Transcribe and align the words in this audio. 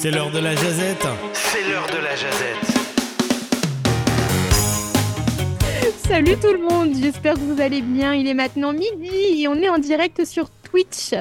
C'est 0.00 0.12
l'heure 0.12 0.30
de 0.30 0.38
la 0.38 0.54
jazette. 0.54 1.08
C'est 1.32 1.68
l'heure 1.68 1.88
de 1.88 1.96
la 1.96 2.14
jazette. 2.14 2.64
Salut 6.06 6.36
tout 6.40 6.52
le 6.52 6.60
monde, 6.60 6.94
j'espère 6.94 7.34
que 7.34 7.40
vous 7.40 7.60
allez 7.60 7.82
bien. 7.82 8.14
Il 8.14 8.28
est 8.28 8.34
maintenant 8.34 8.72
midi 8.72 9.42
et 9.42 9.48
on 9.48 9.56
est 9.56 9.68
en 9.68 9.78
direct 9.78 10.24
sur 10.24 10.50
Twitch. 10.62 11.14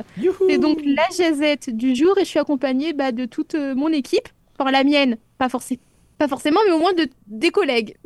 C'est 0.48 0.60
donc 0.60 0.80
la 0.86 1.08
jazette 1.18 1.76
du 1.76 1.96
jour 1.96 2.16
et 2.20 2.22
je 2.24 2.30
suis 2.30 2.38
accompagnée 2.38 2.94
bah, 2.94 3.12
de 3.12 3.26
toute 3.26 3.56
euh, 3.56 3.74
mon 3.74 3.88
équipe. 3.88 4.30
Enfin, 4.60 4.70
la 4.70 4.84
mienne, 4.84 5.18
pas, 5.40 5.50
forcément, 5.50 5.82
pas 6.20 6.28
forcément, 6.28 6.60
mais 6.68 6.74
au 6.74 6.80
moins 6.80 6.94
de, 6.94 7.10
des 7.26 7.50
collègues. 7.50 7.98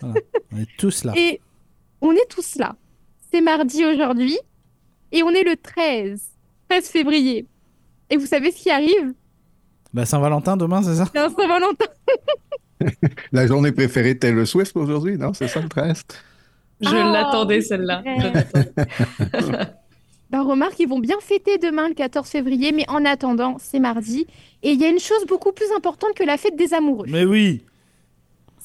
Voilà. 0.00 0.14
On 0.50 0.56
est 0.60 0.68
tous 0.78 1.04
là. 1.04 1.12
Et 1.14 1.42
on 2.00 2.12
est 2.12 2.28
tous 2.30 2.56
là. 2.56 2.74
C'est 3.30 3.42
mardi 3.42 3.84
aujourd'hui 3.84 4.38
et 5.12 5.22
on 5.22 5.30
est 5.30 5.44
le 5.44 5.56
13, 5.56 6.22
13 6.70 6.88
février. 6.88 7.46
Et 8.08 8.16
vous 8.16 8.26
savez 8.26 8.50
ce 8.50 8.62
qui 8.62 8.70
arrive? 8.70 9.12
Bah 9.92 10.06
Saint-Valentin 10.06 10.56
demain, 10.56 10.82
c'est 10.82 10.94
ça? 10.96 11.06
Un 11.14 11.28
Saint-Valentin. 11.28 11.86
La 13.32 13.46
journée 13.46 13.72
préférée 13.72 14.14
de 14.14 14.18
Taylor 14.18 14.46
Swift 14.46 14.76
aujourd'hui, 14.76 15.16
non? 15.18 15.32
C'est 15.34 15.48
ça 15.48 15.60
le 15.60 15.68
13? 15.68 16.02
Je 16.80 16.88
Ah, 16.88 17.12
l'attendais 17.12 17.60
celle-là. 17.60 18.02
Bah 20.30 20.42
remarque, 20.42 20.80
ils 20.80 20.88
vont 20.88 20.98
bien 20.98 21.18
fêter 21.20 21.58
demain 21.58 21.88
le 21.88 21.94
14 21.94 22.26
février, 22.26 22.72
mais 22.72 22.84
en 22.88 23.04
attendant, 23.04 23.56
c'est 23.60 23.78
mardi. 23.78 24.26
Et 24.62 24.72
il 24.72 24.80
y 24.80 24.84
a 24.84 24.88
une 24.88 24.98
chose 24.98 25.26
beaucoup 25.28 25.52
plus 25.52 25.70
importante 25.76 26.14
que 26.14 26.24
la 26.24 26.38
fête 26.38 26.56
des 26.56 26.72
amoureux. 26.72 27.04
Mais 27.08 27.24
oui 27.26 27.62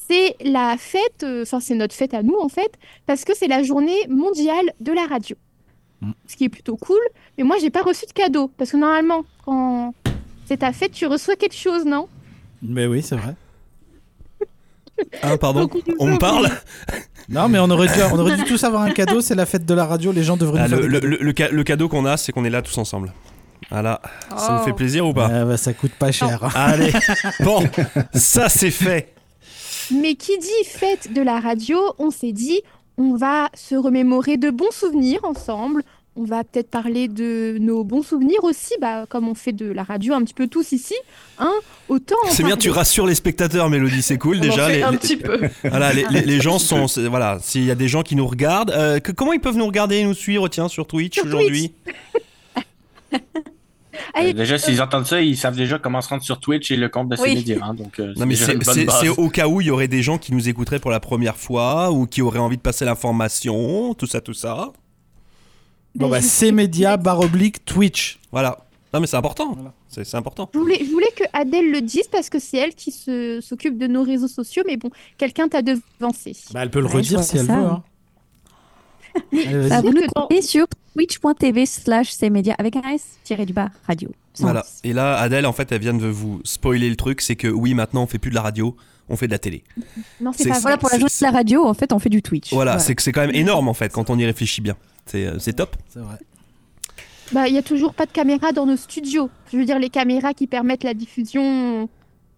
C'est 0.08 0.34
la 0.42 0.76
fête, 0.78 1.22
euh, 1.24 1.42
enfin 1.42 1.60
c'est 1.60 1.74
notre 1.74 1.94
fête 1.94 2.14
à 2.14 2.22
nous 2.22 2.36
en 2.40 2.48
fait, 2.48 2.72
parce 3.04 3.24
que 3.24 3.36
c'est 3.36 3.48
la 3.48 3.62
journée 3.62 3.98
mondiale 4.08 4.72
de 4.80 4.92
la 4.92 5.04
radio. 5.06 5.36
Mm. 6.00 6.12
Ce 6.26 6.36
qui 6.36 6.44
est 6.44 6.48
plutôt 6.48 6.78
cool. 6.78 7.00
Mais 7.36 7.44
moi, 7.44 7.56
j'ai 7.60 7.70
pas 7.70 7.82
reçu 7.82 8.06
de 8.06 8.12
cadeau. 8.12 8.50
Parce 8.56 8.70
que 8.72 8.76
normalement, 8.78 9.24
quand 9.44 9.92
c'est 10.48 10.56
ta 10.56 10.72
fête, 10.72 10.92
tu 10.92 11.06
reçois 11.06 11.36
quelque 11.36 11.54
chose, 11.56 11.84
non? 11.84 12.08
Mais 12.62 12.86
oui, 12.86 13.02
c'est 13.02 13.16
vrai. 13.16 13.34
Ah, 15.22 15.38
pardon, 15.38 15.68
on 16.00 16.06
me 16.08 16.18
parle? 16.18 16.48
Non, 17.30 17.46
mais 17.50 17.58
on 17.58 17.68
aurait 17.68 17.88
dû, 17.88 18.00
on 18.10 18.18
aurait 18.18 18.36
dû 18.38 18.44
tous 18.44 18.64
avoir 18.64 18.80
un 18.82 18.90
cadeau. 18.90 19.20
C'est 19.20 19.34
la 19.34 19.44
fête 19.44 19.66
de 19.66 19.74
la 19.74 19.84
radio. 19.84 20.12
Les 20.12 20.22
gens 20.22 20.38
devraient 20.38 20.62
Ah, 20.64 20.68
nous 20.68 20.76
le, 20.76 20.82
faire 20.82 20.90
le- 20.90 21.00
des 21.00 21.06
le- 21.08 21.18
le 21.20 21.34
ca- 21.36 21.50
le 21.50 21.62
cadeau 21.62 21.86
qu'on 21.90 22.06
a, 22.06 22.16
c'est 22.16 22.32
qu'on 22.32 22.42
est 22.46 22.50
là 22.50 22.62
tous 22.62 22.78
ensemble. 22.78 23.12
Voilà, 23.70 24.00
ça 24.34 24.54
vous 24.54 24.60
Oh. 24.62 24.64
fait 24.64 24.72
plaisir 24.72 25.06
ou 25.06 25.12
pas? 25.12 25.28
Ah, 25.30 25.44
bah, 25.44 25.58
ça 25.58 25.74
coûte 25.74 25.92
pas 25.92 26.10
cher. 26.10 26.42
hein. 26.42 26.50
Allez, 26.54 26.90
bon, 27.40 27.62
ça 28.14 28.48
c'est 28.48 28.70
fait. 28.70 29.12
Mais 29.94 30.14
qui 30.14 30.38
dit 30.38 30.64
fête 30.66 31.12
de 31.12 31.20
la 31.20 31.38
radio, 31.38 31.76
on 31.98 32.10
s'est 32.10 32.32
dit, 32.32 32.62
on 32.96 33.14
va 33.14 33.50
se 33.54 33.74
remémorer 33.74 34.38
de 34.38 34.48
bons 34.48 34.70
souvenirs 34.72 35.20
ensemble. 35.24 35.82
On 36.20 36.24
va 36.24 36.42
peut-être 36.42 36.68
parler 36.68 37.06
de 37.06 37.58
nos 37.60 37.84
bons 37.84 38.02
souvenirs 38.02 38.42
aussi, 38.42 38.74
bah, 38.80 39.06
comme 39.08 39.28
on 39.28 39.34
fait 39.34 39.52
de 39.52 39.66
la 39.70 39.84
radio 39.84 40.14
un 40.14 40.22
petit 40.24 40.34
peu 40.34 40.48
tous 40.48 40.72
ici. 40.72 40.94
Hein 41.38 41.52
Autant 41.88 42.16
C'est 42.30 42.42
bien, 42.42 42.56
tu 42.56 42.70
rassures 42.70 43.06
les 43.06 43.14
spectateurs, 43.14 43.70
Mélodie, 43.70 44.02
c'est 44.02 44.18
cool 44.18 44.36
On 44.36 44.40
en 44.40 44.42
déjà. 44.42 44.66
fait 44.66 44.76
Les, 44.78 44.82
un 44.82 44.90
les- 44.90 44.98
petit 44.98 45.16
peu. 45.16 45.38
voilà, 45.64 45.92
les, 45.92 46.04
les- 46.10 46.22
les 46.22 46.40
gens 46.40 46.58
sont, 46.58 46.86
voilà, 47.08 47.38
s'il 47.40 47.64
y 47.64 47.70
a 47.70 47.76
des 47.76 47.86
gens 47.86 48.02
qui 48.02 48.16
nous 48.16 48.26
regardent, 48.26 48.72
euh, 48.72 48.98
que- 48.98 49.12
comment 49.12 49.32
ils 49.32 49.40
peuvent 49.40 49.56
nous 49.56 49.66
regarder 49.66 49.98
et 49.98 50.04
nous 50.04 50.12
suivre, 50.14 50.48
tiens, 50.48 50.66
sur 50.68 50.88
Twitch 50.88 51.18
aujourd'hui 51.24 51.72
Allez, 54.14 54.30
Euh, 54.30 54.32
déjà, 54.32 54.58
s'ils 54.58 54.80
entendent 54.82 55.06
ça, 55.06 55.20
ils 55.20 55.36
savent 55.36 55.56
déjà 55.56 55.78
comment 55.78 56.00
se 56.00 56.08
rendre 56.08 56.22
sur 56.22 56.40
Twitch 56.40 56.70
et 56.70 56.76
le 56.76 56.88
compte 56.88 57.08
de 57.08 57.16
Oui. 57.20 57.34
CMedia. 57.34 57.58
Hein, 57.62 57.74
donc, 57.74 57.98
euh, 58.00 58.12
Non 58.16 58.26
mais 58.26 58.34
c'est 58.36 59.08
au 59.08 59.28
cas 59.28 59.46
où 59.48 59.60
il 59.60 59.66
y 59.66 59.70
aurait 59.70 59.88
des 59.88 60.02
gens 60.02 60.18
qui 60.18 60.32
nous 60.32 60.48
écouteraient 60.48 60.78
pour 60.80 60.90
la 60.90 61.00
première 61.00 61.36
fois 61.36 61.90
ou 61.92 62.06
qui 62.06 62.22
auraient 62.22 62.38
envie 62.38 62.56
de 62.56 62.62
passer 62.62 62.84
l'information, 62.84 63.94
tout 63.94 64.06
ça, 64.06 64.20
tout 64.20 64.34
ça. 64.34 64.72
Bon, 65.94 66.08
bah, 66.08 66.20
je- 66.20 66.26
c'est 66.26 66.52
média 66.52 66.96
barre 66.96 67.20
oblique 67.20 67.64
Twitch. 67.64 68.18
Voilà. 68.30 68.58
Non 68.94 69.00
mais 69.00 69.06
c'est 69.06 69.16
important. 69.16 69.52
Voilà. 69.52 69.72
C'est 69.88 70.14
important. 70.14 70.48
Je 70.54 70.58
voulais, 70.58 70.78
je 70.84 70.90
voulais 70.90 71.10
que 71.16 71.24
Adèle 71.32 71.70
le 71.70 71.80
dise 71.80 72.06
parce 72.10 72.28
que 72.30 72.38
c'est 72.38 72.56
elle 72.58 72.74
qui 72.74 72.90
se- 72.92 73.40
s'occupe 73.40 73.76
de 73.78 73.86
nos 73.86 74.02
réseaux 74.02 74.28
sociaux, 74.28 74.62
mais 74.66 74.76
bon, 74.76 74.90
quelqu'un 75.16 75.48
t'a 75.48 75.60
devancé. 75.62 76.36
Bah, 76.52 76.60
elle 76.62 76.70
peut 76.70 76.80
le 76.80 76.86
Ouais, 76.86 76.92
redire 76.94 77.22
si 77.22 77.36
elle 77.38 77.46
ça. 77.46 77.56
veut. 77.56 77.64
hein. 77.66 77.82
Allez, 79.32 79.44
Bah, 79.68 79.80
vas-y. 79.80 79.82
vous 79.82 79.88
nous 79.92 80.00
que 80.02 80.06
dans- 80.14 80.26
trouvez 80.26 80.42
sur 80.42 80.66
twitch.tv 80.94 81.66
slash 81.66 82.16
cmedia 82.16 82.54
avec 82.58 82.76
un 82.76 82.82
S 82.94 83.18
tiré 83.24 83.44
du 83.46 83.52
bas 83.52 83.68
radio. 83.86 84.10
Sans 84.38 84.44
Voilà. 84.44 84.64
Et 84.84 84.92
là, 84.92 85.18
Adèle, 85.18 85.46
en 85.46 85.52
fait, 85.52 85.70
elle 85.72 85.80
vient 85.80 85.94
de 85.94 86.06
vous 86.06 86.40
spoiler 86.44 86.88
le 86.88 86.96
truc, 86.96 87.20
c'est 87.20 87.36
que 87.36 87.48
oui, 87.48 87.74
maintenant, 87.74 88.04
on 88.04 88.06
fait 88.06 88.18
plus 88.18 88.30
de 88.30 88.34
la 88.36 88.42
radio, 88.42 88.76
on 89.08 89.16
fait 89.16 89.26
de 89.26 89.32
la 89.32 89.38
télé. 89.38 89.64
Non, 90.20 90.32
c'est 90.32 90.48
pas. 90.48 90.60
Voilà, 90.60 90.78
pour 90.78 90.88
la 90.90 90.98
journée 90.98 91.12
de 91.20 91.24
la 91.24 91.30
radio, 91.30 91.64
en 91.66 91.74
fait, 91.74 91.92
on 91.92 91.98
fait 91.98 92.08
du 92.08 92.22
Twitch. 92.22 92.52
Voilà, 92.52 92.78
c'est 92.78 92.94
que 92.94 93.02
c'est 93.02 93.12
quand 93.12 93.22
même 93.22 93.34
énorme 93.34 93.68
en 93.68 93.74
fait 93.74 93.92
quand 93.92 94.10
on 94.10 94.18
y 94.18 94.24
réfléchit 94.24 94.60
bien. 94.60 94.76
C'est 95.06 95.26
euh, 95.26 95.38
c'est 95.38 95.54
top. 95.54 95.76
C'est 95.88 96.00
vrai. 96.00 96.18
Bah, 97.32 97.48
il 97.48 97.54
y 97.54 97.58
a 97.58 97.62
toujours 97.62 97.94
pas 97.94 98.06
de 98.06 98.10
caméra 98.10 98.52
dans 98.52 98.64
nos 98.64 98.76
studios. 98.76 99.28
Je 99.52 99.58
veux 99.58 99.64
dire, 99.64 99.78
les 99.78 99.90
caméras 99.90 100.32
qui 100.32 100.46
permettent 100.46 100.84
la 100.84 100.94
diffusion 100.94 101.88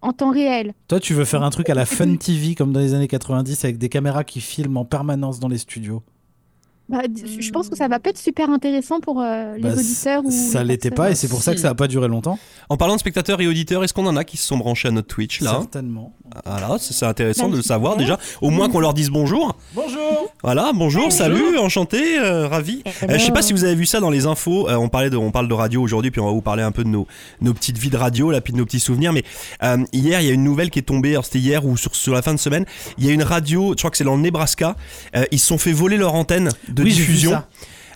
en 0.01 0.13
temps 0.13 0.31
réel. 0.31 0.73
Toi, 0.87 0.99
tu 0.99 1.13
veux 1.13 1.25
faire 1.25 1.43
un 1.43 1.49
truc 1.49 1.69
à 1.69 1.75
la 1.75 1.85
Fun 1.85 2.15
TV 2.17 2.55
comme 2.55 2.73
dans 2.73 2.79
les 2.79 2.93
années 2.93 3.07
90 3.07 3.63
avec 3.63 3.77
des 3.77 3.89
caméras 3.89 4.23
qui 4.23 4.41
filment 4.41 4.77
en 4.77 4.85
permanence 4.85 5.39
dans 5.39 5.47
les 5.47 5.59
studios. 5.59 6.03
Bah, 6.91 7.01
je 7.39 7.49
pense 7.51 7.69
que 7.69 7.77
ça 7.77 7.87
va 7.87 7.99
pas 7.99 8.09
être 8.09 8.17
super 8.17 8.49
intéressant 8.49 8.99
pour 8.99 9.21
euh, 9.21 9.55
les 9.55 9.61
Bah, 9.61 9.69
auditeurs. 9.77 10.23
ou 10.25 10.31
Ça 10.31 10.63
l'était 10.63 10.91
pas 10.91 11.09
et 11.11 11.15
c'est 11.15 11.27
pour 11.29 11.41
ça 11.41 11.53
que 11.53 11.59
ça 11.59 11.69
a 11.69 11.73
pas 11.75 11.87
duré 11.87 12.07
longtemps. 12.07 12.37
En 12.69 12.77
parlant 12.77 12.95
de 12.95 12.99
spectateurs 12.99 13.39
et 13.41 13.47
auditeurs, 13.47 13.83
est-ce 13.83 13.93
qu'on 13.93 14.05
en 14.07 14.15
a 14.17 14.23
qui 14.23 14.37
se 14.37 14.45
sont 14.45 14.57
branchés 14.57 14.89
à 14.89 14.91
notre 14.91 15.07
Twitch 15.07 15.41
là? 15.41 15.51
Certainement. 15.61 16.13
Voilà, 16.45 16.77
c'est 16.79 17.05
intéressant 17.05 17.45
Bah, 17.45 17.51
de 17.51 17.57
le 17.57 17.61
savoir 17.63 17.93
super. 17.93 18.17
déjà. 18.17 18.19
Au 18.41 18.49
moins 18.49 18.69
qu'on 18.69 18.79
leur 18.79 18.93
dise 18.93 19.09
bonjour. 19.09 19.55
Bonjour. 19.73 20.29
Voilà, 20.43 20.71
bonjour, 20.73 21.11
salut, 21.11 21.57
enchanté, 21.57 22.19
euh, 22.19 22.47
ravi. 22.47 22.83
Euh, 23.03 23.17
je 23.17 23.25
sais 23.25 23.31
pas 23.31 23.41
si 23.41 23.53
vous 23.53 23.63
avez 23.63 23.75
vu 23.75 23.85
ça 23.85 23.99
dans 23.99 24.09
les 24.09 24.25
infos. 24.25 24.69
euh, 24.69 24.75
on 24.75 24.89
parlait 24.89 25.09
de, 25.09 25.17
on 25.17 25.31
parle 25.31 25.47
de 25.47 25.53
radio 25.53 25.81
aujourd'hui, 25.81 26.09
puis 26.11 26.21
on 26.21 26.25
va 26.25 26.31
vous 26.31 26.41
parler 26.41 26.63
un 26.63 26.71
peu 26.71 26.83
de 26.83 26.89
nos, 26.89 27.05
nos 27.41 27.53
petites 27.53 27.77
vies 27.77 27.89
de 27.89 27.97
radio, 27.97 28.31
là, 28.31 28.41
puis 28.41 28.53
de 28.53 28.57
nos 28.57 28.65
petits 28.65 28.79
souvenirs. 28.79 29.13
Mais 29.13 29.23
euh, 29.63 29.77
hier, 29.93 30.21
il 30.21 30.27
y 30.27 30.29
a 30.29 30.33
une 30.33 30.43
nouvelle 30.43 30.69
qui 30.69 30.79
est 30.79 30.83
tombée. 30.83 31.11
Alors 31.11 31.25
c'était 31.25 31.39
hier 31.39 31.65
ou 31.65 31.77
sur, 31.77 31.95
sur 31.95 32.13
la 32.13 32.21
fin 32.21 32.33
de 32.33 32.39
semaine. 32.39 32.65
Il 32.97 33.05
y 33.05 33.09
a 33.09 33.13
une 33.13 33.23
radio, 33.23 33.71
je 33.71 33.77
crois 33.77 33.91
que 33.91 33.97
c'est 33.97 34.03
dans 34.03 34.15
le 34.15 34.21
Nebraska. 34.21 34.75
euh, 35.15 35.25
ils 35.31 35.39
se 35.39 35.47
sont 35.47 35.57
fait 35.57 35.71
voler 35.73 35.97
leur 35.97 36.15
antenne 36.15 36.49
de 36.69 36.80
Oui, 36.83 36.91
j'ai 36.91 37.01
vu 37.03 37.07
diffusion. 37.07 37.31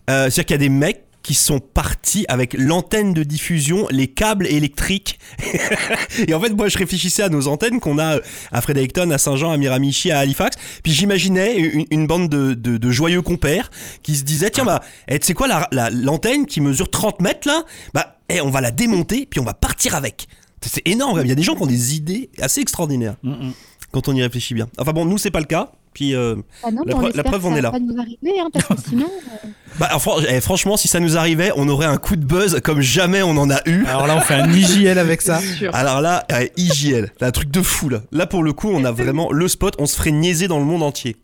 Euh, 0.10 0.30
C'est-à-dire 0.30 0.46
qu'il 0.46 0.54
y 0.54 0.56
a 0.56 0.58
des 0.60 0.70
mecs 0.70 1.02
qui 1.24 1.34
sont 1.34 1.60
partis 1.60 2.24
avec 2.28 2.54
l'antenne 2.54 3.12
de 3.14 3.24
diffusion, 3.24 3.88
les 3.90 4.06
câbles 4.08 4.46
électriques. 4.46 5.18
et 6.28 6.34
en 6.36 6.40
fait, 6.40 6.50
moi, 6.52 6.68
je 6.70 6.78
réfléchissais 6.78 7.24
à 7.24 7.30
nos 7.30 7.48
antennes 7.48 7.80
qu'on 7.80 7.98
a 7.98 8.18
euh, 8.18 8.22
à 8.52 8.62
Fredericton, 8.62 9.10
à 9.10 9.18
Saint-Jean, 9.18 9.50
à 9.52 9.58
Miramichi, 9.58 10.12
à 10.12 10.20
Halifax. 10.20 10.56
Puis 10.84 10.92
j'imaginais 10.94 11.56
une, 11.58 11.86
une 11.90 12.06
bande 12.06 12.30
de, 12.30 12.54
de, 12.54 12.78
de 12.78 12.92
joyeux 12.92 13.24
compères 13.24 13.72
qui 14.04 14.16
se 14.16 14.24
disaient, 14.24 14.52
tiens, 14.52 14.66
bah, 14.66 14.82
eh, 15.08 15.18
tu 15.18 15.26
sais 15.26 15.34
quoi, 15.34 15.48
la- 15.48 15.68
la- 15.72 15.90
l'antenne 15.90 16.46
qui 16.46 16.62
mesure 16.62 16.92
30 16.92 17.20
mètres, 17.22 17.48
là, 17.48 17.64
bah, 17.96 18.20
eh, 18.30 18.40
on 18.42 18.52
va 18.52 18.62
la 18.62 18.70
démonter, 18.70 19.26
puis 19.28 19.40
on 19.40 19.44
va 19.46 19.56
partir 19.56 19.96
avec. 19.96 20.28
C'est 20.62 20.88
énorme, 20.88 21.22
il 21.24 21.28
y 21.28 21.32
a 21.32 21.36
des 21.36 21.44
gens 21.44 21.56
qui 21.56 21.62
ont 21.64 21.68
des 21.68 21.96
idées 21.96 22.30
assez 22.42 22.62
extraordinaires 22.62 23.16
Mm, 23.24 23.32
mm. 23.32 23.54
quand 23.92 24.08
on 24.08 24.16
y 24.16 24.22
réfléchit 24.22 24.54
bien. 24.56 24.68
Enfin 24.80 24.94
bon, 24.94 25.06
nous, 25.06 25.18
c'est 25.20 25.30
pas 25.32 25.40
le 25.40 25.46
cas. 25.46 25.72
Puis, 25.96 26.14
euh, 26.14 26.36
Ah 26.64 26.70
non, 26.72 26.84
La 26.86 26.92
preuve- 26.94 27.04
la 27.04 27.10
espère 27.10 27.24
preuve, 27.24 27.42
que 27.42 27.48
on 27.48 27.52
ça 27.52 27.58
est 27.58 27.62
va 27.62 27.68
là. 27.70 27.72
pas 27.72 27.80
nous 27.80 27.98
arriver, 28.00 28.40
hein, 28.40 28.50
parce 28.54 28.66
que 28.68 28.74
sinon. 28.90 29.06
euh, 29.08 29.48
bah, 29.80 29.90
fran- 29.98 30.18
eh, 30.30 30.42
franchement, 30.42 30.78
si 30.78 30.88
ça 30.88 31.00
nous 31.00 31.18
arrivait, 31.18 31.52
on 31.56 31.68
aurait 31.70 31.88
un 31.88 31.98
coup 31.98 32.16
de 32.18 32.26
buzz 32.26 32.60
comme 32.64 32.82
jamais 32.82 33.24
on 33.24 33.38
en 33.38 33.50
a 33.50 33.60
eu. 33.66 33.86
Alors 33.88 34.06
là, 34.06 34.16
on 34.18 34.22
fait 34.22 34.36
un 34.36 34.52
IJL 34.52 35.00
avec 35.00 35.22
ça. 35.24 35.40
Alors 35.74 36.02
là, 36.02 36.26
euh, 36.32 36.46
IJL, 36.58 37.12
un 37.22 37.32
truc 37.32 37.50
de 37.50 37.62
fou 37.62 37.90
là. 37.90 38.02
Là 38.12 38.28
pour 38.28 38.44
le 38.44 38.54
coup, 38.54 38.70
on 38.72 38.84
a 38.86 38.92
vraiment 38.92 39.32
le 39.32 39.48
spot, 39.48 39.74
on 39.80 39.86
se 39.88 39.96
ferait 39.96 40.12
niaiser 40.12 40.48
dans 40.48 40.60
le 40.60 40.66
monde 40.66 40.84
entier. 40.84 41.16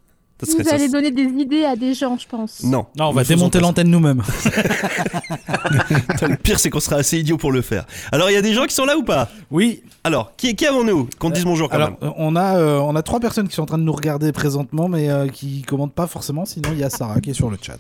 Ça 0.44 0.52
serait 0.52 0.64
Vous 0.64 0.70
ça. 0.70 0.76
allez 0.76 0.90
donner 0.90 1.12
des 1.12 1.24
idées 1.24 1.66
à 1.66 1.76
des 1.76 1.94
gens, 1.94 2.18
je 2.18 2.28
pense. 2.28 2.64
Non. 2.64 2.88
Non, 2.98 3.10
on 3.10 3.12
va 3.12 3.24
démonter 3.24 3.60
l'antenne 3.60 3.90
nous-mêmes. 3.90 4.24
Le 6.22 6.36
pire, 6.36 6.60
c'est 6.60 6.70
qu'on 6.70 6.80
serait 6.80 6.98
assez 6.98 7.20
idiot 7.20 7.38
pour 7.38 7.52
le 7.52 7.62
faire. 7.62 7.86
Alors, 8.12 8.30
il 8.30 8.34
y 8.34 8.38
a 8.38 8.42
des 8.42 8.54
gens 8.54 8.66
qui 8.66 8.74
sont 8.74 8.86
là 8.86 8.98
ou 8.98 9.04
pas? 9.04 9.30
Oui. 9.52 9.84
Alors, 10.04 10.36
qui, 10.36 10.56
qui 10.56 10.66
avons-nous? 10.66 11.10
Qu'on 11.20 11.30
dise 11.30 11.44
bonjour 11.44 11.70
quand 11.70 11.76
Alors, 11.76 11.90
même. 11.90 11.98
euh, 12.04 12.12
on 12.18 12.36
a, 12.36 12.58
euh, 12.58 12.80
on 12.80 12.96
a 12.96 13.04
trois 13.04 13.20
personnes 13.20 13.48
qui 13.48 13.56
sont 13.56 13.62
en 13.64 13.68
train 13.68 13.78
de 13.78 13.84
nous 13.84 13.94
regarder 13.94 14.32
présentement, 14.32 14.88
mais 14.88 15.10
euh, 15.10 15.28
qui 15.28 15.62
commentent 15.62 15.94
pas 15.94 16.08
forcément. 16.08 16.46
Sinon, 16.46 16.70
il 16.74 16.80
y 16.80 16.84
a 16.84 16.90
Sarah 16.90 17.22
qui 17.22 17.30
est 17.32 17.34
sur 17.36 17.50
le 17.52 17.58
chat. 17.62 17.78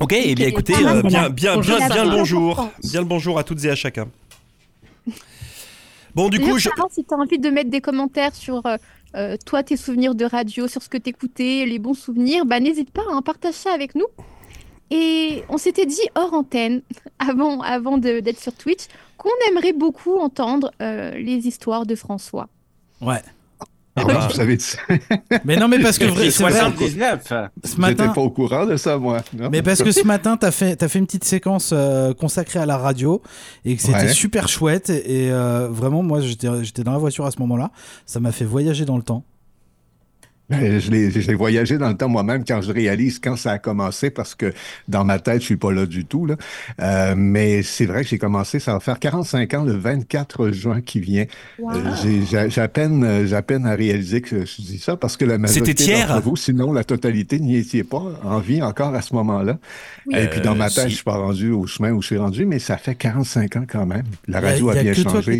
Ok, 0.00 0.12
et 0.12 0.34
bien 0.34 0.46
écoutez, 0.48 0.74
euh, 0.74 1.02
bien, 1.02 1.28
bien, 1.28 1.58
bien, 1.58 1.88
bien 1.88 2.04
le 2.04 2.10
bonjour. 2.10 2.68
Bien 2.84 3.00
le 3.00 3.06
bonjour 3.06 3.38
à 3.38 3.44
toutes 3.44 3.64
et 3.64 3.70
à 3.70 3.74
chacun. 3.76 4.06
Bon, 6.14 6.28
du 6.28 6.40
coup, 6.40 6.58
je... 6.58 6.68
Si 6.90 7.04
tu 7.04 7.14
as 7.14 7.16
envie 7.16 7.38
de 7.38 7.50
mettre 7.50 7.70
des 7.70 7.80
commentaires 7.80 8.34
sur 8.34 8.62
euh, 9.16 9.36
toi, 9.44 9.62
tes 9.62 9.76
souvenirs 9.76 10.14
de 10.14 10.24
radio, 10.24 10.68
sur 10.68 10.82
ce 10.82 10.88
que 10.88 10.98
t'écoutais, 10.98 11.64
les 11.66 11.78
bons 11.78 11.94
souvenirs, 11.94 12.44
bah 12.44 12.60
n'hésite 12.60 12.90
pas 12.90 13.02
à 13.10 13.14
en 13.14 13.22
partager 13.22 13.56
ça 13.56 13.72
avec 13.72 13.94
nous. 13.94 14.06
Et 14.90 15.42
on 15.48 15.58
s'était 15.58 15.86
dit 15.86 16.00
hors 16.14 16.32
antenne, 16.32 16.82
avant, 17.18 17.60
avant 17.60 17.98
d'être 17.98 18.40
sur 18.40 18.54
Twitch, 18.54 18.86
qu'on 19.16 19.30
aimerait 19.50 19.72
beaucoup 19.72 20.16
entendre 20.16 20.70
euh, 20.80 21.12
les 21.12 21.46
histoires 21.46 21.86
de 21.86 21.94
François. 21.94 22.48
Ouais. 23.00 23.22
Ah, 24.00 24.04
bah. 24.04 24.26
vous 24.30 24.34
savez, 24.36 24.58
ça. 24.58 24.78
Mais 25.44 25.56
non, 25.56 25.68
mais 25.68 25.78
parce 25.80 25.98
que 25.98 26.04
vrai, 26.06 26.30
c'est 26.30 26.42
vrai. 26.42 26.52
79. 26.52 27.20
Ce 27.64 27.68
j'étais 27.70 27.80
matin, 27.80 28.08
pas 28.08 28.20
au 28.20 28.30
courant 28.30 28.66
de 28.66 28.76
ça, 28.76 28.98
moi. 28.98 29.18
Non? 29.36 29.48
mais 29.50 29.62
parce 29.62 29.82
que 29.82 29.90
ce 29.92 30.04
matin, 30.04 30.36
t'as 30.36 30.50
fait, 30.50 30.82
as 30.82 30.88
fait 30.88 30.98
une 30.98 31.06
petite 31.06 31.24
séquence 31.24 31.70
euh, 31.72 32.14
consacrée 32.14 32.58
à 32.60 32.66
la 32.66 32.76
radio 32.76 33.22
et 33.64 33.76
que 33.76 33.82
c'était 33.82 33.98
Ouais. 33.98 34.08
super 34.12 34.48
chouette. 34.48 34.90
Et, 34.90 35.26
et, 35.26 35.32
euh, 35.32 35.68
vraiment, 35.70 36.02
moi, 36.02 36.20
j'étais 36.20 36.48
j'étais 36.62 36.82
dans 36.84 36.92
la 36.92 36.98
voiture 36.98 37.26
à 37.26 37.30
ce 37.30 37.38
moment-là. 37.40 37.70
Ça 38.06 38.20
m'a 38.20 38.32
fait 38.32 38.44
voyager 38.44 38.84
dans 38.84 38.96
le 38.96 39.02
temps. 39.02 39.24
Ben, 40.50 40.80
je 40.80 40.90
l'ai 40.90 41.10
je 41.10 41.26
l'ai 41.28 41.34
voyagé 41.34 41.76
dans 41.76 41.88
le 41.88 41.96
temps 41.96 42.08
moi-même 42.08 42.42
quand 42.42 42.62
je 42.62 42.72
réalise 42.72 43.18
quand 43.18 43.36
ça 43.36 43.52
a 43.52 43.58
commencé 43.58 44.08
parce 44.10 44.34
que 44.34 44.52
dans 44.88 45.04
ma 45.04 45.18
tête, 45.18 45.40
je 45.40 45.46
suis 45.46 45.56
pas 45.56 45.72
là 45.72 45.84
du 45.84 46.06
tout. 46.06 46.24
Là. 46.24 46.36
Euh, 46.80 47.14
mais 47.16 47.62
c'est 47.62 47.84
vrai 47.84 48.02
que 48.02 48.08
j'ai 48.08 48.16
commencé, 48.18 48.58
ça 48.58 48.72
va 48.72 48.80
faire 48.80 48.98
45 48.98 49.52
ans 49.54 49.64
le 49.64 49.72
24 49.74 50.50
juin 50.50 50.80
qui 50.80 51.00
vient. 51.00 51.26
Wow. 51.58 51.72
Euh, 51.72 51.82
j'ai- 52.02 52.24
j'ai 52.24 52.48
j'ai 52.50 52.60
à 52.62 52.68
peine, 52.68 53.26
j'ai 53.26 53.36
à 53.36 53.42
peine 53.42 53.66
à 53.66 53.74
réaliser 53.74 54.22
que 54.22 54.46
je 54.46 54.62
dis 54.62 54.78
ça 54.78 54.96
parce 54.96 55.16
que 55.18 55.24
la 55.26 55.36
majorité 55.36 55.66
C'était 55.76 55.84
hier? 55.84 56.08
d'entre 56.08 56.22
vous, 56.22 56.36
sinon 56.36 56.72
la 56.72 56.84
totalité 56.84 57.40
n'y 57.40 57.56
était 57.56 57.84
pas 57.84 58.02
en 58.24 58.38
vie 58.38 58.62
encore 58.62 58.94
à 58.94 59.02
ce 59.02 59.14
moment-là. 59.14 59.58
Oui. 60.06 60.14
Et 60.18 60.28
puis 60.28 60.40
dans 60.40 60.54
ma 60.54 60.66
Euh, 60.66 60.68
tête, 60.70 60.84
si. 60.84 60.90
je 60.90 60.94
suis 60.94 61.04
pas 61.04 61.16
rendu 61.18 61.50
au 61.50 61.66
chemin 61.66 61.90
où 61.92 62.00
je 62.00 62.06
suis 62.06 62.16
rendu, 62.16 62.46
mais 62.46 62.58
ça 62.58 62.78
fait 62.78 62.94
45 62.94 63.56
ans 63.56 63.64
quand 63.70 63.84
même. 63.84 64.04
La 64.26 64.38
Il 64.38 64.42
y 64.42 64.46
a- 64.46 64.50
radio 64.50 64.70
il 64.72 64.74
y 64.74 64.78
a, 64.78 64.80
a 64.80 64.82
bien 64.84 64.92
que 64.94 65.00
toi 65.02 65.10
qui 65.10 65.16
changé, 65.26 65.32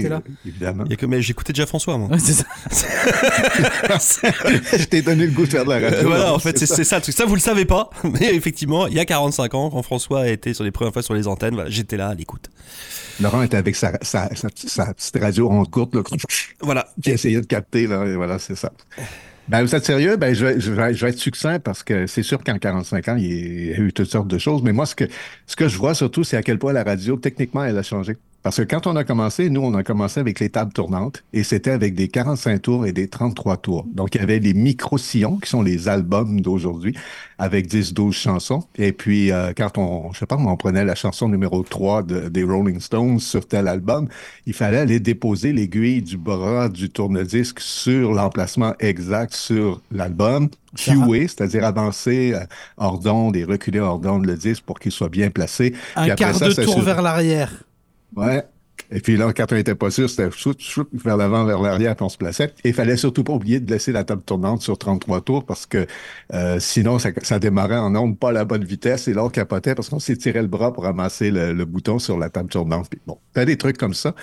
évidemment. 0.47 0.85
Il 0.85 0.91
y 0.91 0.95
a 0.95 0.97
que- 0.97 1.07
mais 1.07 1.23
j'écoutais 1.23 1.55
déjà 1.55 1.65
François, 1.67 1.97
moi. 1.97 2.09
Ouais, 2.11 2.19
c'est 2.19 2.35
ça. 2.35 2.45
donné 5.03 5.27
le 5.27 5.33
goût 5.33 5.45
de 5.45 5.51
faire 5.51 5.65
de 5.65 5.71
la 5.71 5.79
radio. 5.81 6.09
Voilà, 6.09 6.35
en 6.35 6.39
fait, 6.39 6.59
c'est 6.59 6.67
c'est 6.67 6.85
ça 6.85 6.97
le 6.97 7.03
truc. 7.03 7.15
Ça, 7.15 7.25
vous 7.27 7.35
le 7.35 7.41
savez 7.41 7.65
pas, 7.65 7.91
mais 8.05 8.35
effectivement, 8.35 8.87
il 8.87 8.95
y 8.95 9.01
a 9.01 9.05
45 9.05 9.55
ans, 9.55 9.71
quand 9.71 9.83
François 9.83 10.29
était 10.29 10.55
sur 10.55 10.65
les 10.65 10.71
premières 10.71 10.93
fois 10.93 11.03
sur 11.03 11.15
les 11.15 11.27
antennes, 11.29 11.55
voilà, 11.55 11.71
j'étais 11.71 11.97
là 11.97 12.09
à 12.09 12.15
l'écoute. 12.15 12.51
Laurent 13.21 13.43
était 13.43 13.57
avec 13.57 13.75
sa, 13.77 13.93
sa, 14.03 14.29
sa, 14.35 14.49
sa 14.55 14.95
petite 14.95 15.17
radio 15.21 15.51
en 15.51 15.65
courte, 15.65 15.95
là, 15.95 16.03
Voilà. 16.61 16.87
qui 17.03 17.11
essayait 17.11 17.41
de 17.41 17.47
capter, 17.47 17.87
là, 17.87 18.05
et 18.07 18.15
voilà, 18.15 18.39
c'est 18.39 18.55
ça. 18.55 18.73
Ben, 19.49 19.63
vous 19.63 19.75
êtes 19.75 19.85
sérieux? 19.87 20.17
Ben, 20.17 20.35
je 20.35 20.45
vais, 20.45 20.61
je 20.61 20.71
vais, 20.71 20.93
je 20.93 21.05
vais 21.07 21.11
être 21.11 21.19
succinct 21.19 21.59
parce 21.59 21.83
que 21.83 22.07
c'est 22.07 22.23
sûr 22.23 22.45
qu'en 22.45 22.59
45 22.59 23.09
ans, 23.09 23.17
il 23.19 23.71
y 23.71 23.73
a 23.73 23.79
eu 23.79 23.93
toutes 23.95 24.11
sortes 24.11 24.29
de 24.29 24.37
choses. 24.37 24.63
Mais 24.63 24.73
moi, 24.75 24.85
ce 24.85 24.95
que, 24.95 25.05
ce 25.47 25.57
que 25.57 25.69
je 25.69 25.79
vois 25.79 25.95
surtout, 25.95 26.23
c'est 26.23 26.37
à 26.37 26.43
quel 26.43 26.59
point 26.59 26.75
la 26.75 26.85
radio, 26.85 27.17
techniquement, 27.17 27.65
elle 27.65 27.79
a 27.79 27.83
changé. 27.83 28.19
Parce 28.49 28.57
que 28.57 28.63
quand 28.63 28.87
on 28.87 28.97
a 28.97 29.05
commencé, 29.05 29.51
nous, 29.51 29.61
on 29.61 29.75
a 29.75 29.83
commencé 29.83 30.21
avec 30.21 30.41
les 30.41 30.49
tables 30.49 30.73
tournantes 30.73 31.23
et 31.35 31.43
c'était 31.43 31.71
avec 31.71 31.95
des 31.95 32.09
45 32.09 32.63
tours 32.63 32.87
et 32.87 32.93
des 32.93 33.07
33 33.07 33.59
tours. 33.59 33.85
Donc, 33.93 34.15
il 34.15 34.23
y 34.23 34.25
avait 34.25 34.39
les 34.39 34.55
micro-sillons 34.55 35.37
qui 35.37 35.51
sont 35.51 35.61
les 35.61 35.87
albums 35.87 36.41
d'aujourd'hui 36.41 36.97
avec 37.37 37.67
10, 37.67 37.93
12 37.93 38.15
chansons. 38.15 38.65
Et 38.79 38.93
puis, 38.93 39.33
euh, 39.33 39.53
quand 39.55 39.77
on, 39.77 40.15
je 40.15 40.21
sais 40.21 40.27
pas, 40.27 40.37
on 40.39 40.57
prenait 40.57 40.87
la 40.87 40.95
chanson 40.95 41.29
numéro 41.29 41.63
3 41.63 42.03
de- 42.03 42.31
des 42.31 42.43
Rolling 42.43 42.81
Stones 42.81 43.19
sur 43.21 43.47
tel 43.47 43.69
album, 43.69 44.09
il 44.47 44.55
fallait 44.55 44.79
aller 44.79 44.99
déposer 44.99 45.53
l'aiguille 45.53 46.01
du 46.01 46.17
bras 46.17 46.71
du 46.71 46.89
tourne-disque 46.89 47.61
sur 47.61 48.15
l'emplacement 48.15 48.73
exact 48.81 49.35
sur 49.35 49.83
l'album, 49.93 50.49
cuer, 50.75 51.29
c'est-à-dire 51.29 51.65
avancer 51.67 52.33
euh, 52.35 52.47
hors 52.79 52.99
d'onde 52.99 53.37
et 53.37 53.45
reculer 53.45 53.81
hors 53.81 53.99
d'onde 53.99 54.25
le 54.25 54.37
disque 54.37 54.63
pour 54.65 54.79
qu'il 54.79 54.93
soit 54.93 55.11
bien 55.11 55.29
placé. 55.29 55.75
Un 55.97 56.03
Puis 56.05 56.11
après 56.13 56.25
quart 56.25 56.35
ça, 56.35 56.47
de 56.49 56.53
ça 56.53 56.65
tour 56.65 56.81
vers 56.81 57.03
l'arrière. 57.03 57.53
Ouais. 58.17 58.43
Et 58.91 59.01
puis 59.01 59.17
là, 59.19 59.33
quand 59.35 59.53
on 59.53 59.57
n'était 59.57 59.75
pas 59.75 59.91
sûr, 59.91 60.09
c'était 60.09 60.31
choup, 60.31 60.55
vers 60.95 61.17
l'avant, 61.17 61.45
vers 61.45 61.61
l'arrière, 61.61 61.95
puis 61.97 62.05
on 62.05 62.09
se 62.09 62.17
plaçait. 62.17 62.55
Et 62.65 62.69
il 62.71 62.75
fallait 62.75 62.97
surtout 62.97 63.25
pas 63.25 63.35
oublier 63.35 63.61
de 63.61 63.71
laisser 63.71 63.93
la 63.93 64.05
table 64.05 64.23
tournante 64.23 64.63
sur 64.63 64.79
33 64.79 65.21
tours 65.21 65.45
parce 65.45 65.67
que 65.67 65.87
euh, 66.33 66.59
sinon, 66.61 66.99
ça, 66.99 67.11
ça 67.23 67.39
démarrait 67.39 67.77
en 67.77 67.95
onde 67.97 68.19
pas 68.19 68.31
à 68.31 68.33
la 68.33 68.45
bonne 68.45 68.65
vitesse 68.65 69.07
et 69.09 69.13
là, 69.15 69.25
on 69.25 69.29
capotait 69.31 69.75
parce 69.75 69.89
qu'on 69.91 69.99
s'étirait 69.99 70.41
le 70.43 70.49
bras 70.49 70.73
pour 70.73 70.85
ramasser 70.85 71.31
le, 71.31 71.53
le 71.53 71.65
bouton 71.67 71.99
sur 71.99 72.17
la 72.19 72.31
table 72.31 72.49
tournante. 72.49 72.89
Puis 72.89 73.01
bon, 73.07 73.19
t'as 73.35 73.45
des 73.45 73.59
trucs 73.59 73.77
comme 73.77 73.95
ça. 73.95 74.15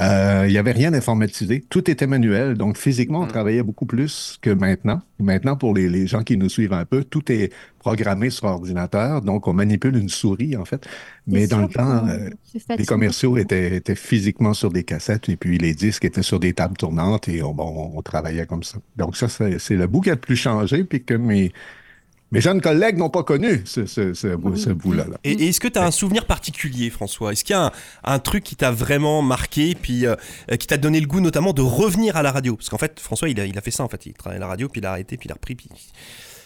Euh, 0.00 0.44
Il 0.46 0.52
y 0.52 0.58
avait 0.58 0.72
rien 0.72 0.90
d'informatisé. 0.90 1.64
Tout 1.68 1.90
était 1.90 2.06
manuel. 2.06 2.54
Donc, 2.56 2.76
physiquement, 2.76 3.20
on 3.22 3.26
travaillait 3.26 3.62
beaucoup 3.62 3.86
plus 3.86 4.38
que 4.42 4.50
maintenant. 4.50 5.00
Maintenant, 5.18 5.56
pour 5.56 5.74
les, 5.74 5.88
les 5.88 6.06
gens 6.06 6.22
qui 6.22 6.36
nous 6.36 6.48
suivent 6.48 6.72
un 6.72 6.84
peu, 6.84 7.02
tout 7.04 7.30
est 7.32 7.52
programmé 7.78 8.30
sur 8.30 8.44
ordinateur. 8.44 9.22
Donc, 9.22 9.48
on 9.48 9.52
manipule 9.52 9.96
une 9.96 10.08
souris, 10.08 10.56
en 10.56 10.64
fait. 10.64 10.86
Mais 11.26 11.46
dans 11.46 11.60
le 11.62 11.68
temps, 11.68 12.06
euh, 12.08 12.30
les 12.76 12.84
commerciaux 12.84 13.36
étaient, 13.36 13.76
étaient 13.76 13.94
physiquement 13.94 14.54
sur 14.54 14.72
des 14.72 14.82
cassettes 14.82 15.28
et 15.28 15.36
puis 15.36 15.56
les 15.56 15.72
disques 15.72 16.04
étaient 16.04 16.22
sur 16.22 16.40
des 16.40 16.52
tables 16.52 16.76
tournantes 16.76 17.28
et 17.28 17.42
on, 17.44 17.54
bon, 17.54 17.92
on 17.94 18.02
travaillait 18.02 18.46
comme 18.46 18.64
ça. 18.64 18.78
Donc 18.96 19.16
ça, 19.16 19.28
c'est 19.28 19.76
le 19.76 19.86
bout 19.86 20.00
qui 20.00 20.10
a 20.10 20.14
le 20.14 20.20
plus 20.20 20.34
changé 20.34 20.82
puis 20.82 21.04
que 21.04 21.14
mes, 21.14 21.52
mes 22.32 22.40
jeunes 22.40 22.60
collègues 22.60 22.96
n'ont 22.98 23.08
pas 23.08 23.22
connu 23.22 23.62
ce, 23.64 23.86
ce, 23.86 24.14
ce, 24.14 24.34
bout- 24.34 24.56
ce 24.56 24.70
bout-là. 24.70 25.04
là. 25.08 25.16
Et, 25.22 25.30
et 25.32 25.48
est-ce 25.50 25.60
que 25.60 25.68
tu 25.68 25.78
as 25.78 25.84
un 25.86 25.92
souvenir 25.92 26.26
particulier, 26.26 26.90
François? 26.90 27.30
Est-ce 27.32 27.44
qu'il 27.44 27.54
y 27.54 27.56
a 27.56 27.66
un, 27.66 27.72
un 28.02 28.18
truc 28.18 28.42
qui 28.42 28.56
t'a 28.56 28.72
vraiment 28.72 29.22
marqué, 29.22 29.76
puis 29.80 30.06
euh, 30.06 30.16
euh, 30.50 30.56
qui 30.56 30.66
t'a 30.66 30.76
donné 30.76 30.98
le 30.98 31.06
goût 31.06 31.20
notamment 31.20 31.52
de 31.52 31.62
revenir 31.62 32.16
à 32.16 32.22
la 32.24 32.32
radio? 32.32 32.56
Parce 32.56 32.68
qu'en 32.68 32.78
fait, 32.78 32.98
François, 32.98 33.28
il 33.28 33.38
a, 33.38 33.46
il 33.46 33.56
a 33.56 33.60
fait 33.60 33.70
ça, 33.70 33.84
en 33.84 33.88
fait. 33.88 34.06
Il 34.06 34.14
travaillait 34.14 34.38
à 34.42 34.46
la 34.46 34.48
radio, 34.48 34.68
puis 34.68 34.80
il 34.80 34.86
a 34.86 34.90
arrêté, 34.90 35.16
puis 35.16 35.28
il 35.28 35.30
a 35.30 35.34
repris. 35.34 35.54
Puis... 35.54 35.68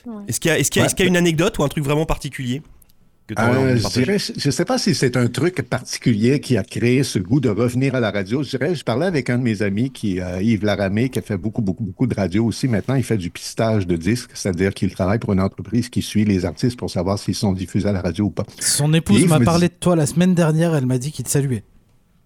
Ouais. 0.04 0.22
Est-ce 0.28 0.38
qu'il 0.38 0.50
y, 0.50 0.52
a- 0.52 0.58
est-ce 0.58 0.70
qu'il 0.70 0.80
y, 0.80 0.82
a- 0.82 0.82
Ouais. 0.82 0.86
est-ce 0.88 0.94
qu'il 0.96 1.04
y 1.06 1.08
a 1.08 1.10
une 1.10 1.16
anecdote 1.16 1.56
ou 1.58 1.64
un 1.64 1.68
truc 1.68 1.82
vraiment 1.82 2.04
particulier? 2.04 2.60
Euh, 3.32 3.76
je 3.76 3.82
partager 3.82 4.04
dirais, 4.04 4.18
je 4.18 4.46
ne 4.46 4.52
sais 4.52 4.64
pas 4.64 4.78
si 4.78 4.94
c'est 4.94 5.16
un 5.16 5.26
truc 5.26 5.62
particulier 5.62 6.40
qui 6.40 6.56
a 6.56 6.62
créé 6.62 7.02
ce 7.02 7.18
goût 7.18 7.40
de 7.40 7.48
revenir 7.48 7.94
à 7.94 8.00
la 8.00 8.10
radio. 8.10 8.42
Je 8.42 8.50
dirais, 8.50 8.74
je 8.74 8.84
parlais 8.84 9.06
avec 9.06 9.30
un 9.30 9.38
de 9.38 9.42
mes 9.42 9.62
amis 9.62 9.90
qui, 9.90 10.20
euh, 10.20 10.40
Yves 10.40 10.64
Laramé, 10.64 11.08
qui 11.08 11.18
a 11.18 11.22
fait 11.22 11.36
beaucoup, 11.36 11.62
beaucoup, 11.62 11.84
beaucoup 11.84 12.06
de 12.06 12.14
radio 12.14 12.44
aussi. 12.44 12.68
Maintenant, 12.68 12.94
il 12.94 13.02
fait 13.02 13.16
du 13.16 13.30
pistage 13.30 13.86
de 13.86 13.96
disques, 13.96 14.30
c'est-à-dire 14.34 14.72
qu'il 14.74 14.92
travaille 14.92 15.18
pour 15.18 15.32
une 15.32 15.40
entreprise 15.40 15.88
qui 15.88 16.02
suit 16.02 16.24
les 16.24 16.44
artistes 16.44 16.78
pour 16.78 16.90
savoir 16.90 17.18
s'ils 17.18 17.34
sont 17.34 17.52
diffusés 17.52 17.88
à 17.88 17.92
la 17.92 18.00
radio 18.00 18.26
ou 18.26 18.30
pas. 18.30 18.44
Son 18.60 18.94
épouse 18.94 19.26
m'a 19.26 19.40
parlé 19.40 19.68
de 19.68 19.74
toi 19.74 19.96
la 19.96 20.06
semaine 20.06 20.34
dernière, 20.34 20.74
elle 20.74 20.86
m'a 20.86 20.98
dit 20.98 21.10
qu'il 21.10 21.24
te 21.24 21.30
saluait. 21.30 21.64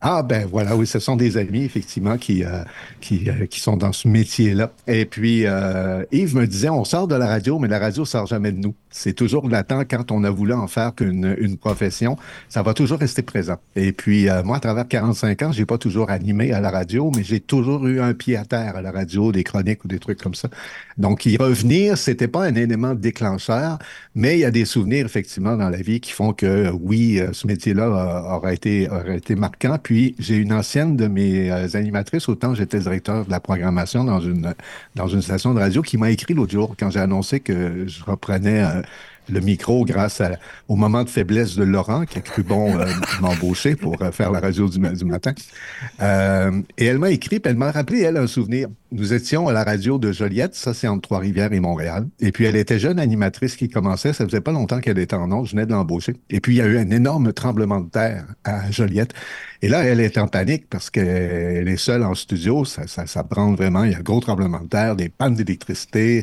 Ah 0.03 0.23
ben 0.23 0.47
voilà, 0.47 0.77
oui, 0.77 0.87
ce 0.87 0.99
sont 0.99 1.15
des 1.15 1.37
amis 1.37 1.63
effectivement 1.63 2.17
qui 2.17 2.43
euh, 2.43 2.65
qui, 3.03 3.29
euh, 3.29 3.45
qui 3.45 3.61
sont 3.61 3.77
dans 3.77 3.93
ce 3.93 4.09
métier-là. 4.09 4.73
Et 4.87 5.05
puis 5.05 5.45
euh, 5.47 6.05
Yves 6.11 6.35
me 6.37 6.47
disait, 6.47 6.71
on 6.71 6.85
sort 6.85 7.07
de 7.07 7.15
la 7.15 7.27
radio, 7.27 7.59
mais 7.59 7.69
la 7.69 7.79
radio 7.79 8.07
sort 8.07 8.27
jamais 8.27 8.51
de 8.51 8.57
nous. 8.59 8.75
C'est 8.89 9.13
toujours 9.13 9.47
latent 9.47 9.85
quand 9.91 10.11
on 10.11 10.25
a 10.25 10.31
voulu 10.31 10.55
en 10.55 10.67
faire 10.69 10.95
qu'une 10.95 11.37
une 11.39 11.59
profession, 11.59 12.17
ça 12.49 12.63
va 12.63 12.73
toujours 12.73 12.99
rester 12.99 13.21
présent. 13.21 13.59
Et 13.77 13.93
puis 13.93 14.31
euh, 14.31 14.43
moi, 14.43 14.57
à 14.57 14.61
travers 14.61 14.89
45 14.89 15.43
ans, 15.43 15.53
j'ai 15.53 15.67
pas 15.67 15.77
toujours 15.77 16.11
animé 16.11 16.53
à 16.53 16.61
la 16.61 16.71
radio, 16.71 17.13
mais 17.15 17.23
j'ai 17.23 17.41
toujours 17.41 17.87
eu 17.87 18.01
un 18.01 18.15
pied 18.15 18.39
à 18.39 18.47
terre 18.47 18.77
à 18.77 18.83
la 18.83 18.93
radio, 18.93 19.33
des 19.33 19.45
chroniques 19.45 19.85
ou 19.85 19.89
des 19.89 19.99
trucs 19.99 20.23
comme 20.23 20.35
ça. 20.35 20.49
Donc 20.97 21.27
y 21.27 21.37
revenir, 21.37 21.97
c'était 21.99 22.29
pas 22.29 22.45
un 22.45 22.55
élément 22.55 22.95
déclencheur, 22.95 23.79
mais 24.15 24.37
il 24.37 24.41
y 24.41 24.45
a 24.45 24.51
des 24.51 24.65
souvenirs 24.65 25.07
effectivement 25.07 25.57
dans 25.57 25.69
la 25.71 25.79
vie 25.83 26.01
qui 26.01 26.13
font 26.13 26.33
que 26.33 26.71
oui, 26.71 27.21
euh, 27.21 27.33
ce 27.33 27.47
métier-là 27.47 27.85
euh, 27.85 28.37
aurait 28.37 28.55
été 28.55 28.89
aurait 28.91 29.19
été 29.19 29.35
marquant. 29.35 29.79
J'ai 29.91 30.37
une 30.37 30.53
ancienne 30.53 30.97
de 30.97 31.07
mes 31.07 31.51
euh, 31.51 31.67
animatrices, 31.75 32.29
autant 32.29 32.55
j'étais 32.55 32.79
directeur 32.79 33.25
de 33.27 33.31
la 33.31 33.41
programmation 33.41 34.05
dans 34.05 34.21
une 34.21 34.55
dans 34.95 35.09
une 35.09 35.23
station 35.23 35.55
de 35.55 35.61
radio, 35.61 35.83
qui 35.83 35.99
m'a 35.99 36.11
écrit 36.11 36.35
l'autre 36.35 36.53
jour 36.53 36.75
quand 36.79 36.91
j'ai 36.91 37.01
annoncé 37.01 37.41
que 37.41 37.87
je 37.87 38.05
reprenais 38.05 38.63
euh, 38.63 38.83
le 39.29 39.41
micro 39.41 39.85
grâce 39.85 40.21
à- 40.21 40.39
au 40.69 40.77
moment 40.77 41.05
de 41.05 41.09
faiblesse 41.11 41.57
de 41.57 41.65
Laurent, 41.65 42.05
qui 42.05 42.19
a 42.19 42.21
cru 42.23 42.43
bon 42.43 42.79
euh, 42.79 42.87
m'embaucher 43.21 43.77
pour 43.77 44.01
euh, 44.03 44.11
faire 44.13 44.31
la 44.33 44.41
radio 44.41 44.69
du, 44.69 44.79
ma- 44.81 44.91
du 44.93 45.05
matin. 45.05 45.33
Euh, 46.01 46.63
et 46.79 46.87
elle 46.87 46.99
m'a 46.99 47.11
écrit, 47.11 47.41
elle 47.45 47.57
m'a 47.57 47.71
rappelé, 47.71 48.01
elle, 48.01 48.17
un 48.17 48.27
souvenir. 48.27 48.69
Nous 48.93 49.13
étions 49.13 49.47
à 49.47 49.53
la 49.53 49.63
radio 49.63 49.99
de 49.99 50.11
Joliette, 50.11 50.55
ça 50.57 50.75
c'est 50.75 50.89
entre 50.89 51.03
Trois-Rivières 51.03 51.53
et 51.53 51.61
Montréal. 51.61 52.09
Et 52.19 52.33
puis 52.33 52.45
elle 52.45 52.57
était 52.57 52.79
jeune 52.81 52.99
animatrice 52.99 53.55
qui 53.55 53.69
commençait, 53.69 54.13
ça 54.13 54.25
faisait 54.25 54.41
pas 54.41 54.51
longtemps 54.53 54.81
qu'elle 54.81 54.99
était 54.99 55.15
en 55.15 55.31
ondes, 55.31 55.47
je 55.47 55.53
venais 55.53 55.67
de 55.67 55.71
l'embaucher. 55.73 56.17
Et 56.29 56.41
puis 56.41 56.55
il 56.55 56.59
y 56.59 56.61
a 56.63 56.67
eu 56.67 56.77
un 56.79 56.91
énorme 56.91 57.33
tremblement 57.33 57.81
de 57.81 57.89
terre 57.89 58.25
à 58.45 58.69
Joliette. 58.71 59.13
Et 59.63 59.69
là, 59.69 59.85
elle 59.85 60.01
est 60.01 60.19
en 60.19 60.27
panique 60.27 60.67
parce 60.69 60.91
qu'elle 60.91 61.69
est 61.69 61.77
seule 61.77 62.03
en 62.03 62.15
studio, 62.15 62.65
ça, 62.65 62.87
ça, 62.89 63.07
ça 63.07 63.23
branle 63.23 63.55
vraiment, 63.55 63.85
il 63.85 63.93
y 63.93 63.95
a 63.95 63.99
un 63.99 64.03
gros 64.03 64.21
tremblement 64.21 64.61
de 64.61 64.69
terre, 64.69 64.97
des 64.97 65.09
pannes 65.11 65.35
d'électricité, 65.35 66.23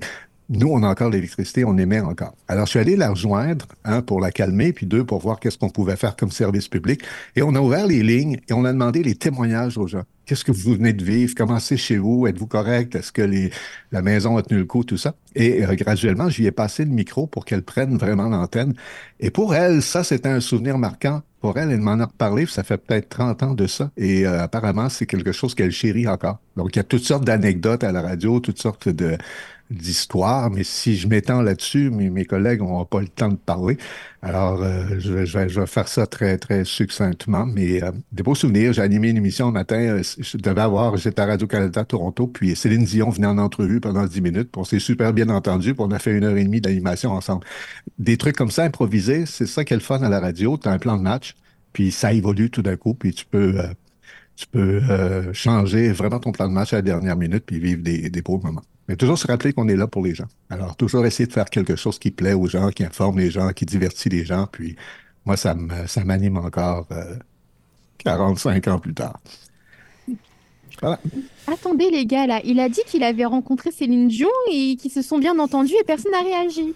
nous, 0.49 0.69
on 0.69 0.81
a 0.83 0.87
encore 0.87 1.09
l'électricité, 1.09 1.65
on 1.65 1.77
émet 1.77 1.99
encore. 1.99 2.33
Alors, 2.47 2.65
je 2.65 2.71
suis 2.71 2.79
allé 2.79 2.95
la 2.95 3.09
rejoindre, 3.09 3.65
un, 3.83 4.01
pour 4.01 4.21
la 4.21 4.31
calmer, 4.31 4.71
puis 4.71 4.85
deux, 4.85 5.03
pour 5.03 5.19
voir 5.19 5.39
qu'est-ce 5.39 5.57
qu'on 5.57 5.69
pouvait 5.69 5.97
faire 5.97 6.15
comme 6.15 6.31
service 6.31 6.69
public. 6.69 7.01
Et 7.35 7.41
on 7.41 7.53
a 7.55 7.59
ouvert 7.59 7.85
les 7.85 8.01
lignes 8.01 8.39
et 8.47 8.53
on 8.53 8.63
a 8.63 8.71
demandé 8.71 9.03
les 9.03 9.15
témoignages 9.15 9.77
aux 9.77 9.87
gens. 9.87 10.03
Qu'est-ce 10.25 10.43
que 10.43 10.51
vous 10.51 10.73
venez 10.73 10.93
de 10.93 11.03
vivre? 11.03 11.33
Comment 11.35 11.59
c'est 11.59 11.77
chez 11.77 11.97
vous? 11.97 12.27
Êtes-vous 12.27 12.47
correct? 12.47 12.95
Est-ce 12.95 13.11
que 13.11 13.21
les, 13.21 13.49
la 13.91 14.01
maison 14.01 14.37
a 14.37 14.41
tenu 14.41 14.59
le 14.59 14.65
coup? 14.65 14.83
Tout 14.83 14.97
ça. 14.97 15.15
Et 15.35 15.65
euh, 15.65 15.73
graduellement, 15.75 16.27
lui 16.27 16.45
ai 16.45 16.51
passé 16.51 16.83
le 16.83 16.91
micro 16.91 17.27
pour 17.27 17.45
qu'elle 17.45 17.61
prenne 17.61 17.97
vraiment 17.97 18.27
l'antenne. 18.27 18.73
Et 19.19 19.31
pour 19.31 19.55
elle, 19.55 19.81
ça, 19.81 20.03
c'était 20.03 20.29
un 20.29 20.41
souvenir 20.41 20.77
marquant. 20.77 21.21
Pour 21.39 21.57
elle, 21.57 21.71
elle 21.71 21.81
m'en 21.81 21.99
a 21.99 22.05
reparlé, 22.05 22.45
ça 22.47 22.63
fait 22.63 22.77
peut-être 22.77 23.09
30 23.09 23.43
ans 23.43 23.53
de 23.53 23.67
ça. 23.67 23.91
Et 23.95 24.25
euh, 24.25 24.43
apparemment, 24.43 24.89
c'est 24.89 25.05
quelque 25.05 25.31
chose 25.31 25.55
qu'elle 25.55 25.71
chérit 25.71 26.07
encore. 26.07 26.39
Donc, 26.57 26.75
il 26.75 26.79
y 26.79 26.79
a 26.79 26.83
toutes 26.83 27.03
sortes 27.03 27.23
d'anecdotes 27.23 27.83
à 27.83 27.91
la 27.91 28.01
radio, 28.01 28.39
toutes 28.39 28.59
sortes 28.59 28.89
de 28.89 29.17
d'histoires, 29.69 30.49
mais 30.49 30.63
si 30.63 30.95
je 30.95 31.07
m'étends 31.07 31.41
là-dessus, 31.41 31.89
mes, 31.89 32.25
collègues 32.25 32.59
n'auront 32.59 32.85
pas 32.85 33.01
le 33.01 33.07
temps 33.07 33.29
de 33.29 33.35
parler. 33.35 33.77
Alors, 34.21 34.61
euh, 34.63 34.99
je, 34.99 35.13
vais, 35.13 35.67
faire 35.67 35.87
ça 35.87 36.07
très, 36.07 36.37
très 36.37 36.63
succinctement, 36.63 37.45
mais 37.45 37.83
euh, 37.83 37.91
des 38.11 38.23
beaux 38.23 38.35
souvenirs. 38.35 38.73
J'ai 38.73 38.81
animé 38.81 39.09
une 39.09 39.17
émission 39.17 39.47
un 39.47 39.51
matin, 39.51 39.77
euh, 39.77 40.03
je 40.17 40.37
devais 40.37 40.61
avoir, 40.61 40.95
j'étais 40.97 41.21
à 41.21 41.25
Radio-Canada 41.25 41.83
Toronto, 41.85 42.27
puis 42.27 42.55
Céline 42.55 42.85
Dion 42.85 43.09
venait 43.09 43.27
en 43.27 43.37
entrevue 43.37 43.81
pendant 43.81 44.05
10 44.05 44.21
minutes, 44.21 44.51
puis 44.51 44.61
on 44.61 44.63
s'est 44.63 44.79
super 44.79 45.13
bien 45.13 45.29
entendu, 45.29 45.73
puis 45.73 45.83
on 45.85 45.91
a 45.91 45.99
fait 45.99 46.17
une 46.17 46.23
heure 46.23 46.37
et 46.37 46.43
demie 46.43 46.61
d'animation 46.61 47.11
ensemble. 47.11 47.45
Des 47.99 48.17
trucs 48.17 48.35
comme 48.35 48.51
ça 48.51 48.63
improvisés, 48.63 49.25
c'est 49.25 49.47
ça 49.47 49.65
qui 49.65 49.73
est 49.73 49.77
le 49.77 49.83
fun 49.83 50.01
à 50.01 50.09
la 50.09 50.19
radio. 50.19 50.57
Tu 50.57 50.69
as 50.69 50.71
un 50.71 50.79
plan 50.79 50.97
de 50.97 51.03
match, 51.03 51.35
puis 51.73 51.91
ça 51.91 52.13
évolue 52.13 52.49
tout 52.49 52.61
d'un 52.61 52.77
coup, 52.77 52.93
puis 52.93 53.13
tu 53.13 53.25
peux... 53.25 53.55
tu 54.35 54.47
peux 54.47 54.81
changer 55.33 55.91
vraiment 55.91 56.19
ton 56.19 56.31
plan 56.31 56.47
de 56.47 56.53
match 56.53 56.73
à 56.73 56.77
la 56.77 56.81
dernière 56.83 57.17
minute 57.17 57.43
puis 57.45 57.59
vivre 57.59 57.81
des, 57.81 58.09
des 58.09 58.21
beaux 58.21 58.39
moments. 58.39 58.61
Mais 58.87 58.95
toujours 58.95 59.17
se 59.17 59.27
rappeler 59.27 59.51
qu'on 59.53 59.67
est 59.67 59.75
là 59.75 59.87
pour 59.87 60.03
les 60.03 60.15
gens. 60.15 60.27
Alors, 60.49 60.75
toujours 60.77 61.05
essayer 61.05 61.27
de 61.27 61.33
faire 61.33 61.49
quelque 61.49 61.75
chose 61.75 61.99
qui 61.99 62.09
plaît 62.11 62.33
aux 62.33 62.47
gens, 62.47 62.69
qui 62.69 62.83
informe 62.85 63.19
les 63.19 63.29
gens, 63.31 63.49
qui 63.49 63.65
divertit 63.65 64.09
les 64.09 64.23
gens. 64.25 64.47
Puis, 64.51 64.75
moi, 65.25 65.35
ça 65.37 65.53
me- 65.55 65.87
ça 65.87 66.03
m'anime 66.05 66.37
encore 66.37 66.87
euh, 66.91 67.15
45 67.99 68.67
ans 68.69 68.79
plus 68.79 68.93
tard. 68.93 69.19
Attendez 71.47 71.89
les 71.89 72.05
gars 72.05 72.27
là, 72.27 72.39
il 72.43 72.59
a 72.59 72.69
dit 72.69 72.81
qu'il 72.85 73.03
avait 73.03 73.25
rencontré 73.25 73.71
Céline 73.71 74.07
Dion 74.07 74.29
et 74.51 74.75
qu'ils 74.75 74.91
se 74.91 75.01
sont 75.01 75.17
bien 75.17 75.37
entendus 75.39 75.73
et 75.79 75.83
personne 75.83 76.11
n'a 76.11 76.21
réagi. 76.21 76.75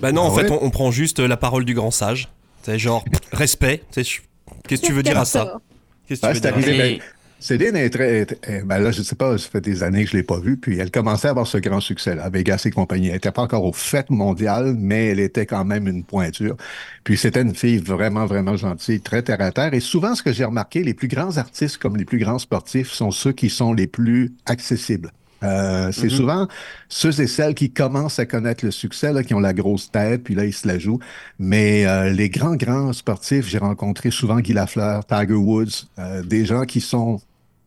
Bah 0.00 0.10
non, 0.10 0.22
en 0.22 0.34
Ah 0.34 0.40
fait, 0.42 0.50
on, 0.50 0.64
on 0.64 0.70
prend 0.70 0.90
juste 0.90 1.18
la 1.20 1.36
parole 1.36 1.64
du 1.66 1.74
grand 1.74 1.90
sage. 1.90 2.28
C'est 2.62 2.78
genre, 2.78 3.04
respect. 3.32 3.82
Qu'est-ce 3.92 4.20
que 4.68 4.86
tu 4.86 4.92
veux 4.92 5.02
dire 5.02 5.18
à 5.18 5.24
ça? 5.26 5.60
Qu'est-ce 6.08 6.20
que 6.22 6.26
tu 6.26 6.32
veux 6.32 6.34
c'est 6.62 6.72
dire 6.72 6.84
à 6.84 6.98
ça? 6.98 7.04
Céline 7.42 7.74
est 7.74 7.88
très. 7.88 8.20
est- 8.20 8.62
ben 8.66 8.78
là, 8.78 8.90
je 8.90 9.00
sais 9.02 9.14
pas, 9.16 9.38
ça 9.38 9.48
fait 9.48 9.62
des 9.62 9.82
années 9.82 10.04
que 10.04 10.10
je 10.10 10.16
l'ai 10.18 10.22
pas 10.22 10.38
vue, 10.38 10.58
puis 10.58 10.78
elle 10.78 10.90
commençait 10.90 11.28
à 11.28 11.30
avoir 11.30 11.46
ce 11.46 11.56
grand 11.56 11.80
succès-là, 11.80 12.28
Vegas 12.28 12.62
et 12.66 12.70
compagnie. 12.70 13.08
Elle 13.08 13.16
était 13.16 13.32
pas 13.32 13.40
encore 13.42 13.64
aux 13.64 13.72
fêtes 13.72 14.10
mondiales, 14.10 14.74
mais 14.78 15.06
elle 15.06 15.20
était 15.20 15.46
quand 15.46 15.64
même 15.64 15.88
une 15.88 16.04
pointure. 16.04 16.56
Puis 17.02 17.16
c'était 17.16 17.40
une 17.40 17.54
fille 17.54 17.78
vraiment, 17.78 18.26
vraiment 18.26 18.56
gentille, 18.56 19.00
très 19.00 19.22
terre 19.22 19.40
à 19.40 19.52
terre. 19.52 19.72
Et 19.72 19.80
souvent, 19.80 20.14
ce 20.14 20.22
que 20.22 20.32
j'ai 20.34 20.44
remarqué, 20.44 20.82
les 20.84 20.92
plus 20.92 21.08
grands 21.08 21.38
artistes 21.38 21.78
comme 21.78 21.96
les 21.96 22.04
plus 22.04 22.18
grands 22.18 22.38
sportifs 22.38 22.90
sont 22.90 23.10
ceux 23.10 23.32
qui 23.32 23.48
sont 23.48 23.72
les 23.72 23.86
plus 23.86 24.34
accessibles. 24.44 25.10
Euh, 25.42 25.90
c'est 25.92 26.04
Mhm. 26.04 26.10
souvent 26.10 26.48
ceux 26.90 27.18
et 27.22 27.26
celles 27.26 27.54
qui 27.54 27.72
commencent 27.72 28.18
à 28.18 28.26
connaître 28.26 28.62
le 28.62 28.70
succès, 28.70 29.10
là, 29.14 29.22
qui 29.24 29.32
ont 29.32 29.40
la 29.40 29.54
grosse 29.54 29.90
tête, 29.90 30.22
puis 30.24 30.34
là, 30.34 30.44
ils 30.44 30.52
se 30.52 30.68
la 30.68 30.78
jouent. 30.78 30.98
Mais 31.38 31.86
euh, 31.86 32.10
les 32.10 32.28
grands, 32.28 32.56
grands 32.56 32.92
sportifs, 32.92 33.48
j'ai 33.48 33.56
rencontré 33.56 34.10
souvent 34.10 34.40
Guy 34.40 34.52
Lafleur, 34.52 35.06
Tiger 35.06 35.32
Woods, 35.32 35.86
euh, 35.98 36.22
des 36.22 36.44
gens 36.44 36.64
qui 36.66 36.82
sont 36.82 37.18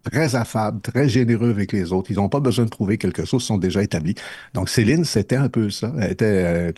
très 0.04 0.36
affables, 0.36 0.82
très 0.82 1.08
généreux 1.10 1.50
avec 1.50 1.72
les 1.72 1.92
autres. 1.94 2.12
Ils 2.12 2.18
n'ont 2.18 2.30
pas 2.30 2.40
besoin 2.40 2.66
de 2.66 2.70
prouver 2.70 2.98
quelque 2.98 3.26
chose, 3.26 3.44
ils 3.44 3.48
sont 3.48 3.58
déjà 3.58 3.82
établis. 3.84 4.16
Donc 4.54 4.70
Céline, 4.70 5.06
c'était 5.06 5.36
un 5.38 5.50
peu 5.50 5.70
ça. 5.70 5.92
Elle 6.00 6.12
était 6.12 6.26
euh, 6.26 6.72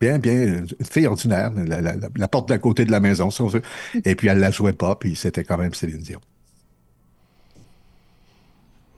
bien, 0.00 0.18
bien, 0.18 0.32
une 0.32 0.66
fille 0.90 1.06
ordinaire, 1.06 1.52
la, 1.54 1.80
la- 1.80 1.96
la- 1.96 2.08
la 2.16 2.28
porte 2.28 2.48
d'à 2.48 2.58
côté 2.58 2.84
de 2.84 2.90
la 2.90 3.00
maison, 3.00 3.30
si 3.30 3.42
on 3.42 3.46
veut. 3.48 3.62
Et 4.04 4.14
puis 4.14 4.28
elle 4.28 4.38
la 4.38 4.50
jouait 4.50 4.72
pas, 4.72 4.96
puis 4.96 5.14
c'était 5.16 5.44
quand 5.44 5.58
même 5.58 5.74
Céline 5.74 5.98
Dion. 5.98 6.20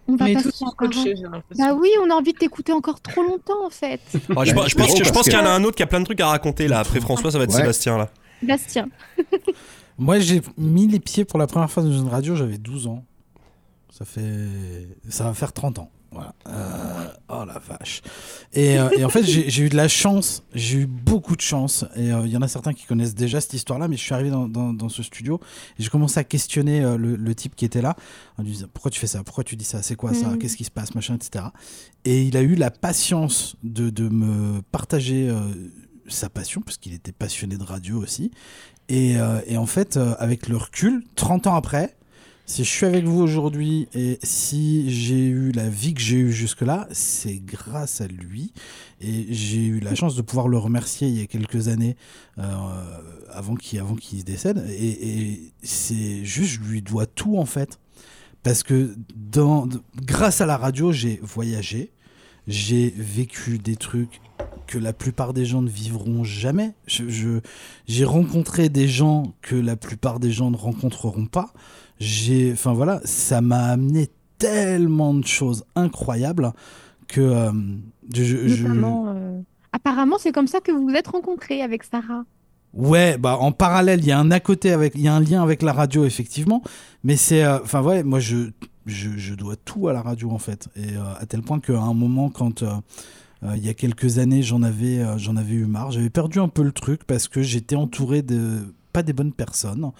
On 0.09 0.17
va 0.17 0.27
passer 0.33 0.51
tous 0.51 0.63
encore 0.63 0.89
l'impression. 0.91 1.31
Bah 1.59 1.75
oui, 1.75 1.89
on 2.05 2.11
a 2.11 2.15
envie 2.15 2.33
de 2.33 2.39
t'écouter 2.39 2.73
encore 2.73 3.01
trop 3.01 3.23
longtemps 3.23 3.65
en 3.65 3.71
fait. 3.71 4.01
Ah, 4.37 4.45
je, 4.45 4.53
pense- 4.53 4.69
je 4.69 4.75
pense 4.75 4.91
Oh, 4.91 4.99
que- 4.99 4.99
je 4.99 5.03
parce 5.05 5.11
pense 5.13 5.23
qu'il 5.25 5.33
y 5.35 5.37
en 5.37 5.47
a 5.47 5.51
un 5.51 5.63
autre 5.65 5.77
qui 5.77 5.83
a 5.83 5.87
plein 5.87 6.01
de 6.01 6.05
trucs 6.05 6.21
à 6.21 6.27
raconter 6.27 6.67
là. 6.69 6.81
Après 6.81 7.01
François, 7.01 7.31
ça 7.31 7.39
va 7.39 7.45
être 7.45 7.51
Ouais. 7.51 7.59
Sébastien 7.61 7.97
là. 7.99 8.11
Bastien. 8.43 8.89
Moi, 9.99 10.19
j'ai 10.19 10.43
mis 10.59 10.89
les 10.89 10.99
pieds 10.99 11.25
pour 11.25 11.39
la 11.39 11.47
première 11.47 11.71
fois 11.71 11.83
dans 11.85 11.93
une 11.93 12.09
radio, 12.09 12.35
j'avais 12.35 12.59
12 12.59 12.89
ans. 12.89 13.05
Ça 14.03 14.05
fait. 14.05 14.89
Ça 15.09 15.25
va 15.25 15.35
faire 15.35 15.53
30 15.53 15.79
ans. 15.79 15.91
Voilà. 16.11 16.35
Euh, 16.49 17.07
Oh 17.31 17.45
la 17.47 17.59
vache. 17.59 18.03
Et, 18.53 18.79
euh, 18.79 18.91
et 18.99 19.05
en 19.05 19.09
fait, 19.09 19.23
j'ai 19.25 19.63
eu 19.63 19.69
de 19.69 19.77
la 19.77 19.87
chance. 19.89 20.43
J'ai 20.55 20.79
eu 20.81 20.87
beaucoup 20.87 21.37
de 21.37 21.41
chance. 21.41 21.85
Et 21.97 22.13
euh, 22.13 22.27
il 22.27 22.33
y 22.33 22.37
en 22.37 22.43
a 22.43 22.49
certains 22.49 22.73
qui 22.75 22.85
connaissent 22.85 23.15
déjà 23.15 23.41
cette 23.41 23.55
histoire-là, 23.55 23.87
mais 23.89 23.97
je 23.97 24.03
suis 24.03 24.13
arrivé 24.13 24.29
dans, 24.31 24.49
dans- 24.49 24.73
dans 24.75 24.89
ce 24.89 25.03
studio 25.03 25.41
et 25.79 25.83
j'ai 25.83 25.89
commencé 25.89 26.19
à 26.21 26.25
questionner 26.25 26.81
le, 26.99 27.17
le 27.17 27.35
type 27.35 27.55
qui 27.57 27.65
était 27.65 27.81
là 27.81 27.97
en 28.39 28.43
lui 28.43 28.51
disant 28.53 28.67
Pourquoi 28.75 28.91
tu 28.91 28.99
fais 29.01 29.07
ça? 29.07 29.23
Pourquoi 29.25 29.45
tu 29.45 29.57
dis 29.57 29.65
ça? 29.65 29.83
C'est 29.83 29.95
quoi 29.95 30.13
ça? 30.13 30.29
Mhm. 30.31 30.39
Qu'est-ce 30.39 30.57
qui 30.57 30.65
se 30.65 30.71
passe? 30.71 30.95
Machin, 30.95 31.15
etc. 31.15 31.45
Et 32.05 32.25
il 32.25 32.37
a 32.37 32.43
eu 32.43 32.57
la 32.57 32.71
patience 32.73 33.57
de, 33.63 33.89
de 33.89 34.09
me 34.09 34.61
partager 34.73 35.33
sa 36.09 36.29
passion, 36.29 36.61
parce 36.61 36.77
qu'il 36.77 36.93
était 36.93 37.13
passionné 37.13 37.57
de 37.57 37.63
radio 37.65 38.03
aussi. 38.03 38.33
Et, 38.89 39.15
et 39.47 39.57
en 39.57 39.67
fait, 39.67 39.97
avec 40.19 40.49
le 40.49 40.57
recul, 40.59 41.05
30 41.15 41.47
ans 41.47 41.55
après, 41.55 41.97
si 42.45 42.65
je 42.65 42.69
suis 42.69 42.87
avec 42.87 43.05
vous 43.05 43.21
aujourd'hui 43.21 43.89
et 43.95 44.19
si 44.23 44.91
j'ai 44.91 45.27
eu 45.29 45.53
la 45.53 45.69
vie 45.69 45.95
que 45.95 46.01
j'ai 46.01 46.17
eue 46.17 46.33
jusque-là, 46.33 46.87
c'est 46.91 47.37
grâce 47.39 48.01
à 48.01 48.07
lui. 48.09 48.53
Et 49.01 49.27
j'ai 49.33 49.65
eu 49.65 49.81
la 49.81 49.95
chance 49.95 50.17
de 50.17 50.23
pouvoir 50.23 50.49
le 50.49 50.59
remercier 50.59 51.09
il 51.09 51.19
y 51.19 51.23
a 51.23 51.27
quelques 51.27 51.69
années 51.69 51.97
euh, 52.39 52.43
avant 53.31 53.55
qu'il 53.55 53.79
avant 53.79 53.97
se 53.97 54.23
décède. 54.25 54.65
Et, 54.71 55.53
c'est 55.63 56.25
juste, 56.25 56.55
je 56.63 56.69
lui 56.69 56.83
dois 56.83 57.07
tout 57.07 57.39
en 57.39 57.47
fait. 57.47 57.79
Parce 58.43 58.63
que 58.65 58.95
dans, 59.15 59.69
grâce 60.05 60.41
à 60.41 60.47
la 60.47 60.57
radio, 60.57 60.91
j'ai 60.93 61.21
voyagé, 61.23 61.93
j'ai 62.49 62.93
vécu 62.97 63.59
des 63.59 63.77
trucs 63.77 64.21
que 64.67 64.79
la 64.79 64.93
plupart 64.93 65.33
des 65.33 65.45
gens 65.47 65.63
ne 65.63 65.69
vivront 65.71 66.25
jamais. 66.25 66.73
Je, 66.87 67.09
je- 67.09 67.41
j'ai 67.87 68.05
rencontré 68.05 68.69
des 68.69 68.89
gens 68.89 69.35
que 69.43 69.55
la 69.55 69.77
plupart 69.77 70.19
des 70.19 70.33
gens 70.33 70.51
ne 70.51 70.57
rencontreront 70.57 71.27
pas. 71.27 71.53
J'ai, 72.03 72.51
enfin 72.53 72.73
voilà, 72.73 73.01
ça 73.05 73.41
m'a 73.41 73.67
amené 73.67 74.09
tellement 74.39 75.15
de 75.15 75.25
choses 75.25 75.65
incroyables 75.77 76.53
que 77.07 77.21
euh, 77.21 77.53
je, 78.13 78.25
je- 78.49 78.63
Notamment, 78.67 79.05
euh, 79.07 79.41
Apparemment, 79.73 80.17
c'est 80.19 80.33
comme 80.33 80.49
ça 80.49 80.61
que 80.61 80.73
vous 80.73 80.83
vous 80.89 80.95
êtes 80.95 81.07
rencontrés 81.07 81.63
avec 81.63 81.85
Sarah. 81.85 82.25
Ouais, 82.75 83.17
bah 83.19 83.37
en 83.39 83.53
parallèle, 83.53 84.01
il 84.01 84.07
y 84.07 84.13
a 84.13 84.19
un 84.19 84.31
à 84.33 84.41
côté 84.41 84.73
avec, 84.73 84.95
il 84.97 85.03
y 85.03 85.09
a 85.09 85.15
un 85.15 85.21
lien 85.21 85.43
avec 85.43 85.63
la 85.63 85.73
radio 85.73 86.05
effectivement, 86.05 86.63
mais 87.05 87.17
c'est, 87.17 87.45
euh, 87.45 87.59
enfin 87.63 87.83
ouais, 87.83 88.03
moi 88.03 88.19
je, 88.19 88.51
je, 88.87 89.11
je 89.17 89.35
dois 89.35 89.55
tout 89.57 89.87
à 89.89 89.93
la 89.93 90.03
radio 90.03 90.31
en 90.31 90.39
fait, 90.39 90.69
et 90.75 90.97
à 91.21 91.25
tel 91.27 91.43
point 91.43 91.61
qu'à 91.61 91.79
un 91.79 91.95
moment 91.95 92.31
quand 92.31 92.65
il 93.55 93.65
y 93.65 93.69
a 93.69 93.75
quelques 93.75 94.19
années 94.19 94.43
j'en 94.43 94.63
avais, 94.63 95.03
j'en 95.19 95.37
avais 95.37 95.55
eu 95.55 95.67
marre, 95.67 95.91
j'avais 95.93 96.11
perdu 96.11 96.39
un 96.41 96.49
peu 96.49 96.63
le 96.63 96.73
truc 96.73 97.05
parce 97.05 97.29
que 97.29 97.43
j'étais 97.43 97.77
entouré 97.77 98.23
de 98.23 98.75
pas 98.93 99.03
des 99.03 99.13
bonnes 99.13 99.33
personnes, 99.33 99.91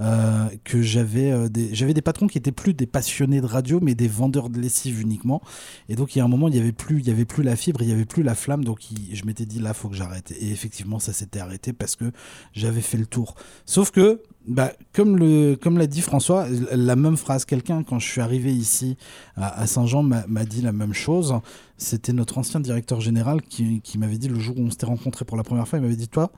euh, 0.00 0.46
que 0.64 0.80
j'avais 0.80 1.30
euh, 1.30 1.48
des, 1.48 1.68
des 1.70 2.02
patrons 2.02 2.26
qui 2.26 2.38
étaient 2.38 2.52
plus 2.52 2.74
des 2.74 2.86
passionnés 2.86 3.40
de 3.40 3.46
radio, 3.46 3.80
mais 3.80 3.94
des 3.94 4.08
vendeurs 4.08 4.48
de 4.48 4.58
lessive 4.58 5.00
uniquement. 5.00 5.42
Et 5.88 5.96
donc 5.96 6.14
il 6.14 6.18
y 6.18 6.22
a 6.22 6.24
un 6.24 6.28
moment, 6.28 6.48
il 6.48 6.56
y 6.56 6.60
avait 6.60 6.72
plus, 6.72 7.08
avait 7.08 7.24
plus 7.24 7.42
la 7.42 7.56
fibre, 7.56 7.82
il 7.82 7.88
y 7.88 7.92
avait 7.92 8.04
plus 8.04 8.22
la 8.22 8.34
flamme. 8.34 8.64
Donc 8.64 8.80
je 9.12 9.24
m'étais 9.24 9.46
dit 9.46 9.58
là, 9.58 9.74
faut 9.74 9.88
que 9.88 9.96
j'arrête. 9.96 10.32
Et 10.40 10.50
effectivement, 10.50 10.98
ça 10.98 11.12
s'était 11.12 11.40
arrêté 11.40 11.72
parce 11.72 11.96
que 11.96 12.10
j'avais 12.52 12.80
fait 12.80 12.98
le 12.98 13.06
tour. 13.06 13.34
Sauf 13.66 13.90
que, 13.90 14.22
bah, 14.46 14.72
comme 14.92 15.18
le, 15.18 15.56
comme 15.56 15.76
l'a 15.76 15.86
dit 15.86 16.00
François, 16.00 16.46
la 16.72 16.96
même 16.96 17.16
phrase. 17.16 17.44
Quelqu'un 17.44 17.82
quand 17.82 17.98
je 17.98 18.06
suis 18.06 18.20
arrivé 18.20 18.52
ici 18.52 18.96
à, 19.36 19.66
Saint-Jean 19.66 20.02
m'a 20.02 20.26
m'a 20.26 20.44
dit 20.44 20.62
la 20.62 20.72
même 20.72 20.94
chose. 20.94 21.34
C'était 21.76 22.12
notre 22.12 22.38
ancien 22.38 22.60
directeur 22.60 23.00
général 23.00 23.42
qui, 23.42 23.80
qui 23.82 23.98
m'avait 23.98 24.18
dit 24.18 24.28
le 24.28 24.38
jour 24.38 24.58
où 24.58 24.62
on 24.62 24.70
s'était 24.70 24.86
rencontré 24.86 25.24
pour 25.24 25.36
la 25.36 25.44
première 25.44 25.68
fois, 25.68 25.78
il 25.78 25.82
m'avait 25.82 25.96
dit 25.96 26.08
toi, 26.08 26.32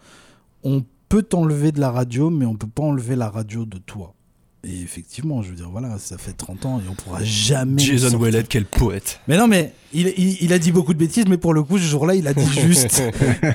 on 0.64 0.84
peut 1.10 1.22
t'enlever 1.22 1.72
de 1.72 1.80
la 1.80 1.90
radio, 1.90 2.30
mais 2.30 2.46
on 2.46 2.54
peut 2.54 2.66
pas 2.66 2.82
enlever 2.84 3.16
la 3.16 3.28
radio 3.28 3.66
de 3.66 3.76
toi. 3.76 4.14
Et 4.62 4.82
effectivement, 4.82 5.42
je 5.42 5.48
veux 5.50 5.56
dire, 5.56 5.70
voilà, 5.70 5.98
ça 5.98 6.18
fait 6.18 6.34
30 6.34 6.66
ans 6.66 6.80
et 6.80 6.88
on 6.88 6.94
pourra 6.94 7.24
jamais. 7.24 7.80
Jason. 7.82 8.14
Ouellet, 8.18 8.44
quel 8.46 8.66
poète. 8.66 9.18
Mais 9.26 9.38
non, 9.38 9.48
mais 9.48 9.72
il, 9.94 10.08
il- 10.18 10.36
il 10.42 10.52
a 10.52 10.58
dit 10.58 10.70
beaucoup 10.70 10.92
de 10.92 10.98
bêtises, 10.98 11.24
mais 11.28 11.38
pour 11.38 11.54
le 11.54 11.62
coup, 11.62 11.78
ce 11.78 11.84
jour-là, 11.84 12.14
il 12.14 12.28
a 12.28 12.34
dit 12.34 12.44
juste. 12.60 13.02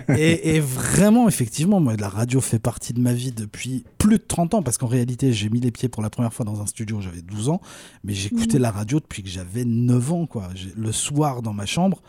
et, 0.10 0.56
et 0.56 0.60
vraiment, 0.60 1.28
effectivement, 1.28 1.80
moi, 1.80 1.96
la 1.96 2.10
radio 2.10 2.42
fait 2.42 2.58
partie 2.58 2.92
de 2.92 3.00
ma 3.00 3.14
vie 3.14 3.32
depuis 3.32 3.84
plus 4.00 4.18
de 4.18 4.24
30 4.28 4.56
ans, 4.56 4.64
parce 4.64 4.80
qu'en 4.80 4.88
réalité, 4.88 5.32
j'ai 5.32 5.50
mis 5.50 5.60
les 5.60 5.70
pieds 5.72 5.90
pour 5.90 6.02
la 6.02 6.10
première 6.10 6.34
fois 6.34 6.44
dans 6.44 6.60
un 6.60 6.66
studio, 6.66 7.00
j'avais 7.02 7.22
12 7.22 7.50
ans, 7.50 7.62
mais 8.04 8.14
j'écoutais 8.14 8.58
la 8.58 8.72
radio 8.72 9.00
depuis 9.00 9.22
que 9.22 9.30
j'avais 9.30 9.64
9 9.64 10.12
ans, 10.12 10.26
quoi. 10.26 10.50
Le 10.76 10.92
soir, 10.92 11.44
dans 11.44 11.54
ma 11.54 11.68
chambre, 11.68 12.02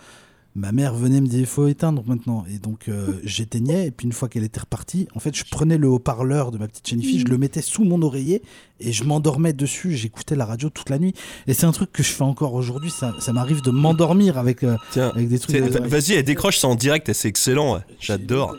ma 0.56 0.72
mère 0.72 0.94
venait 0.94 1.20
me 1.20 1.26
dire, 1.26 1.38
il 1.40 1.46
faut 1.46 1.68
éteindre 1.68 2.02
maintenant. 2.06 2.44
Et 2.52 2.58
donc, 2.58 2.88
euh, 2.88 3.20
j'éteignais, 3.24 3.86
et 3.86 3.90
puis 3.90 4.06
une 4.06 4.12
fois 4.12 4.28
qu'elle 4.28 4.42
était 4.42 4.58
repartie, 4.60 5.06
en 5.14 5.20
fait, 5.20 5.36
je 5.36 5.44
prenais 5.50 5.76
le 5.78 5.86
haut-parleur 5.88 6.50
de 6.50 6.58
ma 6.58 6.66
petite 6.66 6.88
Jennifer, 6.88 7.20
je 7.20 7.26
le 7.26 7.36
mettais 7.38 7.60
sous 7.62 7.84
mon 7.84 8.00
oreiller, 8.02 8.42
et 8.80 8.92
je 8.92 9.04
m'endormais 9.04 9.52
dessus, 9.52 9.92
j'écoutais 9.92 10.34
la 10.34 10.46
radio 10.46 10.70
toute 10.70 10.88
la 10.90 10.98
nuit. 10.98 11.14
Et 11.46 11.54
c'est 11.54 11.66
un 11.66 11.72
truc 11.72 11.92
que 11.92 12.02
je 12.02 12.10
fais 12.10 12.22
encore 12.24 12.54
aujourd'hui. 12.54 12.90
Ça, 12.90 13.12
ça 13.20 13.32
m'arrive 13.32 13.60
de 13.62 13.70
m'endormir 13.70 14.38
avec, 14.38 14.64
euh, 14.64 14.76
Tiens, 14.92 15.10
avec 15.14 15.28
des 15.28 15.38
trucs. 15.38 15.56
vas-y, 15.56 16.12
elle 16.14 16.24
décroche 16.24 16.58
ça 16.58 16.68
en 16.68 16.74
direct, 16.74 17.08
et 17.10 17.14
c'est 17.14 17.28
excellent. 17.28 17.74
ouais. 17.74 17.80
J'adore. 18.00 18.56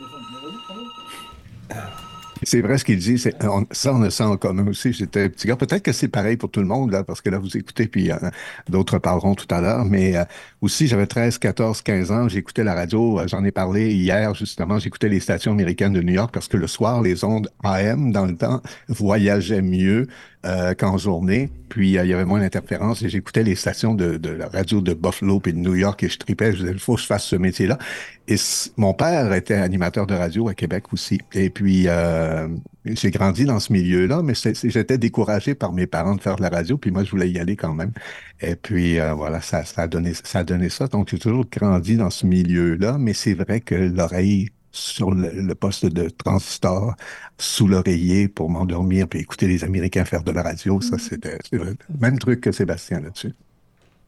C'est 2.44 2.60
vrai 2.60 2.78
ce 2.78 2.84
qu'il 2.84 2.98
dit, 3.00 3.20
on- 3.42 3.66
ça 3.72 3.92
on 3.92 4.00
a 4.02 4.10
ça 4.10 4.28
en 4.28 4.36
commun 4.36 4.68
aussi. 4.68 4.92
J'étais 4.92 5.24
un 5.24 5.28
petit 5.28 5.48
gars, 5.48 5.56
peut-être 5.56 5.82
que 5.82 5.90
c'est 5.92 6.06
pareil 6.06 6.36
pour 6.36 6.48
tout 6.52 6.60
le 6.60 6.66
monde, 6.66 6.92
là, 6.92 7.02
parce 7.02 7.20
que 7.20 7.30
là 7.30 7.38
vous 7.40 7.56
écoutez, 7.56 7.88
puis 7.88 8.12
euh, 8.12 8.16
d'autres 8.68 8.98
parleront 8.98 9.34
tout 9.34 9.52
à 9.52 9.60
l'heure, 9.60 9.84
mais 9.84 10.16
euh, 10.16 10.24
aussi 10.60 10.86
j'avais 10.86 11.06
13, 11.06 11.38
14, 11.38 11.82
15 11.82 12.10
ans, 12.10 12.28
j'écoutais 12.28 12.64
la 12.64 12.74
radio, 12.74 13.20
euh, 13.20 13.28
j'en 13.28 13.44
ai 13.44 13.52
parlé 13.52 13.94
hier 13.94 14.34
justement, 14.34 14.78
j'écoutais 14.78 15.08
les 15.08 15.20
stations 15.20 15.52
américaines 15.52 15.92
de 15.92 16.02
New 16.02 16.14
York 16.14 16.30
parce 16.32 16.48
que 16.48 16.56
le 16.56 16.66
soir, 16.66 17.02
les 17.02 17.24
ondes 17.24 17.48
AM 17.62 18.12
dans 18.12 18.26
le 18.26 18.36
temps 18.36 18.62
voyageaient 18.88 19.62
mieux 19.62 20.06
euh, 20.46 20.74
qu'en 20.74 20.98
journée, 20.98 21.50
puis 21.68 21.98
euh, 21.98 22.04
il 22.04 22.10
y 22.10 22.14
avait 22.14 22.24
moins 22.24 22.40
d'interférences 22.40 23.02
et 23.02 23.08
j'écoutais 23.08 23.42
les 23.42 23.54
stations 23.54 23.94
de, 23.94 24.16
de 24.16 24.30
la 24.30 24.48
radio 24.48 24.80
de 24.80 24.94
Buffalo 24.94 25.40
puis 25.40 25.52
de 25.52 25.58
New 25.58 25.74
York 25.74 26.02
et 26.04 26.08
je 26.08 26.16
tripais, 26.16 26.52
je 26.52 26.58
disais, 26.58 26.70
il 26.72 26.78
faut 26.78 26.94
que 26.94 27.00
je 27.00 27.06
fasse 27.06 27.24
ce 27.24 27.36
métier-là. 27.36 27.76
Et 28.28 28.36
mon 28.76 28.94
père 28.94 29.32
était 29.32 29.54
animateur 29.54 30.06
de 30.06 30.14
radio 30.14 30.48
à 30.48 30.54
Québec 30.54 30.92
aussi. 30.92 31.18
Et 31.32 31.50
puis, 31.50 31.84
euh, 31.88 32.46
j'ai 32.84 33.10
grandi 33.10 33.44
dans 33.44 33.60
ce 33.60 33.72
milieu-là, 33.72 34.22
mais 34.22 34.34
j'étais 34.34 34.98
découragé 34.98 35.54
par 35.54 35.72
mes 35.72 35.86
parents 35.86 36.14
de 36.14 36.20
faire 36.20 36.36
de 36.36 36.42
la 36.42 36.48
radio, 36.48 36.78
puis 36.78 36.90
moi, 36.90 37.04
je 37.04 37.10
voulais 37.10 37.30
y 37.30 37.38
aller 37.38 37.56
quand 37.56 37.74
même. 37.74 37.92
Et 38.40 38.56
puis, 38.56 38.98
euh, 38.98 39.14
voilà, 39.14 39.40
ça, 39.40 39.64
ça, 39.64 39.82
a 39.82 39.86
donné, 39.86 40.12
ça 40.14 40.40
a 40.40 40.44
donné 40.44 40.68
ça. 40.68 40.86
Donc, 40.86 41.08
j'ai 41.10 41.18
toujours 41.18 41.46
grandi 41.50 41.96
dans 41.96 42.10
ce 42.10 42.26
milieu-là, 42.26 42.96
mais 42.98 43.12
c'est 43.12 43.34
vrai 43.34 43.60
que 43.60 43.74
l'oreille 43.74 44.48
sur 44.70 45.10
le, 45.10 45.30
le 45.30 45.54
poste 45.54 45.86
de 45.86 46.08
transistor, 46.08 46.94
sous 47.38 47.66
l'oreiller 47.66 48.28
pour 48.28 48.50
m'endormir, 48.50 49.08
puis 49.08 49.20
écouter 49.20 49.48
les 49.48 49.64
Américains 49.64 50.04
faire 50.04 50.22
de 50.22 50.30
la 50.30 50.42
radio, 50.42 50.80
ça, 50.80 50.98
c'était 50.98 51.38
c'est 51.48 51.56
vrai. 51.56 51.74
Même 52.00 52.18
truc 52.18 52.40
que 52.40 52.52
Sébastien 52.52 53.00
là-dessus. 53.00 53.32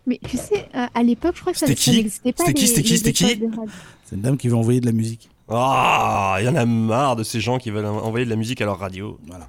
Mais 0.07 0.19
tu 0.25 0.37
sais, 0.37 0.69
euh, 0.75 0.87
à 0.95 1.03
l'époque, 1.03 1.35
je 1.37 1.41
crois 1.41 1.53
que 1.53 1.59
ça, 1.59 1.67
C'était 1.67 1.93
n'existait 1.93 2.33
pas. 2.33 2.45
C'était 2.45 2.55
qui? 2.55 2.67
C'était 2.69 2.83
qui? 2.83 2.99
C'était 2.99 3.12
qui? 3.12 3.43
C'est 4.05 4.17
une 4.17 4.23
dame 4.23 4.37
qui 4.37 4.49
veut 4.49 4.57
envoyer 4.57 4.81
de 4.81 4.87
la 4.87 4.93
musique. 4.93 5.31
Ah, 5.50 6.37
il 6.40 6.47
y 6.47 6.49
en 6.49 6.54
a 6.57 6.64
marre 6.66 7.16
de 7.16 7.23
ces 7.23 7.40
gens 7.40 7.59
qui 7.59 7.71
veulent 7.71 7.87
envoyer 7.87 8.25
de 8.25 8.30
la 8.30 8.37
musique 8.37 8.61
à 8.61 8.64
leur 8.64 8.78
radio. 8.78 9.19
Voilà. 9.26 9.49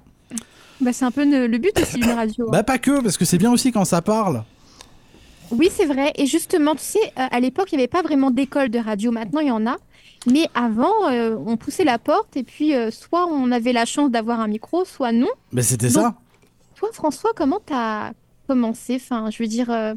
Bah, 0.80 0.94
c'est 0.94 1.06
un 1.06 1.12
peu 1.12 1.24
ne- 1.24 1.46
le 1.46 1.58
but 1.60 1.78
aussi 1.80 2.00
d'une 2.00 2.12
radio. 2.12 2.46
hein. 2.48 2.52
Bah, 2.52 2.64
pas 2.64 2.78
que, 2.80 3.02
parce 3.02 3.18
que 3.18 3.26
c'est 3.26 3.38
bien 3.38 3.52
aussi 3.52 3.72
quand 3.72 3.86
ça 3.86 4.02
parle. 4.02 4.44
Oui, 5.52 5.70
c'est 5.72 5.86
vrai. 5.86 6.12
Et 6.16 6.26
justement, 6.26 6.74
tu 6.76 6.82
sais, 6.84 7.00
euh, 7.20 7.28
à 7.30 7.40
l'époque, 7.40 7.72
il 7.72 7.76
n'y 7.76 7.82
avait 7.84 7.88
pas 7.90 8.02
vraiment 8.02 8.32
d'école 8.32 8.70
de 8.70 8.80
radio. 8.80 9.12
Maintenant, 9.12 9.42
il 9.42 9.48
y 9.48 9.52
en 9.52 9.68
a. 9.68 9.76
Mais 10.28 10.48
avant, 10.54 11.10
euh, 11.10 11.36
on 11.46 11.58
poussait 11.58 11.84
la 11.84 11.98
porte 11.98 12.38
et 12.38 12.44
puis 12.44 12.76
euh, 12.76 12.92
soit 12.92 13.26
on 13.26 13.52
avait 13.52 13.74
la 13.74 13.86
chance 13.86 14.12
d'avoir 14.12 14.40
un 14.40 14.48
micro, 14.48 14.86
soit 14.86 15.12
non. 15.12 15.28
Mais 15.52 15.64
c'était 15.64 15.90
ça. 15.90 16.14
Toi, 16.76 16.90
François, 16.94 17.32
comment 17.36 17.60
t'as 17.66 18.12
commencé? 18.48 18.96
Enfin, 19.04 19.30
je 19.32 19.42
veux 19.42 19.48
dire, 19.50 19.70
euh, 19.72 19.94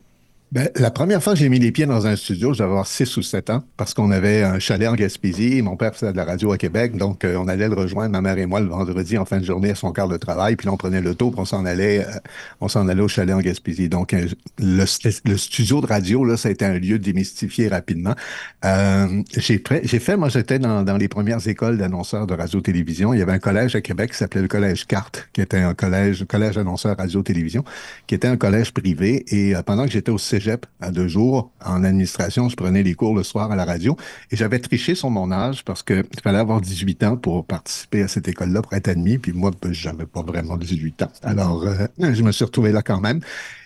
Ben, 0.54 0.70
la 0.76 0.92
première 0.92 1.20
fois 1.20 1.32
que 1.32 1.40
j'ai 1.40 1.48
mis 1.48 1.58
les 1.58 1.72
pieds 1.72 1.84
dans 1.84 2.06
un 2.06 2.14
studio, 2.14 2.54
j'avais 2.54 2.70
avoir 2.70 2.86
6 2.86 3.16
ou 3.16 3.22
7 3.22 3.50
ans, 3.50 3.64
parce 3.76 3.92
qu'on 3.92 4.12
avait 4.12 4.44
un 4.44 4.60
chalet 4.60 4.88
en 4.88 4.94
Gaspésie. 4.94 5.60
Mon 5.62 5.76
père 5.76 5.96
faisait 5.96 6.12
de 6.12 6.16
la 6.16 6.24
radio 6.24 6.52
à 6.52 6.58
Québec, 6.58 6.96
donc 6.96 7.24
euh, 7.24 7.34
on 7.36 7.48
allait 7.48 7.66
le 7.66 7.74
rejoindre, 7.74 8.12
ma 8.12 8.20
mère 8.20 8.38
et 8.38 8.46
moi, 8.46 8.60
le 8.60 8.68
vendredi 8.68 9.18
en 9.18 9.24
fin 9.24 9.40
de 9.40 9.44
journée 9.44 9.70
à 9.70 9.74
son 9.74 9.90
quart 9.90 10.06
de 10.06 10.16
travail. 10.16 10.54
Puis 10.54 10.66
là, 10.66 10.72
on 10.72 10.76
prenait 10.76 11.00
le 11.00 11.16
taux, 11.16 11.32
puis 11.32 11.40
on 11.40 11.44
s'en 11.44 11.64
allait, 11.64 12.06
euh, 12.06 12.20
on 12.60 12.68
s'en 12.68 12.86
allait 12.86 13.02
au 13.02 13.08
chalet 13.08 13.34
en 13.34 13.40
Gaspésie. 13.40 13.88
Donc, 13.88 14.14
euh, 14.14 14.28
le, 14.60 14.86
studio 14.86 15.80
de 15.80 15.86
radio, 15.86 16.24
là, 16.24 16.36
ça 16.36 16.50
a 16.50 16.52
été 16.52 16.64
un 16.64 16.78
lieu 16.78 17.00
démystifié 17.00 17.66
rapidement. 17.66 18.14
J'ai 18.62 19.58
fait, 19.98 20.16
moi, 20.16 20.28
j'étais 20.28 20.60
dans, 20.60 20.84
dans 20.84 20.96
les 20.96 21.08
premières 21.08 21.44
écoles 21.48 21.78
d'annonceurs 21.78 22.28
de 22.28 22.34
radio-télévision. 22.34 23.12
Il 23.12 23.18
y 23.18 23.22
avait 23.22 23.32
un 23.32 23.40
collège 23.40 23.74
à 23.74 23.80
Québec 23.80 24.12
qui 24.12 24.18
s'appelait 24.18 24.42
le 24.42 24.48
collège 24.48 24.86
Carte, 24.86 25.28
qui 25.32 25.40
était 25.40 25.58
un 25.58 25.74
collège, 25.74 26.24
collège 26.28 26.58
annonceur 26.58 26.96
radio-télévision, 26.96 27.64
qui 28.06 28.14
était 28.14 28.28
un 28.28 28.36
collège 28.36 28.72
privé. 28.72 29.24
Et 29.34 29.54
pendant 29.66 29.84
que 29.84 29.90
j'étais 29.90 30.12
au 30.12 30.18
à 30.80 30.90
deux 30.90 31.08
jours 31.08 31.50
en 31.64 31.84
administration, 31.84 32.48
je 32.48 32.56
prenais 32.56 32.82
les 32.82 32.94
cours 32.94 33.14
le 33.14 33.22
soir 33.22 33.50
à 33.50 33.56
la 33.56 33.64
radio 33.64 33.96
et 34.30 34.36
j'avais 34.36 34.58
triché 34.58 34.94
sur 34.94 35.10
mon 35.10 35.30
âge 35.32 35.64
parce 35.64 35.82
que 35.82 36.04
il 36.12 36.20
fallait 36.20 36.38
avoir 36.38 36.60
18 36.60 37.02
ans 37.04 37.16
pour 37.16 37.44
participer 37.44 38.02
à 38.02 38.08
cette 38.08 38.28
école-là 38.28 38.62
pour 38.62 38.72
être 38.74 38.88
admis. 38.88 39.18
Puis 39.18 39.32
moi, 39.32 39.50
ben, 39.60 39.72
j'avais 39.72 40.06
pas 40.06 40.22
vraiment 40.22 40.56
18 40.56 41.02
ans. 41.02 41.10
Alors, 41.22 41.64
euh, 41.66 41.86
je 42.14 42.22
me 42.22 42.32
suis 42.32 42.44
retrouvé 42.44 42.72
là 42.72 42.82
quand 42.82 43.00
même. 43.00 43.20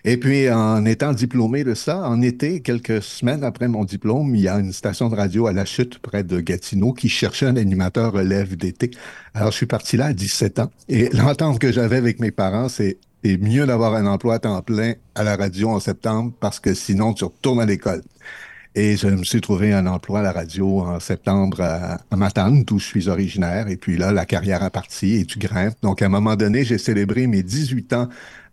Et 0.04 0.16
puis, 0.16 0.50
en 0.50 0.84
étant 0.84 1.12
diplômé 1.12 1.64
de 1.64 1.74
ça, 1.74 2.08
en 2.08 2.22
été, 2.22 2.60
quelques 2.60 3.02
semaines 3.02 3.44
après 3.44 3.68
mon 3.68 3.84
diplôme, 3.84 4.34
il 4.34 4.42
y 4.42 4.48
a 4.48 4.58
une 4.58 4.72
station 4.72 5.08
de 5.08 5.14
radio 5.14 5.46
à 5.46 5.52
La 5.52 5.64
Chute, 5.64 5.98
près 5.98 6.22
de 6.22 6.40
Gatineau, 6.40 6.92
qui 6.92 7.08
cherchait 7.08 7.46
un 7.46 7.56
animateur 7.56 8.12
relève 8.12 8.56
d'été. 8.56 8.90
Alors, 9.34 9.50
je 9.50 9.56
suis 9.56 9.66
parti 9.66 9.96
là 9.96 10.06
à 10.06 10.12
17 10.12 10.60
ans. 10.60 10.70
Et 10.88 11.08
l'entente 11.12 11.58
que 11.58 11.72
j'avais 11.72 11.96
avec 11.96 12.20
mes 12.20 12.30
parents, 12.30 12.68
c'est 12.68 12.98
c'est 13.24 13.36
mieux 13.36 13.66
d'avoir 13.66 13.94
un 13.94 14.06
emploi 14.06 14.34
à 14.34 14.38
temps 14.38 14.62
plein 14.62 14.94
à 15.14 15.24
la 15.24 15.36
radio 15.36 15.70
en 15.70 15.80
septembre 15.80 16.32
parce 16.40 16.60
que 16.60 16.74
sinon, 16.74 17.14
tu 17.14 17.24
retournes 17.24 17.60
à 17.60 17.66
l'école. 17.66 18.02
Et 18.74 18.96
je 18.96 19.08
me 19.08 19.24
suis 19.24 19.40
trouvé 19.40 19.72
un 19.72 19.86
emploi 19.86 20.20
à 20.20 20.22
la 20.22 20.32
radio 20.32 20.80
en 20.82 21.00
septembre 21.00 21.60
à, 21.60 21.98
à 22.10 22.16
Matane, 22.16 22.62
d'où 22.64 22.78
je 22.78 22.84
suis 22.84 23.08
originaire. 23.08 23.68
Et 23.68 23.76
puis 23.76 23.96
là, 23.96 24.12
la 24.12 24.24
carrière 24.24 24.62
a 24.62 24.70
parti 24.70 25.16
et 25.16 25.24
tu 25.24 25.38
grimpes. 25.38 25.76
Donc, 25.82 26.00
à 26.00 26.06
un 26.06 26.10
moment 26.10 26.36
donné, 26.36 26.64
j'ai 26.64 26.78
célébré 26.78 27.26
mes 27.26 27.42
18 27.42 27.92
ans 27.94 28.08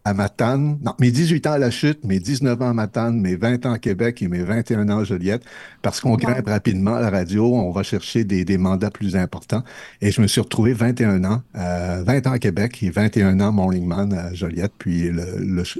à 0.05 0.13
Matane. 0.13 0.77
Non, 0.83 0.93
mes 0.99 1.09
18 1.09 1.47
ans 1.47 1.53
à 1.53 1.57
la 1.57 1.71
chute, 1.71 2.05
mes 2.05 2.19
19 2.19 2.61
ans 2.61 2.69
à 2.69 2.73
Matane, 2.73 3.19
mes 3.19 3.35
20 3.35 3.65
ans 3.65 3.71
à 3.71 3.79
Québec 3.79 4.21
et 4.21 4.27
mes 4.27 4.43
21 4.43 4.87
ans 4.89 4.99
à 4.99 5.03
Joliette. 5.03 5.43
Parce 5.81 5.99
qu'on 5.99 6.15
grimpe 6.15 6.47
rapidement 6.47 6.93
à 6.93 7.01
la 7.01 7.09
radio, 7.09 7.55
on 7.55 7.71
va 7.71 7.81
chercher 7.81 8.23
des, 8.23 8.45
des 8.45 8.59
mandats 8.59 8.91
plus 8.91 9.15
importants. 9.15 9.63
Et 10.01 10.11
je 10.11 10.21
me 10.21 10.27
suis 10.27 10.41
retrouvé 10.41 10.73
21 10.73 11.23
ans, 11.25 11.41
euh, 11.57 12.03
20 12.05 12.27
ans 12.27 12.31
à 12.31 12.39
Québec 12.39 12.81
et 12.83 12.91
21 12.91 13.39
ans 13.39 13.51
Morning 13.51 13.85
Man 13.85 14.13
à 14.13 14.31
Joliette. 14.33 14.73
Puis 14.77 15.09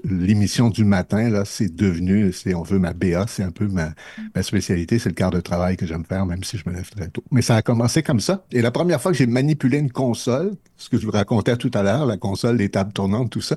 l'émission 0.03 0.69
du 0.69 0.85
matin, 0.85 1.29
là, 1.29 1.43
c'est 1.45 1.73
devenu, 1.73 2.33
si 2.33 2.55
on 2.55 2.63
veut, 2.63 2.79
ma 2.79 2.93
BA, 2.93 3.25
c'est 3.27 3.43
un 3.43 3.51
peu 3.51 3.67
ma, 3.67 3.91
ma 4.35 4.41
spécialité, 4.41 4.97
c'est 4.97 5.09
le 5.09 5.15
quart 5.15 5.31
de 5.31 5.39
travail 5.39 5.77
que 5.77 5.85
j'aime 5.85 6.03
faire, 6.03 6.25
même 6.25 6.43
si 6.43 6.57
je 6.57 6.67
me 6.67 6.73
lève 6.73 6.89
très 6.89 7.09
tôt. 7.09 7.23
Mais 7.29 7.43
ça 7.43 7.57
a 7.57 7.61
commencé 7.61 8.01
comme 8.01 8.19
ça. 8.19 8.43
Et 8.51 8.63
la 8.63 8.71
première 8.71 8.99
fois 8.99 9.11
que 9.11 9.17
j'ai 9.17 9.27
manipulé 9.27 9.77
une 9.77 9.91
console, 9.91 10.53
ce 10.77 10.89
que 10.89 10.97
je 10.97 11.05
vous 11.05 11.11
racontais 11.11 11.57
tout 11.57 11.71
à 11.73 11.83
l'heure, 11.83 12.05
la 12.05 12.17
console, 12.17 12.57
les 12.57 12.69
tables 12.69 12.93
tournantes, 12.93 13.29
tout 13.31 13.41
ça, 13.41 13.55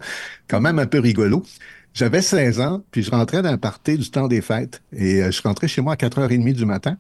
quand 0.49 0.61
même 0.61 0.79
un 0.79 0.87
peu 0.87 1.01
rigolo. 1.01 1.43
J'avais 1.95 2.23
16 2.23 2.61
ans, 2.61 2.83
puis 2.91 3.03
je 3.03 3.11
rentrais 3.11 3.43
d'un 3.43 3.59
party 3.59 3.99
du 3.99 4.11
temps 4.11 4.29
des 4.29 4.41
fêtes. 4.41 4.83
Et 4.93 5.23
euh, 5.23 5.31
je 5.31 5.43
rentrais 5.43 5.69
chez 5.69 5.81
moi 5.81 5.95
à 5.95 5.97
4h30 5.97 6.53
du 6.55 6.65
matin. 6.65 6.97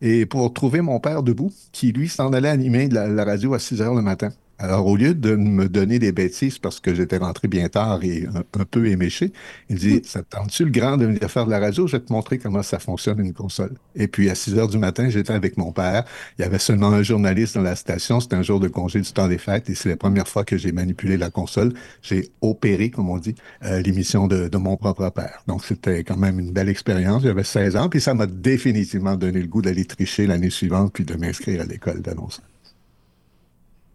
Et 0.00 0.24
pour 0.26 0.52
trouver 0.54 0.80
mon 0.80 0.98
père 1.00 1.22
debout, 1.22 1.52
qui 1.72 1.92
lui 1.92 2.08
s'en 2.08 2.32
allait 2.32 2.48
animer 2.48 2.88
la, 2.88 3.08
la 3.08 3.24
radio 3.24 3.54
à 3.54 3.58
6 3.58 3.82
heures 3.82 3.94
le 3.94 4.02
matin. 4.02 4.30
Alors, 4.62 4.86
au 4.86 4.94
lieu 4.94 5.14
de 5.14 5.36
me 5.36 5.70
donner 5.70 5.98
des 5.98 6.12
bêtises 6.12 6.58
parce 6.58 6.80
que 6.80 6.94
j'étais 6.94 7.16
rentré 7.16 7.48
bien 7.48 7.70
tard 7.70 8.04
et 8.04 8.26
un, 8.26 8.60
un 8.60 8.64
peu 8.66 8.88
éméché, 8.88 9.32
il 9.70 9.78
dit 9.78 10.02
Ça 10.04 10.22
te 10.22 10.36
tente-tu 10.36 10.66
le 10.66 10.70
grand 10.70 10.98
de 10.98 11.06
venir 11.06 11.30
faire 11.30 11.46
de 11.46 11.50
la 11.50 11.58
radio? 11.58 11.86
Je 11.86 11.96
vais 11.96 12.02
te 12.02 12.12
montrer 12.12 12.36
comment 12.36 12.62
ça 12.62 12.78
fonctionne 12.78 13.20
une 13.20 13.32
console. 13.32 13.72
Et 13.96 14.06
puis, 14.06 14.28
à 14.28 14.34
6 14.34 14.58
heures 14.58 14.68
du 14.68 14.76
matin, 14.76 15.08
j'étais 15.08 15.32
avec 15.32 15.56
mon 15.56 15.72
père. 15.72 16.04
Il 16.38 16.42
y 16.42 16.44
avait 16.44 16.58
seulement 16.58 16.88
un 16.88 17.02
journaliste 17.02 17.54
dans 17.54 17.62
la 17.62 17.74
station. 17.74 18.20
C'était 18.20 18.36
un 18.36 18.42
jour 18.42 18.60
de 18.60 18.68
congé 18.68 19.00
du 19.00 19.10
temps 19.10 19.28
des 19.28 19.38
fêtes 19.38 19.70
et 19.70 19.74
c'est 19.74 19.88
la 19.88 19.96
première 19.96 20.28
fois 20.28 20.44
que 20.44 20.58
j'ai 20.58 20.72
manipulé 20.72 21.16
la 21.16 21.30
console. 21.30 21.72
J'ai 22.02 22.28
opéré, 22.42 22.90
comme 22.90 23.08
on 23.08 23.16
dit, 23.16 23.36
euh, 23.64 23.80
l'émission 23.80 24.26
de, 24.26 24.48
de 24.48 24.58
mon 24.58 24.76
propre 24.76 25.08
père. 25.08 25.42
Donc, 25.46 25.64
c'était 25.64 26.04
quand 26.04 26.18
même 26.18 26.38
une 26.38 26.52
belle 26.52 26.68
expérience. 26.68 27.22
J'avais 27.22 27.44
16 27.44 27.76
ans, 27.76 27.88
puis 27.88 28.02
ça 28.02 28.12
m'a 28.12 28.26
définitivement 28.26 29.16
donné 29.16 29.40
le 29.40 29.48
goût 29.48 29.62
d'aller 29.62 29.86
tricher 29.86 30.26
l'année 30.26 30.50
suivante 30.50 30.92
puis 30.92 31.06
de 31.06 31.14
m'inscrire 31.14 31.62
à 31.62 31.64
l'école 31.64 32.02
d'annonce. 32.02 32.42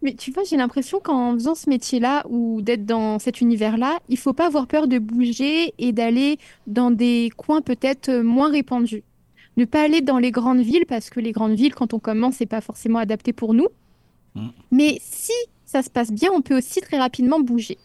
Mais 0.06 0.14
tu 0.14 0.30
vois, 0.30 0.44
j'ai 0.44 0.56
l'impression 0.56 1.00
qu'en 1.00 1.32
faisant 1.32 1.56
ce 1.56 1.68
métier-là 1.68 2.24
ou 2.28 2.62
d'être 2.62 2.86
dans 2.86 3.18
cet 3.18 3.40
univers-là, 3.40 3.98
il 4.08 4.16
faut 4.16 4.32
pas 4.32 4.46
avoir 4.46 4.68
peur 4.68 4.86
de 4.86 5.00
bouger 5.00 5.74
et 5.80 5.90
d'aller 5.90 6.38
dans 6.68 6.92
des 6.92 7.32
coins 7.36 7.60
peut-être 7.60 8.08
euh, 8.10 8.22
moins 8.22 8.48
répandus. 8.48 9.02
Ne 9.56 9.64
pas 9.64 9.82
aller 9.82 10.02
dans 10.02 10.18
les 10.18 10.30
grandes 10.30 10.60
villes 10.60 10.86
parce 10.86 11.10
que 11.10 11.18
les 11.18 11.32
grandes 11.32 11.54
villes, 11.54 11.74
quand 11.74 11.92
on 11.92 11.98
commence, 11.98 12.36
c'est 12.36 12.46
pas 12.46 12.60
forcément 12.60 13.00
adapté 13.00 13.32
pour 13.32 13.52
nous. 13.52 13.66
Mm. 14.36 14.46
Mais 14.70 14.98
si 15.02 15.32
ça 15.64 15.82
se 15.82 15.90
passe 15.90 16.12
bien, 16.12 16.30
on 16.32 16.40
peut 16.40 16.56
aussi 16.56 16.80
très 16.80 16.98
rapidement 16.98 17.40
bouger. 17.40 17.76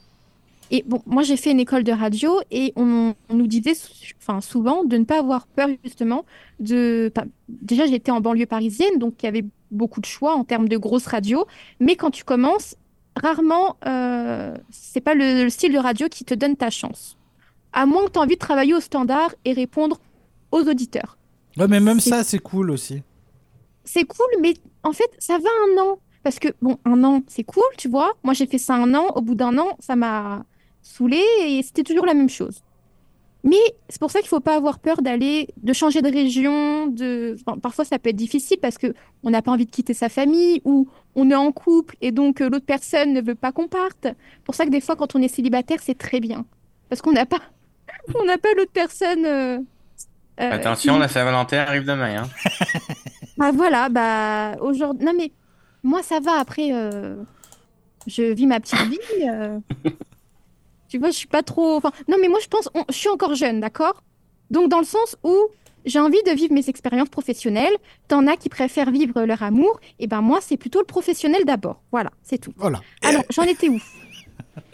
Et 0.69 0.83
bon, 0.85 1.01
moi 1.07 1.23
j'ai 1.23 1.37
fait 1.37 1.49
une 1.49 1.59
école 1.59 1.83
de 1.83 1.91
radio 1.91 2.39
et 2.51 2.71
on, 2.75 3.15
on 3.29 3.33
nous 3.33 3.47
disait 3.47 3.73
enfin, 4.21 4.41
souvent 4.41 4.83
de 4.83 4.95
ne 4.95 5.05
pas 5.05 5.17
avoir 5.17 5.47
peur 5.47 5.69
justement 5.83 6.23
de... 6.59 7.11
enfin, 7.15 7.27
déjà 7.49 7.87
j'étais 7.87 8.11
en 8.11 8.21
banlieue 8.21 8.45
parisienne, 8.45 8.99
donc 8.99 9.15
il 9.23 9.25
y 9.25 9.29
avait 9.29 9.45
beaucoup 9.71 10.01
de 10.01 10.05
choix 10.05 10.35
en 10.35 10.43
termes 10.43 10.69
de 10.69 10.77
grosses 10.77 11.07
radios, 11.07 11.45
mais 11.79 11.95
quand 11.95 12.11
tu 12.11 12.23
commences, 12.23 12.75
rarement, 13.15 13.77
euh, 13.85 14.55
c'est 14.69 15.01
pas 15.01 15.13
le, 15.13 15.43
le 15.43 15.49
style 15.49 15.73
de 15.73 15.79
radio 15.79 16.07
qui 16.09 16.23
te 16.25 16.33
donne 16.33 16.55
ta 16.55 16.69
chance. 16.69 17.17
À 17.73 17.85
moins 17.85 18.05
que 18.05 18.11
tu 18.11 18.19
aies 18.19 18.21
envie 18.21 18.35
de 18.35 18.39
travailler 18.39 18.73
au 18.73 18.79
standard 18.81 19.33
et 19.45 19.53
répondre 19.53 19.99
aux 20.51 20.61
auditeurs. 20.61 21.17
Ouais, 21.57 21.67
mais 21.67 21.79
même 21.79 21.99
ça, 21.99 22.23
c'est 22.23 22.39
cool 22.39 22.71
aussi. 22.71 23.01
C'est 23.83 24.03
cool, 24.03 24.27
mais 24.41 24.53
en 24.83 24.91
fait, 24.91 25.09
ça 25.19 25.37
va 25.37 25.49
un 25.67 25.81
an. 25.81 25.99
Parce 26.23 26.37
que, 26.39 26.49
bon, 26.61 26.77
un 26.85 27.03
an, 27.03 27.23
c'est 27.27 27.43
cool, 27.43 27.63
tu 27.77 27.87
vois. 27.89 28.13
Moi, 28.23 28.33
j'ai 28.33 28.45
fait 28.45 28.59
ça 28.59 28.75
un 28.75 28.93
an. 28.93 29.07
Au 29.15 29.21
bout 29.21 29.35
d'un 29.35 29.57
an, 29.57 29.75
ça 29.79 29.95
m'a 29.95 30.45
saoulé 30.81 31.21
et 31.45 31.63
c'était 31.63 31.83
toujours 31.83 32.05
la 32.05 32.13
même 32.13 32.29
chose. 32.29 32.63
Mais 33.43 33.57
c'est 33.89 33.99
pour 33.99 34.11
ça 34.11 34.19
qu'il 34.19 34.27
faut 34.29 34.39
pas 34.39 34.55
avoir 34.55 34.77
peur 34.79 35.01
d'aller, 35.01 35.47
de 35.57 35.73
changer 35.73 36.01
de 36.03 36.11
région. 36.11 36.87
De... 36.87 37.35
enfin, 37.45 37.57
parfois, 37.57 37.85
ça 37.85 37.97
peut 37.97 38.09
être 38.11 38.15
difficile 38.15 38.57
parce 38.61 38.77
que 38.77 38.93
on 39.23 39.31
n'a 39.31 39.41
pas 39.41 39.51
envie 39.51 39.65
de 39.65 39.71
quitter 39.71 39.93
sa 39.95 40.09
famille 40.09 40.61
ou 40.63 40.87
on 41.15 41.29
est 41.31 41.35
en 41.35 41.51
couple 41.51 41.95
et 42.01 42.11
donc 42.11 42.39
euh, 42.41 42.49
l'autre 42.49 42.65
personne 42.67 43.13
ne 43.13 43.21
veut 43.21 43.33
pas 43.35 43.51
qu'on 43.51 43.67
parte. 43.67 44.07
pour 44.43 44.53
ça 44.55 44.65
que 44.65 44.69
des 44.69 44.79
fois, 44.81 44.95
quand 44.95 45.15
on 45.15 45.21
est 45.21 45.27
célibataire, 45.27 45.79
c'est 45.81 45.97
très 45.97 46.19
bien. 46.19 46.45
Parce 46.89 47.01
qu'on 47.01 47.13
n'a 47.13 47.25
pas, 47.25 47.39
on 48.15 48.25
n'a 48.25 48.37
pas 48.37 48.49
l'autre 48.55 48.71
personne. 48.73 49.25
euh, 49.25 49.57
euh, 50.39 50.51
Attention, 50.51 50.93
qui- 50.95 50.99
la 50.99 51.07
Saint-Valentin 51.07 51.59
arrive 51.59 51.85
demain. 51.85 52.23
Hein. 52.23 52.29
ah 53.39 53.51
voilà, 53.53 53.89
bah 53.89 54.55
aujourd'hui. 54.61 55.03
Non 55.05 55.13
mais 55.17 55.31
moi 55.83 56.03
ça 56.03 56.19
va. 56.19 56.33
Après, 56.39 56.69
euh, 56.73 57.15
je 58.05 58.21
vis 58.33 58.45
ma 58.45 58.59
petite 58.59 58.81
vie. 58.87 58.99
euh. 59.27 59.59
Tu 60.91 60.97
vois, 60.99 61.09
je 61.09 61.15
suis 61.15 61.27
pas 61.27 61.41
trop. 61.41 61.77
Enfin, 61.77 61.91
non 62.09 62.17
mais 62.21 62.27
moi 62.27 62.39
je 62.43 62.47
pense, 62.47 62.67
on- 62.75 62.83
je 62.89 62.93
suis 62.95 63.07
encore 63.09 63.33
jeune, 63.33 63.61
d'accord? 63.61 64.03
Donc 64.49 64.69
dans 64.69 64.79
le 64.79 64.85
sens 64.85 65.15
où 65.23 65.35
j'ai 65.85 65.99
envie 65.99 66.21
de 66.23 66.31
vivre 66.31 66.53
mes 66.53 66.67
expériences 66.69 67.09
professionnelles. 67.09 67.73
T'en 68.09 68.27
as 68.27 68.35
qui 68.35 68.49
préfèrent 68.49 68.91
vivre 68.91 69.23
leur 69.23 69.41
amour. 69.41 69.79
Et 69.99 70.05
ben 70.07 70.21
moi 70.21 70.39
c'est 70.41 70.57
plutôt 70.57 70.79
le 70.79 70.85
professionnel 70.85 71.43
d'abord. 71.45 71.81
Voilà, 71.91 72.11
c'est 72.23 72.37
tout. 72.39 72.53
Voilà. 72.57 72.81
Alors 73.01 73.23
j'en 73.31 73.43
étais 73.43 73.69
où? 73.69 73.79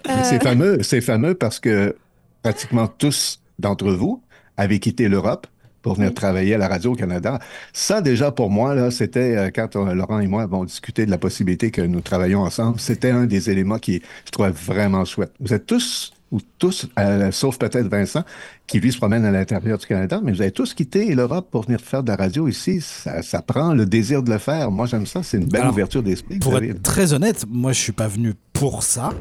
Euh, 0.09 0.13
C'est 0.23 0.41
fameux, 0.41 0.81
c'est 0.83 1.01
fameux 1.01 1.35
parce 1.35 1.59
que 1.59 1.95
pratiquement 2.41 2.87
tous 2.87 3.41
d'entre 3.59 3.91
vous 3.91 4.23
avaient 4.55 4.79
quitté 4.79 5.07
l'Europe 5.07 5.45
pour 5.87 5.95
venir 5.95 6.09
Oui. 6.09 6.15
travailler 6.15 6.53
à 6.55 6.57
la 6.57 6.67
radio 6.67 6.91
au 6.91 6.95
Canada. 6.95 7.39
Ça, 7.73 8.01
déjà, 8.01 8.31
pour 8.31 8.49
moi, 8.49 8.75
là, 8.75 8.91
c'était 8.91 9.35
euh, 9.37 9.49
quand 9.55 9.75
euh, 9.75 9.93
Laurent 9.93 10.19
et 10.19 10.27
moi 10.27 10.43
avons 10.43 10.65
discuté 10.65 11.05
de 11.05 11.11
la 11.11 11.17
possibilité 11.17 11.71
que 11.71 11.81
nous 11.81 12.01
travaillions 12.01 12.41
ensemble, 12.41 12.79
c'était 12.79 13.11
un 13.11 13.25
des 13.25 13.49
éléments 13.49 13.79
qui, 13.79 14.01
je 14.25 14.31
trouvais 14.31 14.51
vraiment 14.51 15.05
chouette. 15.05 15.31
Vous 15.39 15.53
êtes 15.53 15.65
tous, 15.65 16.11
ou 16.31 16.39
tous, 16.59 16.87
euh, 16.99 17.31
sauf 17.31 17.57
peut-être 17.57 17.87
Vincent, 17.87 18.23
qui 18.67 18.81
lui 18.81 18.91
se 18.91 18.97
promène 18.97 19.23
à 19.23 19.31
l'intérieur 19.31 19.77
du 19.77 19.85
Canada, 19.85 20.19
mais 20.21 20.33
vous 20.33 20.41
avez 20.41 20.51
tous 20.51 20.73
quitté 20.73 21.15
l'Europe 21.15 21.47
pour 21.49 21.63
venir 21.63 21.79
faire 21.79 22.03
de 22.03 22.09
la 22.09 22.17
radio 22.17 22.49
ici. 22.49 22.81
Ça, 22.81 23.21
ça 23.21 23.41
prend 23.41 23.73
le 23.73 23.85
désir 23.85 24.21
de 24.23 24.31
le 24.31 24.37
faire. 24.37 24.69
Moi, 24.69 24.87
j'aime 24.87 25.05
ça. 25.05 25.23
C'est 25.23 25.37
une 25.37 25.45
belle 25.45 25.61
Alors, 25.61 25.73
ouverture 25.73 26.03
d'esprit. 26.03 26.39
Pour 26.39 26.57
être 26.57 26.83
très 26.83 27.13
honnête, 27.13 27.45
moi 27.49 27.71
je 27.71 27.79
suis 27.79 27.93
pas 27.93 28.09
venu 28.09 28.33
pour 28.51 28.83
ça, 28.83 29.13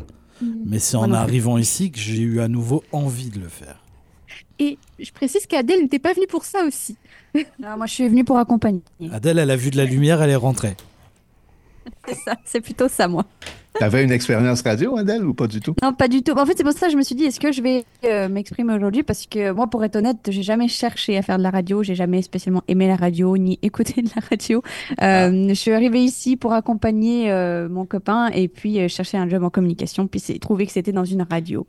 mais 0.67 0.81
c'est 0.81 0.97
en 0.97 1.13
arrivant 1.13 1.59
ici 1.59 1.93
que 1.93 1.99
j'ai 2.01 2.21
eu 2.23 2.41
à 2.41 2.49
nouveau 2.49 2.83
envie 2.91 3.31
de 3.31 3.39
le 3.39 3.49
faire. 3.49 3.85
Et 4.59 4.79
je 4.99 5.13
précise 5.13 5.47
qu'Adèle 5.47 5.81
n'était 5.81 5.99
pas 5.99 6.13
venue 6.13 6.27
pour 6.27 6.45
ça 6.45 6.65
aussi. 6.65 6.97
Ah, 7.63 7.77
moi, 7.77 7.85
je 7.85 7.93
suis 7.93 8.09
venue 8.09 8.25
pour 8.25 8.39
accompagner. 8.39 8.81
Adèle, 9.13 9.39
elle 9.39 9.51
a 9.51 9.57
vu 9.57 9.71
de 9.71 9.77
la 9.77 9.85
lumière, 9.85 10.23
elle 10.23 10.31
est 10.31 10.37
rentrée. 10.37 10.75
C'est 12.09 12.15
ça, 12.15 12.35
c'est 12.47 12.61
plutôt 12.63 12.89
ça, 12.89 13.09
moi. 13.09 13.25
T'avais 13.79 14.03
une 14.03 14.11
expérience 14.11 14.63
radio, 14.63 14.97
Adèle, 14.97 15.23
ou 15.23 15.35
pas 15.35 15.47
du 15.47 15.61
tout? 15.61 15.75
Non, 15.83 15.93
pas 15.93 16.09
du 16.09 16.23
tout. 16.23 16.33
En 16.33 16.47
fait, 16.47 16.55
c'est 16.57 16.65
pour 16.65 16.73
ça 16.73 16.87
que 16.87 16.93
je 16.93 16.97
me 16.97 17.03
suis 17.03 17.15
dit, 17.15 17.25
est-ce 17.25 17.39
que 17.39 17.53
je 17.53 17.61
vais 17.61 17.85
euh, 18.05 18.29
m'exprimer 18.29 18.73
aujourd'hui? 18.75 19.03
Parce 19.03 19.27
que 19.27 19.51
moi, 19.53 19.67
pour 19.67 19.85
être 19.85 19.97
honnête, 19.97 20.17
j'ai 20.29 20.43
jamais 20.43 20.67
cherché 20.69 21.19
à 21.19 21.23
faire 21.23 21.37
de 21.37 21.43
la 21.43 21.51
radio. 21.51 21.83
J'ai 21.83 21.95
jamais 21.95 22.23
spécialement 22.23 22.63
aimé 22.69 22.89
la 22.89 22.97
radio 22.97 23.37
ni 23.37 23.59
écouté 23.63 24.01
de 24.01 24.09
la 24.17 24.23
radio. 24.31 24.63
Euh, 25.03 25.49
Je 25.49 25.55
suis 25.55 25.73
arrivée 25.73 26.01
ici 26.01 26.37
pour 26.37 26.55
accompagner 26.55 27.31
euh, 27.31 27.69
mon 27.69 27.85
copain 27.85 28.29
et 28.29 28.49
puis 28.49 28.81
euh, 28.81 28.89
chercher 28.89 29.19
un 29.19 29.29
job 29.29 29.43
en 29.45 29.51
communication. 29.51 30.07
Puis 30.07 30.21
c'est 30.21 30.39
trouvé 30.39 30.65
que 30.67 30.73
c'était 30.73 30.93
dans 30.93 31.05
une 31.05 31.23
radio. 31.29 31.67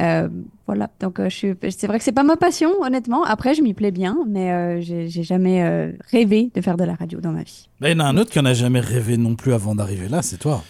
Euh, 0.00 0.28
voilà. 0.66 0.90
Donc, 1.00 1.18
euh, 1.18 1.28
c'est 1.30 1.86
vrai 1.86 1.98
que 1.98 2.04
c'est 2.04 2.12
pas 2.12 2.22
ma 2.22 2.36
passion, 2.36 2.70
honnêtement. 2.82 3.24
Après, 3.24 3.54
je 3.54 3.62
m'y 3.62 3.74
plais 3.74 3.90
bien, 3.90 4.18
mais 4.28 4.52
euh, 4.52 4.80
j'ai 4.80 5.22
jamais 5.22 5.92
rêvé 6.10 6.50
de 6.54 6.60
faire 6.60 6.76
de 6.76 6.84
la 6.84 6.94
radio 6.94 7.20
dans 7.20 7.32
ma 7.32 7.42
vie. 7.42 7.68
Mais 7.80 7.92
il 7.92 7.98
y 7.98 8.00
en 8.00 8.04
a 8.04 8.08
un 8.08 8.16
autre 8.16 8.30
qui 8.30 8.38
en 8.38 8.44
a 8.44 8.54
jamais 8.54 8.80
rêvé 8.80 9.16
non 9.16 9.34
plus 9.34 9.52
avant 9.52 9.74
d'arriver 9.74 10.08
là, 10.08 10.22
c'est 10.22 10.38
toi. 10.38 10.62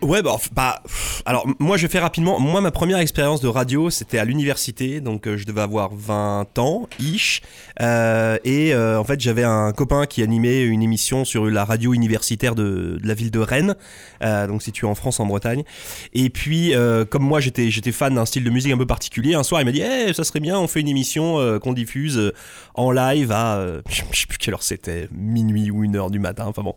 Ouais, 0.00 0.22
bah, 0.22 0.36
bah, 0.52 0.82
alors 1.26 1.44
moi 1.58 1.76
je 1.76 1.88
fais 1.88 1.98
rapidement. 1.98 2.38
Moi, 2.38 2.60
ma 2.60 2.70
première 2.70 2.98
expérience 2.98 3.40
de 3.40 3.48
radio, 3.48 3.90
c'était 3.90 4.18
à 4.18 4.24
l'université, 4.24 5.00
donc 5.00 5.26
euh, 5.26 5.36
je 5.36 5.44
devais 5.44 5.60
avoir 5.60 5.92
20 5.92 6.58
ans, 6.58 6.88
ish. 7.00 7.42
Euh, 7.80 8.38
et 8.44 8.74
euh, 8.74 9.00
en 9.00 9.04
fait, 9.04 9.20
j'avais 9.20 9.42
un 9.42 9.72
copain 9.72 10.06
qui 10.06 10.22
animait 10.22 10.62
une 10.62 10.82
émission 10.82 11.24
sur 11.24 11.46
la 11.46 11.64
radio 11.64 11.94
universitaire 11.94 12.54
de, 12.54 12.98
la 13.02 13.14
ville 13.14 13.32
de 13.32 13.40
Rennes, 13.40 13.74
euh, 14.22 14.46
donc 14.46 14.62
située 14.62 14.86
en 14.86 14.94
France, 14.94 15.18
en 15.18 15.26
Bretagne. 15.26 15.64
Et 16.12 16.30
puis, 16.30 16.74
euh, 16.74 17.04
comme 17.04 17.24
moi, 17.24 17.40
j'étais 17.40 17.70
fan 17.92 18.14
d'un 18.14 18.26
style 18.26 18.44
de 18.44 18.50
musique 18.50 18.72
un 18.72 18.78
peu 18.78 18.86
particulier. 18.86 19.34
Un 19.34 19.42
soir, 19.42 19.60
il 19.60 19.64
m'a 19.64 19.72
dit, 19.72 19.82
Eh, 19.82 20.12
ça 20.12 20.22
serait 20.22 20.40
bien, 20.40 20.58
on 20.60 20.68
fait 20.68 20.80
une 20.80 20.88
émission 20.88 21.58
qu'on 21.60 21.72
diffuse 21.72 22.32
en 22.74 22.92
live 22.92 23.32
à, 23.32 23.60
je 23.88 23.96
sais 23.96 24.26
plus 24.28 24.38
quelle 24.38 24.54
heure 24.54 24.62
c'était, 24.62 25.08
minuit 25.12 25.72
ou 25.72 25.82
une 25.82 25.96
heure 25.96 26.10
du 26.10 26.20
matin. 26.20 26.44
Enfin 26.46 26.62
bon. 26.62 26.74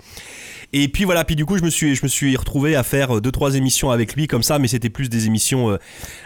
Et 0.73 0.87
puis 0.87 1.03
voilà, 1.03 1.23
puis 1.23 1.35
du 1.35 1.45
coup, 1.45 1.57
je 1.57 1.63
me 1.63 1.69
suis, 1.69 1.95
je 1.95 2.03
me 2.03 2.07
suis 2.07 2.35
retrouvé 2.35 2.75
à 2.75 2.83
faire 2.83 2.94
euh, 3.03 3.19
deux 3.19 3.31
trois 3.31 3.55
émissions 3.55 3.91
avec 3.91 4.15
lui 4.15 4.27
comme 4.27 4.43
ça, 4.43 4.59
mais 4.59 4.67
c'était 4.67 4.89
plus 4.89 5.09
des 5.09 5.25
émissions, 5.25 5.71
euh, 5.71 5.77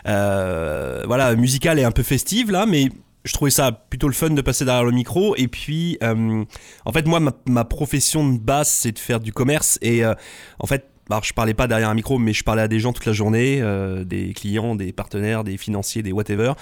euh, 0.07 1.03
voilà, 1.05 1.35
musicales 1.35 1.79
et 1.79 1.83
un 1.83 1.91
peu 1.91 2.03
festives 2.03 2.51
là, 2.51 2.65
mais 2.65 2.89
je 3.25 3.33
trouvais 3.33 3.51
ça 3.51 3.71
plutôt 3.71 4.07
le 4.07 4.13
fun 4.13 4.29
de 4.29 4.41
passer 4.41 4.65
derrière 4.65 4.85
le 4.85 4.91
micro. 4.91 5.35
Et 5.35 5.49
puis, 5.49 5.99
en 6.01 6.91
fait, 6.93 7.05
moi, 7.05 7.19
ma, 7.45 7.65
profession 7.65 8.27
de 8.27 8.39
base, 8.39 8.69
c'est 8.69 8.93
de 8.93 8.97
faire 8.97 9.19
du 9.19 9.33
commerce. 9.33 9.77
Et 9.81 10.03
en 10.05 10.65
fait, 10.65 10.87
alors, 11.09 11.23
je 11.25 11.33
parlais 11.33 11.53
pas 11.53 11.67
derrière 11.67 11.89
un 11.89 11.95
micro, 11.95 12.17
mais 12.17 12.31
je 12.31 12.45
parlais 12.45 12.61
à 12.61 12.69
des 12.69 12.79
gens 12.79 12.93
toute 12.93 13.05
la 13.05 13.11
journée, 13.11 13.61
des 14.05 14.33
clients, 14.33 14.73
des 14.73 14.93
partenaires, 14.93 15.43
des 15.43 15.57
financiers, 15.57 16.01
des 16.01 16.13
whatever. 16.13 16.53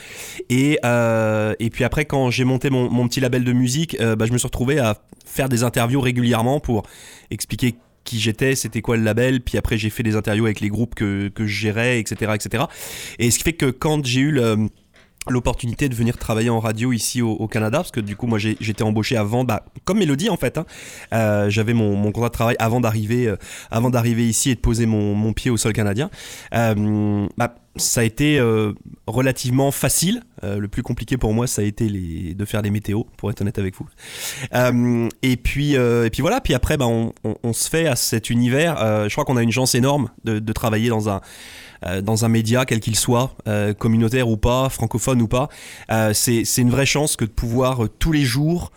Et, 0.50 0.80
et 0.84 1.70
puis 1.70 1.84
après, 1.84 2.06
quand 2.06 2.32
j'ai 2.32 2.44
monté 2.44 2.72
mon, 2.72 3.08
petit 3.08 3.20
label 3.20 3.44
de 3.44 3.54
musique, 3.54 3.96
bah, 4.00 4.26
je 4.26 4.34
me 4.34 4.40
suis 4.40 4.48
retrouvé 4.48 4.80
à 4.80 4.98
faire 5.28 5.50
des 5.50 5.64
interviews 5.64 6.02
régulièrement 6.02 6.60
pour 6.60 6.84
expliquer 7.30 7.76
qui 8.08 8.20
j'étais, 8.22 8.56
c'était 8.56 8.82
quoi 8.82 8.96
le 8.96 9.04
label, 9.04 9.42
puis 9.42 9.58
après 9.58 9.78
j'ai 9.78 9.90
fait 9.90 10.02
des 10.02 10.16
interviews 10.16 10.46
avec 10.46 10.62
les 10.62 10.70
groupes 10.70 10.96
que, 10.96 11.28
que 11.28 11.46
je 11.46 11.60
gérais, 11.60 12.00
etc., 12.00 12.32
etc. 12.34 12.64
Et 13.20 13.30
ce 13.30 13.38
qui 13.38 13.44
fait 13.44 13.54
que 13.54 13.66
quand 13.66 14.06
j'ai 14.06 14.22
eu 14.22 14.32
le 14.32 14.70
l'opportunité 15.30 15.90
de 15.90 15.96
venir 15.96 16.18
travailler 16.18 16.50
en 16.50 16.60
radio 16.60 16.92
ici 16.92 17.22
au, 17.22 17.48
Canada 17.48 17.80
parce 17.80 17.92
que 17.92 18.00
du 18.00 18.16
coup 18.16 18.28
moi 18.28 18.40
j'étais 18.40 18.84
embauché 18.84 19.16
avant 19.16 19.44
bah, 19.44 19.66
comme 19.86 20.00
Mélodie 20.00 20.30
en 20.30 20.38
fait 20.38 20.58
hein. 20.58 20.66
Euh, 21.14 21.50
j'avais 21.50 21.74
mon, 21.74 22.12
contrat 22.12 22.30
de 22.30 22.34
travail 22.34 22.56
avant 22.60 22.82
d'arriver 22.82 23.28
euh, 23.28 23.38
avant 23.72 23.90
d'arriver 23.90 24.28
ici 24.28 24.52
et 24.52 24.56
de 24.56 24.60
poser 24.60 24.86
mon, 24.86 25.34
pied 25.34 25.52
au 25.52 25.58
sol 25.58 25.74
canadien. 25.74 26.10
Euh, 26.54 27.28
bah, 27.38 27.56
ça 27.76 28.02
a 28.02 28.04
été 28.04 28.42
relativement 29.06 29.70
facile. 29.72 30.24
Le 30.42 30.68
plus 30.68 30.82
compliqué 30.82 31.18
pour 31.18 31.34
moi 31.34 31.46
ça 31.46 31.62
a 31.62 31.66
été 31.66 31.88
de 31.88 32.46
faire 32.46 32.64
les 32.64 32.72
météos 32.72 33.06
pour 33.18 33.30
être 33.30 33.42
honnête 33.42 33.60
avec 33.60 33.76
vous. 33.76 33.88
Et 35.22 35.38
puis 35.38 35.76
et 35.76 36.10
puis 36.12 36.22
voilà. 36.22 36.42
Puis 36.42 36.56
après 36.56 36.78
bah, 36.78 36.88
on, 36.88 37.54
se 37.54 37.70
fait 37.70 37.86
à 37.86 37.96
cet 37.96 38.32
univers. 38.32 39.08
Je 39.08 39.12
crois 39.14 39.26
qu'on 39.26 39.38
a 39.38 39.44
une 39.44 39.52
chance 39.52 39.76
énorme 39.76 40.10
de 40.24 40.54
travailler 40.54 40.90
dans 40.90 41.08
un 41.08 41.22
euh, 41.86 42.02
dans 42.02 42.26
un 42.26 42.30
média 42.30 42.66
quel 42.66 42.80
qu'il 42.80 42.96
soit, 42.96 43.36
euh, 43.48 43.74
communautaire 43.74 44.28
ou 44.30 44.38
pas, 44.38 44.70
francophone 44.70 45.22
ou 45.22 45.28
pas. 45.28 45.50
Euh, 45.92 46.14
c'est 46.14 46.44
une 46.58 46.70
vraie 46.70 46.86
chance 46.86 47.16
que 47.16 47.26
de 47.26 47.30
pouvoir 47.30 47.84
tous 48.00 48.12
les 48.12 48.24
jours, 48.24 48.72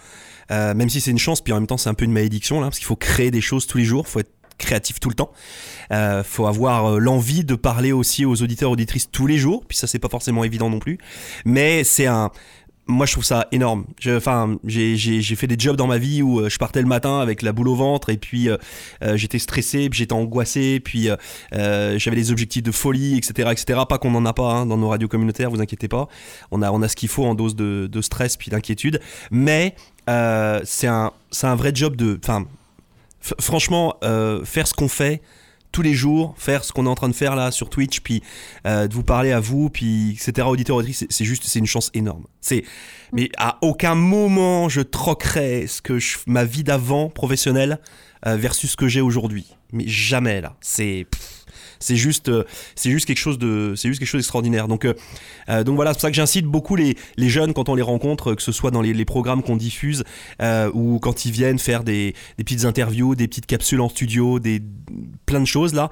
même 0.50 0.88
si 0.88 1.00
c'est 1.00 1.12
une 1.12 1.18
chance, 1.18 1.40
puis 1.40 1.52
en 1.52 1.56
même 1.56 1.68
temps 1.68 1.76
c'est 1.76 1.88
un 1.88 1.94
peu 1.94 2.04
une 2.04 2.12
malédiction 2.12 2.60
là, 2.60 2.66
parce 2.66 2.78
qu'il 2.78 2.86
faut 2.86 2.96
créer 2.96 3.30
des 3.30 3.40
choses 3.40 3.68
tous 3.68 3.78
les 3.78 3.84
jours, 3.84 4.08
faut 4.08 4.18
être 4.18 4.32
créatif 4.60 5.00
tout 5.00 5.08
le 5.08 5.16
temps. 5.16 5.32
Euh, 5.92 6.22
faut 6.22 6.46
avoir 6.46 7.00
l'envie 7.00 7.44
de 7.44 7.56
parler 7.56 7.90
aussi 7.90 8.24
aux 8.24 8.42
auditeurs 8.42 8.70
auditrices 8.70 9.10
tous 9.10 9.26
les 9.26 9.38
jours, 9.38 9.64
puis 9.66 9.76
ça 9.76 9.88
c'est 9.88 9.98
pas 9.98 10.08
forcément 10.08 10.44
évident 10.44 10.70
non 10.70 10.78
plus. 10.78 10.98
Mais 11.44 11.82
c'est 11.82 12.06
un 12.06 12.30
moi 12.90 13.06
je 13.06 13.12
trouve 13.12 13.24
ça 13.24 13.46
énorme. 13.52 13.84
Enfin, 14.06 14.56
j'ai 14.64 15.22
fait 15.22 15.46
des 15.46 15.58
jobs 15.58 15.76
dans 15.76 15.86
ma 15.86 15.98
vie 15.98 16.22
où 16.22 16.40
euh, 16.40 16.48
je 16.48 16.58
partais 16.58 16.82
le 16.82 16.88
matin 16.88 17.20
avec 17.20 17.42
la 17.42 17.52
boule 17.52 17.68
au 17.68 17.74
ventre 17.74 18.10
et 18.10 18.16
puis 18.16 18.48
euh, 18.48 18.56
euh, 19.02 19.16
j'étais 19.16 19.38
stressé, 19.38 19.88
puis 19.88 19.98
j'étais 19.98 20.12
angoissé, 20.12 20.80
puis 20.80 21.08
j'avais 21.52 22.16
des 22.16 22.30
objectifs 22.30 22.62
de 22.62 22.72
folie, 22.72 23.16
etc., 23.16 23.50
etc. 23.52 23.80
Pas 23.88 23.98
qu'on 23.98 24.14
en 24.14 24.26
a 24.26 24.32
pas 24.32 24.52
hein, 24.52 24.66
dans 24.66 24.76
nos 24.76 24.88
radios 24.88 25.08
communautaires, 25.08 25.50
vous 25.50 25.60
inquiétez 25.60 25.88
pas. 25.88 26.08
On 26.50 26.62
a 26.62 26.70
on 26.70 26.82
a 26.82 26.88
ce 26.88 26.96
qu'il 26.96 27.08
faut 27.08 27.24
en 27.24 27.34
dose 27.34 27.54
de, 27.56 28.00
stress 28.00 28.36
puis 28.36 28.50
d'inquiétude, 28.50 29.00
mais 29.30 29.74
c'est 30.06 30.86
un 30.86 31.12
un 31.42 31.56
vrai 31.56 31.72
job 31.74 31.96
de. 31.96 32.18
Enfin, 32.22 32.44
franchement, 33.40 33.96
faire 34.44 34.66
ce 34.66 34.74
qu'on 34.74 34.88
fait 34.88 35.22
tous 35.72 35.82
les 35.82 35.94
jours, 35.94 36.34
faire 36.36 36.64
ce 36.64 36.72
qu'on 36.72 36.86
est 36.86 36.88
en 36.88 36.94
train 36.94 37.08
de 37.08 37.14
faire 37.14 37.36
là 37.36 37.50
sur 37.50 37.70
Twitch, 37.70 38.00
puis 38.00 38.22
euh, 38.66 38.88
de 38.88 38.94
vous 38.94 39.02
parler 39.04 39.30
à 39.32 39.40
vous, 39.40 39.70
puis 39.70 40.10
etc. 40.12 40.46
Auditeurs, 40.48 40.76
auditrices, 40.76 41.06
c'est- 41.10 41.24
juste, 41.24 41.44
c'est 41.46 41.58
une 41.60 41.66
chance 41.66 41.90
énorme. 41.94 42.24
C'est, 42.40 42.64
mais 43.12 43.28
à 43.36 43.58
aucun 43.62 43.94
moment 43.94 44.68
je 44.68 44.80
troquerai 44.80 45.66
ce 45.66 45.80
que 45.82 45.98
je, 45.98 46.18
ma 46.26 46.44
vie 46.44 46.64
d'avant 46.64 47.08
professionnelle 47.08 47.78
euh, 48.26 48.36
versus 48.36 48.72
ce 48.72 48.76
que 48.76 48.88
j'ai 48.88 49.00
aujourd'hui. 49.00 49.46
Mais 49.72 49.86
jamais 49.86 50.40
là. 50.40 50.56
C'est, 50.60 51.06
c'est 51.80 51.96
juste, 51.96 52.28
euh, 52.28 52.44
c'est 52.76 52.90
juste 52.90 53.06
quelque 53.06 53.18
chose 53.18 53.38
de, 53.38 53.72
c'est 53.74 53.88
juste 53.88 53.98
quelque 53.98 54.08
chose 54.08 54.20
d'extraordinaire. 54.20 54.68
Donc, 54.68 54.84
euh, 54.84 54.94
euh, 55.48 55.64
donc 55.64 55.76
voilà, 55.76 55.92
c'est 55.92 55.96
pour 55.96 56.02
ça 56.02 56.10
que 56.10 56.16
j'incite 56.16 56.44
beaucoup 56.44 56.76
les, 56.76 56.96
les 57.16 57.28
jeunes 57.28 57.54
quand 57.54 57.68
on 57.68 57.74
les 57.74 57.82
rencontre, 57.82 58.34
que 58.34 58.42
ce 58.42 58.52
soit 58.52 58.70
dans 58.70 58.82
les, 58.82 59.00
programmes 59.00 59.42
qu'on 59.42 59.56
diffuse 59.56 60.04
ou 60.74 60.98
quand 61.00 61.24
ils 61.24 61.32
viennent 61.32 61.58
faire 61.58 61.84
des, 61.84 62.14
des 62.36 62.44
petites 62.44 62.66
interviews, 62.66 63.14
des 63.14 63.26
petites 63.26 63.46
capsules 63.46 63.80
en 63.80 63.88
studio, 63.88 64.38
des 64.38 64.62
plein 65.24 65.40
de 65.40 65.46
choses 65.46 65.72
là, 65.74 65.88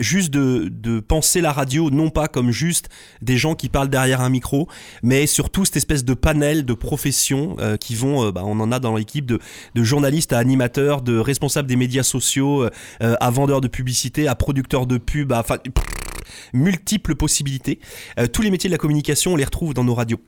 juste 0.00 0.30
de, 0.30 0.68
de 0.70 1.00
penser 1.00 1.40
la 1.40 1.50
radio 1.50 1.90
non 1.90 2.10
pas 2.10 2.28
comme 2.28 2.50
juste 2.50 2.88
des 3.22 3.38
gens 3.38 3.54
qui 3.54 3.68
parlent 3.68 3.88
derrière 3.88 4.20
un 4.20 4.28
micro, 4.28 4.68
mais 5.02 5.26
surtout 5.26 5.64
cette 5.64 5.76
espèce 5.76 6.04
de 6.04 6.14
panel 6.14 6.64
de 6.66 6.74
professions 6.74 7.56
qui 7.80 7.94
vont, 7.94 8.30
bah, 8.30 8.42
on 8.44 8.60
en 8.60 8.70
a 8.70 8.78
dans 8.78 8.96
l'équipe 8.96 9.24
de, 9.24 9.40
de 9.74 9.82
journalistes 9.82 10.32
à 10.34 10.38
animateurs, 10.38 11.00
de 11.00 11.16
responsables 11.16 11.68
des 11.68 11.76
médias 11.76 12.02
sociaux, 12.02 12.68
à 13.00 13.30
vendeurs 13.30 13.62
de 13.62 13.68
publicité, 13.68 14.28
à 14.28 14.34
producteurs 14.34 14.86
de 14.86 14.98
pub, 14.98 15.21
enfin 15.30 15.58
pff, 15.58 15.84
multiples 16.52 17.14
possibilités. 17.14 17.78
Euh, 18.18 18.26
tous 18.26 18.42
les 18.42 18.50
métiers 18.50 18.68
de 18.68 18.74
la 18.74 18.78
communication, 18.78 19.32
on 19.32 19.36
les 19.36 19.44
retrouve 19.44 19.74
dans 19.74 19.84
nos 19.84 19.94
radios. 19.94 20.20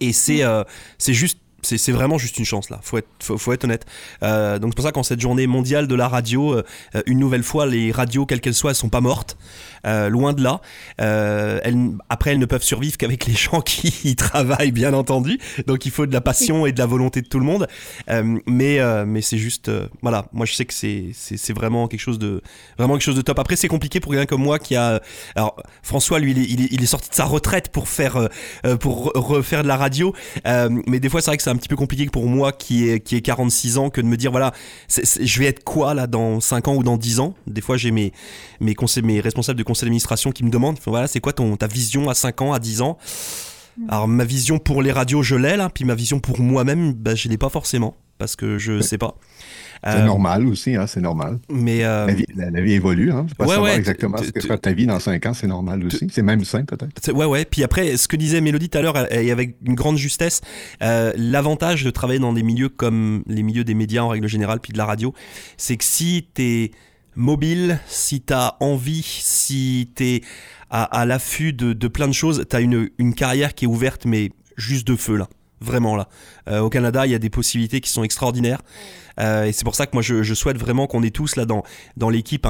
Et 0.00 0.12
c'est 0.12 0.42
euh, 0.42 0.64
c'est 0.98 1.14
juste 1.14 1.38
c'est 1.66 1.92
vraiment 1.92 2.18
juste 2.18 2.38
une 2.38 2.44
chance 2.44 2.70
là, 2.70 2.80
faut 2.82 2.98
être, 2.98 3.08
faut, 3.18 3.52
être 3.52 3.64
honnête. 3.64 3.86
Euh, 4.22 4.58
donc 4.58 4.72
c'est 4.72 4.76
pour 4.76 4.84
ça 4.84 4.92
qu'en 4.92 5.02
cette 5.02 5.20
journée 5.20 5.46
mondiale 5.46 5.88
de 5.88 5.94
la 5.94 6.08
radio, 6.08 6.54
euh, 6.54 6.62
une 7.06 7.18
nouvelle 7.18 7.42
fois, 7.42 7.66
les 7.66 7.92
radios, 7.92 8.26
quelles 8.26 8.40
qu'elles 8.40 8.54
soient, 8.54 8.70
elles 8.70 8.76
sont 8.76 8.88
pas 8.88 9.00
mortes, 9.00 9.36
euh, 9.86 10.08
loin 10.08 10.32
de 10.32 10.42
là. 10.42 10.60
Après, 12.08 12.32
elles 12.32 12.38
ne 12.38 12.46
peuvent 12.46 12.62
survivre 12.62 12.96
qu'avec 12.96 13.26
les 13.26 13.34
gens 13.34 13.60
qui 13.60 13.94
y 14.04 14.16
travaillent, 14.16 14.72
bien 14.72 14.94
entendu. 14.94 15.38
Donc 15.66 15.86
il 15.86 15.90
faut 15.90 16.06
de 16.06 16.12
la 16.12 16.20
passion 16.20 16.66
et 16.66 16.72
de 16.72 16.78
la 16.78 16.86
volonté 16.86 17.22
de 17.22 17.28
tout 17.28 17.38
le 17.38 17.44
monde. 17.44 17.66
Mais 18.46 18.78
mais 19.06 19.20
c'est 19.20 19.38
juste, 19.38 19.70
voilà, 20.02 20.26
moi 20.32 20.46
je 20.46 20.54
sais 20.54 20.64
que 20.64 20.74
c'est 20.74 21.52
vraiment 21.52 21.88
quelque 21.88 22.00
chose 22.00 22.18
de 22.18 22.42
vraiment 22.78 22.94
quelque 22.94 23.04
chose 23.04 23.16
de 23.16 23.22
top. 23.22 23.38
Après 23.38 23.56
c'est 23.56 23.68
compliqué 23.68 24.00
pour 24.00 24.12
quelqu'un 24.12 24.26
comme 24.26 24.42
moi 24.42 24.58
qui 24.58 24.76
a, 24.76 25.00
alors 25.34 25.56
François 25.82 26.18
lui 26.18 26.32
il 26.32 26.82
est, 26.82 26.86
sorti 26.86 27.10
de 27.10 27.14
sa 27.14 27.24
retraite 27.24 27.70
pour 27.70 27.88
faire 27.88 28.28
pour 28.80 29.08
re- 29.08 29.18
refaire 29.18 29.62
de 29.62 29.68
la 29.68 29.76
radio. 29.76 30.14
Mais 30.44 31.00
des 31.00 31.08
fois, 31.08 31.20
c'est 31.20 31.30
vrai 31.30 31.36
que 31.36 31.42
c'est 31.42 31.50
un 31.56 31.58
petit 31.58 31.68
peu 31.68 31.76
compliqué 31.76 32.06
pour 32.06 32.26
moi 32.26 32.52
qui 32.52 32.88
ai, 32.88 33.00
qui 33.00 33.16
ai 33.16 33.22
46 33.22 33.78
ans 33.78 33.90
que 33.90 34.00
de 34.00 34.06
me 34.06 34.16
dire, 34.16 34.30
voilà, 34.30 34.52
je 34.88 35.38
vais 35.38 35.46
être 35.46 35.64
quoi 35.64 35.94
là 35.94 36.06
dans 36.06 36.40
5 36.40 36.68
ans 36.68 36.76
ou 36.76 36.82
dans 36.82 36.96
10 36.96 37.20
ans? 37.20 37.34
Des 37.46 37.60
fois, 37.60 37.76
j'ai 37.76 37.90
mes, 37.90 38.12
mes, 38.60 38.74
conseils, 38.74 39.02
mes 39.02 39.20
responsables 39.20 39.58
de 39.58 39.64
conseil 39.64 39.86
d'administration 39.86 40.30
qui 40.30 40.44
me 40.44 40.50
demandent, 40.50 40.78
voilà, 40.86 41.08
c'est 41.08 41.20
quoi 41.20 41.32
ton, 41.32 41.56
ta 41.56 41.66
vision 41.66 42.08
à 42.08 42.14
5 42.14 42.42
ans, 42.42 42.52
à 42.52 42.58
10 42.58 42.82
ans? 42.82 42.98
Alors, 43.88 44.08
ma 44.08 44.24
vision 44.24 44.58
pour 44.58 44.82
les 44.82 44.92
radios, 44.92 45.22
je 45.22 45.34
l'ai 45.34 45.56
là, 45.56 45.68
puis 45.68 45.84
ma 45.84 45.94
vision 45.94 46.20
pour 46.20 46.40
moi-même, 46.40 46.92
bah, 46.92 47.14
je 47.14 47.28
l'ai 47.28 47.38
pas 47.38 47.50
forcément, 47.50 47.96
parce 48.18 48.36
que 48.36 48.58
je 48.58 48.80
sais 48.80 48.98
pas. 48.98 49.16
C'est 49.84 49.90
Euh, 49.90 50.04
normal 50.04 50.46
aussi, 50.46 50.74
hein, 50.76 50.86
c'est 50.86 51.00
normal. 51.00 51.38
Mais 51.50 51.84
euh, 51.84 52.06
La 52.06 52.14
vie, 52.14 52.24
la- 52.34 52.50
la 52.50 52.60
vie 52.60 52.72
évolue, 52.72 53.10
hein. 53.12 53.26
Pas 53.36 53.44
Ouais, 53.44 53.50
savoir 53.54 53.70
ouais, 53.72 53.76
exactement 53.78 54.18
ce 54.18 54.30
que 54.30 54.40
sera 54.40 54.58
ta 54.58 54.72
vie 54.72 54.86
dans 54.86 54.98
5 55.00 55.24
ans, 55.26 55.34
c'est 55.34 55.46
normal 55.46 55.84
aussi. 55.84 56.08
C'est 56.10 56.22
même 56.22 56.44
sain, 56.44 56.64
peut-être. 56.64 57.12
Ouais, 57.12 57.26
ouais. 57.26 57.44
Puis 57.44 57.62
après, 57.62 57.96
ce 57.96 58.08
que 58.08 58.16
disait 58.16 58.40
Mélodie 58.40 58.68
tout 58.68 58.78
à 58.78 58.82
l'heure, 58.82 59.12
et 59.12 59.30
avec 59.30 59.56
une 59.64 59.74
grande 59.74 59.96
justesse, 59.98 60.40
euh, 60.82 61.12
l'avantage 61.16 61.84
de 61.84 61.90
travailler 61.90 62.20
dans 62.20 62.32
des 62.32 62.42
milieux 62.42 62.68
comme 62.68 63.22
les 63.26 63.42
milieux 63.42 63.64
des 63.64 63.74
médias 63.74 64.02
en 64.02 64.08
règle 64.08 64.28
générale, 64.28 64.60
puis 64.60 64.72
de 64.72 64.78
la 64.78 64.86
radio, 64.86 65.12
c'est 65.56 65.76
que 65.76 65.84
si 65.84 66.28
t'es 66.34 66.70
mobile, 67.14 67.78
si 67.86 68.20
t'as 68.20 68.56
envie, 68.60 69.02
si 69.02 69.90
t'es 69.94 70.22
à, 70.70 70.82
à 70.84 71.04
l'affût 71.06 71.52
de, 71.52 71.72
de 71.72 71.88
plein 71.88 72.08
de 72.08 72.12
choses, 72.12 72.44
t'as 72.48 72.60
une, 72.60 72.90
une 72.98 73.14
carrière 73.14 73.54
qui 73.54 73.64
est 73.64 73.68
ouverte, 73.68 74.04
mais 74.04 74.30
juste 74.56 74.86
de 74.86 74.96
feu 74.96 75.16
là. 75.16 75.28
Vraiment 75.60 75.96
là. 75.96 76.08
Euh, 76.48 76.60
au 76.60 76.70
Canada, 76.70 77.06
il 77.06 77.12
y 77.12 77.14
a 77.14 77.18
des 77.18 77.30
possibilités 77.30 77.80
qui 77.80 77.90
sont 77.90 78.04
extraordinaires. 78.04 78.62
Euh, 79.18 79.44
et 79.44 79.52
c'est 79.52 79.64
pour 79.64 79.74
ça 79.74 79.86
que 79.86 79.92
moi, 79.94 80.02
je, 80.02 80.34
souhaite 80.34 80.58
vraiment 80.58 80.86
qu'on 80.86 81.02
ait 81.02 81.10
tous 81.10 81.36
là 81.36 81.46
dans, 81.46 81.62
dans 81.96 82.10
l'équipe 82.10 82.46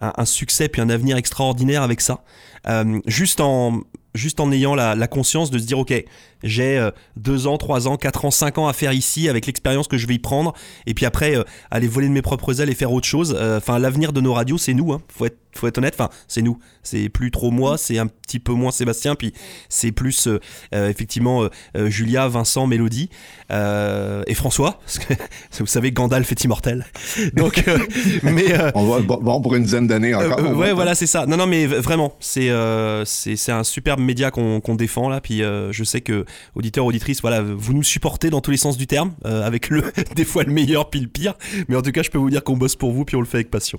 un 0.00 0.24
succès 0.24 0.68
puis 0.68 0.82
un 0.82 0.90
avenir 0.90 1.16
extraordinaire 1.16 1.82
avec 1.82 2.00
ça. 2.00 2.22
Euh, 2.68 3.00
juste 3.06 3.40
en 3.40 3.80
juste 4.14 4.40
en 4.40 4.52
ayant 4.52 4.74
la, 4.74 4.94
la 4.94 5.06
conscience 5.06 5.50
de 5.50 5.58
se 5.58 5.64
dire 5.64 5.78
ok 5.78 6.04
j'ai 6.42 6.78
euh, 6.78 6.90
deux 7.16 7.46
ans 7.46 7.56
trois 7.58 7.88
ans 7.88 7.96
quatre 7.96 8.24
ans 8.24 8.30
cinq 8.30 8.58
ans 8.58 8.68
à 8.68 8.72
faire 8.72 8.92
ici 8.92 9.28
avec 9.28 9.46
l'expérience 9.46 9.88
que 9.88 9.96
je 9.98 10.06
vais 10.06 10.14
y 10.14 10.18
prendre 10.18 10.52
et 10.86 10.94
puis 10.94 11.06
après 11.06 11.36
euh, 11.36 11.44
aller 11.70 11.86
voler 11.88 12.08
de 12.08 12.12
mes 12.12 12.22
propres 12.22 12.60
ailes 12.60 12.70
et 12.70 12.74
faire 12.74 12.92
autre 12.92 13.06
chose 13.06 13.36
Euh, 13.38 13.58
enfin 13.58 13.78
l'avenir 13.78 14.12
de 14.12 14.20
nos 14.20 14.32
radios 14.34 14.58
c'est 14.58 14.74
nous 14.74 14.92
hein. 14.92 15.00
faut 15.08 15.26
être 15.26 15.38
faut 15.54 15.66
être 15.66 15.76
honnête 15.78 15.94
enfin 15.98 16.08
c'est 16.28 16.40
nous 16.42 16.58
c'est 16.82 17.08
plus 17.10 17.30
trop 17.30 17.50
moi 17.50 17.76
c'est 17.76 17.98
un 17.98 18.06
petit 18.06 18.38
peu 18.38 18.52
moins 18.52 18.70
Sébastien 18.72 19.14
puis 19.14 19.32
c'est 19.68 19.92
plus 19.92 20.26
euh, 20.26 20.40
euh, 20.74 20.88
effectivement 20.88 21.42
euh, 21.44 21.48
euh, 21.76 21.90
Julia 21.90 22.26
Vincent 22.28 22.66
Mélodie 22.66 23.10
euh, 23.50 24.22
et 24.26 24.34
François 24.34 24.80
parce 24.80 24.98
que 24.98 25.14
vous 25.60 25.66
savez 25.66 25.92
Gandalf 25.92 26.30
est 26.32 26.44
immortel 26.44 26.86
donc 27.34 27.64
euh, 27.68 27.78
mais 28.22 28.52
euh, 28.58 28.70
On 28.74 28.86
va 28.86 29.00
bon, 29.00 29.40
pour 29.40 29.54
une 29.54 29.64
dizaine 29.64 29.86
d'années 29.86 30.14
encore. 30.14 30.38
euh, 30.38 30.54
ouais, 30.54 30.72
voilà, 30.72 30.94
c'est 30.94 31.06
ça. 31.06 31.26
Non, 31.26 31.36
non, 31.36 31.46
mais 31.46 31.66
vraiment, 31.66 32.14
c'est 32.20 32.50
euh, 32.50 33.04
c'est 33.04 33.50
un 33.52 33.64
superbe 33.64 34.00
média 34.00 34.30
qu'on 34.30 34.60
défend 34.74 35.08
là. 35.08 35.20
Puis 35.20 35.42
euh, 35.42 35.72
je 35.72 35.84
sais 35.84 36.00
que 36.00 36.24
auditeurs, 36.54 36.84
auditrices, 36.84 37.20
voilà, 37.20 37.42
vous 37.42 37.74
nous 37.74 37.82
supportez 37.82 38.30
dans 38.30 38.40
tous 38.40 38.50
les 38.50 38.56
sens 38.56 38.76
du 38.76 38.86
terme, 38.86 39.12
euh, 39.24 39.46
avec 39.46 39.68
le 39.68 39.92
des 40.16 40.24
fois 40.24 40.44
le 40.44 40.52
meilleur 40.52 40.90
puis 40.90 41.00
le 41.00 41.08
pire. 41.08 41.34
Mais 41.68 41.76
en 41.76 41.82
tout 41.82 41.92
cas, 41.92 42.02
je 42.02 42.10
peux 42.10 42.18
vous 42.18 42.30
dire 42.30 42.44
qu'on 42.44 42.56
bosse 42.56 42.76
pour 42.76 42.92
vous 42.92 43.04
puis 43.04 43.16
on 43.16 43.20
le 43.20 43.26
fait 43.26 43.38
avec 43.38 43.50
passion. 43.50 43.78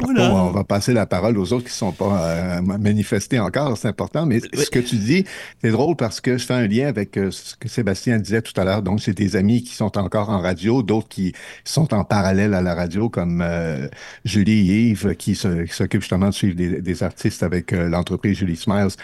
Voilà. 0.00 0.28
Bon, 0.28 0.36
on 0.36 0.50
va 0.50 0.62
passer 0.62 0.92
la 0.92 1.06
parole 1.06 1.36
aux 1.38 1.52
autres 1.52 1.64
qui 1.64 1.72
ne 1.72 1.90
sont 1.90 1.92
pas 1.92 2.22
euh, 2.22 2.62
manifestés 2.62 3.40
encore, 3.40 3.76
c'est 3.76 3.88
important. 3.88 4.26
Mais 4.26 4.40
ce 4.40 4.70
que 4.70 4.78
tu 4.78 4.96
dis, 4.96 5.24
c'est 5.60 5.70
drôle 5.70 5.96
parce 5.96 6.20
que 6.20 6.38
je 6.38 6.46
fais 6.46 6.54
un 6.54 6.68
lien 6.68 6.86
avec 6.86 7.16
euh, 7.16 7.32
ce 7.32 7.56
que 7.56 7.68
Sébastien 7.68 8.18
disait 8.18 8.42
tout 8.42 8.58
à 8.60 8.64
l'heure. 8.64 8.82
Donc, 8.82 9.00
c'est 9.00 9.16
des 9.16 9.34
amis 9.34 9.62
qui 9.64 9.74
sont 9.74 9.98
encore 9.98 10.30
en 10.30 10.38
radio, 10.38 10.84
d'autres 10.84 11.08
qui 11.08 11.32
sont 11.64 11.92
en 11.94 12.04
parallèle 12.04 12.54
à 12.54 12.62
la 12.62 12.74
radio, 12.74 13.08
comme 13.08 13.42
euh, 13.42 13.88
Julie 14.24 14.70
et 14.70 14.82
Yves, 14.90 15.16
qui 15.16 15.34
s'occupent 15.34 16.02
justement 16.02 16.28
de 16.28 16.34
suivre 16.34 16.54
des, 16.54 16.80
des 16.80 17.02
artistes 17.02 17.42
avec 17.42 17.72
euh, 17.72 17.88
l'entreprise 17.88 18.38
Julie 18.38 18.56
Smiles. 18.56 18.94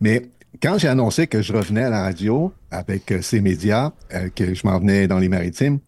Mais 0.00 0.22
quand 0.62 0.78
j'ai 0.78 0.88
annoncé 0.88 1.26
que 1.26 1.42
je 1.42 1.52
revenais 1.52 1.84
à 1.84 1.90
la 1.90 2.02
radio 2.02 2.52
avec 2.70 3.10
euh, 3.12 3.22
ces 3.22 3.40
médias, 3.40 3.92
euh, 4.12 4.28
que 4.34 4.54
je 4.54 4.66
m'en 4.66 4.78
venais 4.78 5.06
dans 5.06 5.18
les 5.18 5.28
maritimes, 5.28 5.78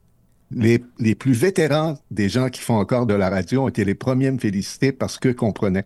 les, 0.53 0.83
les 0.99 1.15
plus 1.17 1.33
vétérans 1.33 1.99
des 2.11 2.29
gens 2.29 2.51
qui 2.51 2.61
font 2.61 2.77
encore 2.77 3.07
de 3.07 3.15
la 3.15 3.29
radio 3.29 3.65
ont 3.65 3.69
été 3.69 3.85
les 3.85 3.95
premiers 3.95 4.29
à 4.29 4.33
me 4.33 4.39
féliciter 4.39 4.93
parce 4.93 5.19
qu'eux 5.19 5.35
comprenaient. 5.35 5.85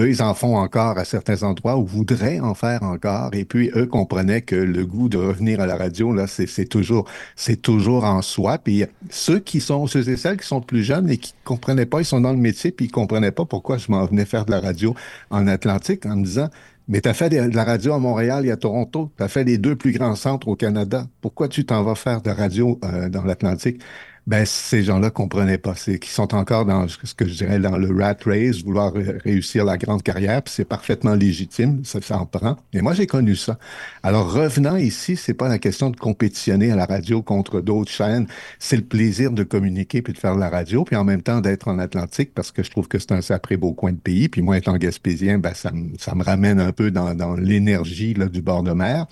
Eux, 0.00 0.10
ils 0.10 0.22
en 0.22 0.34
font 0.34 0.56
encore 0.56 0.98
à 0.98 1.04
certains 1.04 1.42
endroits 1.44 1.78
ou 1.78 1.86
voudraient 1.86 2.40
en 2.40 2.54
faire 2.54 2.82
encore. 2.82 3.30
Et 3.32 3.44
puis, 3.44 3.70
eux 3.76 3.86
comprenaient 3.86 4.42
que 4.42 4.56
le 4.56 4.84
goût 4.84 5.08
de 5.08 5.16
revenir 5.16 5.60
à 5.60 5.66
la 5.66 5.76
radio, 5.76 6.12
là, 6.12 6.26
c'est 6.26 6.66
toujours, 6.66 7.08
c'est 7.36 7.62
toujours 7.62 8.04
en 8.04 8.20
soi. 8.20 8.58
Puis, 8.58 8.84
ceux 9.08 9.38
qui 9.38 9.60
sont, 9.60 9.86
ceux 9.86 10.08
et 10.08 10.16
celles 10.16 10.36
qui 10.36 10.46
sont 10.46 10.60
plus 10.60 10.82
jeunes 10.82 11.08
et 11.08 11.16
qui 11.16 11.32
comprenaient 11.44 11.86
pas, 11.86 12.00
ils 12.00 12.04
sont 12.04 12.20
dans 12.20 12.32
le 12.32 12.38
métier 12.38 12.72
puis 12.72 12.86
ils 12.86 12.90
comprenaient 12.90 13.30
pas 13.30 13.44
pourquoi 13.44 13.78
je 13.78 13.90
m'en 13.90 14.04
venais 14.04 14.24
faire 14.24 14.44
de 14.44 14.50
la 14.50 14.60
radio 14.60 14.94
en 15.30 15.46
Atlantique 15.46 16.04
en 16.06 16.16
me 16.16 16.24
disant, 16.24 16.50
mais 16.88 17.00
tu 17.00 17.08
as 17.08 17.14
fait 17.14 17.30
de 17.30 17.56
la 17.56 17.64
radio 17.64 17.94
à 17.94 17.98
Montréal 17.98 18.46
et 18.46 18.50
à 18.50 18.56
Toronto. 18.56 19.12
Tu 19.16 19.22
as 19.22 19.28
fait 19.28 19.44
les 19.44 19.58
deux 19.58 19.76
plus 19.76 19.92
grands 19.92 20.16
centres 20.16 20.48
au 20.48 20.56
Canada. 20.56 21.06
Pourquoi 21.20 21.48
tu 21.48 21.64
t'en 21.64 21.82
vas 21.82 21.94
faire 21.94 22.20
de 22.22 22.28
la 22.28 22.34
radio 22.34 22.78
euh, 22.84 23.08
dans 23.08 23.24
l'Atlantique? 23.24 23.82
Ben, 24.26 24.46
ces 24.46 24.82
gens-là 24.84 25.10
comprenaient 25.10 25.58
pas. 25.58 25.74
C'est 25.74 25.98
qu'ils 25.98 26.10
sont 26.12 26.34
encore 26.34 26.64
dans 26.64 26.88
ce 26.88 27.14
que 27.14 27.26
je 27.26 27.34
dirais 27.34 27.58
dans 27.58 27.76
le 27.76 27.94
rat 27.94 28.16
race, 28.24 28.62
vouloir 28.64 28.94
ré- 28.94 29.18
réussir 29.22 29.66
la 29.66 29.76
grande 29.76 30.02
carrière, 30.02 30.42
puis 30.42 30.54
c'est 30.56 30.64
parfaitement 30.64 31.14
légitime, 31.14 31.84
ça 31.84 32.00
s'en 32.00 32.24
prend. 32.24 32.56
Mais 32.72 32.80
moi, 32.80 32.94
j'ai 32.94 33.06
connu 33.06 33.36
ça. 33.36 33.58
Alors, 34.02 34.32
revenant 34.32 34.76
ici, 34.76 35.16
c'est 35.16 35.34
pas 35.34 35.48
la 35.48 35.58
question 35.58 35.90
de 35.90 35.96
compétitionner 35.96 36.72
à 36.72 36.76
la 36.76 36.86
radio 36.86 37.20
contre 37.20 37.60
d'autres 37.60 37.90
chaînes. 37.92 38.26
C'est 38.58 38.76
le 38.76 38.84
plaisir 38.84 39.30
de 39.30 39.42
communiquer 39.42 40.00
puis 40.00 40.14
de 40.14 40.18
faire 40.18 40.36
de 40.36 40.40
la 40.40 40.48
radio, 40.48 40.84
puis 40.84 40.96
en 40.96 41.04
même 41.04 41.20
temps 41.22 41.42
d'être 41.42 41.68
en 41.68 41.78
Atlantique, 41.78 42.32
parce 42.34 42.50
que 42.50 42.62
je 42.62 42.70
trouve 42.70 42.88
que 42.88 42.98
c'est 42.98 43.12
un 43.12 43.20
sacré 43.20 43.58
beau 43.58 43.74
coin 43.74 43.92
de 43.92 43.98
pays. 43.98 44.30
Puis 44.30 44.40
moi, 44.40 44.56
étant 44.56 44.76
gaspésien, 44.78 45.36
ben, 45.38 45.52
ça, 45.52 45.70
me- 45.70 46.22
ramène 46.24 46.60
un 46.60 46.72
peu 46.72 46.90
dans, 46.90 47.34
l'énergie 47.36 48.14
du 48.14 48.40
bord 48.40 48.62
de 48.62 48.72
mer. 48.72 49.06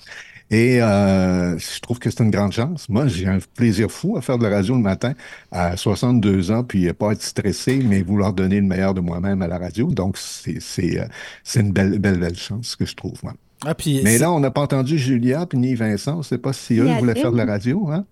Et 0.53 0.83
euh, 0.83 1.57
je 1.57 1.81
trouve 1.81 1.99
que 1.99 2.11
c'est 2.11 2.23
une 2.23 2.31
grande 2.31 2.53
chance. 2.53 2.87
Moi, 2.91 3.07
j'ai 3.07 3.27
un 3.27 3.39
plaisir 3.57 3.91
fou 3.91 4.19
à 4.19 4.21
faire 4.21 4.37
de 4.37 4.47
la 4.47 4.55
radio 4.57 4.75
le 4.75 4.83
matin 4.83 5.15
à 5.51 5.79
62 5.79 6.51
ans, 6.51 6.63
puis 6.63 6.93
pas 6.93 7.13
être 7.13 7.23
stressé, 7.23 7.81
mais 7.83 8.03
vouloir 8.03 8.35
donner 8.35 8.57
le 8.57 8.67
meilleur 8.67 8.93
de 8.93 9.01
moi-même 9.01 9.41
à 9.41 9.49
la 9.49 9.57
radio. 9.57 9.87
Donc, 9.87 10.19
c'est 10.19 10.61
c'est 10.61 11.01
euh, 11.01 11.07
c'est 11.43 11.61
une 11.61 11.73
belle, 11.73 11.99
belle, 11.99 12.19
belle 12.19 12.37
chance 12.37 12.77
que 12.77 12.85
je 12.85 12.95
trouve, 12.95 13.19
moi. 13.23 13.33
Ah, 13.65 13.75
puis 13.75 14.03
Mais 14.05 14.19
là, 14.19 14.31
on 14.31 14.41
n'a 14.41 14.51
pas 14.51 14.61
entendu 14.61 14.99
Julia 14.99 15.47
puis 15.47 15.57
ni 15.57 15.75
Vincent. 15.75 16.17
On 16.17 16.19
ne 16.19 16.23
sait 16.23 16.37
pas 16.37 16.53
si 16.53 16.79
eux 16.79 16.99
voulaient 16.99 17.15
faire 17.15 17.33
de 17.33 17.39
la 17.39 17.47
radio, 17.47 17.89
hein? 17.91 18.05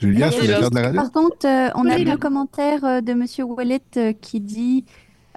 Julia, 0.00 0.30
tu 0.30 0.40
voulais 0.40 0.58
faire 0.58 0.70
de 0.70 0.74
la 0.74 0.82
radio? 0.82 1.00
Par 1.00 1.12
contre, 1.12 1.46
euh, 1.46 1.68
on 1.76 1.86
a 1.88 1.94
Oui, 1.94 2.04
le 2.04 2.16
commentaire 2.16 3.00
de 3.00 3.14
Monsieur 3.14 3.44
Wallet 3.44 3.80
qui 4.20 4.40
dit 4.40 4.84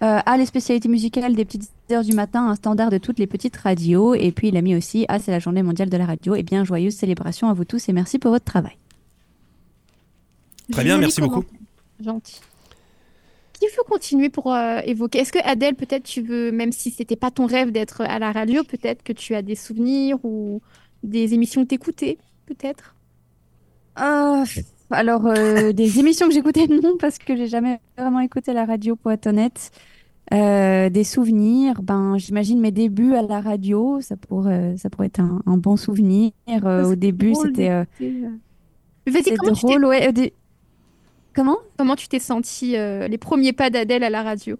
euh, 0.02 0.20
Ah, 0.26 0.38
les 0.38 0.48
spécialités 0.48 0.90
musicales 0.90 1.36
des 1.36 1.46
petites 1.46 1.70
heures 1.92 2.04
du 2.04 2.14
matin, 2.14 2.48
un 2.48 2.56
standard 2.56 2.90
de 2.90 2.98
toutes 2.98 3.20
les 3.20 3.28
petites 3.28 3.56
radios. 3.58 4.16
Et 4.16 4.32
puis 4.32 4.50
il 4.50 4.58
a 4.58 4.62
mis 4.62 4.76
aussi 4.76 5.06
Ah, 5.08 5.20
c'est 5.20 5.32
la 5.32 5.40
journée 5.40 5.64
mondiale 5.64 5.90
de 5.90 5.98
la 5.98 6.06
radio. 6.06 6.36
Et 6.36 6.44
bien, 6.44 6.64
joyeuse 6.64 6.96
célébration 6.96 7.50
à 7.50 7.54
vous 7.54 7.66
tous 7.66 7.90
et 7.90 7.94
merci 7.94 8.20
pour 8.20 8.32
votre 8.32 8.46
travail. 8.46 8.78
Très 10.72 10.84
bien, 10.84 10.98
merci 10.98 11.22
beaucoup. 11.22 11.44
Gentil. 12.04 12.42
Qui 13.54 13.68
veut 13.68 13.84
continuer 13.88 14.30
pour 14.30 14.54
euh, 14.54 14.80
évoquer? 14.86 15.20
Est-ce 15.20 15.32
que 15.32 15.40
Adèle, 15.44 15.76
peut-être 15.76 16.04
tu 16.04 16.22
veux, 16.22 16.52
même 16.52 16.72
si 16.72 16.92
c'était 16.92 17.16
pas 17.16 17.32
ton 17.32 17.46
rêve 17.46 17.72
d'être 17.72 18.02
à 18.02 18.20
la 18.20 18.32
radio, 18.32 18.64
peut-être 18.64 19.02
que 19.02 19.14
tu 19.14 19.34
as 19.34 19.42
des 19.42 19.56
souvenirs 19.56 20.18
ou 20.24 20.62
des 21.04 21.34
émissions 21.34 21.64
que 21.64 21.70
t'écoutais, 21.70 22.18
peut-être? 22.48 22.96
Euh, 24.00 24.44
alors, 24.92 25.26
euh, 25.28 25.72
des 25.72 26.00
émissions 26.00 26.28
que 26.28 26.34
j'écoutais, 26.34 26.68
non, 26.68 26.98
parce 27.00 27.18
que 27.18 27.36
j'ai 27.38 27.48
jamais 27.48 27.80
vraiment 27.98 28.20
écouté 28.20 28.52
la 28.52 28.66
radio, 28.66 28.98
pour 28.98 29.12
être 29.12 29.28
honnête. 29.28 29.72
Euh, 30.34 30.90
des 30.90 31.04
souvenirs, 31.04 31.82
ben, 31.84 32.18
j'imagine 32.18 32.60
mes 32.60 32.72
débuts 32.72 33.14
à 33.14 33.22
la 33.22 33.42
radio, 33.42 34.00
ça 34.02 34.18
pourrait, 34.18 34.76
ça 34.78 34.90
pourrait 34.90 35.08
être 35.08 35.20
un, 35.20 35.42
un 35.46 35.58
bon 35.58 35.78
souvenir. 35.78 36.32
Euh, 36.50 36.92
au 36.92 36.96
début, 36.96 37.36
c'était 37.36 37.70
euh. 37.70 37.84
Vas-y, 39.08 39.36
comment 39.36 39.54
tu 39.54 39.86
ouais. 39.86 40.34
Comment? 41.36 41.58
comment 41.78 41.96
tu 41.96 42.08
t'es 42.08 42.20
senti 42.20 42.78
euh, 42.78 43.08
les 43.08 43.18
premiers 43.18 43.54
pas 43.54 43.70
d'Adèle 43.70 44.04
à 44.04 44.10
la 44.10 44.24
radio? 44.24 44.56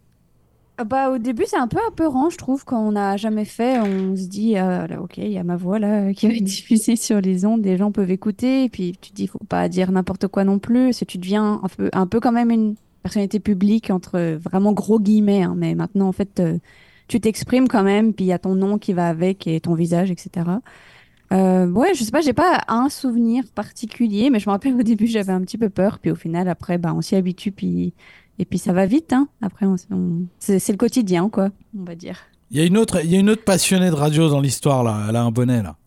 Ah 0.78 0.84
Bah, 0.84 1.10
au 1.10 1.18
début, 1.18 1.46
c'est 1.48 1.58
un 1.58 1.70
peu 1.70 1.80
apeurant, 1.88 2.30
je 2.30 2.38
trouve, 2.38 2.66
quand 2.66 2.80
on 2.80 2.92
n'a 2.92 3.16
jamais 3.16 3.46
fait. 3.46 3.80
On 3.80 4.16
se 4.16 4.28
dit, 4.28 4.58
ah, 4.58 4.86
là, 4.86 5.02
ok, 5.02 5.18
il 5.18 5.32
y 5.32 5.38
a 5.38 5.44
ma 5.44 5.56
voix 5.56 5.80
là 5.80 6.14
qui 6.14 6.28
va 6.28 6.34
être 6.34 6.44
diffusée 6.44 6.98
sur 6.98 7.22
les 7.22 7.46
ondes, 7.46 7.62
des 7.62 7.78
gens 7.78 7.92
peuvent 7.92 8.12
écouter. 8.12 8.66
Et 8.66 8.70
puis 8.70 8.96
tu 9.02 9.12
te 9.12 9.16
dis, 9.16 9.28
faut 9.28 9.40
pas 9.50 9.68
dire 9.70 9.92
n'importe 9.92 10.28
quoi 10.28 10.44
non 10.44 10.60
plus. 10.60 10.94
Si 10.94 11.06
tu 11.06 11.18
deviens 11.18 11.62
un 11.64 11.68
peu, 11.70 11.90
un 11.94 12.06
peu 12.06 12.20
quand 12.20 12.34
même 12.34 12.52
une 12.52 12.76
personnalité 13.06 13.40
publique, 13.40 13.92
entre 13.92 14.38
vraiment 14.44 14.74
gros 14.74 15.00
guillemets. 15.00 15.44
hein. 15.44 15.54
mais 15.56 15.76
maintenant, 15.76 16.08
en 16.08 16.12
fait, 16.12 16.40
euh, 16.40 16.58
tu 17.08 17.20
t'exprimes 17.20 17.68
quand 17.68 17.84
même, 17.84 18.14
puis 18.14 18.26
il 18.26 18.30
y 18.30 18.34
a 18.34 18.40
ton 18.40 18.56
nom 18.56 18.80
qui 18.80 18.94
va 18.94 19.08
avec 19.08 19.46
et 19.46 19.60
ton 19.62 19.76
visage, 19.76 20.10
etc. 20.10 20.48
Euh, 21.32 21.68
ouais, 21.70 21.94
je 21.94 22.04
sais 22.04 22.10
pas, 22.12 22.22
j'ai 22.22 22.34
pas 22.34 22.64
un 22.68 22.90
souvenir 22.90 23.44
particulier, 23.54 24.30
mais 24.32 24.40
je 24.40 24.50
me 24.50 24.52
rappelle 24.54 24.74
au 24.76 24.82
début, 24.84 25.06
j'avais 25.06 25.34
un 25.34 25.42
petit 25.42 25.58
peu 25.60 25.70
peur. 25.70 26.00
Puis 26.00 26.10
au 26.10 26.16
final, 26.16 26.48
après, 26.50 26.78
bah, 26.80 26.94
on 26.96 27.02
s'y 27.02 27.16
habitue, 27.16 27.52
puis. 27.52 27.94
Et 28.38 28.44
puis 28.46 28.58
ça 28.58 28.74
va 28.74 28.86
vite, 28.86 29.14
hein. 29.14 29.30
Après, 29.42 29.66
on, 29.66 29.76
on- 29.92 30.24
c'est 30.40 30.68
le 30.70 30.78
quotidien, 30.78 31.30
quoi, 31.30 31.50
on 31.80 31.84
va 31.84 31.96
dire. 31.96 32.18
il 32.52 32.58
y 32.58 32.62
a 32.62 32.66
une 32.66 32.78
autre, 32.78 33.00
il 33.04 33.12
y 33.12 33.16
a 33.16 33.20
une 33.20 33.30
autre 33.30 33.44
passionnée 33.46 33.90
de 33.90 33.96
radio 33.96 34.30
dans 34.30 34.42
l'histoire 34.42 34.84
là. 34.84 35.06
Elle 35.08 35.16
a 35.16 35.24
un 35.24 35.32
bonnet 35.32 35.62
là. 35.64 35.78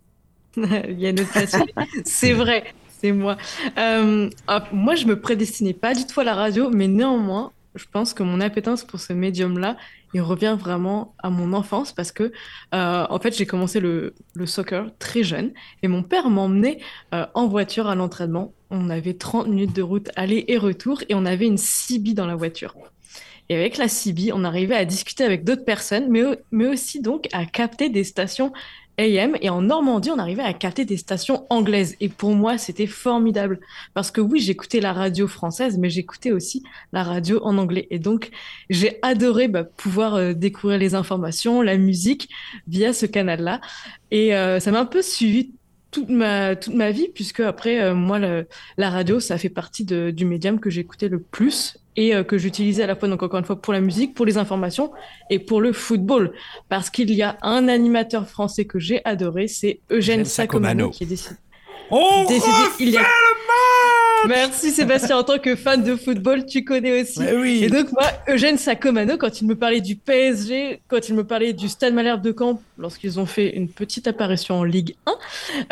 Il 0.89 0.99
y 0.99 1.07
a 1.07 1.13
notre 1.13 1.33
passion. 1.33 1.67
C'est 2.05 2.33
vrai, 2.33 2.65
c'est 2.99 3.13
moi. 3.13 3.37
Euh, 3.79 4.29
ah, 4.47 4.65
moi, 4.73 4.95
je 4.95 5.07
me 5.07 5.21
prédestinais 5.21 5.75
pas 5.75 5.95
du 5.95 6.07
tout 6.07 6.21
à 6.21 6.25
la 6.25 6.35
radio, 6.35 6.71
mais 6.71 6.89
néanmoins, 6.89 7.53
je 7.75 7.85
pense 7.91 8.13
que 8.13 8.23
mon 8.23 8.41
appétence 8.41 8.85
pour 8.85 9.01
ce 9.01 9.13
médium-là, 9.13 9.77
il 10.15 10.21
revient 10.21 10.57
vraiment 10.59 11.15
à 11.19 11.31
mon 11.31 11.53
enfance 11.53 11.93
parce 11.93 12.13
que, 12.13 12.33
euh, 12.75 13.07
en 13.09 13.19
fait, 13.19 13.37
j'ai 13.37 13.47
commencé 13.47 13.79
le, 13.79 14.15
soccer 14.47 14.91
très 14.99 15.23
jeune 15.23 15.53
et 15.83 15.89
mon 15.89 16.03
père 16.03 16.31
m'emmenait 16.31 16.79
euh, 17.15 17.27
en 17.35 17.47
voiture 17.47 17.89
à 17.89 17.95
l'entraînement. 17.95 18.53
On 18.71 18.91
avait 18.91 19.15
30 19.15 19.49
minutes 19.49 19.75
de 19.75 19.83
route 19.83 20.11
aller 20.17 20.45
et 20.49 20.57
retour 20.57 21.03
et 21.09 21.15
on 21.15 21.25
avait 21.25 21.47
une 21.47 21.59
CB 21.59 22.15
dans 22.15 22.27
la 22.27 22.37
voiture. 22.37 22.75
Et 23.51 23.57
avec 23.57 23.79
la 23.79 23.89
CB, 23.89 24.33
on 24.33 24.45
arrivait 24.45 24.75
à 24.77 24.85
discuter 24.85 25.25
avec 25.25 25.45
d'autres 25.45 25.65
personnes, 25.65 26.09
mais, 26.11 26.23
mais 26.51 26.67
aussi 26.67 27.01
donc 27.01 27.29
à 27.33 27.47
capter 27.47 27.89
des 27.89 28.05
stations 28.05 28.53
Et 29.01 29.49
en 29.49 29.63
Normandie, 29.63 30.11
on 30.11 30.19
arrivait 30.19 30.43
à 30.43 30.53
capter 30.53 30.85
des 30.85 30.97
stations 30.97 31.47
anglaises. 31.51 31.97
Et 32.01 32.09
pour 32.09 32.35
moi, 32.35 32.59
c'était 32.59 32.89
formidable. 32.89 33.61
Parce 33.95 34.11
que 34.11 34.21
oui, 34.21 34.41
j'écoutais 34.41 34.81
la 34.81 34.93
radio 34.93 35.29
française, 35.29 35.79
mais 35.79 35.89
j'écoutais 35.89 36.33
aussi 36.33 36.65
la 36.93 37.05
radio 37.05 37.41
en 37.45 37.59
anglais. 37.59 37.87
Et 37.91 38.01
donc, 38.01 38.31
j'ai 38.71 38.99
adoré 39.03 39.47
bah, 39.47 39.63
pouvoir 39.63 40.17
euh, 40.17 40.33
découvrir 40.33 40.81
les 40.81 40.97
informations, 40.97 41.63
la 41.63 41.77
musique 41.77 42.29
via 42.67 42.93
ce 42.93 43.07
canal-là. 43.07 43.61
Et 44.11 44.35
euh, 44.35 44.59
ça 44.59 44.73
m'a 44.73 44.81
un 44.81 44.87
peu 44.87 45.01
suivi 45.01 45.53
toute 45.93 46.09
ma, 46.09 46.57
toute 46.57 46.75
ma 46.75 46.91
vie, 46.91 47.09
puisque 47.15 47.41
après, 47.41 47.81
euh, 47.81 47.95
moi, 47.95 48.19
la 48.19 48.91
radio, 48.91 49.21
ça 49.21 49.39
fait 49.39 49.49
partie 49.49 49.85
du 49.85 50.25
médium 50.25 50.59
que 50.59 50.71
j'écoutais 50.71 51.09
le 51.09 51.21
plus. 51.21 51.79
Et 51.99 52.15
euh, 52.15 52.23
que 52.23 52.39
j'utilisais 52.39 52.85
à 52.85 52.87
la 52.87 52.95
fois, 52.95 53.09
donc 53.09 53.25
encore 53.25 53.41
une 53.41 53.45
fois, 53.45 53.61
pour 53.61 53.73
la 53.73 53.81
musique, 53.81 54.15
pour 54.15 54.25
les 54.25 54.39
informations 54.39 54.93
et 55.31 55.41
pour 55.41 55.61
le 55.61 55.73
football. 55.73 56.33
Parce 56.69 56.91
qu'il 56.91 57.11
y 57.11 57.23
a 57.23 57.37
un 57.43 57.67
animateur 57.67 58.29
français 58.29 58.67
que 58.67 58.79
j'ai 58.79 59.05
adoré, 59.05 59.49
c'est 59.49 59.81
Eugène 59.91 60.25
Sacomano, 60.25 60.91
qui 60.91 61.03
est 61.03 61.09
décédé. 61.09 61.37
On 61.91 62.25
décédé 62.27 62.53
il 62.79 62.91
y 62.91 62.97
a... 62.97 63.01
refait 63.01 63.98
Merci 64.27 64.71
Sébastien, 64.71 65.19
en 65.19 65.25
tant 65.25 65.39
que 65.39 65.55
fan 65.55 65.83
de 65.83 65.95
football, 65.95 66.47
tu 66.47 66.65
connais 66.65 67.03
aussi. 67.03 67.21
Ouais, 67.21 67.37
oui. 67.37 67.65
Et 67.65 67.69
donc 67.69 67.93
moi, 67.93 68.05
Eugène 68.29 68.59
Sacomano, 68.59 69.17
quand 69.17 69.41
il 69.41 69.47
me 69.47 69.55
parlait 69.55 69.81
du 69.81 69.97
PSG, 69.97 70.81
quand 70.89 71.09
il 71.09 71.15
me 71.15 71.25
parlait 71.25 71.53
du 71.53 71.69
Stade 71.69 71.95
Malherbe 71.95 72.23
de 72.23 72.35
Caen, 72.37 72.61
lorsqu'ils 72.79 73.21
ont 73.21 73.27
fait 73.27 73.57
une 73.57 73.69
petite 73.69 74.09
apparition 74.09 74.57
en 74.57 74.65
Ligue 74.65 74.97
1, 75.07 75.13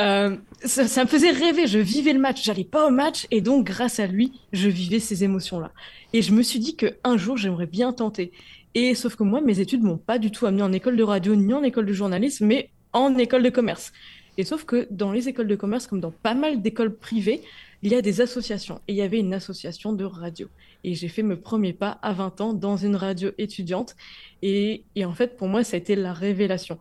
euh, 0.01 0.37
ça, 0.65 0.87
ça 0.87 1.05
me 1.05 1.09
faisait 1.09 1.31
rêver. 1.31 1.67
Je 1.67 1.79
vivais 1.79 2.13
le 2.13 2.21
match, 2.21 2.45
j'allais 2.45 2.65
pas 2.65 2.87
au 2.87 2.91
match, 2.91 3.27
et 3.31 3.41
donc 3.41 3.67
grâce 3.67 3.99
à 3.99 4.07
lui, 4.07 4.33
je 4.53 4.69
vivais 4.69 5.01
ces 5.01 5.25
émotions-là. 5.25 5.73
Et 6.13 6.23
je 6.23 6.33
me 6.33 6.43
suis 6.43 6.59
dit 6.59 6.77
que 6.77 6.97
un 7.05 7.17
jour, 7.17 7.37
j'aimerais 7.37 7.67
bien 7.67 7.93
tenter. 7.93 8.33
Et 8.75 8.95
sauf 8.95 9.17
que 9.17 9.23
moi, 9.23 9.41
mes 9.41 9.61
études 9.61 9.83
m'ont 9.83 9.97
pas 9.97 10.19
du 10.19 10.31
tout 10.31 10.47
amené 10.47 10.63
en 10.63 10.73
école 10.73 10.97
de 10.97 11.03
radio 11.03 11.35
ni 11.35 11.53
en 11.55 11.63
école 11.63 11.87
de 11.87 11.93
journalisme, 11.93 12.47
mais 12.47 12.71
en 12.93 13.17
école 13.17 13.43
de 13.43 13.51
commerce. 13.51 13.93
Et 14.39 14.45
sauf 14.45 14.65
que 14.65 14.87
dans 14.91 15.13
les 15.13 15.29
écoles 15.29 15.49
de 15.49 15.57
commerce, 15.57 15.87
comme 15.87 16.01
dans 16.01 16.11
pas 16.11 16.35
mal 16.35 16.61
d'écoles 16.61 16.95
privées, 16.95 17.43
il 17.87 17.93
y 17.93 17.95
a 17.95 18.03
des 18.03 18.21
associations. 18.21 18.81
Et 18.89 18.95
il 18.95 18.97
y 18.97 19.03
avait 19.03 19.21
une 19.21 19.33
association 19.33 19.93
de 19.93 20.05
radio. 20.05 20.49
Et 20.83 20.95
j'ai 20.95 21.07
fait 21.07 21.23
mes 21.23 21.37
premiers 21.37 21.73
pas 21.73 22.01
à 22.03 22.13
20 22.13 22.41
ans 22.41 22.53
dans 22.53 22.77
une 22.77 22.97
radio 22.97 23.31
étudiante. 23.39 23.95
Et, 24.43 24.83
et 24.97 25.05
en 25.05 25.13
fait, 25.13 25.37
pour 25.37 25.47
moi, 25.47 25.63
ça 25.63 25.77
a 25.77 25.79
été 25.79 25.95
la 25.95 26.13
révélation. 26.13 26.81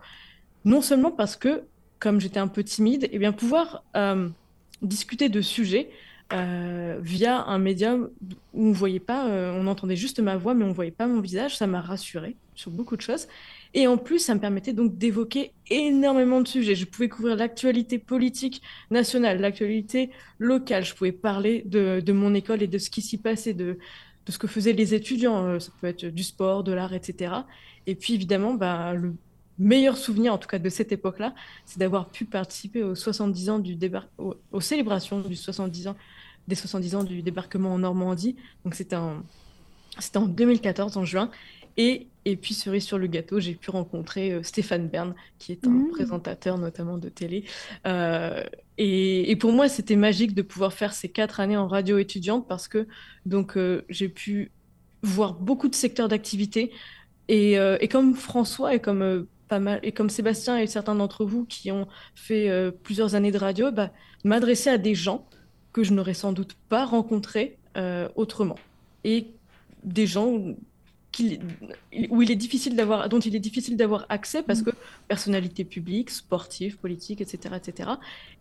Non 0.64 0.82
seulement 0.82 1.12
parce 1.12 1.36
que, 1.36 1.66
comme 2.00 2.20
j'étais 2.20 2.40
un 2.40 2.48
peu 2.48 2.64
timide, 2.64 3.08
et 3.12 3.20
bien 3.20 3.34
pouvoir 3.34 3.84
euh, 3.96 4.30
discuter 4.82 5.30
de 5.30 5.42
sujets 5.42 5.92
euh, 6.34 6.98
via 7.04 7.44
un 7.44 7.60
médium 7.60 8.10
où 8.56 8.70
on 8.70 8.72
voyait 8.72 9.00
pas, 9.00 9.28
euh, 9.28 9.56
on 9.56 9.68
entendait 9.68 9.96
juste 9.96 10.20
ma 10.20 10.38
voix, 10.38 10.56
mais 10.56 10.66
on 10.66 10.72
voyait 10.72 10.90
pas 10.90 11.06
mon 11.06 11.22
visage, 11.22 11.56
ça 11.56 11.68
m'a 11.68 11.82
rassurée 11.82 12.36
sur 12.56 12.72
beaucoup 12.72 12.98
de 12.98 13.02
choses. 13.02 13.28
Et 13.78 13.88
en 13.88 13.98
plus, 13.98 14.20
ça 14.20 14.34
me 14.34 14.40
permettait 14.40 14.72
donc 14.72 14.98
d'évoquer 14.98 15.52
énormément 15.70 16.40
de 16.40 16.48
sujets. 16.48 16.76
Je 16.76 16.86
pouvais 16.86 17.10
couvrir 17.10 17.36
l'actualité 17.36 18.00
politique 18.00 18.62
nationale, 18.90 19.42
l'actualité 19.42 20.12
locale. 20.40 20.86
Je 20.86 20.96
pouvais 20.96 21.12
parler 21.12 21.62
de, 21.66 22.12
mon 22.14 22.34
école 22.34 22.64
et 22.64 22.68
de 22.68 22.78
ce 22.78 22.90
qui 22.90 23.02
s'y 23.02 23.18
passait, 23.18 23.54
de, 23.54 23.78
ce 24.30 24.38
que 24.38 24.48
faisaient 24.48 24.72
les 24.72 24.94
étudiants. 24.94 25.46
Euh, 25.46 25.60
Ça 25.60 25.74
peut 25.82 25.88
être 25.88 26.06
du 26.06 26.24
sport, 26.24 26.64
de 26.64 26.72
l'art, 26.72 26.94
etc. 26.94 27.34
Et 27.86 27.96
puis 27.96 28.14
évidemment, 28.14 28.54
bah, 28.54 28.94
le 28.94 29.14
meilleur 29.60 29.98
souvenir, 29.98 30.34
en 30.34 30.38
tout 30.38 30.48
cas 30.48 30.58
de 30.58 30.70
cette 30.70 30.94
époque-là, 30.94 31.36
c'est 31.66 31.78
d'avoir 31.80 32.10
pu 32.10 32.24
participer 32.24 32.82
aux 32.82 32.96
70 32.96 33.50
ans 33.50 33.60
du 33.60 33.76
débar- 33.76 34.08
aux, 34.18 34.62
célébrations 34.62 35.20
du 35.20 35.36
70 35.36 35.90
ans, 35.90 35.98
des 36.48 36.56
70 36.56 36.96
ans 36.96 37.04
du 37.04 37.22
débarquement 37.22 37.74
en 37.74 37.80
Normandie. 37.80 38.38
Donc 38.64 38.74
c'était 38.74 38.96
en, 38.96 39.22
c'était 40.00 40.18
en 40.18 40.28
2014, 40.28 40.96
en 40.96 41.04
juin. 41.04 41.30
Et, 41.76 42.08
et 42.28 42.36
puis, 42.36 42.56
cerise 42.56 42.84
sur 42.84 42.98
le 42.98 43.06
gâteau, 43.06 43.40
j'ai 43.40 43.54
pu 43.54 43.70
rencontrer 43.70 44.32
euh, 44.32 44.42
Stéphane 44.42 44.88
Bern, 44.88 45.14
qui 45.38 45.52
est 45.52 45.66
un 45.68 45.70
Mmh. 45.70 45.92
présentateur 45.92 46.58
notamment 46.58 46.98
de 46.98 47.08
télé. 47.10 47.46
Euh, 47.86 48.44
et, 48.80 49.30
et 49.30 49.36
pour 49.36 49.52
moi, 49.52 49.70
c'était 49.70 49.96
magique 49.96 50.34
de 50.34 50.42
pouvoir 50.42 50.74
faire 50.74 50.94
ces 50.94 51.10
quatre 51.10 51.40
années 51.40 51.56
en 51.56 51.68
radio 51.68 52.00
étudiante 52.00 52.48
parce 52.48 52.68
que 52.68 52.88
donc 53.26 53.58
euh, 53.58 53.84
j'ai 53.90 54.10
pu 54.10 54.52
voir 55.04 55.34
beaucoup 55.36 55.70
de 55.70 55.76
secteurs 55.76 56.08
d'activité. 56.08 56.72
Et, 57.28 57.54
et 57.54 57.88
comme 57.88 58.14
François 58.14 58.76
et 58.76 58.80
comme 58.80 59.26
pas 59.48 59.60
mal 59.60 59.80
et 59.82 59.92
comme 59.92 60.10
Sébastien 60.12 60.60
et 60.60 60.68
certains 60.68 60.94
d'entre 60.94 61.26
vous 61.26 61.46
qui 61.46 61.72
ont 61.72 61.88
fait 62.14 62.72
plusieurs 62.84 63.16
années 63.16 63.32
de 63.32 63.40
radio, 63.40 63.72
bah, 63.72 63.92
m'adresser 64.24 64.70
à 64.70 64.78
des 64.78 64.94
gens 64.94 65.28
que 65.74 65.84
je 65.84 65.92
n'aurais 65.94 66.14
sans 66.14 66.34
doute 66.34 66.56
pas 66.70 66.86
rencontrés 66.86 67.58
autrement. 68.16 68.58
Et 69.04 69.28
des 69.84 70.06
gens 70.06 70.56
où 72.10 72.22
il 72.22 72.32
est 72.32 72.36
difficile 72.36 72.76
d'avoir, 72.76 73.10
dont 73.10 73.20
il 73.20 73.36
est 73.36 73.40
difficile 73.40 73.78
d'avoir 73.78 74.06
accès 74.10 74.44
parce 74.44 74.62
que 74.62 74.72
personnalité 75.08 75.64
publique, 75.64 76.10
sportive, 76.10 76.78
politique, 76.78 77.22
etc., 77.22 77.56
etc. 77.56 77.92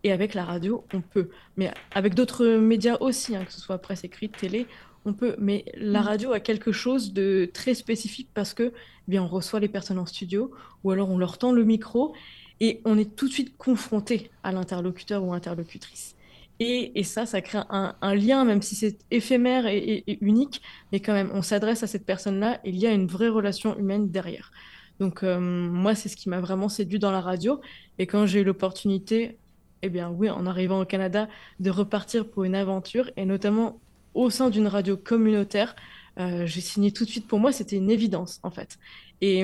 Et 0.03 0.11
avec 0.11 0.33
la 0.33 0.45
radio, 0.45 0.83
on 0.93 1.01
peut. 1.01 1.29
Mais 1.57 1.71
avec 1.93 2.13
d'autres 2.15 2.45
médias 2.57 2.97
aussi, 2.99 3.35
hein, 3.35 3.45
que 3.45 3.53
ce 3.53 3.61
soit 3.61 3.77
presse 3.77 4.03
écrite, 4.03 4.37
télé, 4.37 4.67
on 5.05 5.13
peut. 5.13 5.35
Mais 5.39 5.65
la 5.75 6.01
radio 6.01 6.33
a 6.33 6.39
quelque 6.39 6.71
chose 6.71 7.13
de 7.13 7.49
très 7.53 7.73
spécifique 7.73 8.29
parce 8.33 8.53
que, 8.53 8.63
eh 8.63 8.71
bien, 9.07 9.23
on 9.23 9.27
reçoit 9.27 9.59
les 9.59 9.67
personnes 9.67 9.99
en 9.99 10.05
studio 10.05 10.51
ou 10.83 10.91
alors 10.91 11.09
on 11.09 11.17
leur 11.17 11.37
tend 11.37 11.51
le 11.51 11.63
micro 11.63 12.13
et 12.59 12.81
on 12.85 12.97
est 12.97 13.15
tout 13.15 13.27
de 13.27 13.33
suite 13.33 13.57
confronté 13.57 14.31
à 14.43 14.51
l'interlocuteur 14.51 15.23
ou 15.23 15.33
interlocutrice. 15.33 16.14
Et, 16.59 17.03
ça, 17.03 17.25
ça 17.25 17.41
crée 17.41 17.59
un, 17.69 18.15
lien, 18.15 18.45
même 18.45 18.61
si 18.61 18.75
c'est 18.75 18.97
éphémère 19.11 19.67
et, 19.67 20.03
unique, 20.21 20.61
mais 20.91 21.01
quand 21.01 21.13
même, 21.13 21.29
on 21.33 21.41
s'adresse 21.41 21.83
à 21.83 21.87
cette 21.87 22.05
personne-là 22.05 22.61
il 22.63 22.77
y 22.77 22.87
a 22.87 22.91
une 22.91 23.07
vraie 23.07 23.27
relation 23.27 23.77
humaine 23.77 24.09
derrière. 24.09 24.51
Donc, 24.99 25.23
euh, 25.23 25.39
moi, 25.39 25.95
c'est 25.95 26.07
ce 26.07 26.15
qui 26.15 26.29
m'a 26.29 26.39
vraiment 26.39 26.69
séduit 26.69 26.99
dans 26.99 27.11
la 27.11 27.19
radio. 27.19 27.59
Et 27.99 28.07
quand 28.07 28.25
j'ai 28.25 28.39
eu 28.39 28.43
l'opportunité, 28.45 29.37
eh 29.81 29.89
bien, 29.89 30.09
oui, 30.09 30.29
en 30.29 30.45
arrivant 30.45 30.79
au 30.79 30.85
Canada, 30.85 31.27
de 31.59 31.69
repartir 31.69 32.25
pour 32.29 32.45
une 32.45 32.55
aventure, 32.55 33.11
et 33.17 33.25
notamment 33.25 33.79
au 34.13 34.29
sein 34.29 34.49
d'une 34.49 34.67
radio 34.67 34.95
communautaire, 34.95 35.75
euh, 36.17 36.45
j'ai 36.45 36.61
signé 36.61 36.91
tout 36.93 37.03
de 37.03 37.09
suite. 37.09 37.27
Pour 37.27 37.39
moi, 37.39 37.51
c'était 37.51 37.75
une 37.75 37.91
évidence, 37.91 38.39
en 38.43 38.51
fait. 38.51 38.79
Et 39.19 39.43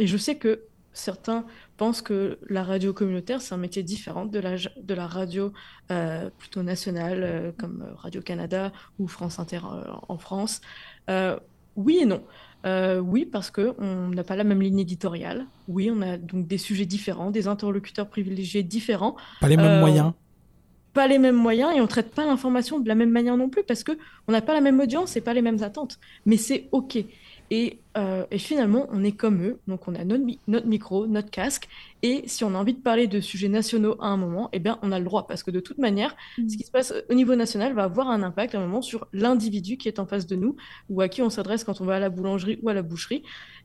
je 0.00 0.16
sais 0.16 0.36
que 0.36 0.62
certains 0.92 1.44
pensent 1.76 2.02
que 2.02 2.38
la 2.48 2.64
radio 2.64 2.92
communautaire, 2.92 3.40
c'est 3.40 3.54
un 3.54 3.58
métier 3.58 3.82
différent 3.82 4.24
de 4.26 4.38
la, 4.40 4.56
de 4.56 4.94
la 4.94 5.06
radio 5.06 5.52
euh, 5.90 6.28
plutôt 6.38 6.62
nationale, 6.62 7.22
euh, 7.22 7.52
comme 7.56 7.82
euh, 7.82 7.94
Radio-Canada 7.94 8.72
ou 8.98 9.06
France 9.08 9.38
Inter 9.38 9.60
euh, 9.72 9.84
en 10.08 10.18
France. 10.18 10.60
Oui 11.76 11.98
et 12.02 12.06
non. 12.06 12.22
Oui, 13.04 13.24
parce 13.24 13.50
qu'on 13.50 14.08
n'a 14.08 14.24
pas 14.24 14.34
la 14.36 14.44
même 14.44 14.60
ligne 14.60 14.80
éditoriale. 14.80 15.46
Oui, 15.68 15.90
on 15.94 16.02
a 16.02 16.18
donc 16.18 16.46
des 16.48 16.58
sujets 16.58 16.86
différents, 16.86 17.30
des 17.30 17.46
interlocuteurs 17.46 18.08
privilégiés 18.08 18.62
différents, 18.64 19.16
Pas 19.40 19.48
les 19.48 19.56
mêmes 19.56 19.78
moyens. 19.80 20.12
pas 20.92 21.06
les 21.06 21.18
mêmes 21.18 21.36
moyens 21.36 21.72
et 21.76 21.80
on 21.80 21.86
traite 21.86 22.10
pas 22.12 22.26
l'information 22.26 22.80
de 22.80 22.88
la 22.88 22.96
même 22.96 23.10
manière 23.10 23.36
non 23.36 23.48
plus 23.48 23.62
parce 23.62 23.84
que 23.84 23.92
on 24.26 24.32
n'a 24.32 24.42
pas 24.42 24.54
la 24.54 24.60
même 24.60 24.80
audience 24.80 25.16
et 25.16 25.20
pas 25.20 25.32
les 25.34 25.42
mêmes 25.42 25.62
attentes. 25.62 25.98
Mais 26.26 26.36
c'est 26.36 26.68
OK. 26.72 26.98
Et, 27.50 27.80
euh, 27.96 28.26
et 28.30 28.38
finalement, 28.38 28.86
on 28.90 29.02
est 29.02 29.12
comme 29.12 29.42
eux. 29.42 29.60
Donc, 29.66 29.88
on 29.88 29.94
a 29.94 30.04
notre, 30.04 30.22
mi- 30.24 30.38
notre 30.48 30.66
micro, 30.66 31.06
notre 31.06 31.30
casque. 31.30 31.68
Et 32.02 32.22
si 32.26 32.44
on 32.44 32.54
a 32.54 32.58
envie 32.58 32.74
de 32.74 32.80
parler 32.80 33.06
de 33.06 33.20
sujets 33.20 33.48
nationaux 33.48 33.96
à 34.00 34.08
un 34.08 34.16
moment, 34.18 34.50
eh 34.52 34.58
bien, 34.58 34.78
on 34.82 34.92
a 34.92 34.98
le 34.98 35.04
droit. 35.04 35.26
Parce 35.26 35.42
que 35.42 35.50
de 35.50 35.60
toute 35.60 35.78
manière, 35.78 36.14
ce 36.46 36.56
qui 36.56 36.64
se 36.64 36.70
passe 36.70 36.92
au 37.08 37.14
niveau 37.14 37.34
national 37.36 37.72
va 37.74 37.84
avoir 37.84 38.08
un 38.10 38.22
impact 38.22 38.54
à 38.54 38.58
un 38.58 38.66
moment 38.66 38.82
sur 38.82 39.08
l'individu 39.12 39.78
qui 39.78 39.88
est 39.88 39.98
en 39.98 40.06
face 40.06 40.26
de 40.26 40.36
nous 40.36 40.56
ou 40.90 41.00
à 41.00 41.08
qui 41.08 41.22
on 41.22 41.30
s'adresse 41.30 41.64
quand 41.64 41.80
on 41.80 41.84
va 41.86 41.96
à 41.96 42.00
la 42.00 42.10
boulangerie 42.10 42.58
ou 42.62 42.68
à 42.68 42.74
la 42.74 42.82
boucherie. 42.82 43.22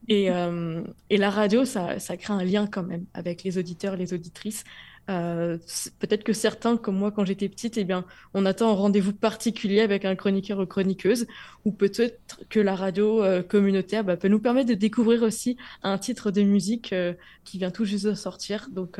Et, 0.07 0.31
euh, 0.31 0.81
et 1.09 1.17
la 1.17 1.29
radio, 1.29 1.65
ça, 1.65 1.99
ça 1.99 2.17
crée 2.17 2.33
un 2.33 2.43
lien 2.43 2.67
quand 2.67 2.83
même 2.83 3.05
avec 3.13 3.43
les 3.43 3.57
auditeurs, 3.57 3.95
les 3.97 4.13
auditrices. 4.13 4.63
Euh, 5.09 5.57
peut-être 5.99 6.23
que 6.23 6.31
certains, 6.31 6.77
comme 6.77 6.95
moi 6.95 7.11
quand 7.11 7.25
j'étais 7.25 7.49
petite, 7.49 7.77
eh 7.77 7.83
bien, 7.83 8.05
on 8.33 8.45
attend 8.45 8.69
un 8.69 8.75
rendez-vous 8.75 9.13
particulier 9.13 9.81
avec 9.81 10.05
un 10.05 10.15
chroniqueur 10.15 10.59
ou 10.59 10.65
chroniqueuse, 10.65 11.27
ou 11.65 11.71
peut-être 11.71 12.41
que 12.49 12.59
la 12.59 12.75
radio 12.75 13.21
euh, 13.21 13.43
communautaire 13.43 14.03
bah, 14.03 14.15
peut 14.15 14.29
nous 14.29 14.39
permettre 14.39 14.69
de 14.69 14.75
découvrir 14.75 15.23
aussi 15.23 15.57
un 15.83 15.97
titre 15.97 16.31
de 16.31 16.41
musique 16.41 16.93
euh, 16.93 17.13
qui 17.43 17.57
vient 17.57 17.71
tout 17.71 17.85
juste 17.85 18.05
de 18.05 18.13
sortir. 18.13 18.69
Donc 18.71 18.99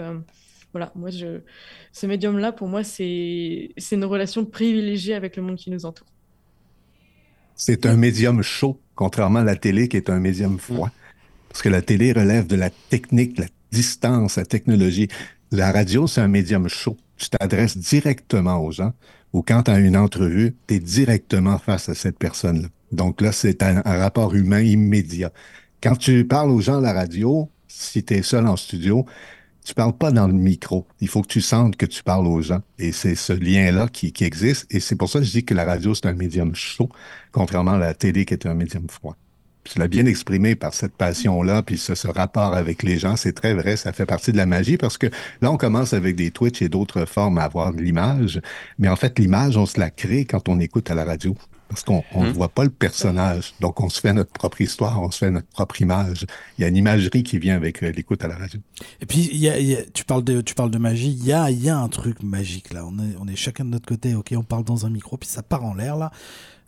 voilà, 0.73 0.91
moi, 0.95 1.09
je... 1.09 1.39
ce 1.91 2.05
médium-là, 2.05 2.51
pour 2.51 2.67
moi, 2.67 2.83
c'est 2.83 3.71
c'est 3.77 3.95
une 3.95 4.05
relation 4.05 4.43
privilégiée 4.43 5.13
avec 5.13 5.37
le 5.37 5.43
monde 5.43 5.55
qui 5.55 5.69
nous 5.69 5.85
entoure. 5.85 6.07
C'est 7.55 7.85
un 7.85 7.95
médium 7.95 8.41
chaud, 8.41 8.81
contrairement 8.95 9.39
à 9.39 9.43
la 9.43 9.55
télé 9.55 9.87
qui 9.87 9.97
est 9.97 10.09
un 10.09 10.19
médium 10.19 10.57
froid. 10.57 10.89
Parce 11.49 11.61
que 11.61 11.69
la 11.69 11.83
télé 11.83 12.11
relève 12.11 12.47
de 12.47 12.55
la 12.55 12.71
technique, 12.71 13.37
la 13.37 13.45
distance, 13.71 14.37
la 14.37 14.45
technologie. 14.45 15.07
La 15.53 15.71
radio, 15.71 16.07
c'est 16.07 16.19
un 16.19 16.27
médium 16.27 16.67
chaud. 16.67 16.97
Tu 17.15 17.29
t'adresses 17.29 17.77
directement 17.77 18.57
aux 18.57 18.71
gens 18.71 18.91
ou 19.33 19.43
quand 19.43 19.61
tu 19.61 19.69
as 19.69 19.77
une 19.77 19.95
entrevue, 19.95 20.55
tu 20.67 20.73
es 20.73 20.79
directement 20.79 21.59
face 21.59 21.89
à 21.89 21.93
cette 21.93 22.17
personne-là. 22.17 22.69
Donc 22.91 23.21
là, 23.21 23.31
c'est 23.31 23.61
un, 23.61 23.81
rapport 23.81 24.33
humain 24.33 24.61
immédiat. 24.61 25.31
Quand 25.83 25.95
tu 25.95 26.25
parles 26.25 26.49
aux 26.49 26.59
gens 26.59 26.79
à 26.79 26.81
la 26.81 26.93
radio, 26.93 27.51
si 27.67 28.03
tu 28.03 28.15
es 28.15 28.23
seul 28.23 28.47
en 28.47 28.55
studio, 28.55 29.05
tu 29.63 29.75
parles 29.75 29.95
pas 29.95 30.11
dans 30.11 30.25
le 30.25 30.33
micro. 30.33 30.87
Il 31.01 31.07
faut 31.07 31.21
que 31.21 31.27
tu 31.27 31.41
sentes 31.41 31.77
que 31.77 31.85
tu 31.85 32.01
parles 32.01 32.25
aux 32.25 32.41
gens. 32.41 32.63
Et 32.79 32.91
c'est 32.91 33.13
ce 33.13 33.33
lien-là 33.33 33.89
qui 33.89 34.11
existe. 34.21 34.65
Et 34.73 34.79
c'est 34.79 34.95
pour 34.95 35.07
ça 35.07 35.19
que 35.19 35.25
je 35.25 35.31
dis 35.33 35.45
que 35.45 35.53
la 35.53 35.65
radio, 35.65 35.93
c'est 35.93 36.07
un 36.07 36.13
médium 36.13 36.55
chaud, 36.55 36.89
contrairement 37.31 37.73
à 37.73 37.77
la 37.77 37.93
télé 37.93 38.25
qui 38.25 38.33
est 38.33 38.47
un 38.47 38.55
médium 38.55 38.89
froid. 38.89 39.15
Tu 39.63 39.79
l'as 39.79 39.87
bien 39.87 40.05
exprimé 40.05 40.55
par 40.55 40.73
cette 40.73 40.93
passion-là, 40.93 41.63
puis 41.63 41.77
ce, 41.77 41.95
ce 41.95 42.07
rapport 42.07 42.53
avec 42.53 42.83
les 42.83 42.99
gens, 42.99 43.15
c'est 43.15 43.31
très 43.33 43.53
vrai, 43.53 43.77
ça 43.77 43.93
fait 43.93 44.05
partie 44.05 44.31
de 44.33 44.37
la 44.37 44.45
magie 44.45 44.75
parce 44.77 44.97
que 44.97 45.07
là, 45.41 45.51
on 45.51 45.57
commence 45.57 45.93
avec 45.93 46.15
des 46.15 46.31
Twitch 46.31 46.61
et 46.61 46.67
d'autres 46.69 47.05
formes 47.05 47.37
à 47.37 47.43
avoir 47.43 47.73
de 47.73 47.81
l'image, 47.81 48.41
mais 48.77 48.89
en 48.89 48.95
fait, 48.97 49.17
l'image, 49.19 49.55
on 49.55 49.65
se 49.65 49.79
la 49.79 49.89
crée 49.89 50.25
quand 50.25 50.49
on 50.49 50.59
écoute 50.59 50.91
à 50.91 50.95
la 50.95 51.05
radio. 51.05 51.35
parce 51.69 51.81
qu'on 51.85 52.03
ne 52.15 52.27
Mhm. 52.27 52.33
voit 52.33 52.49
pas 52.49 52.65
le 52.65 52.69
personnage. 52.69 53.55
Donc, 53.59 53.81
on 53.81 53.89
se 53.89 53.99
fait 53.99 54.13
notre 54.13 54.31
propre 54.31 54.61
histoire, 54.61 55.01
on 55.01 55.09
se 55.09 55.17
fait 55.17 55.31
notre 55.31 55.47
propre 55.47 55.81
image. 55.81 56.27
Il 56.59 56.61
y 56.61 56.65
a 56.65 56.67
une 56.67 56.75
imagerie 56.75 57.23
qui 57.23 57.39
vient 57.39 57.55
avec 57.55 57.81
euh, 57.81 57.91
l'écoute 57.91 58.23
à 58.23 58.27
la 58.27 58.35
radio. 58.35 58.59
Et 59.01 59.07
puis, 59.07 59.27
il 59.31 59.39
y 59.39 59.49
a- 59.49 59.57
il 59.57 59.65
y 59.65 59.75
a- 59.75 59.81
tu, 59.91 60.05
parles 60.05 60.23
de, 60.23 60.41
tu 60.41 60.53
parles 60.53 60.69
de 60.69 60.77
magie, 60.77 61.09
il 61.09 61.25
y 61.25 61.33
a, 61.33 61.49
y 61.49 61.69
a 61.69 61.77
un 61.79 61.87
truc 61.87 62.21
magique 62.21 62.73
là. 62.73 62.85
On 62.85 62.99
est, 62.99 63.15
on 63.19 63.27
est 63.27 63.35
chacun 63.35 63.65
de 63.65 63.71
notre 63.71 63.87
côté, 63.87 64.13
ok, 64.13 64.33
on 64.37 64.43
parle 64.43 64.65
dans 64.65 64.85
un 64.85 64.91
micro, 64.91 65.17
puis 65.17 65.27
ça 65.27 65.41
part 65.41 65.63
en 65.65 65.73
l'air 65.73 65.95
là. 65.97 66.11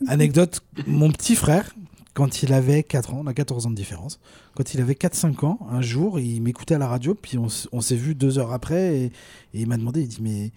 Anecdote, 0.07 0.61
mon 0.87 1.11
petit 1.11 1.35
frère, 1.35 1.75
quand 2.15 2.41
il 2.41 2.53
avait 2.53 2.81
4 2.81 3.13
ans, 3.13 3.21
on 3.23 3.27
a 3.27 3.33
14 3.33 3.67
ans 3.67 3.69
de 3.69 3.75
différence, 3.75 4.19
quand 4.55 4.73
il 4.73 4.81
avait 4.81 4.93
4-5 4.93 5.45
ans, 5.45 5.59
un 5.69 5.81
jour, 5.81 6.19
il 6.19 6.41
m'écoutait 6.41 6.75
à 6.75 6.77
la 6.79 6.87
radio, 6.87 7.13
puis 7.13 7.37
on, 7.37 7.49
s'est 7.49 7.95
vu 7.95 8.15
deux 8.15 8.39
heures 8.39 8.53
après, 8.53 8.97
et, 8.97 9.05
et 9.05 9.11
il 9.53 9.67
m'a 9.67 9.77
demandé, 9.77 10.01
il 10.01 10.07
dit, 10.07 10.21
mais 10.21 10.51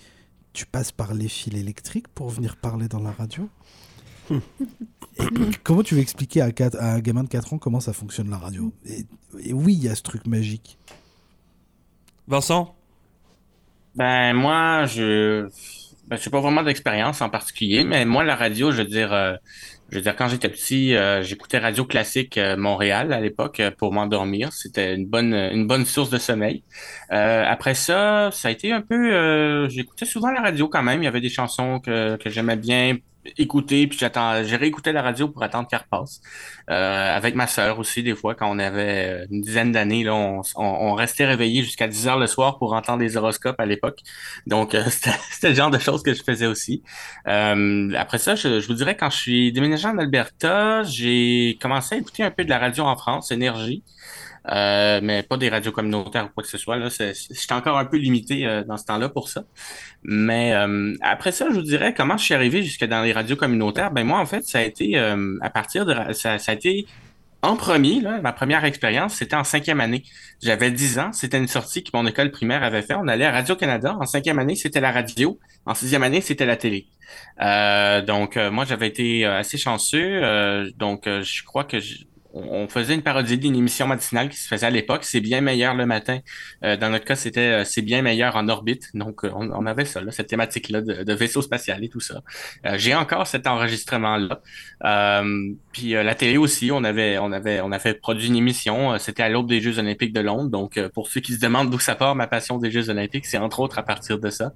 tu 0.53 0.67
passes 0.67 0.93
par 0.93 1.13
les 1.15 1.29
fils 1.29 1.55
électriques 1.55 2.09
pour 2.09 2.31
venir 2.31 2.57
parler 2.57 2.89
dans 2.89 3.01
la 3.01 3.11
radio? 3.11 3.49
Et 4.31 5.25
Comment 5.65 5.83
tu 5.83 5.97
veux 5.97 6.01
expliquer 6.01 6.43
à, 6.43 6.51
un 6.79 7.01
gamin 7.01 7.25
de 7.25 7.29
4 7.29 7.55
ans 7.55 7.59
comment 7.59 7.81
ça 7.81 7.93
fonctionne 7.93 8.31
la 8.31 8.39
radio? 8.39 8.73
Et, 8.87 9.05
et 9.41 9.53
oui, 9.53 9.75
il 9.75 9.83
y 9.83 9.89
a 9.89 9.97
ce 9.97 10.03
truc 10.03 10.27
magique. 10.27 10.79
Vincent? 12.29 12.77
Ben 13.97 14.33
moi, 14.35 14.87
je 14.87 15.49
ben, 16.09 16.17
j'ai 16.17 16.31
pas 16.31 16.41
vraiment 16.41 16.63
d'expérience 16.63 17.21
en 17.21 17.29
particulier, 17.29 17.85
mais 17.85 18.05
moi 18.05 18.25
la 18.25 18.37
radio, 18.37 18.71
je 18.71 18.79
veux 18.79 18.89
dire, 18.89 19.13
euh, 19.13 19.35
je 19.91 19.97
veux 19.97 20.03
dire 20.03 20.17
quand 20.17 20.29
j'étais 20.29 20.51
petit, 20.51 20.95
euh, 20.95 21.23
j'écoutais 21.23 21.59
Radio 21.59 21.85
Classique 21.87 22.37
euh, 22.37 22.57
Montréal 22.59 23.13
à 23.13 23.21
l'époque 23.21 23.61
euh, 23.61 23.71
pour 23.71 23.93
m'endormir. 23.93 24.53
C'était 24.53 24.95
une 24.95 25.07
bonne 25.07 25.33
une 25.33 25.67
bonne 25.67 25.87
source 25.87 26.11
de 26.11 26.19
sommeil. 26.19 26.63
Après 27.09 27.75
ça, 27.75 28.31
ça 28.33 28.49
a 28.49 28.51
été 28.51 28.73
un 28.73 28.83
peu, 28.83 29.69
j'écoutais 29.69 30.05
souvent 30.05 30.31
la 30.31 30.43
radio 30.43 30.69
quand 30.69 30.83
même. 30.83 31.03
Il 31.03 31.05
y 31.07 31.09
avait 31.09 31.21
des 31.23 31.31
chansons 31.31 31.81
que 31.81 32.17
que 32.17 32.29
j'aimais 32.29 32.57
bien 32.57 32.99
écouter, 33.37 33.87
puis 33.87 33.99
j'attends, 33.99 34.43
j'ai 34.45 34.57
réécouté 34.57 34.93
la 34.93 35.03
radio 35.03 35.29
pour 35.29 35.43
attendre 35.43 35.69
qu'elle 35.69 35.81
repasse. 35.81 36.21
Euh, 36.71 37.17
avec 37.17 37.35
ma 37.35 37.47
sœur 37.47 37.79
aussi, 37.79 38.03
des 38.03 38.15
fois, 38.15 38.35
quand 38.35 38.51
on 38.51 38.59
avait 38.59 39.23
euh, 39.23 39.27
une 39.31 39.41
dizaine 39.41 39.73
d'années, 39.73 40.05
là, 40.05 40.15
on, 40.15 40.43
on, 40.57 40.65
on 40.65 40.95
restait 40.95 41.27
réveillé 41.27 41.63
jusqu'à 41.63 41.89
10 41.89 42.09
heures 42.09 42.19
le 42.19 42.27
soir 42.27 42.59
pour 42.59 42.73
entendre 42.73 43.01
les 43.01 43.17
horoscopes 43.17 43.59
à 43.61 43.67
l'époque. 43.67 44.01
Donc, 44.47 44.75
euh, 44.75 44.85
c'était 44.91 45.11
c'était 45.31 45.49
le 45.51 45.55
genre 45.55 45.71
de 45.71 45.79
choses 45.79 46.03
que 46.03 46.15
je 46.15 46.23
faisais 46.23 46.47
aussi. 46.47 46.83
Euh, 47.27 47.93
après 47.97 48.19
ça, 48.19 48.35
je, 48.35 48.61
je 48.61 48.67
vous 48.67 48.75
dirais, 48.75 48.97
quand 48.97 49.11
je 49.11 49.17
suis 49.17 49.53
déménagé 49.53 49.87
en 49.89 49.99
Alberta, 49.99 50.83
j'ai 50.85 51.59
commencé 51.61 51.95
à 51.95 51.99
écouter 51.99 52.23
un 52.23 52.31
peu 52.31 52.45
de 52.45 52.51
la 52.51 52.59
radio 52.59 52.85
en 52.85 52.97
France, 52.97 53.31
Énergie. 53.33 53.85
Euh, 54.51 55.01
mais 55.03 55.23
pas 55.23 55.37
des 55.37 55.49
radios 55.49 55.73
communautaires 55.73 56.27
ou 56.27 56.29
quoi 56.29 56.43
que 56.43 56.49
ce 56.49 56.59
soit. 56.59 56.79
J'étais 56.89 57.53
encore 57.53 57.79
un 57.79 57.85
peu 57.85 57.97
limité 57.97 58.47
euh, 58.47 58.65
dans 58.65 58.77
ce 58.77 58.85
temps-là 58.87 59.09
pour 59.09 59.29
ça. 59.29 59.45
Mais 60.03 60.55
euh, 60.55 60.95
après 61.03 61.33
ça, 61.33 61.47
je 61.51 61.55
vous 61.55 61.63
dirais 61.63 61.95
comment 61.95 62.17
je 62.17 62.25
suis 62.25 62.35
arrivé 62.35 62.63
jusque 62.63 62.85
dans 62.85 63.03
les 63.03 63.13
radios 63.13 63.37
communautaires. 63.37 63.91
Ben 63.91 64.07
moi, 64.07 64.19
en 64.19 64.27
fait, 64.27 64.45
ça 64.45 64.59
a 64.59 64.63
été 64.63 64.99
à 64.99 65.51
partir 65.51 65.85
de 65.85 66.13
ça, 66.13 66.37
a 66.47 66.53
été 66.53 66.87
en 67.43 67.55
premier, 67.57 68.01
ma 68.01 68.33
première 68.33 68.65
expérience, 68.65 69.15
c'était 69.15 69.37
en 69.37 69.45
cinquième 69.45 69.81
année. 69.81 70.03
J'avais 70.43 70.73
10 70.73 70.99
ans, 70.99 71.13
c'était 71.13 71.39
une 71.39 71.47
sortie 71.47 71.85
que 71.85 71.91
mon 71.95 72.05
école 72.05 72.33
primaire 72.33 72.65
avait 72.65 72.83
fait. 72.83 72.95
On 72.95 73.07
allait 73.07 73.27
à 73.27 73.31
Radio-Canada. 73.31 73.97
En 74.01 74.07
cinquième 74.07 74.41
année, 74.41 74.57
c'était 74.57 74.81
la 74.81 74.91
radio. 74.91 75.39
En 75.65 75.75
sixième 75.75 76.03
année, 76.03 76.21
c'était 76.21 76.47
la 76.47 76.57
télé. 76.57 76.89
Donc, 77.39 78.37
moi, 78.37 78.65
j'avais 78.65 78.89
été 78.89 79.25
assez 79.25 79.59
chanceux. 79.59 80.73
Donc, 80.79 81.03
je 81.07 81.45
crois 81.45 81.65
que 81.65 81.79
on 82.51 82.69
faisait 82.69 82.95
une 82.95 83.03
parodie 83.03 83.39
d'une 83.39 83.57
émission 83.57 83.87
matinale 83.87 84.29
qui 84.29 84.37
se 84.37 84.49
faisait 84.49 84.67
à 84.67 84.71
l'époque. 84.71 85.05
C'est 85.05 85.21
bien 85.21 85.41
meilleur 85.41 85.75
le 85.75 85.87
matin. 85.87 86.19
Euh, 86.65 86.77
dans 86.77 86.91
notre 86.91 87.05
cas, 87.05 87.17
c'était 87.17 87.41
euh, 87.41 87.65
C'est 87.65 87.83
bien 87.83 88.03
meilleur 88.03 88.37
en 88.37 88.49
orbite. 88.49 88.91
Donc, 88.95 89.25
euh, 89.25 89.31
on, 89.35 89.67
avait 89.67 89.85
ça, 89.85 90.01
là, 90.01 90.11
cette 90.13 90.29
thématique-là 90.29 90.81
de, 90.81 91.13
vaisseau 91.13 91.43
spatial 91.43 91.85
et 91.85 91.89
tout 91.89 92.01
ça. 92.01 92.23
J'ai 92.77 92.95
encore 92.95 93.27
cet 93.27 93.47
enregistrement-là. 93.47 94.41
Puis 95.73 95.91
la 95.91 96.15
télé 96.15 96.37
aussi, 96.37 96.71
on 96.73 96.85
avait, 96.85 97.19
on 97.19 97.33
avait, 97.33 97.95
produit 97.95 98.29
une 98.29 98.37
émission. 98.37 98.99
C'était 98.99 99.23
à 99.23 99.29
l'aube 99.29 99.49
des 99.49 99.61
Jeux 99.61 99.79
Olympiques 99.79 100.13
de 100.13 100.21
Londres. 100.21 100.51
Donc, 100.51 100.81
pour 100.95 101.09
ceux 101.09 101.21
qui 101.21 101.35
se 101.35 101.41
demandent 101.41 101.71
d'où 101.71 101.79
ça 101.79 101.95
part 101.95 102.15
ma 102.15 102.27
passion 102.27 102.59
des 102.59 102.71
Jeux 102.71 102.89
Olympiques, 102.91 103.27
c'est 103.27 103.39
entre 103.39 103.61
autres 103.61 103.79
à 103.79 103.83
partir 103.83 104.19
de 104.19 104.31
ça. 104.31 104.53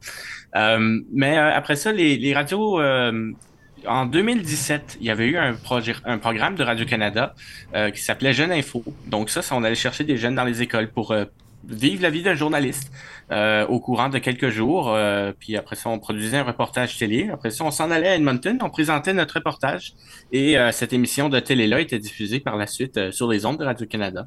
Mais 0.54 1.36
après 1.36 1.76
ça, 1.76 1.92
les 1.92 2.34
radios. 2.34 2.80
En 3.86 4.06
2017, 4.06 4.98
il 5.00 5.06
y 5.06 5.10
avait 5.10 5.26
eu 5.26 5.36
un, 5.36 5.56
un 6.04 6.18
programme 6.18 6.54
de 6.54 6.62
Radio-Canada 6.62 7.34
euh, 7.74 7.90
qui 7.90 8.00
s'appelait 8.00 8.32
Jeune 8.32 8.52
Info. 8.52 8.84
Donc 9.06 9.30
ça, 9.30 9.40
on 9.52 9.64
allait 9.64 9.74
chercher 9.74 10.04
des 10.04 10.16
jeunes 10.16 10.34
dans 10.34 10.44
les 10.44 10.62
écoles 10.62 10.88
pour 10.88 11.12
euh, 11.12 11.24
vivre 11.66 12.02
la 12.02 12.10
vie 12.10 12.22
d'un 12.22 12.34
journaliste 12.34 12.92
euh, 13.30 13.66
au 13.66 13.80
courant 13.80 14.08
de 14.08 14.18
quelques 14.18 14.50
jours. 14.50 14.96
Puis 15.38 15.56
après 15.56 15.76
ça, 15.76 15.88
on 15.90 15.98
produisait 15.98 16.38
un 16.38 16.44
reportage 16.44 16.98
télé. 16.98 17.30
Après 17.32 17.50
ça, 17.50 17.64
on 17.64 17.70
s'en 17.70 17.90
allait 17.90 18.08
à 18.08 18.16
Edmonton, 18.16 18.58
on 18.62 18.70
présentait 18.70 19.14
notre 19.14 19.34
reportage. 19.34 19.94
Et 20.32 20.56
cette 20.72 20.92
émission 20.92 21.28
de 21.28 21.38
télé-là 21.38 21.80
était 21.80 21.98
diffusée 21.98 22.40
par 22.40 22.56
la 22.56 22.66
suite 22.66 23.12
sur 23.12 23.28
les 23.28 23.46
ondes 23.46 23.58
de 23.58 23.64
Radio-Canada. 23.64 24.26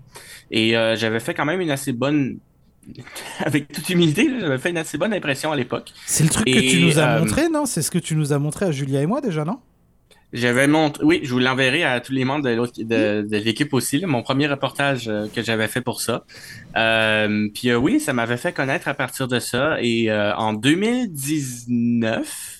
Et 0.49 0.72
j'avais 0.95 1.20
fait 1.20 1.34
quand 1.34 1.45
même 1.45 1.62
une 1.62 1.72
assez 1.72 1.91
bonne... 1.91 2.39
Avec 3.40 3.72
toute 3.72 3.90
humilité, 3.90 4.30
j'avais 4.40 4.58
fait 4.58 4.70
une 4.70 4.78
assez 4.78 4.98
bonne 4.98 5.14
impression 5.14 5.52
à 5.52 5.56
l'époque. 5.56 5.92
C'est 6.06 6.24
le 6.24 6.30
truc 6.30 6.46
que 6.46 6.60
tu 6.60 6.82
nous 6.82 7.00
as 7.00 7.16
euh, 7.16 7.20
montré, 7.20 7.50
non? 7.50 7.66
C'est 7.66 7.82
ce 7.82 7.92
que 7.92 8.00
tu 8.00 8.16
nous 8.16 8.34
as 8.34 8.40
montré 8.40 8.66
à 8.66 8.72
Julia 8.72 9.02
et 9.02 9.06
moi 9.06 9.22
déjà, 9.22 9.46
non? 9.46 9.60
J'avais 10.34 10.68
montré, 10.68 11.04
oui, 11.06 11.22
je 11.24 11.32
vous 11.32 11.40
l'enverrai 11.40 11.84
à 11.84 12.02
tous 12.02 12.12
les 12.12 12.26
membres 12.26 12.44
de, 12.44 12.50
l'autre- 12.50 12.74
de, 12.78 13.22
de 13.22 13.38
l'équipe 13.38 13.74
aussi, 13.74 14.00
là, 14.00 14.08
mon 14.08 14.22
premier 14.22 14.48
reportage 14.48 15.08
euh, 15.08 15.28
que 15.34 15.42
j'avais 15.42 15.70
fait 15.70 15.80
pour 15.82 16.02
ça. 16.02 16.26
Euh, 16.76 17.48
puis 17.54 17.70
euh, 17.70 17.78
oui, 17.78 18.02
ça 18.02 18.12
m'avait 18.12 18.36
fait 18.36 18.52
connaître 18.52 18.90
à 18.90 18.94
partir 18.96 19.30
de 19.30 19.40
ça. 19.40 19.78
Et 19.82 20.12
en 20.12 20.54
2019, 20.54 22.55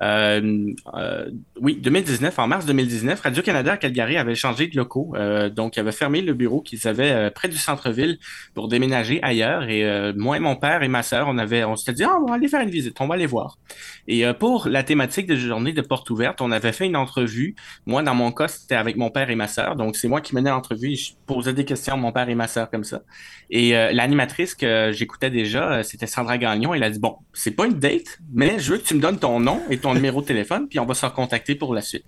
euh, 0.00 0.72
euh, 0.94 1.30
oui, 1.60 1.76
2019, 1.76 2.38
en 2.38 2.46
mars 2.46 2.66
2019, 2.66 3.20
Radio-Canada 3.20 3.72
à 3.72 3.76
Calgary 3.76 4.16
avait 4.16 4.34
changé 4.34 4.68
de 4.68 4.76
locaux. 4.76 5.12
Euh, 5.16 5.50
donc, 5.50 5.76
il 5.76 5.80
avait 5.80 5.92
fermé 5.92 6.20
le 6.20 6.34
bureau 6.34 6.60
qu'ils 6.60 6.86
avaient 6.86 7.30
près 7.30 7.48
du 7.48 7.56
centre-ville 7.56 8.18
pour 8.54 8.68
déménager 8.68 9.20
ailleurs. 9.22 9.64
Et 9.68 10.12
moi 10.14 10.38
mon 10.38 10.56
père 10.56 10.82
et 10.82 10.88
ma 10.88 11.02
sœur, 11.02 11.28
on 11.28 11.38
on 11.38 11.76
s'était 11.76 11.92
dit, 11.92 12.04
Ah, 12.04 12.18
on 12.20 12.26
va 12.26 12.34
aller 12.34 12.48
faire 12.48 12.60
une 12.60 12.70
visite, 12.70 13.00
on 13.00 13.06
va 13.06 13.14
aller 13.14 13.26
voir. 13.26 13.58
Et 14.06 14.24
pour 14.38 14.68
la 14.68 14.82
thématique 14.82 15.26
de 15.26 15.36
journée 15.36 15.72
de 15.72 15.80
porte 15.80 16.08
ouverte, 16.10 16.40
on 16.40 16.50
avait 16.50 16.72
fait 16.72 16.86
une 16.86 16.96
entrevue. 16.96 17.54
Moi, 17.86 18.02
dans 18.02 18.14
mon 18.14 18.30
cas, 18.32 18.48
c'était 18.48 18.74
avec 18.74 18.96
mon 18.96 19.10
père 19.10 19.30
et 19.30 19.36
ma 19.36 19.48
sœur. 19.48 19.76
Donc, 19.76 19.96
c'est 19.96 20.08
moi 20.08 20.20
qui 20.20 20.34
menais 20.34 20.50
l'entrevue 20.50 20.96
je 20.96 21.12
posais 21.26 21.52
des 21.52 21.64
questions 21.64 21.94
à 21.94 21.96
mon 21.96 22.12
père 22.12 22.28
et 22.28 22.34
ma 22.34 22.48
sœur 22.48 22.70
comme 22.70 22.84
ça. 22.84 23.02
Et 23.50 23.72
l'animatrice 23.72 24.54
que 24.54 24.90
j'écoutais 24.92 25.30
déjà, 25.30 25.82
c'était 25.82 26.06
Sandra 26.06 26.38
Gagnon. 26.38 26.74
Elle 26.74 26.82
a 26.82 26.90
dit, 26.90 26.98
bon, 26.98 27.16
c'est 27.32 27.50
pas 27.50 27.66
une 27.66 27.78
date, 27.78 28.18
mais 28.32 28.58
je 28.58 28.72
veux 28.72 28.78
que 28.78 28.84
tu 28.84 28.94
me 28.94 29.00
donnes 29.00 29.18
ton 29.18 29.40
nom 29.40 29.62
et 29.70 29.78
ton 29.78 29.87
numéro 29.94 30.20
de 30.20 30.26
téléphone, 30.26 30.68
puis 30.68 30.78
on 30.78 30.86
va 30.86 30.94
se 30.94 31.06
recontacter 31.06 31.54
pour 31.54 31.74
la 31.74 31.80
suite. 31.80 32.04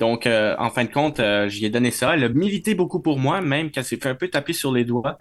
Donc, 0.00 0.26
euh, 0.26 0.56
en 0.58 0.70
fin 0.70 0.84
de 0.84 0.90
compte, 0.90 1.20
euh, 1.20 1.48
j'y 1.48 1.64
ai 1.66 1.70
donné 1.70 1.90
ça. 1.92 2.14
Elle 2.14 2.24
a 2.24 2.28
milité 2.28 2.74
beaucoup 2.74 3.00
pour 3.00 3.18
moi, 3.18 3.40
même 3.40 3.70
qu'elle 3.70 3.84
s'est 3.84 3.96
fait 3.96 4.08
un 4.08 4.14
peu 4.14 4.28
taper 4.28 4.52
sur 4.52 4.72
les 4.72 4.84
doigts. 4.84 5.18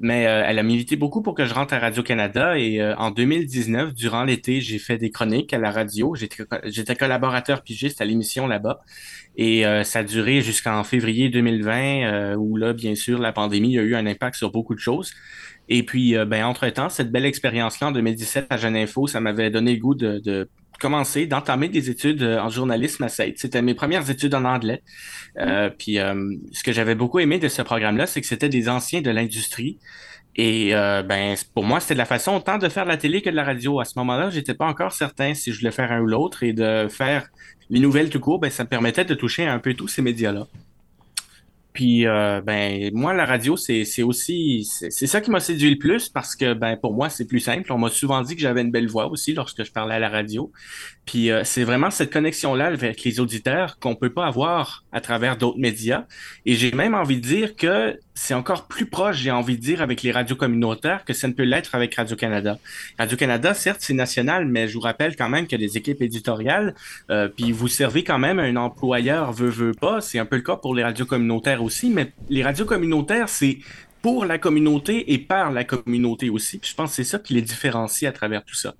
Mais 0.00 0.26
euh, 0.26 0.42
elle 0.44 0.58
a 0.58 0.62
milité 0.64 0.96
beaucoup 0.96 1.22
pour 1.22 1.34
que 1.34 1.44
je 1.44 1.54
rentre 1.54 1.74
à 1.74 1.78
Radio-Canada. 1.78 2.58
Et 2.58 2.82
en 2.82 3.10
2019, 3.10 3.94
durant 3.94 4.24
l'été, 4.24 4.60
j'ai 4.60 4.78
fait 4.78 4.98
des 4.98 5.10
chroniques 5.10 5.52
à 5.52 5.58
la 5.58 5.70
radio. 5.70 6.14
J'étais 6.16 6.96
collaborateur 6.96 7.62
pigiste 7.62 8.00
à 8.00 8.04
l'émission 8.04 8.46
là-bas. 8.48 8.80
Et 9.36 9.64
ça 9.84 10.00
a 10.00 10.02
duré 10.02 10.40
jusqu'en 10.40 10.82
février 10.82 11.28
2020, 11.28 11.74
euh, 11.76 12.34
où 12.36 12.56
là, 12.56 12.72
bien 12.72 12.94
sûr, 12.94 13.18
la 13.18 13.32
pandémie 13.32 13.78
a 13.78 13.82
eu 13.82 13.94
un 13.94 14.06
impact 14.06 14.36
sur 14.36 14.50
beaucoup 14.50 14.74
de 14.74 14.80
choses. 14.80 15.12
Et 15.68 15.82
puis, 15.82 16.14
ben, 16.26 16.44
entre-temps, 16.44 16.88
cette 16.88 17.12
belle 17.12 17.26
expérience-là 17.26 17.88
en 17.88 17.92
2017 17.92 18.46
à 18.50 18.56
Info, 18.66 19.06
ça 19.06 19.20
m'avait 19.20 19.50
donné 19.50 19.74
le 19.74 19.80
goût 19.80 19.94
de 19.94 20.48
commencer, 20.78 21.26
d'entamer 21.26 21.68
des 21.68 21.90
études 21.90 22.22
euh, 22.22 22.38
en 22.38 22.48
journalisme 22.48 23.04
à 23.04 23.08
SAIT. 23.08 23.34
C'était 23.36 23.62
mes 23.62 23.74
premières 23.74 24.08
études 24.10 24.34
en 24.34 24.44
anglais. 24.44 24.82
Euh, 25.38 25.70
puis, 25.70 25.98
euh, 25.98 26.34
ce 26.52 26.62
que 26.62 26.72
j'avais 26.72 26.94
beaucoup 26.94 27.18
aimé 27.18 27.38
de 27.38 27.48
ce 27.48 27.62
programme-là, 27.62 28.06
c'est 28.06 28.20
que 28.20 28.26
c'était 28.26 28.48
des 28.48 28.68
anciens 28.68 29.00
de 29.00 29.10
l'industrie. 29.10 29.78
Et 30.36 30.74
euh, 30.74 31.02
ben 31.02 31.34
pour 31.54 31.64
moi, 31.64 31.80
c'était 31.80 31.94
de 31.94 31.98
la 31.98 32.04
façon 32.04 32.36
autant 32.36 32.58
de 32.58 32.68
faire 32.68 32.84
de 32.84 32.90
la 32.90 32.98
télé 32.98 33.22
que 33.22 33.30
de 33.30 33.34
la 33.34 33.44
radio. 33.44 33.80
À 33.80 33.86
ce 33.86 33.98
moment-là, 33.98 34.28
j'étais 34.28 34.54
pas 34.54 34.66
encore 34.66 34.92
certain 34.92 35.32
si 35.32 35.50
je 35.50 35.58
voulais 35.58 35.70
faire 35.70 35.90
un 35.90 36.00
ou 36.00 36.06
l'autre 36.06 36.42
et 36.42 36.52
de 36.52 36.88
faire 36.90 37.28
les 37.70 37.80
nouvelles 37.80 38.10
tout 38.10 38.20
court, 38.20 38.38
ben 38.38 38.50
ça 38.50 38.64
me 38.64 38.68
permettait 38.68 39.04
de 39.04 39.14
toucher 39.14 39.46
un 39.46 39.58
peu 39.58 39.74
tous 39.74 39.88
ces 39.88 40.02
médias-là. 40.02 40.46
Puis 41.76 42.06
euh, 42.06 42.40
ben 42.40 42.90
moi 42.94 43.12
la 43.12 43.26
radio 43.26 43.54
c'est 43.54 44.02
aussi 44.02 44.64
c'est 44.64 45.06
ça 45.06 45.20
qui 45.20 45.30
m'a 45.30 45.40
séduit 45.40 45.68
le 45.68 45.76
plus 45.76 46.08
parce 46.08 46.34
que 46.34 46.54
ben 46.54 46.74
pour 46.78 46.94
moi 46.94 47.10
c'est 47.10 47.26
plus 47.26 47.40
simple. 47.40 47.70
On 47.70 47.76
m'a 47.76 47.90
souvent 47.90 48.22
dit 48.22 48.34
que 48.34 48.40
j'avais 48.40 48.62
une 48.62 48.70
belle 48.70 48.88
voix 48.88 49.08
aussi 49.10 49.34
lorsque 49.34 49.62
je 49.62 49.70
parlais 49.70 49.96
à 49.96 49.98
la 49.98 50.08
radio. 50.08 50.50
Puis 51.06 51.30
euh, 51.30 51.44
c'est 51.44 51.62
vraiment 51.62 51.90
cette 51.90 52.12
connexion 52.12 52.54
là 52.56 52.66
avec 52.66 53.04
les 53.04 53.20
auditeurs 53.20 53.78
qu'on 53.78 53.94
peut 53.94 54.10
pas 54.10 54.26
avoir 54.26 54.84
à 54.90 55.00
travers 55.00 55.36
d'autres 55.36 55.58
médias. 55.58 56.04
Et 56.44 56.56
j'ai 56.56 56.72
même 56.72 56.94
envie 56.94 57.16
de 57.16 57.26
dire 57.26 57.54
que 57.54 57.98
c'est 58.14 58.34
encore 58.34 58.66
plus 58.66 58.86
proche, 58.86 59.18
j'ai 59.18 59.30
envie 59.30 59.56
de 59.56 59.62
dire, 59.62 59.82
avec 59.82 60.02
les 60.02 60.10
radios 60.10 60.34
communautaires 60.34 61.04
que 61.04 61.12
ça 61.12 61.28
ne 61.28 61.32
peut 61.32 61.44
l'être 61.44 61.74
avec 61.76 61.94
Radio-Canada. 61.94 62.58
Radio-Canada, 62.98 63.54
certes, 63.54 63.80
c'est 63.82 63.94
national, 63.94 64.46
mais 64.46 64.66
je 64.66 64.74
vous 64.74 64.80
rappelle 64.80 65.14
quand 65.14 65.28
même 65.28 65.46
a 65.50 65.56
des 65.56 65.76
équipes 65.76 66.02
éditoriales, 66.02 66.74
euh, 67.10 67.28
puis 67.28 67.52
vous 67.52 67.68
servez 67.68 68.02
quand 68.02 68.18
même 68.18 68.40
un 68.40 68.56
employeur 68.56 69.32
veut, 69.32 69.48
veut 69.48 69.74
pas. 69.74 70.00
C'est 70.00 70.18
un 70.18 70.26
peu 70.26 70.36
le 70.36 70.42
cas 70.42 70.56
pour 70.56 70.74
les 70.74 70.82
radios 70.82 71.06
communautaires 71.06 71.62
aussi, 71.62 71.88
mais 71.88 72.12
les 72.28 72.42
radios 72.42 72.64
communautaires, 72.64 73.28
c'est 73.28 73.58
pour 74.02 74.24
la 74.24 74.38
communauté 74.38 75.12
et 75.12 75.18
par 75.18 75.52
la 75.52 75.64
communauté 75.64 76.30
aussi. 76.30 76.58
Puis 76.58 76.70
je 76.70 76.74
pense 76.74 76.90
que 76.90 76.96
c'est 76.96 77.04
ça 77.04 77.18
qui 77.18 77.34
les 77.34 77.42
différencie 77.42 78.08
à 78.08 78.12
travers 78.12 78.44
tout 78.44 78.54
ça. 78.54 78.74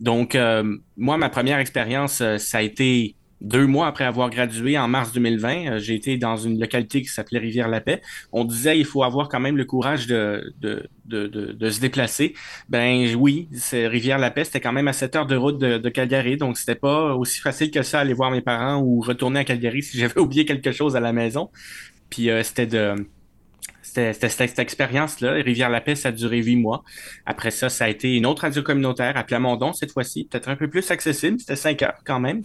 Donc, 0.00 0.34
euh, 0.34 0.76
moi, 0.96 1.18
ma 1.18 1.28
première 1.28 1.58
expérience, 1.58 2.20
euh, 2.22 2.38
ça 2.38 2.58
a 2.58 2.62
été 2.62 3.14
deux 3.42 3.66
mois 3.66 3.86
après 3.86 4.04
avoir 4.04 4.28
gradué 4.28 4.78
en 4.78 4.86
mars 4.86 5.12
2020, 5.12 5.66
euh, 5.66 5.78
j'ai 5.78 5.94
été 5.94 6.18
dans 6.18 6.36
une 6.36 6.60
localité 6.60 7.00
qui 7.00 7.08
s'appelait 7.08 7.38
Rivière-la-Paix. 7.38 8.02
On 8.32 8.44
disait 8.44 8.78
il 8.78 8.84
faut 8.84 9.02
avoir 9.02 9.30
quand 9.30 9.40
même 9.40 9.56
le 9.56 9.64
courage 9.64 10.06
de, 10.06 10.54
se 11.10 11.80
déplacer. 11.80 12.34
Ben 12.68 13.14
oui, 13.16 13.48
Rivière-la-Paix, 13.72 14.44
c'était 14.44 14.60
quand 14.60 14.72
même 14.72 14.88
à 14.88 14.92
7 14.92 15.16
heures 15.16 15.26
de 15.26 15.36
route 15.36 15.58
de, 15.58 15.88
Calgary, 15.88 16.36
donc 16.36 16.58
c'était 16.58 16.74
pas 16.74 17.14
aussi 17.14 17.40
facile 17.40 17.70
que 17.70 17.82
ça 17.82 18.00
aller 18.00 18.12
voir 18.12 18.30
mes 18.30 18.42
parents 18.42 18.82
ou 18.82 19.00
retourner 19.00 19.40
à 19.40 19.44
Calgary 19.44 19.82
si 19.82 19.98
j'avais 19.98 20.18
oublié 20.20 20.44
quelque 20.44 20.72
chose 20.72 20.94
à 20.94 21.00
la 21.00 21.14
maison. 21.14 21.50
Puis 22.10 22.28
c'était 22.42 22.66
de 22.66 22.94
c'était 23.92 24.28
cette 24.28 24.58
expérience-là. 24.58 25.32
Rivière-la-Paix, 25.32 25.96
ça 25.96 26.08
a 26.08 26.12
duré 26.12 26.38
huit 26.38 26.56
mois. 26.56 26.84
Après 27.26 27.50
ça, 27.50 27.68
ça 27.68 27.84
a 27.84 27.88
été 27.88 28.16
une 28.16 28.26
autre 28.26 28.42
radio 28.42 28.62
communautaire 28.62 29.16
à 29.16 29.24
Plamondon 29.24 29.72
cette 29.72 29.92
fois-ci, 29.92 30.24
peut-être 30.24 30.48
un 30.48 30.56
peu 30.56 30.68
plus 30.68 30.90
accessible. 30.90 31.40
C'était 31.40 31.56
cinq 31.56 31.82
heures 31.82 32.00
quand 32.04 32.20
même. 32.20 32.42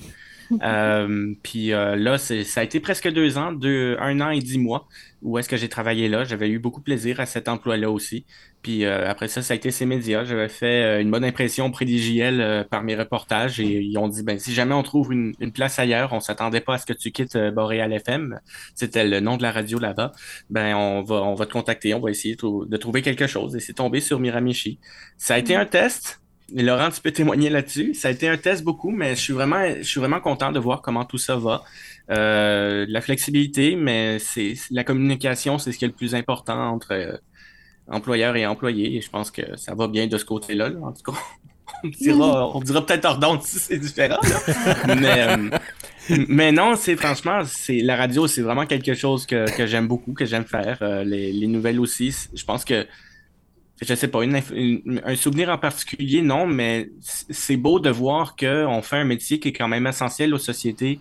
Euh, 0.63 1.33
puis 1.43 1.73
euh, 1.73 1.95
là, 1.95 2.17
ça 2.17 2.61
a 2.61 2.63
été 2.63 2.79
presque 2.79 3.09
deux 3.09 3.37
ans, 3.37 3.51
deux, 3.51 3.97
un 3.99 4.21
an 4.21 4.29
et 4.29 4.39
dix 4.39 4.57
mois 4.57 4.87
où 5.21 5.39
est-ce 5.39 5.49
que 5.49 5.57
j'ai 5.57 5.69
travaillé 5.69 6.07
là. 6.07 6.23
J'avais 6.23 6.49
eu 6.49 6.59
beaucoup 6.59 6.79
de 6.79 6.85
plaisir 6.85 7.19
à 7.19 7.25
cet 7.25 7.47
emploi-là 7.47 7.89
aussi. 7.89 8.25
Puis 8.61 8.85
euh, 8.85 9.09
après 9.09 9.27
ça, 9.27 9.41
ça 9.41 9.53
a 9.53 9.57
été 9.57 9.71
ces 9.71 9.85
médias. 9.85 10.23
J'avais 10.23 10.49
fait 10.49 11.01
une 11.01 11.09
bonne 11.09 11.23
impression 11.23 11.65
auprès 11.65 11.85
d'IGL 11.85 12.67
par 12.69 12.83
mes 12.83 12.95
reportages 12.95 13.59
et 13.59 13.81
ils 13.81 13.97
ont 13.97 14.07
dit 14.07 14.23
ben 14.23 14.37
si 14.37 14.53
jamais 14.53 14.75
on 14.75 14.83
trouve 14.83 15.13
une, 15.13 15.33
place 15.51 15.79
ailleurs, 15.79 16.13
on 16.13 16.19
s'attendait 16.19 16.61
pas 16.61 16.75
à 16.75 16.77
ce 16.77 16.85
que 16.85 16.93
tu 16.93 17.11
quittes 17.11 17.37
Boréal 17.37 17.91
FM. 17.93 18.39
C'était 18.75 19.05
le 19.05 19.19
nom 19.19 19.37
de 19.37 19.41
la 19.41 19.51
radio 19.51 19.79
là-bas. 19.79 20.11
Ben 20.49 20.75
on 20.75 21.01
va 21.01 21.15
on 21.15 21.33
va 21.33 21.45
te 21.45 21.53
contacter, 21.53 21.93
on 21.93 21.99
va 21.99 22.11
essayer 22.11 22.35
de 22.35 22.77
trouver 22.77 23.01
quelque 23.01 23.27
chose. 23.27 23.55
Et 23.55 23.59
c'est 23.59 23.73
tombé 23.73 24.01
sur 24.01 24.19
Miramichi. 24.19 24.79
Ça 25.17 25.35
a 25.35 25.37
été 25.39 25.55
un 25.55 25.65
test. 25.65 26.19
Laurent, 26.53 26.89
tu 26.91 27.01
peux 27.01 27.11
témoigner 27.11 27.49
là-dessus. 27.49 27.93
Ça 27.93 28.09
a 28.09 28.11
été 28.11 28.27
un 28.29 28.37
test 28.37 28.63
beaucoup, 28.63 28.91
mais 28.91 29.15
je 29.15 29.21
suis 29.21 29.33
vraiment, 29.33 29.63
je 29.77 29.83
suis 29.83 29.99
vraiment 29.99 30.19
content 30.19 30.51
de 30.51 30.59
voir 30.59 30.81
comment 30.81 31.05
tout 31.05 31.17
ça 31.17 31.35
va. 31.35 31.63
Euh, 32.11 32.85
la 32.87 33.01
flexibilité, 33.01 33.75
mais 33.75 34.19
c'est 34.19 34.53
la 34.69 34.83
communication, 34.83 35.57
c'est 35.57 35.71
ce 35.71 35.79
qui 35.79 35.85
est 35.85 35.87
le 35.87 35.93
plus 35.93 36.13
important 36.13 36.69
entre 36.69 36.91
euh, 36.91 37.17
employeur 37.87 38.35
et 38.35 38.45
employé. 38.45 38.95
Et 38.95 39.01
je 39.01 39.09
pense 39.09 39.31
que 39.31 39.57
ça 39.57 39.73
va 39.73 39.87
bien 39.87 40.05
de 40.05 40.17
ce 40.17 40.25
côté-là. 40.25 40.69
En 40.83 40.91
tout 40.91 41.11
cas, 41.11 41.17
on 41.83 41.87
dira, 41.87 42.55
on 42.55 42.59
dira 42.59 42.85
peut-être 42.85 43.05
hors 43.05 43.17
d'onde 43.17 43.41
si 43.41 43.57
c'est 43.57 43.79
différent. 43.79 44.19
mais, 44.87 45.27
euh, 45.27 45.49
mais 46.27 46.51
non, 46.51 46.75
c'est 46.75 46.95
franchement, 46.95 47.41
c'est 47.43 47.79
la 47.79 47.95
radio, 47.95 48.27
c'est 48.27 48.43
vraiment 48.43 48.67
quelque 48.67 48.93
chose 48.93 49.25
que, 49.25 49.49
que 49.57 49.65
j'aime 49.65 49.87
beaucoup, 49.87 50.13
que 50.13 50.25
j'aime 50.25 50.45
faire. 50.45 50.77
les, 51.03 51.33
les 51.33 51.47
nouvelles 51.47 51.79
aussi, 51.79 52.15
je 52.35 52.43
pense 52.45 52.63
que 52.63 52.85
je 53.81 53.93
sais 53.93 54.07
pas, 54.07 54.19
un 54.23 55.15
souvenir 55.15 55.49
en 55.49 55.57
particulier, 55.57 56.21
non, 56.21 56.47
mais 56.47 56.89
c'est 57.01 57.57
beau 57.57 57.79
de 57.79 57.89
voir 57.89 58.35
qu'on 58.35 58.81
fait 58.81 58.97
un 58.97 59.03
métier 59.03 59.39
qui 59.39 59.49
est 59.49 59.53
quand 59.53 59.67
même 59.67 59.85
essentiel 59.85 60.33
aux 60.33 60.39
sociétés, 60.39 60.99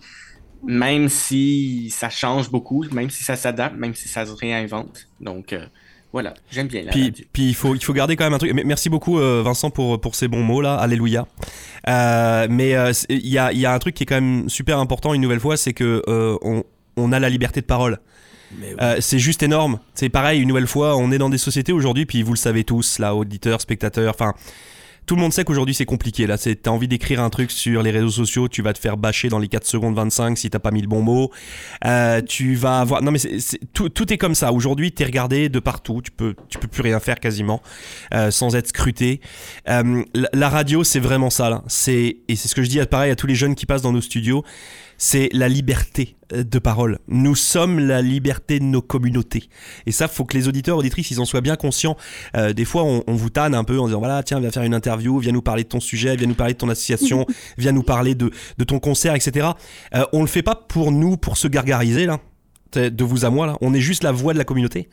même 0.66 1.08
si 1.08 1.88
ça 1.90 2.10
change 2.10 2.50
beaucoup, 2.50 2.84
même 2.92 3.10
si 3.10 3.22
ça 3.22 3.36
s'adapte, 3.36 3.76
même 3.76 3.94
si 3.94 4.08
ça 4.08 4.26
se 4.26 4.32
réinvente. 4.32 5.08
Donc, 5.20 5.52
euh, 5.52 5.66
voilà, 6.12 6.34
j'aime 6.50 6.66
bien 6.66 6.82
la 6.82 6.90
puis, 6.90 7.12
puis, 7.32 7.48
il 7.48 7.54
faut, 7.54 7.74
il 7.76 7.84
faut 7.84 7.92
garder 7.92 8.16
quand 8.16 8.24
même 8.24 8.34
un 8.34 8.38
truc. 8.38 8.52
Merci 8.64 8.88
beaucoup, 8.88 9.20
euh, 9.20 9.42
Vincent, 9.44 9.70
pour, 9.70 10.00
pour 10.00 10.16
ces 10.16 10.26
bons 10.26 10.42
mots 10.42 10.60
là. 10.60 10.74
Alléluia. 10.74 11.26
Euh, 11.88 12.48
mais 12.50 12.70
il 13.08 13.28
y, 13.28 13.38
a, 13.38 13.52
y, 13.52 13.66
a, 13.66 13.72
un 13.72 13.78
truc 13.78 13.94
qui 13.94 14.02
est 14.02 14.06
quand 14.06 14.20
même 14.20 14.48
super 14.48 14.80
important, 14.80 15.14
une 15.14 15.20
nouvelle 15.20 15.40
fois, 15.40 15.56
c'est 15.56 15.74
que 15.74 16.02
on, 16.42 16.64
on 16.96 17.12
a 17.12 17.20
la 17.20 17.28
liberté 17.28 17.60
de 17.60 17.66
parole. 17.66 18.00
Euh, 18.80 18.96
c'est 19.00 19.18
juste 19.18 19.42
énorme. 19.42 19.78
C'est 19.94 20.08
pareil, 20.08 20.40
une 20.40 20.48
nouvelle 20.48 20.66
fois, 20.66 20.96
on 20.96 21.10
est 21.10 21.18
dans 21.18 21.30
des 21.30 21.38
sociétés 21.38 21.72
aujourd'hui, 21.72 22.06
puis 22.06 22.22
vous 22.22 22.32
le 22.32 22.38
savez 22.38 22.64
tous, 22.64 22.98
là, 22.98 23.14
auditeurs, 23.14 23.60
spectateurs, 23.60 24.10
enfin. 24.10 24.34
Tout 25.06 25.16
le 25.16 25.20
monde 25.20 25.34
sait 25.34 25.44
qu'aujourd'hui 25.44 25.74
c'est 25.74 25.84
compliqué 25.84 26.26
là, 26.26 26.38
t'as 26.38 26.70
envie 26.70 26.88
d'écrire 26.88 27.22
un 27.22 27.28
truc 27.28 27.50
sur 27.50 27.82
les 27.82 27.90
réseaux 27.90 28.08
sociaux, 28.08 28.48
tu 28.48 28.62
vas 28.62 28.72
te 28.72 28.78
faire 28.78 28.96
bâcher 28.96 29.28
dans 29.28 29.38
les 29.38 29.48
4 29.48 29.66
secondes 29.66 29.94
25 29.94 30.38
si 30.38 30.48
t'as 30.48 30.58
pas 30.58 30.70
mis 30.70 30.80
le 30.80 30.88
bon 30.88 31.02
mot. 31.02 31.30
Euh, 31.84 32.22
tu 32.22 32.54
vas 32.54 32.80
avoir... 32.80 33.02
Non 33.02 33.10
mais 33.10 33.18
tout, 33.74 33.90
tout, 33.90 34.10
est 34.14 34.16
comme 34.16 34.34
ça, 34.34 34.50
aujourd'hui 34.50 34.92
t'es 34.92 35.04
regardé 35.04 35.50
de 35.50 35.58
partout, 35.58 36.00
tu 36.02 36.10
peux, 36.10 36.34
tu 36.48 36.58
peux 36.58 36.68
plus 36.68 36.80
rien 36.80 37.00
faire 37.00 37.20
quasiment 37.20 37.60
euh, 38.14 38.30
sans 38.30 38.56
être 38.56 38.68
scruté. 38.68 39.20
la, 39.66 40.48
radio 40.48 40.84
c'est 40.84 41.00
vraiment 41.00 41.28
ça 41.28 41.50
là, 41.50 41.62
et 41.86 42.16
c'est 42.36 42.48
ce 42.48 42.54
que 42.54 42.62
je 42.62 42.70
dis 42.70 42.80
pareil 42.86 43.10
à 43.10 43.16
tous 43.16 43.26
les 43.26 43.34
jeunes 43.34 43.54
qui 43.54 43.66
passent 43.66 43.82
dans 43.82 43.92
nos 43.92 44.00
studios, 44.00 44.42
c'est 44.98 45.28
la 45.32 45.48
liberté 45.48 46.16
euh, 46.32 46.44
de 46.44 46.58
parole. 46.58 46.98
Nous 47.08 47.34
sommes 47.34 47.78
la 47.78 48.02
liberté 48.02 48.58
de 48.58 48.64
nos 48.64 48.82
communautés. 48.82 49.48
Et 49.86 49.92
ça, 49.92 50.08
faut 50.08 50.24
que 50.24 50.36
les 50.36 50.48
auditeurs, 50.48 50.76
auditrices, 50.76 51.10
ils 51.10 51.20
en 51.20 51.24
soient 51.24 51.40
bien 51.40 51.56
conscients. 51.56 51.96
Euh, 52.36 52.52
des 52.52 52.64
fois, 52.64 52.84
on, 52.84 53.14
vous 53.14 53.30
tanne 53.30 53.54
un 53.54 53.64
peu 53.64 53.78
en 53.78 53.86
disant, 53.86 53.98
voilà, 53.98 54.22
tiens, 54.22 54.40
viens 54.40 54.50
faire 54.50 54.62
une 54.62 54.74
interview, 54.74 55.18
viens 55.18 55.32
nous 55.32 55.42
parler 55.42 55.64
de 55.64 55.68
ton 55.68 55.80
sujet, 55.80 56.16
viens 56.16 56.26
nous 56.26 56.34
parler 56.34 56.54
de 56.54 56.58
ton 56.58 56.68
association, 56.68 57.26
viens 57.58 57.72
nous 57.72 57.82
parler 57.82 58.14
de, 58.14 58.30
ton 58.66 58.78
concert, 58.78 59.14
etc. 59.14 59.48
Euh, 59.94 60.04
on 60.12 60.20
le 60.20 60.26
fait 60.26 60.42
pas 60.42 60.54
pour 60.54 60.92
nous, 60.92 61.16
pour 61.16 61.36
se 61.36 61.48
gargariser, 61.48 62.06
là, 62.06 62.18
de 62.74 63.04
vous 63.04 63.24
à 63.24 63.30
moi, 63.30 63.46
là. 63.46 63.56
On 63.60 63.72
est 63.72 63.80
juste 63.80 64.02
la 64.02 64.12
voix 64.12 64.32
de 64.32 64.38
la 64.38 64.44
communauté. 64.44 64.88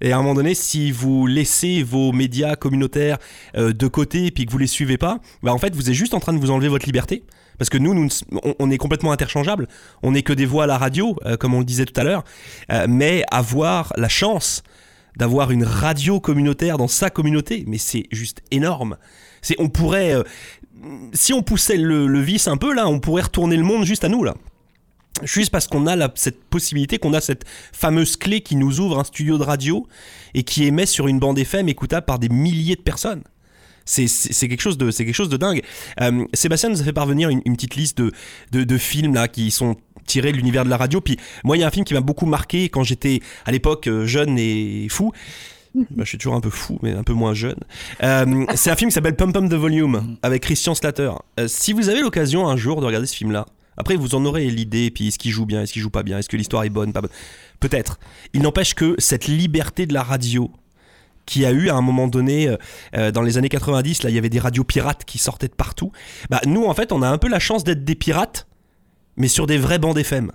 Et 0.00 0.12
à 0.12 0.16
un 0.18 0.22
moment 0.22 0.34
donné, 0.34 0.54
si 0.54 0.90
vous 0.90 1.26
laissez 1.26 1.82
vos 1.82 2.10
médias 2.12 2.56
communautaires 2.56 3.18
de 3.54 3.86
côté 3.86 4.26
et 4.26 4.30
puis 4.32 4.46
que 4.46 4.50
vous 4.50 4.58
les 4.58 4.66
suivez 4.66 4.98
pas, 4.98 5.20
bah 5.44 5.52
en 5.52 5.58
fait, 5.58 5.76
vous 5.76 5.90
êtes 5.90 5.94
juste 5.94 6.14
en 6.14 6.18
train 6.18 6.32
de 6.32 6.38
vous 6.38 6.50
enlever 6.50 6.68
votre 6.68 6.86
liberté. 6.86 7.22
Parce 7.62 7.70
que 7.70 7.78
nous, 7.78 7.94
nous 7.94 8.08
on, 8.58 8.72
est 8.72 8.76
complètement 8.76 9.12
interchangeables. 9.12 9.68
On 10.02 10.10
n'est 10.10 10.24
que 10.24 10.32
des 10.32 10.46
voix 10.46 10.64
à 10.64 10.66
la 10.66 10.78
radio, 10.78 11.14
euh, 11.26 11.36
comme 11.36 11.54
on 11.54 11.60
le 11.60 11.64
disait 11.64 11.84
tout 11.84 12.00
à 12.00 12.02
l'heure. 12.02 12.24
Euh, 12.72 12.86
mais 12.88 13.22
avoir 13.30 13.92
la 13.96 14.08
chance 14.08 14.64
d'avoir 15.16 15.52
une 15.52 15.62
radio 15.62 16.18
communautaire 16.18 16.76
dans 16.76 16.88
sa 16.88 17.08
communauté, 17.08 17.62
mais 17.68 17.78
c'est 17.78 18.06
juste 18.10 18.42
énorme. 18.50 18.96
C'est, 19.42 19.54
on 19.60 19.68
pourrait, 19.68 20.12
euh, 20.12 20.24
si 21.12 21.32
on 21.32 21.44
poussait 21.44 21.76
le, 21.76 22.20
vice 22.20 22.48
un 22.48 22.56
peu 22.56 22.74
là, 22.74 22.88
on 22.88 22.98
pourrait 22.98 23.22
retourner 23.22 23.56
le 23.56 23.62
monde 23.62 23.84
juste 23.84 24.02
à 24.02 24.08
nous 24.08 24.24
là. 24.24 24.34
Juste 25.22 25.52
parce 25.52 25.68
qu'on 25.68 25.86
a 25.86 26.10
cette 26.16 26.42
possibilité, 26.42 26.98
qu'on 26.98 27.12
a 27.12 27.20
cette 27.20 27.44
fameuse 27.72 28.16
clé 28.16 28.40
qui 28.40 28.56
nous 28.56 28.80
ouvre 28.80 28.98
un 28.98 29.04
studio 29.04 29.38
de 29.38 29.44
radio 29.44 29.86
et 30.34 30.42
qui 30.42 30.64
émet 30.64 30.86
sur 30.86 31.06
une 31.06 31.20
bande 31.20 31.38
FM 31.38 31.68
écoutable 31.68 32.06
par 32.06 32.18
des 32.18 32.28
milliers 32.28 32.74
de 32.74 32.82
personnes. 32.82 33.22
C'est 33.84 34.48
quelque 34.48 34.60
chose 34.60 34.78
de 34.78 34.90
c'est 34.90 35.04
quelque 35.04 35.14
chose 35.14 35.28
de 35.28 35.36
dingue. 35.36 35.62
Euh, 36.00 36.24
Sébastien 36.34 36.68
nous 36.68 36.80
a 36.80 36.84
fait 36.84 36.92
parvenir 36.92 37.28
une, 37.28 37.42
petite 37.56 37.76
liste 37.76 37.98
de, 37.98 38.12
de, 38.50 38.78
films 38.78 39.14
là 39.14 39.28
qui 39.28 39.50
sont 39.50 39.76
tirés 40.06 40.32
de 40.32 40.36
l'univers 40.36 40.64
de 40.64 40.70
la 40.70 40.76
radio. 40.76 41.00
Puis 41.00 41.18
moi, 41.44 41.56
il 41.56 41.60
y 41.60 41.62
a 41.62 41.66
un 41.66 41.70
film 41.70 41.84
qui 41.84 41.94
m'a 41.94 42.00
beaucoup 42.00 42.26
marqué 42.26 42.68
quand 42.68 42.82
j'étais 42.82 43.20
à 43.44 43.52
l'époque 43.52 43.86
euh, 43.86 44.06
jeune 44.06 44.38
et 44.38 44.86
fou. 44.90 45.12
Bah, 45.74 45.84
je 46.00 46.04
suis 46.04 46.18
toujours 46.18 46.34
un 46.34 46.42
peu 46.42 46.50
fou, 46.50 46.78
mais 46.82 46.92
un 46.92 47.02
peu 47.02 47.14
moins 47.14 47.32
jeune. 47.32 47.58
Euh, 48.02 48.44
c'est 48.56 48.70
un 48.70 48.76
film 48.76 48.90
qui 48.90 48.94
s'appelle 48.94 49.16
Pump 49.16 49.32
Pump 49.32 49.50
the 49.50 49.54
Volume 49.54 50.18
avec 50.22 50.42
Christian 50.42 50.74
Slater. 50.74 51.12
si 51.46 51.72
vous 51.72 51.88
avez 51.88 52.02
l'occasion 52.02 52.46
un 52.46 52.58
jour 52.58 52.82
de 52.82 52.84
regarder 52.84 53.06
ce 53.06 53.16
film-là, 53.16 53.46
après 53.76 53.96
vous 53.96 54.14
en 54.14 54.24
aurez 54.24 54.50
l'idée, 54.50 54.90
puis 54.90 55.08
est-ce 55.08 55.18
qu'il 55.18 55.30
joue 55.30 55.46
bien, 55.46 55.62
est-ce 55.62 55.72
qu'il 55.72 55.82
joue 55.82 55.90
pas 55.90 56.02
bien, 56.02 56.18
est-ce 56.18 56.28
que 56.28 56.36
l'histoire 56.36 56.64
est 56.64 56.70
bonne, 56.70 56.92
pas 56.92 57.00
bonne. 57.00 57.10
Peut-être. 57.60 57.98
Il 58.34 58.42
n'empêche 58.42 58.74
que 58.74 58.94
cette 58.98 59.28
liberté 59.28 59.86
de 59.86 59.94
la 59.94 60.02
radio, 60.02 60.50
qui 61.26 61.44
a 61.44 61.52
eu 61.52 61.68
à 61.68 61.74
un 61.74 61.80
moment 61.80 62.08
donné, 62.08 62.48
euh, 62.48 62.56
euh, 62.96 63.10
dans 63.10 63.22
les 63.22 63.38
années 63.38 63.48
90, 63.48 64.02
là, 64.02 64.10
il 64.10 64.14
y 64.14 64.18
avait 64.18 64.30
des 64.30 64.38
radios 64.38 64.64
pirates 64.64 65.04
qui 65.04 65.18
sortaient 65.18 65.48
de 65.48 65.54
partout. 65.54 65.92
Bah, 66.30 66.40
nous, 66.46 66.64
en 66.64 66.74
fait, 66.74 66.92
on 66.92 67.02
a 67.02 67.08
un 67.08 67.18
peu 67.18 67.28
la 67.28 67.38
chance 67.38 67.64
d'être 67.64 67.84
des 67.84 67.94
pirates, 67.94 68.46
mais 69.16 69.28
sur 69.28 69.46
des 69.46 69.58
vrais 69.58 69.78
bandes 69.78 69.98
FM. 69.98 70.32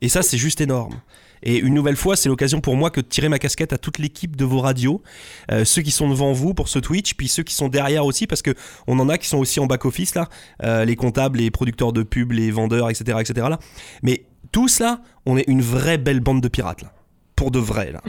Et 0.00 0.08
ça, 0.08 0.22
c'est 0.22 0.38
juste 0.38 0.60
énorme. 0.60 1.00
Et 1.44 1.58
une 1.58 1.74
nouvelle 1.74 1.96
fois, 1.96 2.14
c'est 2.14 2.28
l'occasion 2.28 2.60
pour 2.60 2.76
moi 2.76 2.90
que 2.90 3.00
de 3.00 3.06
tirer 3.06 3.28
ma 3.28 3.40
casquette 3.40 3.72
à 3.72 3.78
toute 3.78 3.98
l'équipe 3.98 4.36
de 4.36 4.44
vos 4.44 4.60
radios, 4.60 5.02
euh, 5.50 5.64
ceux 5.64 5.82
qui 5.82 5.90
sont 5.90 6.08
devant 6.08 6.32
vous 6.32 6.54
pour 6.54 6.68
ce 6.68 6.78
Twitch, 6.78 7.14
puis 7.14 7.26
ceux 7.26 7.42
qui 7.42 7.54
sont 7.54 7.68
derrière 7.68 8.06
aussi, 8.06 8.28
parce 8.28 8.42
que 8.42 8.54
on 8.86 8.98
en 9.00 9.08
a 9.08 9.18
qui 9.18 9.26
sont 9.26 9.38
aussi 9.38 9.58
en 9.58 9.66
back 9.66 9.84
office 9.84 10.14
là, 10.14 10.28
les 10.84 10.94
comptables, 10.94 11.38
les 11.38 11.50
producteurs 11.50 11.92
de 11.92 12.04
pubs, 12.04 12.30
les 12.30 12.52
vendeurs, 12.52 12.90
etc., 12.90 13.18
etc. 13.20 13.48
Là. 13.50 13.58
Mais 14.04 14.24
tous 14.52 14.78
là, 14.78 15.00
on 15.26 15.36
est 15.36 15.48
une 15.48 15.62
vraie 15.62 15.98
belle 15.98 16.20
bande 16.20 16.40
de 16.40 16.48
pirates 16.48 16.82
là, 16.82 16.92
pour 17.34 17.50
de 17.50 17.58
vrai 17.58 17.90
là. 17.90 18.02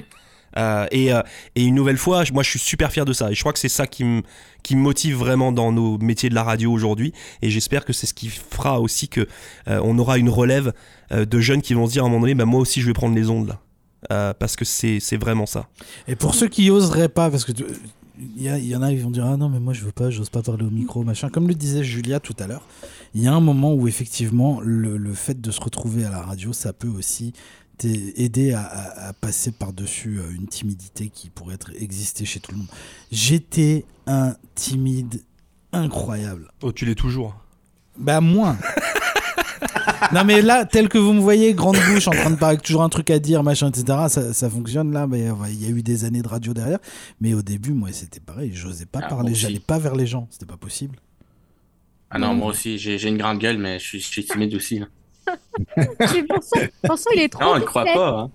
Euh, 0.58 0.86
et, 0.92 1.14
euh, 1.14 1.22
et, 1.56 1.64
une 1.64 1.76
nouvelle 1.76 1.98
fois, 1.98 2.24
moi 2.34 2.44
je 2.44 2.50
suis 2.50 2.60
super 2.60 2.92
fier 2.92 3.06
de 3.06 3.14
ça. 3.14 3.32
Et 3.32 3.36
je 3.36 3.40
crois 3.40 3.54
que 3.54 3.60
c'est 3.60 3.70
ça 3.70 3.88
qui 3.88 4.04
me 4.04 4.24
motive 4.72 5.16
vraiment 5.16 5.52
dans 5.52 5.72
nos 5.72 5.98
métiers 5.98 6.30
de 6.30 6.36
la 6.36 6.44
radio 6.44 6.72
aujourd'hui. 6.72 7.14
Et 7.42 7.50
j'espère 7.50 7.86
que 7.86 7.94
c'est 7.94 8.08
ce 8.08 8.14
qui 8.14 8.30
fera 8.30 8.80
aussi 8.80 9.08
que 9.08 9.28
euh, 9.68 9.80
on 9.84 9.98
aura 10.00 10.18
une 10.18 10.30
relève 10.30 10.74
de 11.12 11.40
jeunes 11.40 11.62
qui 11.62 11.76
vont 11.76 11.86
se 11.86 11.92
dire 11.92 12.04
à 12.04 12.08
un 12.08 12.10
moment 12.10 12.22
donné, 12.22 12.34
bah, 12.34 12.46
moi 12.46 12.60
aussi 12.60 12.82
je 12.82 12.88
vais 12.88 12.94
prendre 12.94 13.16
les 13.16 13.30
ondes 13.30 13.56
là. 14.10 14.34
parce 14.34 14.56
que 14.56 14.66
c'est 14.66 15.18
vraiment 15.18 15.46
ça. 15.46 15.68
Et 16.08 16.16
pour 16.16 16.34
ceux 16.34 16.48
qui 16.48 16.70
oseraient 16.72 17.10
pas, 17.10 17.30
parce 17.30 17.46
que 17.46 17.52
il 18.38 18.44
y, 18.44 18.76
en 18.76 18.82
a 18.82 18.90
qui 18.92 18.98
vont 18.98 19.10
dire 19.10 19.26
ah 19.26 19.38
non 19.38 19.50
mais 19.50 19.60
moi 19.60 19.74
je 19.74 19.84
veux 19.84 19.92
pas, 19.92 20.10
j'ose 20.10 20.30
pas 20.30 20.44
parler 20.44 20.66
au 20.66 20.70
micro 20.70 21.04
machin. 21.04 21.30
Comme 21.30 21.48
le 21.48 21.56
disait 21.56 21.84
Julia 21.84 22.20
tout 22.20 22.36
à 22.40 22.48
l'heure, 22.48 22.68
il 23.16 23.22
y 23.22 23.28
a 23.28 23.34
un 23.34 23.40
moment 23.40 23.74
où 23.74 23.88
effectivement 23.88 24.60
le, 24.62 25.14
fait 25.14 25.40
de 25.42 25.52
se 25.52 25.60
retrouver 25.60 26.06
à 26.06 26.10
la 26.10 26.22
radio, 26.22 26.54
ça 26.54 26.74
peut 26.74 26.88
aussi 26.88 27.34
aider 27.84 28.54
à, 28.54 29.14
passer 29.20 29.52
par-dessus 29.52 30.20
euh, 30.20 30.36
une 30.36 30.48
timidité 30.48 31.10
qui 31.10 31.30
pourrait 31.30 31.56
être, 31.56 31.72
exister 31.80 32.26
chez 32.26 32.40
tout 32.40 32.52
le 32.52 32.58
monde. 32.58 32.68
J'étais 33.12 33.86
un 34.08 34.36
timide 34.56 35.24
incroyable. 35.72 36.52
Oh, 36.62 36.72
tu 36.72 36.86
l'es 36.86 36.96
toujours 36.96 37.36
Bah, 37.98 38.22
moins. 38.22 38.58
non, 40.14 40.24
mais 40.24 40.42
là, 40.42 40.66
tel 40.66 40.90
que 40.90 40.98
vous 40.98 41.14
me 41.14 41.20
voyez, 41.20 41.54
grande 41.54 41.78
bouche, 41.88 42.08
en 42.08 42.12
train 42.12 42.32
de 42.32 42.36
parler, 42.36 42.58
toujours 42.58 42.84
un 42.84 42.90
truc 42.90 43.10
à 43.10 43.20
dire, 43.20 43.44
machin, 43.44 43.70
etc., 43.70 44.34
ça, 44.34 44.50
fonctionne 44.50 44.92
là. 44.92 45.08
Mais 45.08 45.28
il 45.50 45.64
y 45.64 45.66
a 45.66 45.70
eu 45.70 45.84
des 45.84 46.06
années 46.06 46.22
de 46.22 46.28
radio 46.28 46.54
derrière. 46.54 46.80
Mais 47.22 47.34
au 47.34 47.42
début, 47.42 47.74
moi, 47.74 47.90
c'était 47.92 48.20
pareil. 48.20 48.52
J'osais 48.54 48.86
pas 48.86 49.00
ah, 49.04 49.08
parler. 49.08 49.34
J'allais 49.34 49.60
pas 49.60 49.80
vers 49.80 49.96
les 49.96 50.06
gens. 50.06 50.28
C'était 50.32 50.46
pas 50.46 50.58
possible. 50.58 50.98
Ah 52.10 52.20
non, 52.20 52.36
moi 52.36 52.50
aussi, 52.50 52.78
j'ai 52.78 53.08
une 53.08 53.18
grande 53.18 53.40
gueule, 53.40 53.58
mais 53.58 53.80
je 53.80 53.98
suis, 53.98 54.24
timide 54.24 54.54
aussi. 54.54 54.80
Mais 54.80 54.86
Vincent, 55.78 56.60
Vincent, 56.84 57.10
il 57.16 57.22
est 57.22 57.30
trop 57.30 57.44
Non, 57.44 57.52
on 57.54 57.60
ne 57.60 57.64
croit 57.64 57.86
pas. 57.86 58.10
hein. 58.10 58.32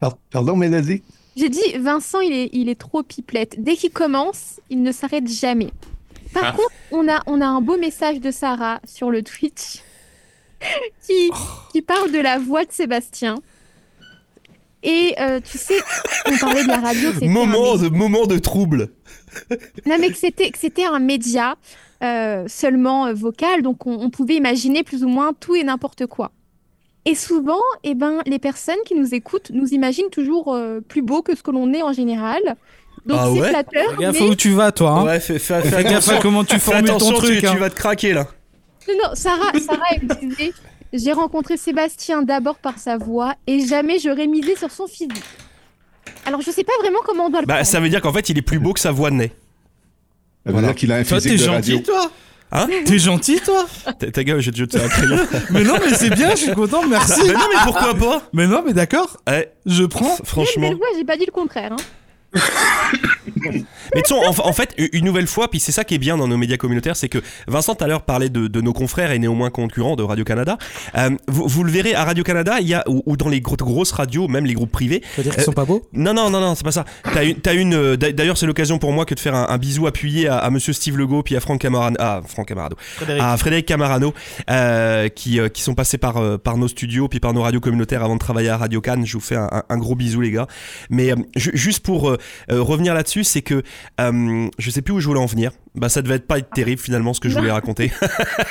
Par- 0.00 0.16
Pardon, 0.30 0.56
Mélodie? 0.56 1.02
J'ai 1.36 1.48
dit, 1.48 1.78
Vincent, 1.80 2.20
il 2.20 2.32
est, 2.32 2.50
il 2.52 2.68
est 2.68 2.78
trop 2.78 3.02
pipelette. 3.02 3.56
Dès 3.62 3.74
qu'il 3.76 3.90
commence, 3.90 4.60
il 4.70 4.82
ne 4.82 4.92
s'arrête 4.92 5.28
jamais. 5.28 5.70
Par 6.32 6.44
Ah. 6.46 6.52
contre, 6.52 6.70
on 6.92 7.08
a, 7.08 7.22
on 7.26 7.40
a 7.40 7.46
un 7.46 7.60
beau 7.60 7.76
message 7.76 8.20
de 8.20 8.30
Sarah 8.30 8.80
sur 8.86 9.10
le 9.10 9.22
Twitch 9.22 9.80
qui, 11.06 11.30
qui 11.72 11.82
parle 11.82 12.12
de 12.12 12.18
la 12.20 12.38
voix 12.38 12.64
de 12.64 12.72
Sébastien. 12.72 13.36
Et 14.86 15.14
euh, 15.18 15.40
tu 15.40 15.56
sais, 15.56 15.78
on 16.26 16.36
parlait 16.36 16.62
de 16.62 16.68
la 16.68 16.78
radio, 16.80 17.08
un 17.22 17.26
Moment 17.28 17.72
média- 17.74 17.88
de, 17.88 17.94
moment 17.96 18.26
de 18.26 18.38
trouble. 18.38 18.90
Non, 19.86 19.96
mais 19.98 20.10
que 20.10 20.16
c'était, 20.18 20.50
que 20.50 20.58
c'était 20.58 20.84
un 20.84 20.98
média 20.98 21.56
euh, 22.02 22.44
seulement 22.48 23.06
euh, 23.06 23.14
vocal, 23.14 23.62
donc 23.62 23.86
on, 23.86 23.92
on 24.00 24.10
pouvait 24.10 24.34
imaginer 24.34 24.82
plus 24.82 25.04
ou 25.04 25.08
moins 25.08 25.32
tout 25.38 25.54
et 25.54 25.62
n'importe 25.64 26.06
quoi. 26.06 26.32
Et 27.06 27.14
souvent, 27.14 27.60
eh 27.82 27.94
ben, 27.94 28.20
les 28.26 28.38
personnes 28.38 28.78
qui 28.86 28.94
nous 28.94 29.14
écoutent 29.14 29.50
nous 29.52 29.68
imaginent 29.74 30.10
toujours 30.10 30.54
euh, 30.54 30.80
plus 30.80 31.02
beau 31.02 31.22
que 31.22 31.36
ce 31.36 31.42
que 31.42 31.50
l'on 31.50 31.72
est 31.72 31.82
en 31.82 31.92
général. 31.92 32.40
Donc 33.06 33.18
Ah 33.20 33.28
c'est 33.32 33.40
ouais 33.40 33.48
flatteur, 33.50 33.90
Fais 33.96 34.02
gaffe 34.02 34.20
mais... 34.20 34.28
où 34.30 34.34
tu 34.34 34.50
vas, 34.50 34.72
toi. 34.72 34.90
Hein. 34.92 35.04
Ouais, 35.04 35.20
fais, 35.20 35.38
fais- 35.38 35.60
fais 35.62 35.68
Fais 35.70 35.84
gaffe 35.84 36.08
à 36.08 36.18
comment 36.20 36.42
tu 36.44 36.54
Fais 36.54 36.72
formules 36.72 36.90
ton 36.96 37.12
truc. 37.12 37.40
tu, 37.40 37.46
hein. 37.46 37.52
tu 37.52 37.58
vas 37.58 37.68
te 37.68 37.74
craquer 37.76 38.14
là. 38.14 38.26
Non, 38.88 38.94
non, 39.02 39.10
Sarah, 39.14 39.52
Sarah 39.60 39.82
elle 39.92 40.04
me 40.04 40.14
disait, 40.28 40.52
j'ai 40.94 41.12
rencontré 41.12 41.56
Sébastien 41.58 42.22
d'abord 42.22 42.56
par 42.56 42.78
sa 42.78 42.96
voix 42.96 43.34
et 43.46 43.66
jamais 43.66 43.98
j'aurais 43.98 44.26
misé 44.26 44.56
sur 44.56 44.70
son 44.70 44.86
physique. 44.86 45.22
Alors 46.26 46.40
je 46.40 46.50
sais 46.50 46.64
pas 46.64 46.72
vraiment 46.80 47.00
comment 47.04 47.26
on 47.26 47.30
doit 47.30 47.40
le 47.42 47.46
Bah, 47.46 47.54
prendre. 47.56 47.66
ça 47.66 47.80
veut 47.80 47.90
dire 47.90 48.00
qu'en 48.00 48.12
fait, 48.14 48.30
il 48.30 48.38
est 48.38 48.42
plus 48.42 48.58
beau 48.58 48.72
que 48.72 48.80
sa 48.80 48.92
voix 48.92 49.10
de 49.10 49.16
nez. 49.16 49.32
Ça 50.44 50.50
veut 50.50 50.52
Voilà. 50.52 50.68
dire 50.68 50.76
qu'il 50.76 50.92
a 50.92 50.96
un 50.96 51.04
Toi, 51.04 51.20
physique 51.20 51.38
t'es 51.38 51.44
de 51.44 51.50
radio. 51.50 51.76
gentil, 51.76 51.82
toi 51.84 52.10
Hein 52.52 52.68
T'es 52.84 52.98
gentil, 52.98 53.40
toi 53.44 53.66
Ta, 53.98 54.10
ta 54.12 54.22
gueule, 54.24 54.40
je 54.40 54.50
te 54.50 54.56
jette 54.56 54.76
un 54.76 54.86
crayon. 54.88 55.16
Mais 55.50 55.64
non, 55.64 55.74
mais 55.84 55.92
c'est 55.94 56.10
bien, 56.10 56.30
je 56.30 56.36
suis 56.42 56.52
content, 56.54 56.86
merci. 56.86 57.20
mais 57.26 57.32
non, 57.32 57.40
mais 57.52 57.58
pourquoi 57.64 57.94
pas 57.94 58.22
Mais 58.32 58.46
non, 58.46 58.62
mais 58.64 58.72
d'accord, 58.72 59.16
Eh, 59.28 59.46
je 59.66 59.82
prends. 59.84 60.16
Franchement. 60.22 60.68
belle 60.68 60.76
voix, 60.76 60.86
j'ai 60.96 61.04
pas 61.04 61.16
dit 61.16 61.24
le 61.26 61.32
contraire. 61.32 61.72
hein. 61.72 61.76
Mais 63.94 64.02
tu 64.02 64.14
sais, 64.14 64.14
en, 64.14 64.30
en 64.48 64.52
fait, 64.52 64.74
une 64.92 65.04
nouvelle 65.04 65.26
fois, 65.26 65.48
puis 65.50 65.60
c'est 65.60 65.70
ça 65.72 65.84
qui 65.84 65.94
est 65.94 65.98
bien 65.98 66.16
dans 66.16 66.26
nos 66.26 66.36
médias 66.36 66.56
communautaires, 66.56 66.96
c'est 66.96 67.08
que 67.08 67.18
Vincent 67.46 67.74
tout 67.74 67.84
à 67.84 67.86
l'heure 67.86 68.02
parlait 68.02 68.28
de, 68.28 68.48
de 68.48 68.60
nos 68.60 68.72
confrères 68.72 69.12
et 69.12 69.18
néanmoins 69.18 69.50
concurrents 69.50 69.96
de 69.96 70.02
Radio-Canada. 70.02 70.56
Euh, 70.96 71.10
vous, 71.28 71.46
vous 71.46 71.64
le 71.64 71.70
verrez 71.70 71.94
à 71.94 72.04
Radio-Canada, 72.04 72.56
il 72.60 72.68
y 72.68 72.74
a, 72.74 72.82
ou, 72.88 73.02
ou 73.06 73.16
dans 73.16 73.28
les 73.28 73.40
gro- 73.40 73.56
grosses 73.56 73.92
radios, 73.92 74.26
même 74.28 74.46
les 74.46 74.54
groupes 74.54 74.72
privés. 74.72 75.00
Tu 75.00 75.06
veux 75.18 75.22
dire 75.24 75.34
qu'ils 75.34 75.44
sont 75.44 75.52
pas 75.52 75.64
beaux? 75.64 75.82
Non, 75.92 76.14
non, 76.14 76.30
non, 76.30 76.40
non, 76.40 76.54
c'est 76.54 76.64
pas 76.64 76.72
ça. 76.72 76.84
T'as 77.12 77.24
une, 77.24 77.36
t'as 77.36 77.54
une, 77.54 77.74
euh, 77.74 77.96
d'a- 77.96 78.12
d'ailleurs, 78.12 78.36
c'est 78.38 78.46
l'occasion 78.46 78.78
pour 78.78 78.92
moi 78.92 79.04
que 79.04 79.14
de 79.14 79.20
faire 79.20 79.34
un, 79.34 79.46
un 79.48 79.58
bisou 79.58 79.86
appuyé 79.86 80.28
à, 80.28 80.38
à 80.38 80.50
monsieur 80.50 80.72
Steve 80.72 80.96
Legault, 80.96 81.22
puis 81.22 81.36
à 81.36 81.40
Franck 81.40 81.60
Camarano, 81.60 81.96
à 82.00 82.20
Franck 82.26 82.48
Camarado, 82.48 82.76
à 83.20 83.36
Frédéric 83.36 83.66
Camarano, 83.66 84.12
euh, 84.50 85.08
qui, 85.08 85.38
euh, 85.38 85.48
qui 85.48 85.62
sont 85.62 85.74
passés 85.74 85.98
par, 85.98 86.16
euh, 86.16 86.38
par 86.38 86.56
nos 86.56 86.68
studios, 86.68 87.08
puis 87.08 87.20
par 87.20 87.32
nos 87.32 87.42
radios 87.42 87.60
communautaires 87.60 88.02
avant 88.02 88.14
de 88.14 88.20
travailler 88.20 88.48
à 88.48 88.56
Radio 88.56 88.80
Cannes. 88.80 89.06
Je 89.06 89.12
vous 89.14 89.20
fais 89.20 89.36
un, 89.36 89.48
un- 89.52 89.62
un 89.68 89.76
gros 89.78 89.94
bisou, 89.94 90.20
les 90.20 90.30
gars. 90.30 90.46
Mais 90.90 91.12
euh, 91.12 91.16
ju- 91.36 91.52
juste 91.54 91.84
pour 91.84 92.08
euh, 92.10 92.14
euh, 92.14 92.16
revenir 92.48 92.94
là-dessus, 92.94 93.24
c'est 93.24 93.42
que 93.42 93.62
euh, 94.00 94.48
je 94.58 94.70
sais 94.70 94.82
plus 94.82 94.94
où 94.94 95.00
je 95.00 95.06
voulais 95.06 95.20
en 95.20 95.26
venir. 95.26 95.50
Bah, 95.74 95.88
ça 95.88 96.02
devait 96.02 96.14
être 96.16 96.26
pas 96.26 96.38
être 96.38 96.50
terrible 96.50 96.80
finalement 96.80 97.14
ce 97.14 97.20
que 97.20 97.28
je 97.28 97.36
voulais 97.36 97.50
raconter. 97.50 97.92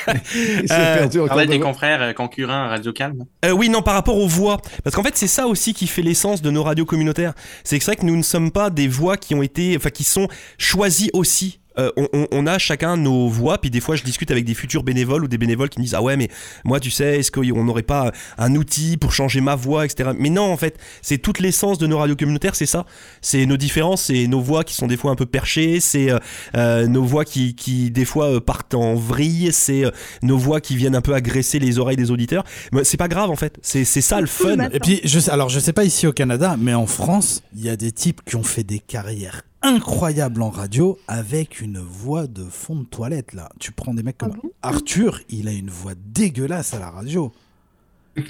Euh, 0.72 1.08
cours 1.08 1.38
des 1.46 1.58
de- 1.58 1.64
confrères 1.64 2.02
euh, 2.02 2.14
concurrents 2.14 2.66
à 2.66 2.68
Radio 2.70 2.92
Calme. 2.92 3.26
Euh, 3.46 3.52
oui, 3.52 3.70
non, 3.70 3.82
par 3.82 3.94
rapport 3.94 4.18
aux 4.18 4.28
voix. 4.28 4.60
Parce 4.84 4.96
qu'en 4.96 5.04
fait, 5.04 5.16
c'est 5.16 5.28
ça 5.28 5.48
aussi 5.48 5.74
qui 5.74 5.88
fait 5.88 6.02
l'essence 6.02 6.42
de 6.42 6.50
nos 6.50 6.64
radios 6.64 6.86
communautaires. 6.86 7.34
C'est 7.64 7.78
que 7.78 7.84
c'est 7.84 7.92
vrai 7.92 7.96
que 8.02 8.06
nous 8.06 8.16
ne 8.16 8.24
sommes 8.24 8.52
pas 8.52 8.70
des 8.70 8.88
voix 8.88 9.18
qui 9.18 9.36
ont 9.36 9.44
été, 9.44 9.76
enfin, 9.78 9.90
qui 9.90 10.04
sont 10.04 10.28
choisies 10.58 11.10
aussi. 11.14 11.60
Euh, 11.78 11.92
on, 12.32 12.48
a 12.48 12.58
chacun 12.58 12.98
nos 12.98 13.28
voix, 13.30 13.58
puis 13.58 13.70
des 13.70 13.80
fois 13.80 13.96
je 13.96 14.04
discute 14.04 14.32
avec 14.32 14.46
des 14.46 14.54
futurs 14.54 14.84
bénévoles 14.84 15.24
ou 15.24 15.28
des 15.28 15.38
bénévoles 15.38 15.70
qui 15.70 15.80
me 15.80 15.84
disent 15.84 15.96
Ah 15.96 16.02
ouais, 16.02 16.18
mais 16.18 16.30
moi 16.64 16.80
tu 16.80 16.92
sais, 16.92 17.20
est-ce 17.20 17.32
qu'on 17.32 17.64
n'aurait 17.64 17.84
pas 17.84 18.12
un 18.38 18.56
outil 18.56 18.98
pour 18.98 19.14
changer 19.14 19.42
ma 19.42 19.56
voix, 19.56 19.86
etc. 19.86 20.12
Mais 20.18 20.30
non, 20.30 20.52
en 20.52 20.58
fait, 20.58 20.78
c'est 21.02 21.18
toute 21.18 21.40
l'essence 21.40 21.78
de 21.78 21.88
nos 21.88 21.98
radios 21.98 22.16
communautaires, 22.16 22.56
c'est 22.56 22.66
ça. 22.66 22.86
C'est 23.22 23.46
nos 23.46 23.58
différences, 23.58 24.04
c'est 24.04 24.28
nos 24.28 24.42
voix 24.42 24.64
qui 24.64 24.74
sont 24.74 24.88
des 24.88 24.98
fois 24.98 25.12
un 25.12 25.16
peu 25.16 25.26
perchées, 25.26 25.80
c'est 25.80 26.12
euh, 26.12 26.20
euh, 26.56 26.88
nos 26.88 27.04
voix 27.04 27.26
qui, 27.26 27.56
qui 27.56 27.92
des 27.92 28.06
fois 28.06 28.36
euh, 28.36 28.40
partent 28.40 28.74
en 28.74 28.96
vrille, 28.96 29.52
c'est 29.52 29.86
euh, 29.86 29.92
nos 30.22 30.38
voix 30.38 30.62
qui 30.62 30.76
viennent 30.76 30.96
un 30.96 31.02
peu 31.02 31.14
agresser 31.14 31.60
les 31.60 31.80
oreilles 31.80 31.98
des 31.98 32.12
auditeurs. 32.12 32.44
Mais 32.72 32.84
c'est 32.84 32.98
pas 32.98 33.08
grave 33.08 33.30
en 33.30 33.36
fait, 33.36 33.58
c'est 33.62 33.86
c'est 33.86 34.02
ça 34.02 34.22
le 34.22 34.28
fun. 34.28 34.58
Et 34.72 34.80
puis, 34.80 35.02
je 35.04 35.20
sais, 35.20 35.32
alors 35.32 35.50
je 35.50 35.60
sais 35.60 35.74
pas 35.74 35.84
ici 35.84 36.08
au 36.08 36.14
Canada, 36.14 36.56
mais 36.60 36.74
en 36.74 36.88
France, 36.88 37.44
il 37.56 37.64
y 37.64 37.70
a 37.70 37.76
des 37.76 37.92
types 37.92 38.22
qui 38.26 38.36
ont 38.36 38.44
fait 38.44 38.64
des 38.64 38.80
carrières 38.80 39.44
incroyables 39.64 40.42
en 40.42 40.50
radio 40.50 40.98
avec 41.08 41.62
une 41.62 41.80
voix 41.80 42.28
de 42.28 42.44
fond 42.44 42.76
de 42.76 42.86
toilette 42.86 43.34
là. 43.34 43.50
Tu 43.60 43.72
prends 43.72 43.94
des 43.94 44.04
mecs 44.04 44.18
comme 44.18 44.34
Ah 44.36 44.40
bon? 44.44 44.52
Arthur, 44.62 45.22
il 45.30 45.48
a 45.48 45.52
une 45.52 45.70
voix 45.70 45.94
dégueulasse 46.14 46.74
à 46.74 46.80
la 46.80 46.90
radio. 46.92 47.32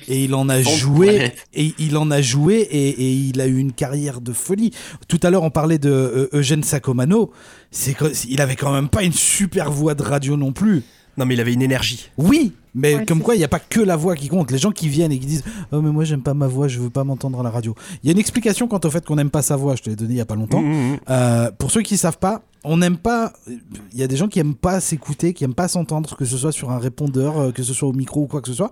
Et 0.07 0.23
il 0.23 0.33
en 0.33 0.47
a 0.47 0.61
joué, 0.61 1.33
et 1.53 1.73
il 1.77 1.97
en 1.97 2.09
a 2.09 2.21
joué, 2.21 2.55
et, 2.55 2.87
et 2.87 3.11
il 3.11 3.41
a 3.41 3.47
eu 3.47 3.57
une 3.57 3.73
carrière 3.73 4.21
de 4.21 4.31
folie. 4.31 4.71
Tout 5.09 5.19
à 5.23 5.29
l'heure, 5.29 5.43
on 5.43 5.49
parlait 5.49 5.77
de 5.77 5.89
euh, 5.89 6.29
Eugène 6.31 6.63
Sacomano. 6.63 7.31
C'est 7.69 7.93
il 8.29 8.39
avait 8.39 8.55
quand 8.55 8.71
même 8.71 8.87
pas 8.87 9.03
une 9.03 9.11
super 9.11 9.71
voix 9.71 9.93
de 9.93 10.03
radio 10.03 10.37
non 10.37 10.53
plus. 10.53 10.83
Non 11.17 11.25
mais 11.25 11.35
il 11.35 11.41
avait 11.41 11.53
une 11.53 11.61
énergie. 11.61 12.09
Oui, 12.17 12.53
mais 12.73 12.95
Ouais, 12.95 13.05
comme 13.05 13.21
quoi, 13.21 13.35
il 13.35 13.37
n'y 13.37 13.43
a 13.43 13.47
pas 13.49 13.59
que 13.59 13.79
la 13.79 13.95
voix 13.95 14.15
qui 14.15 14.27
compte. 14.29 14.49
Les 14.49 14.57
gens 14.57 14.71
qui 14.71 14.89
viennent 14.89 15.11
et 15.11 15.19
qui 15.19 15.27
disent 15.27 15.43
Oh, 15.71 15.81
mais 15.81 15.91
moi, 15.91 16.03
j'aime 16.05 16.23
pas 16.23 16.33
ma 16.33 16.47
voix, 16.47 16.67
je 16.67 16.79
veux 16.79 16.89
pas 16.89 17.03
m'entendre 17.03 17.39
à 17.39 17.43
la 17.43 17.51
radio. 17.51 17.75
Il 18.01 18.07
y 18.07 18.09
a 18.09 18.13
une 18.13 18.19
explication 18.19 18.67
quant 18.67 18.79
au 18.83 18.89
fait 18.89 19.05
qu'on 19.05 19.15
n'aime 19.15 19.29
pas 19.29 19.41
sa 19.43 19.55
voix, 19.55 19.75
je 19.75 19.83
te 19.83 19.89
l'ai 19.89 19.95
donné 19.95 20.15
il 20.15 20.17
y 20.17 20.21
a 20.21 20.25
pas 20.25 20.35
longtemps. 20.35 20.61
Mmh, 20.61 20.93
mmh. 20.93 20.99
Euh, 21.09 21.51
pour 21.57 21.69
ceux 21.71 21.81
qui 21.83 21.97
savent 21.97 22.17
pas, 22.17 22.41
on 22.63 22.77
n'aime 22.77 22.97
pas. 22.97 23.33
Il 23.47 23.99
y 23.99 24.03
a 24.03 24.07
des 24.07 24.15
gens 24.17 24.27
qui 24.27 24.39
aiment 24.39 24.55
pas 24.55 24.79
s'écouter, 24.79 25.33
qui 25.33 25.43
aiment 25.43 25.53
pas 25.53 25.67
s'entendre, 25.67 26.15
que 26.17 26.25
ce 26.25 26.37
soit 26.37 26.51
sur 26.51 26.71
un 26.71 26.79
répondeur, 26.79 27.37
euh, 27.37 27.51
que 27.51 27.61
ce 27.61 27.73
soit 27.73 27.87
au 27.89 27.93
micro 27.93 28.21
ou 28.23 28.27
quoi 28.27 28.41
que 28.41 28.47
ce 28.47 28.55
soit. 28.55 28.71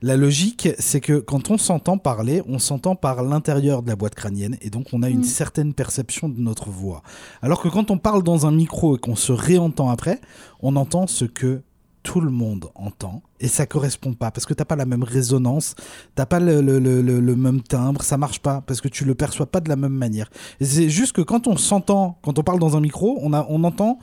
La 0.00 0.16
logique, 0.16 0.68
c'est 0.78 1.00
que 1.00 1.18
quand 1.18 1.50
on 1.50 1.58
s'entend 1.58 1.98
parler, 1.98 2.40
on 2.46 2.60
s'entend 2.60 2.94
par 2.94 3.24
l'intérieur 3.24 3.82
de 3.82 3.88
la 3.88 3.96
boîte 3.96 4.14
crânienne 4.14 4.56
et 4.62 4.70
donc 4.70 4.86
on 4.92 5.02
a 5.02 5.08
une 5.08 5.20
Mm. 5.20 5.24
certaine 5.24 5.74
perception 5.74 6.28
de 6.28 6.38
notre 6.38 6.70
voix. 6.70 7.02
Alors 7.42 7.60
que 7.60 7.66
quand 7.66 7.90
on 7.90 7.98
parle 7.98 8.22
dans 8.22 8.46
un 8.46 8.52
micro 8.52 8.94
et 8.96 9.00
qu'on 9.00 9.16
se 9.16 9.32
réentend 9.32 9.90
après, 9.90 10.20
on 10.60 10.76
entend 10.76 11.08
ce 11.08 11.24
que 11.24 11.62
tout 12.08 12.22
le 12.22 12.30
monde 12.30 12.70
entend 12.74 13.20
et 13.38 13.48
ça 13.48 13.66
correspond 13.66 14.14
pas 14.14 14.30
parce 14.30 14.46
que 14.46 14.54
t'as 14.54 14.64
pas 14.64 14.76
la 14.76 14.86
même 14.86 15.02
résonance, 15.02 15.74
t'as 16.14 16.24
pas 16.24 16.40
le, 16.40 16.62
le- 16.62 16.78
le- 16.78 17.02
le- 17.02 17.20
le 17.20 17.36
même 17.36 17.60
timbre, 17.60 18.02
ça 18.02 18.16
marche 18.16 18.40
pas 18.40 18.62
parce 18.66 18.80
que 18.80 18.88
tu 18.88 19.04
le 19.04 19.14
perçois 19.14 19.44
pas 19.44 19.60
de 19.60 19.68
la 19.68 19.76
même 19.76 19.92
manière. 19.92 20.30
C'est 20.58 20.88
juste 20.88 21.12
que 21.12 21.20
quand 21.20 21.46
on 21.46 21.58
s'entend, 21.58 22.18
quand 22.22 22.38
on 22.38 22.42
parle 22.42 22.60
dans 22.60 22.78
un 22.78 22.80
micro, 22.80 23.18
on, 23.20 23.34
a, 23.34 23.44
on 23.50 23.62
entend 23.62 23.98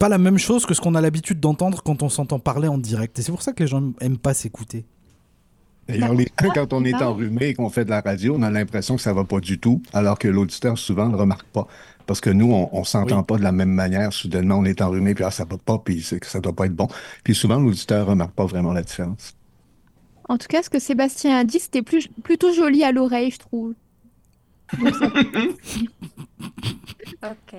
pas 0.00 0.08
la 0.08 0.18
même 0.18 0.38
chose 0.38 0.66
que 0.66 0.74
ce 0.74 0.80
qu'on 0.80 0.96
a 0.96 1.00
l'habitude 1.00 1.38
d'entendre 1.38 1.82
quand 1.84 2.02
on 2.02 2.08
s'entend 2.08 2.40
parler 2.40 2.66
en 2.66 2.78
direct. 2.78 3.16
Et 3.20 3.22
c'est 3.22 3.30
pour 3.30 3.42
ça 3.42 3.52
que 3.52 3.62
les 3.62 3.68
gens 3.68 3.92
aiment 4.00 4.18
pas 4.18 4.34
s'écouter. 4.34 4.84
D'ailleurs, 5.88 6.14
les- 6.14 6.28
quand 6.54 6.72
on 6.72 6.84
est 6.84 6.94
Ah. 6.94 7.10
enrhumé 7.10 7.46
et 7.48 7.54
qu'on 7.54 7.70
fait 7.70 7.84
de 7.84 7.90
la 7.90 8.00
radio, 8.00 8.34
on 8.36 8.42
a 8.42 8.50
l'impression 8.50 8.96
que 8.96 9.02
ça 9.02 9.12
va 9.12 9.24
pas 9.24 9.38
du 9.40 9.58
tout, 9.58 9.82
alors 9.92 10.18
que 10.18 10.26
l'auditeur 10.28 10.76
souvent 10.78 11.06
ne 11.06 11.12
le 11.12 11.18
remarque 11.18 11.46
pas. 11.52 11.66
Parce 12.10 12.20
que 12.20 12.30
nous, 12.30 12.52
on, 12.52 12.68
on 12.72 12.82
s'entend 12.82 13.18
Oui. 13.18 13.24
pas 13.24 13.36
de 13.36 13.44
la 13.44 13.52
même 13.52 13.70
manière. 13.70 14.12
Soudainement, 14.12 14.56
on 14.56 14.64
est 14.64 14.82
enrhumé, 14.82 15.14
puis 15.14 15.22
ah, 15.22 15.30
ça 15.30 15.44
va 15.44 15.56
pas, 15.58 15.78
puis 15.78 16.02
ça 16.02 16.40
doit 16.40 16.52
pas 16.52 16.66
être 16.66 16.74
bon. 16.74 16.88
Puis 17.22 17.36
souvent, 17.36 17.60
l'auditeur 17.60 18.04
remarque 18.08 18.32
pas 18.32 18.46
vraiment 18.46 18.72
la 18.72 18.82
différence. 18.82 19.36
En 20.28 20.36
tout 20.36 20.48
cas, 20.48 20.60
ce 20.64 20.68
que 20.68 20.80
Sébastien 20.80 21.38
a 21.38 21.44
dit, 21.44 21.60
c'était 21.60 21.82
plus, 21.82 22.08
plutôt 22.24 22.52
joli 22.52 22.82
à 22.82 22.90
l'oreille, 22.90 23.30
je 23.30 23.38
trouve. 23.38 23.74
Ok. 27.22 27.54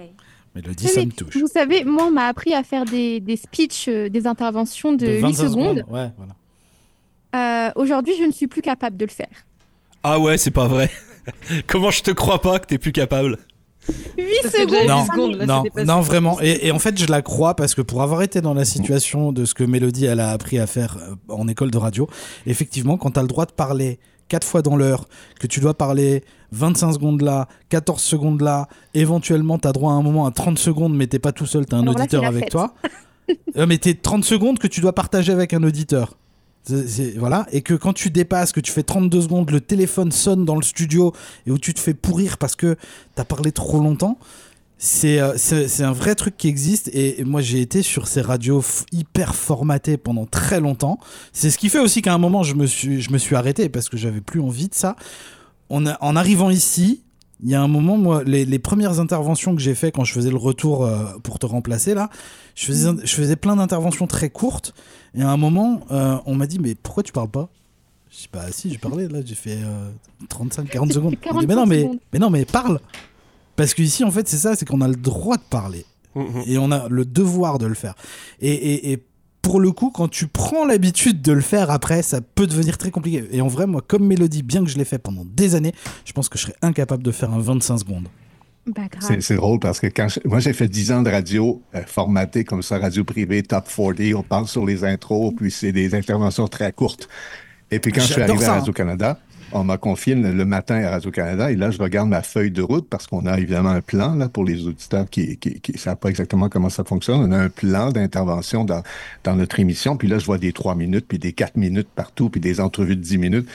Mélodie, 0.54 0.88
ça 0.90 1.06
me 1.06 1.12
touche. 1.12 1.38
Vous 1.38 1.48
savez, 1.48 1.86
moi, 1.86 2.08
on 2.08 2.12
m'a 2.12 2.26
appris 2.26 2.54
à 2.54 2.64
faire 2.64 2.84
des, 2.84 3.22
des 3.22 3.38
speeches, 3.38 3.88
euh, 3.88 4.10
des 4.10 4.28
interventions 4.28 4.92
de, 4.92 5.08
8 5.08 5.20
25 5.22 5.48
secondes. 5.48 5.86
Ouais, 5.88 6.12
voilà. 6.18 7.70
Euh, 7.70 7.72
Aujourd'hui, 7.78 8.16
je 8.20 8.26
ne 8.26 8.32
suis 8.34 8.48
plus 8.48 8.62
capable 8.62 8.98
de 8.98 9.06
le 9.06 9.12
faire. 9.12 9.46
Ah 10.04 10.20
ouais, 10.20 10.38
c'est 10.38 10.52
pas 10.52 10.68
vrai. 10.68 10.92
Comment 11.68 11.90
je 11.92 12.02
te 12.04 12.12
crois 12.12 12.42
pas 12.42 12.60
que 12.60 12.66
t'es 12.66 12.78
plus 12.78 12.92
capable? 12.92 13.38
8 14.18 14.26
Ça 14.44 14.50
fait 14.50 14.66
déjà 14.66 15.06
secondes, 15.06 15.38
Non, 15.48 15.64
secondes, 15.64 15.76
là, 15.76 15.86
non, 15.86 16.02
vraiment. 16.02 16.38
Et, 16.42 16.68
et 16.68 16.72
en 16.72 16.80
fait, 16.80 16.98
je 17.00 17.08
la 17.08 17.22
crois 17.22 17.56
parce 17.56 17.74
que 17.76 17.82
pour 17.82 18.02
avoir 18.02 18.22
été 18.22 18.42
dans 18.42 18.54
la 18.54 18.66
situation 18.66 19.32
de 19.32 19.46
ce 19.46 19.54
que 19.54 19.64
Mélodie 19.64 20.06
elle 20.06 20.20
a 20.20 20.32
appris 20.32 20.60
à 20.60 20.68
faire 20.68 20.98
euh, 21.02 21.16
en 21.34 21.48
école 21.48 21.72
de 21.72 21.78
radio, 21.78 22.08
effectivement, 22.46 22.98
quand 22.98 23.12
tu 23.12 23.20
as 23.20 23.24
le 23.24 23.28
droit 23.28 23.46
de 23.46 23.52
parler 23.52 24.00
quatre 24.28 24.48
fois 24.48 24.62
dans 24.62 24.76
l'heure, 24.76 25.08
que 25.40 25.48
tu 25.48 25.60
dois 25.60 25.74
parler 25.74 26.24
25 26.52 26.94
secondes 26.94 27.22
là, 27.22 27.48
14 27.70 28.02
secondes 28.02 28.42
là, 28.42 28.68
éventuellement 28.94 29.58
tu 29.58 29.68
as 29.68 29.72
droit 29.74 29.92
à 29.92 29.96
un 29.96 30.02
moment 30.04 30.26
à 30.26 30.32
30 30.32 30.58
secondes, 30.60 30.96
mais 30.96 31.08
t'es 31.08 31.20
pas 31.20 31.32
tout 31.32 31.46
seul, 31.46 31.66
tu 31.66 31.76
as 31.76 31.80
un 31.80 31.82
Alors 31.82 31.96
auditeur 31.96 32.24
avec 32.26 32.44
fête. 32.46 32.52
toi. 32.52 32.74
Euh, 33.56 33.66
mais 33.66 33.78
t'es 33.78 33.94
30 33.94 34.26
secondes 34.26 34.60
que 34.60 34.68
tu 34.68 34.82
dois 34.82 34.94
partager 34.94 35.32
avec 35.32 35.54
un 35.54 35.64
auditeur. 35.64 36.18
Voilà, 37.18 37.48
et 37.52 37.62
que 37.62 37.74
quand 37.74 37.94
tu 37.94 38.10
dépasses, 38.12 38.52
que 38.52 38.60
tu 38.60 38.72
fais 38.72 38.84
32 38.84 39.22
secondes, 39.22 39.50
le 39.50 39.62
téléphone 39.62 40.12
sonne 40.12 40.46
dans 40.46 40.56
le 40.56 40.62
studio 40.62 41.14
et 41.48 41.52
où 41.52 41.58
tu 41.58 41.74
te 41.74 41.80
fais 41.80 41.94
pourrir 41.94 42.38
parce 42.38 42.56
que 42.56 42.76
t'as 43.16 43.26
parlé 43.26 43.52
trop 43.52 43.80
longtemps, 43.80 44.20
c'est 44.78 45.20
euh, 45.20 45.36
un 45.80 45.92
vrai 45.92 46.16
truc 46.16 46.38
qui 46.38 46.48
existe 46.48 46.90
et, 46.94 47.24
moi 47.24 47.42
j'ai 47.42 47.62
été 47.62 47.82
sur 47.84 48.08
ces 48.08 48.22
radios 48.22 48.64
hyper 48.92 49.36
formatées 49.36 49.98
pendant 49.98 50.26
très 50.26 50.60
longtemps. 50.60 51.00
C'est 51.34 51.50
ce 51.52 51.58
qui 51.58 51.70
fait 51.70 51.80
aussi 51.80 52.02
qu'à 52.02 52.14
un 52.14 52.18
moment 52.18 52.44
je 52.44 52.56
me 52.56 52.66
suis, 52.66 53.02
je 53.02 53.12
me 53.12 53.18
suis 53.18 53.36
arrêté 53.36 53.70
parce 53.70 53.90
que 53.90 53.98
j'avais 53.98 54.22
plus 54.22 54.40
envie 54.40 54.70
de 54.70 54.76
ça. 54.76 54.96
On 55.70 55.86
a- 55.86 55.98
en 56.02 56.16
arrivant 56.16 56.50
ici, 56.50 57.04
il 57.44 57.50
y 57.50 57.56
a 57.56 57.62
un 57.62 57.68
moment, 57.68 57.98
moi, 57.98 58.24
les, 58.24 58.46
les 58.46 58.60
premières 58.60 59.00
interventions 59.00 59.56
que 59.56 59.62
j'ai 59.62 59.74
fait 59.76 59.92
quand 59.92 60.04
je 60.04 60.14
faisais 60.14 60.30
le 60.30 60.38
retour 60.38 60.86
euh, 60.86 61.06
pour 61.24 61.40
te 61.40 61.46
remplacer 61.46 61.94
là, 61.94 62.10
je 62.56 62.66
faisais, 62.66 62.90
je 63.04 63.16
faisais 63.16 63.36
plein 63.36 63.56
d'interventions 63.56 64.08
très 64.08 64.30
courtes 64.30 64.74
et 65.16 65.22
à 65.22 65.30
un 65.30 65.38
moment, 65.38 65.82
euh, 65.92 66.18
on 66.26 66.36
m'a 66.36 66.48
dit 66.48 66.60
mais 66.60 66.76
pourquoi 66.76 67.04
tu 67.04 67.12
parles 67.12 67.30
pas? 67.30 67.50
Je 68.10 68.18
dis 68.18 68.30
bah 68.32 68.46
si, 68.52 68.70
j'ai 68.70 68.78
parlé 68.78 69.08
là, 69.08 69.20
j'ai 69.24 69.36
fait 69.36 69.60
35-40 70.30 70.92
secondes. 70.92 71.12
Il 71.14 71.18
dit, 71.18 71.18
45 71.18 71.48
mais 71.48 71.56
non, 71.56 71.66
mais, 71.66 71.82
secondes. 71.82 72.00
mais 72.14 72.20
non, 72.20 72.30
mais 72.30 72.46
parle. 72.46 72.80
Parce 73.56 73.74
qu'ici, 73.74 74.04
en 74.04 74.12
fait, 74.12 74.28
c'est 74.28 74.38
ça, 74.38 74.56
c'est 74.56 74.66
qu'on 74.66 74.82
a 74.82 74.88
le 74.88 74.96
droit 74.96 75.38
de 75.38 75.44
parler. 75.44 75.86
Mhm. 76.16 76.44
Et 76.46 76.58
on 76.58 76.72
a 76.72 76.90
le 76.90 77.06
devoir 77.06 77.58
de 77.58 77.66
le 77.66 77.74
faire. 77.74 77.96
Et, 78.42 78.52
et, 78.52 78.92
et 78.92 79.04
pour 79.42 79.60
le 79.60 79.72
coup, 79.72 79.92
quand 79.92 80.08
tu 80.08 80.28
prends 80.28 80.66
l'habitude 80.66 81.22
de 81.22 81.32
le 81.32 81.42
faire 81.42 81.72
après, 81.72 82.02
ça 82.04 82.22
peut 82.22 82.48
devenir 82.48 82.78
très 82.78 82.92
compliqué. 82.92 83.26
Et 83.32 83.42
en 83.42 83.48
vrai, 83.48 83.68
moi, 83.68 83.82
comme 83.86 84.06
Mélodie, 84.06 84.44
bien 84.44 84.64
que 84.64 84.70
je 84.70 84.78
l'ai 84.78 84.86
fait 84.86 85.00
pendant 85.00 85.26
des 85.26 85.56
années, 85.56 85.74
je 86.06 86.14
pense 86.14 86.30
que 86.30 86.38
je 86.38 86.44
serais 86.44 86.56
incapable 86.62 87.04
de 87.04 87.12
faire 87.12 87.32
un 87.32 87.40
25 87.40 87.78
secondes. 87.80 88.08
Grave. 88.90 89.18
C'est 89.20 89.36
drôle 89.36 89.60
parce 89.60 89.80
que 89.80 89.88
quand 89.88 90.08
je- 90.10 90.20
moi 90.26 90.40
j'ai 90.40 90.54
fait 90.54 90.68
10 90.68 90.92
ans 90.92 91.02
de 91.02 91.10
radio 91.10 91.62
euh, 91.76 91.82
formatée 91.86 92.44
comme 92.44 92.62
ça, 92.64 92.78
radio 92.80 93.04
privée, 93.04 93.44
top 93.44 93.66
40, 93.68 94.00
on 94.16 94.24
parle 94.24 94.48
sur 94.48 94.66
les 94.66 94.84
intros, 94.84 95.34
puis 95.36 95.52
c'est 95.52 95.72
des 95.72 95.96
interventions 95.96 96.48
très 96.48 96.72
courtes. 96.72 97.08
Et 97.72 97.80
puis 97.80 97.92
quand 97.92 98.02
je 98.02 98.14
suis 98.14 98.22
arrivé 98.22 98.40
ça, 98.46 98.54
à. 98.54 98.60
Radio-Canada, 98.60 99.20
on 99.54 99.66
m'a 99.66 99.78
confié 99.78 100.16
le, 100.16 100.32
le 100.32 100.46
matin 100.46 100.82
à 100.84 100.92
Radio-Canada 100.92 101.52
et 101.52 101.56
là 101.58 101.72
je 101.72 101.78
regarde 101.78 102.08
ma 102.08 102.22
feuille 102.22 102.52
de 102.52 102.62
route 102.62 102.88
parce 102.90 103.06
qu'on 103.08 103.26
a 103.26 103.38
évidemment 103.38 103.70
un 103.72 103.82
plan 103.82 104.16
là 104.16 104.30
pour 104.30 104.46
les 104.46 104.66
auditeurs 104.66 105.10
qui 105.10 105.38
qui, 105.38 105.60
qui 105.60 105.78
savent 105.78 105.98
pas 105.98 106.08
exactement 106.10 106.48
comment 106.48 106.70
ça 106.70 106.84
fonctionne. 106.86 107.20
On 107.20 107.32
a 107.34 107.38
un 107.38 107.50
plan 107.50 107.92
d'intervention 107.92 108.64
dans, 108.64 108.82
dans 109.26 109.36
notre 109.36 109.60
émission, 109.60 109.98
puis 109.98 110.08
là 110.08 110.20
je 110.20 110.26
vois 110.26 110.38
des 110.38 110.54
3 110.54 110.76
minutes, 110.76 111.06
puis 111.08 111.20
des 111.20 111.34
4 111.34 111.58
minutes 111.58 111.90
partout, 111.94 112.30
puis 112.30 112.40
des 112.40 112.62
entrevues 112.62 112.96
de 112.96 113.02
10 113.02 113.18
minutes. 113.18 113.48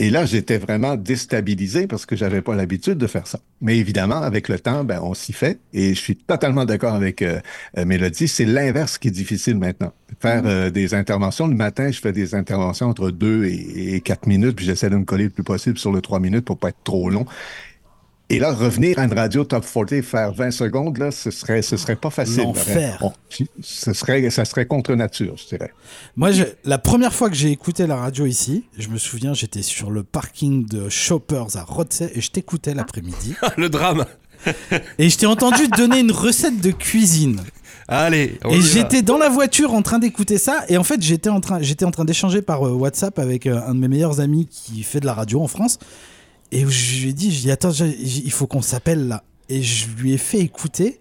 Et 0.00 0.10
là, 0.10 0.24
j'étais 0.24 0.58
vraiment 0.58 0.96
déstabilisé 0.96 1.88
parce 1.88 2.06
que 2.06 2.14
j'avais 2.14 2.40
pas 2.40 2.54
l'habitude 2.54 2.98
de 2.98 3.06
faire 3.08 3.26
ça. 3.26 3.40
Mais 3.60 3.78
évidemment, 3.78 4.22
avec 4.22 4.48
le 4.48 4.60
temps, 4.60 4.84
ben, 4.84 5.00
on 5.02 5.12
s'y 5.12 5.32
fait. 5.32 5.58
Et 5.72 5.92
je 5.92 6.00
suis 6.00 6.14
totalement 6.14 6.64
d'accord 6.64 6.94
avec 6.94 7.20
euh, 7.20 7.40
euh, 7.76 7.84
Mélodie. 7.84 8.28
C'est 8.28 8.44
l'inverse 8.44 8.96
qui 8.98 9.08
est 9.08 9.12
difficile 9.12 9.58
maintenant. 9.58 9.92
Faire 10.20 10.42
euh, 10.46 10.70
des 10.70 10.94
interventions. 10.94 11.48
Le 11.48 11.56
matin, 11.56 11.90
je 11.90 12.00
fais 12.00 12.12
des 12.12 12.36
interventions 12.36 12.86
entre 12.86 13.10
deux 13.10 13.46
et, 13.46 13.96
et 13.96 14.00
quatre 14.00 14.28
minutes, 14.28 14.54
puis 14.54 14.66
j'essaie 14.66 14.88
de 14.88 14.96
me 14.96 15.04
coller 15.04 15.24
le 15.24 15.30
plus 15.30 15.42
possible 15.42 15.78
sur 15.78 15.90
le 15.90 16.00
trois 16.00 16.20
minutes 16.20 16.44
pour 16.44 16.58
pas 16.58 16.68
être 16.68 16.82
trop 16.84 17.10
long. 17.10 17.26
Et 18.30 18.38
là, 18.38 18.52
revenir 18.52 18.98
à 18.98 19.04
une 19.04 19.14
radio 19.14 19.42
top 19.44 19.64
40 19.64 19.92
et 19.92 20.02
faire 20.02 20.32
20 20.34 20.50
secondes, 20.50 20.98
là, 20.98 21.10
ce 21.10 21.30
serait, 21.30 21.62
ce 21.62 21.78
serait 21.78 21.96
pas 21.96 22.10
facile. 22.10 22.42
L'enfer. 22.42 22.98
On- 23.00 23.12
ce 23.62 23.92
serait, 23.94 24.28
ça 24.28 24.44
serait 24.44 24.66
contre 24.66 24.94
nature, 24.94 25.34
je 25.38 25.46
dirais. 25.56 25.72
Moi, 26.14 26.32
je- 26.32 26.44
la 26.64 26.76
première 26.76 27.14
fois 27.14 27.30
que 27.30 27.36
j'ai 27.36 27.50
écouté 27.50 27.86
la 27.86 27.96
radio 27.96 28.26
ici, 28.26 28.64
je 28.76 28.88
me 28.88 28.98
souviens, 28.98 29.32
j'étais 29.32 29.62
sur 29.62 29.90
le 29.90 30.02
parking 30.02 30.66
de 30.66 30.90
Shoppers 30.90 31.56
à 31.56 31.62
Rothsay 31.62 32.12
et 32.14 32.20
je 32.20 32.30
t'écoutais 32.30 32.74
l'après-midi. 32.74 33.34
le 33.56 33.70
drame. 33.70 34.04
et 34.98 35.08
je 35.08 35.16
t'ai 35.16 35.26
entendu 35.26 35.66
te 35.68 35.76
donner 35.78 36.00
une 36.00 36.12
recette 36.12 36.60
de 36.60 36.70
cuisine. 36.70 37.40
Allez, 37.90 38.38
on 38.44 38.50
y 38.50 38.58
Et 38.58 38.60
j'étais 38.60 39.00
dans 39.00 39.16
la 39.16 39.30
voiture 39.30 39.72
en 39.72 39.80
train 39.80 39.98
d'écouter 39.98 40.36
ça. 40.36 40.64
Et 40.68 40.76
en 40.76 40.84
fait, 40.84 41.00
j'étais 41.02 41.30
en 41.30 41.40
train, 41.40 41.62
j'étais 41.62 41.86
en 41.86 41.90
train 41.90 42.04
d'échanger 42.04 42.42
par 42.42 42.66
euh, 42.66 42.72
WhatsApp 42.72 43.18
avec 43.18 43.46
euh, 43.46 43.58
un 43.66 43.74
de 43.74 43.80
mes 43.80 43.88
meilleurs 43.88 44.20
amis 44.20 44.46
qui 44.46 44.82
fait 44.82 45.00
de 45.00 45.06
la 45.06 45.14
radio 45.14 45.40
en 45.42 45.48
France. 45.48 45.78
Et 46.52 46.66
je 46.66 47.02
lui 47.02 47.10
ai 47.10 47.12
dit, 47.12 47.28
dit, 47.28 47.50
attends, 47.50 47.72
il 47.72 48.30
faut 48.32 48.46
qu'on 48.46 48.62
s'appelle 48.62 49.08
là. 49.08 49.24
Et 49.48 49.62
je 49.62 49.86
lui 49.96 50.12
ai 50.12 50.18
fait 50.18 50.38
écouter. 50.38 51.00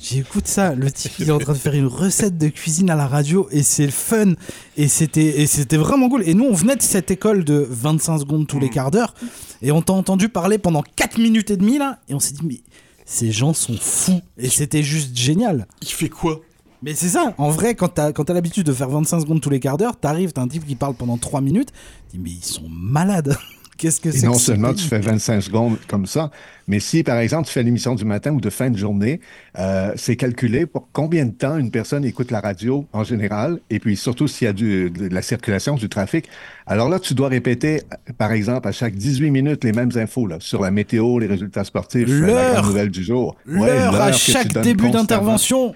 J'écoute 0.00 0.48
ça. 0.48 0.74
Le 0.74 0.90
type, 0.90 1.12
il 1.18 1.28
est 1.28 1.32
en 1.32 1.38
train 1.38 1.52
de 1.52 1.58
faire 1.58 1.74
une 1.74 1.86
recette 1.86 2.36
de 2.38 2.48
cuisine 2.48 2.90
à 2.90 2.96
la 2.96 3.06
radio 3.06 3.48
et 3.52 3.62
c'est 3.62 3.86
le 3.86 3.92
fun. 3.92 4.34
Et 4.76 4.88
c'était, 4.88 5.40
et 5.40 5.46
c'était 5.46 5.76
vraiment 5.76 6.08
cool. 6.08 6.22
Et 6.28 6.34
nous, 6.34 6.44
on 6.44 6.52
venait 6.52 6.76
de 6.76 6.82
cette 6.82 7.10
école 7.10 7.44
de 7.44 7.66
25 7.68 8.18
secondes 8.18 8.46
tous 8.46 8.58
les 8.58 8.68
quarts 8.68 8.90
d'heure. 8.90 9.14
Et 9.62 9.70
on 9.70 9.82
t'a 9.82 9.92
entendu 9.92 10.28
parler 10.28 10.58
pendant 10.58 10.82
4 10.82 11.18
minutes 11.18 11.50
et 11.50 11.56
demie 11.56 11.78
là. 11.78 12.00
Et 12.08 12.14
on 12.14 12.20
s'est 12.20 12.34
dit, 12.34 12.44
mais 12.44 12.60
ces 13.04 13.30
gens 13.30 13.54
sont 13.54 13.76
fous. 13.76 14.20
Et 14.38 14.48
c'était 14.48 14.82
juste 14.82 15.16
génial. 15.16 15.66
Il 15.82 15.88
fait 15.88 16.08
quoi? 16.08 16.40
Mais 16.82 16.94
c'est 16.94 17.08
ça, 17.08 17.34
en 17.38 17.48
vrai, 17.48 17.74
quand 17.74 17.88
t'as 17.88 18.12
quand 18.12 18.24
t'as 18.24 18.34
l'habitude 18.34 18.66
de 18.66 18.72
faire 18.72 18.90
25 18.90 19.20
secondes 19.20 19.40
tous 19.40 19.50
les 19.50 19.60
quarts 19.60 19.78
d'heure, 19.78 19.96
t'arrives, 19.96 20.32
t'as 20.32 20.42
un 20.42 20.48
type 20.48 20.66
qui 20.66 20.76
parle 20.76 20.94
pendant 20.94 21.16
3 21.16 21.40
minutes, 21.40 21.72
tu 22.10 22.18
dis 22.18 22.22
mais 22.22 22.30
ils 22.30 22.44
sont 22.44 22.68
malades. 22.68 23.36
Qu'est-ce 23.76 24.00
que 24.00 24.08
Et 24.08 24.12
c'est 24.12 24.26
non 24.26 24.32
que 24.32 24.38
seulement 24.38 24.72
tu 24.72 24.84
fais 24.84 24.98
25 24.98 25.40
secondes 25.40 25.76
comme 25.88 26.06
ça, 26.06 26.30
mais 26.68 26.80
si 26.80 27.02
par 27.02 27.18
exemple 27.18 27.46
tu 27.46 27.52
fais 27.52 27.62
l'émission 27.62 27.94
du 27.94 28.04
matin 28.04 28.32
ou 28.32 28.40
de 28.40 28.50
fin 28.50 28.70
de 28.70 28.76
journée, 28.76 29.20
euh, 29.58 29.92
c'est 29.96 30.16
calculé 30.16 30.66
pour 30.66 30.88
combien 30.92 31.26
de 31.26 31.32
temps 31.32 31.58
une 31.58 31.70
personne 31.70 32.04
écoute 32.04 32.30
la 32.30 32.40
radio 32.40 32.86
en 32.92 33.04
général, 33.04 33.60
et 33.70 33.78
puis 33.78 33.96
surtout 33.96 34.28
s'il 34.28 34.46
y 34.46 34.48
a 34.48 34.52
du, 34.52 34.90
de 34.90 35.08
la 35.08 35.22
circulation, 35.22 35.74
du 35.76 35.88
trafic. 35.88 36.28
Alors 36.66 36.88
là, 36.88 36.98
tu 36.98 37.14
dois 37.14 37.28
répéter, 37.28 37.82
par 38.18 38.32
exemple, 38.32 38.66
à 38.66 38.72
chaque 38.72 38.94
18 38.94 39.30
minutes 39.30 39.64
les 39.64 39.72
mêmes 39.72 39.92
infos 39.96 40.26
là, 40.26 40.36
sur 40.40 40.62
la 40.62 40.70
météo, 40.70 41.18
les 41.18 41.26
résultats 41.26 41.64
sportifs, 41.64 42.08
la 42.08 42.52
grande 42.52 42.66
nouvelle 42.66 42.90
du 42.90 43.04
jour. 43.04 43.36
Ouais, 43.46 43.66
L'heure 43.66 44.00
à 44.00 44.12
chaque 44.12 44.52
début 44.62 44.90
d'intervention. 44.90 45.74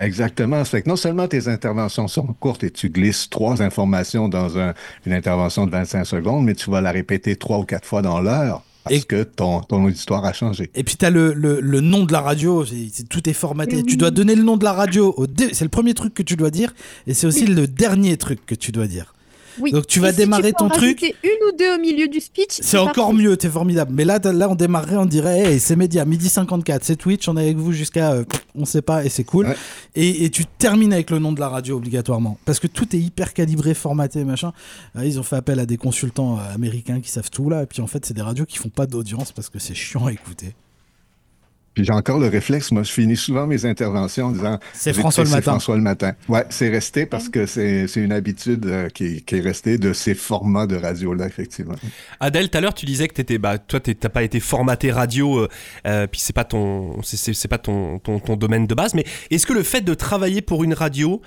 Exactement. 0.00 0.58
Ça 0.64 0.70
fait 0.72 0.82
que 0.82 0.88
non 0.88 0.96
seulement 0.96 1.26
tes 1.26 1.48
interventions 1.48 2.08
sont 2.08 2.26
courtes 2.38 2.64
et 2.64 2.70
tu 2.70 2.90
glisses 2.90 3.28
trois 3.30 3.62
informations 3.62 4.28
dans 4.28 4.58
un- 4.58 4.74
une 5.06 5.12
intervention 5.12 5.66
de 5.66 5.70
25 5.70 6.04
secondes, 6.04 6.44
mais 6.44 6.54
tu 6.54 6.70
vas 6.70 6.80
la 6.80 6.92
répéter 6.92 7.36
trois 7.36 7.58
ou 7.58 7.64
quatre 7.64 7.86
fois 7.86 8.02
dans 8.02 8.20
l'heure 8.20 8.62
parce 8.84 8.96
Et- 8.96 9.02
que 9.02 9.22
ton, 9.24 9.60
ton 9.62 9.84
auditoire 9.84 10.24
a 10.24 10.32
changé. 10.32 10.70
Et 10.74 10.84
puis 10.84 10.96
t'as 10.96 11.10
le, 11.10 11.32
le, 11.32 11.60
le 11.60 11.80
nom 11.80 12.04
de 12.04 12.12
la 12.12 12.20
radio, 12.20 12.64
c'est- 12.64 12.88
c'est- 12.92 13.08
tout 13.08 13.28
est 13.28 13.32
formaté. 13.32 13.82
Tu 13.82 13.96
dois 13.96 14.10
donner 14.10 14.34
le 14.34 14.42
nom 14.44 14.56
de 14.56 14.64
la 14.64 14.72
radio. 14.72 15.14
C'est 15.52 15.64
le 15.64 15.70
premier 15.70 15.94
truc 15.94 16.12
que 16.14 16.22
tu 16.22 16.36
dois 16.36 16.50
dire, 16.50 16.72
et 17.06 17.14
c'est 17.14 17.26
aussi 17.26 17.46
le 17.46 17.66
dernier 17.66 18.16
truc 18.16 18.44
que 18.46 18.54
tu 18.54 18.72
dois 18.72 18.86
dire. 18.86 19.14
Oui. 19.58 19.72
Donc 19.72 19.86
tu 19.86 20.00
vas 20.00 20.08
Et 20.08 20.12
si 20.12 20.18
démarrer 20.18 20.52
en 20.56 20.68
ton 20.68 20.68
truc. 20.68 21.02
une 21.02 21.48
ou 21.48 21.56
deux 21.56 21.74
au 21.74 21.78
milieu 21.78 22.08
du 22.08 22.20
speech. 22.20 22.58
C'est 22.60 22.78
encore 22.78 23.12
mieux, 23.14 23.36
t'es 23.36 23.48
formidable. 23.48 23.92
Mais 23.94 24.04
là, 24.04 24.18
là, 24.18 24.48
on 24.50 24.54
démarrerait, 24.54 24.96
on 24.96 25.06
dirait, 25.06 25.52
hey, 25.54 25.60
c'est 25.60 25.76
média, 25.76 26.04
midi 26.04 26.28
54, 26.28 26.84
c'est 26.84 26.96
Twitch, 26.96 27.28
on 27.28 27.36
est 27.36 27.42
avec 27.42 27.56
vous 27.56 27.72
jusqu'à, 27.72 28.12
euh, 28.12 28.24
on 28.54 28.64
sait 28.64 28.82
pas, 28.82 29.04
et 29.04 29.08
c'est 29.08 29.24
cool. 29.24 29.46
Ouais. 29.46 29.56
Et, 29.94 30.24
et 30.24 30.30
tu 30.30 30.44
termines 30.46 30.92
avec 30.92 31.10
le 31.10 31.18
nom 31.18 31.32
de 31.32 31.40
la 31.40 31.48
radio 31.48 31.76
obligatoirement. 31.76 32.38
Parce 32.44 32.60
que 32.60 32.66
tout 32.66 32.94
est 32.94 32.98
hyper 32.98 33.32
calibré, 33.34 33.74
formaté, 33.74 34.24
machin. 34.24 34.52
Euh, 34.96 35.04
ils 35.04 35.18
ont 35.18 35.22
fait 35.22 35.36
appel 35.36 35.58
à 35.60 35.66
des 35.66 35.76
consultants 35.76 36.38
euh, 36.38 36.54
américains 36.54 37.00
qui 37.00 37.10
savent 37.10 37.30
tout 37.30 37.48
là. 37.48 37.62
Et 37.62 37.66
puis 37.66 37.80
en 37.82 37.86
fait, 37.86 38.04
c'est 38.04 38.14
des 38.14 38.22
radios 38.22 38.44
qui 38.46 38.58
font 38.58 38.68
pas 38.68 38.86
d'audience 38.86 39.32
parce 39.32 39.48
que 39.48 39.58
c'est 39.58 39.74
chiant 39.74 40.06
à 40.06 40.12
écouter. 40.12 40.54
Puis 41.76 41.84
j'ai 41.84 41.92
encore 41.92 42.18
le 42.18 42.28
réflexe, 42.28 42.72
moi, 42.72 42.82
je 42.82 42.90
finis 42.90 43.16
souvent 43.18 43.46
mes 43.46 43.66
interventions 43.66 44.28
en 44.28 44.30
disant 44.32 44.58
C'est 44.72 44.94
François 44.94 45.24
le 45.24 45.28
matin. 45.30 45.42
C'est 45.42 45.50
François 45.50 45.76
le 45.76 45.82
matin. 45.82 46.12
Ouais, 46.26 46.46
c'est 46.48 46.70
resté 46.70 47.04
parce 47.04 47.28
que 47.28 47.44
c'est 47.44 47.86
c'est 47.86 48.00
une 48.00 48.12
habitude 48.12 48.64
euh, 48.64 48.88
qui, 48.88 49.22
qui 49.22 49.36
est 49.36 49.40
restée 49.42 49.76
de 49.76 49.92
ces 49.92 50.14
formats 50.14 50.66
de 50.66 50.74
radio-là, 50.76 51.26
effectivement. 51.26 51.74
Adèle, 52.18 52.48
tout 52.48 52.56
à 52.56 52.60
l'heure, 52.62 52.72
tu 52.72 52.86
disais 52.86 53.08
que 53.08 53.12
t'étais, 53.12 53.36
bah, 53.36 53.58
toi, 53.58 53.78
t'as 53.78 54.08
pas 54.08 54.22
été 54.22 54.40
formaté 54.40 54.90
radio, 54.90 55.40
euh, 55.40 55.48
euh, 55.86 56.06
puis 56.06 56.18
c'est 56.18 56.32
pas 56.32 56.44
ton, 56.44 57.02
c'est- 57.02 57.46
pas 57.46 57.58
ton, 57.58 57.98
ton, 57.98 58.20
ton 58.20 58.36
domaine 58.36 58.66
de 58.66 58.74
base. 58.74 58.94
Mais 58.94 59.04
est-ce 59.30 59.44
que 59.46 59.52
le 59.52 59.62
fait 59.62 59.82
de 59.82 59.92
travailler 59.92 60.40
pour 60.40 60.64
une 60.64 60.72
radio 60.72 61.20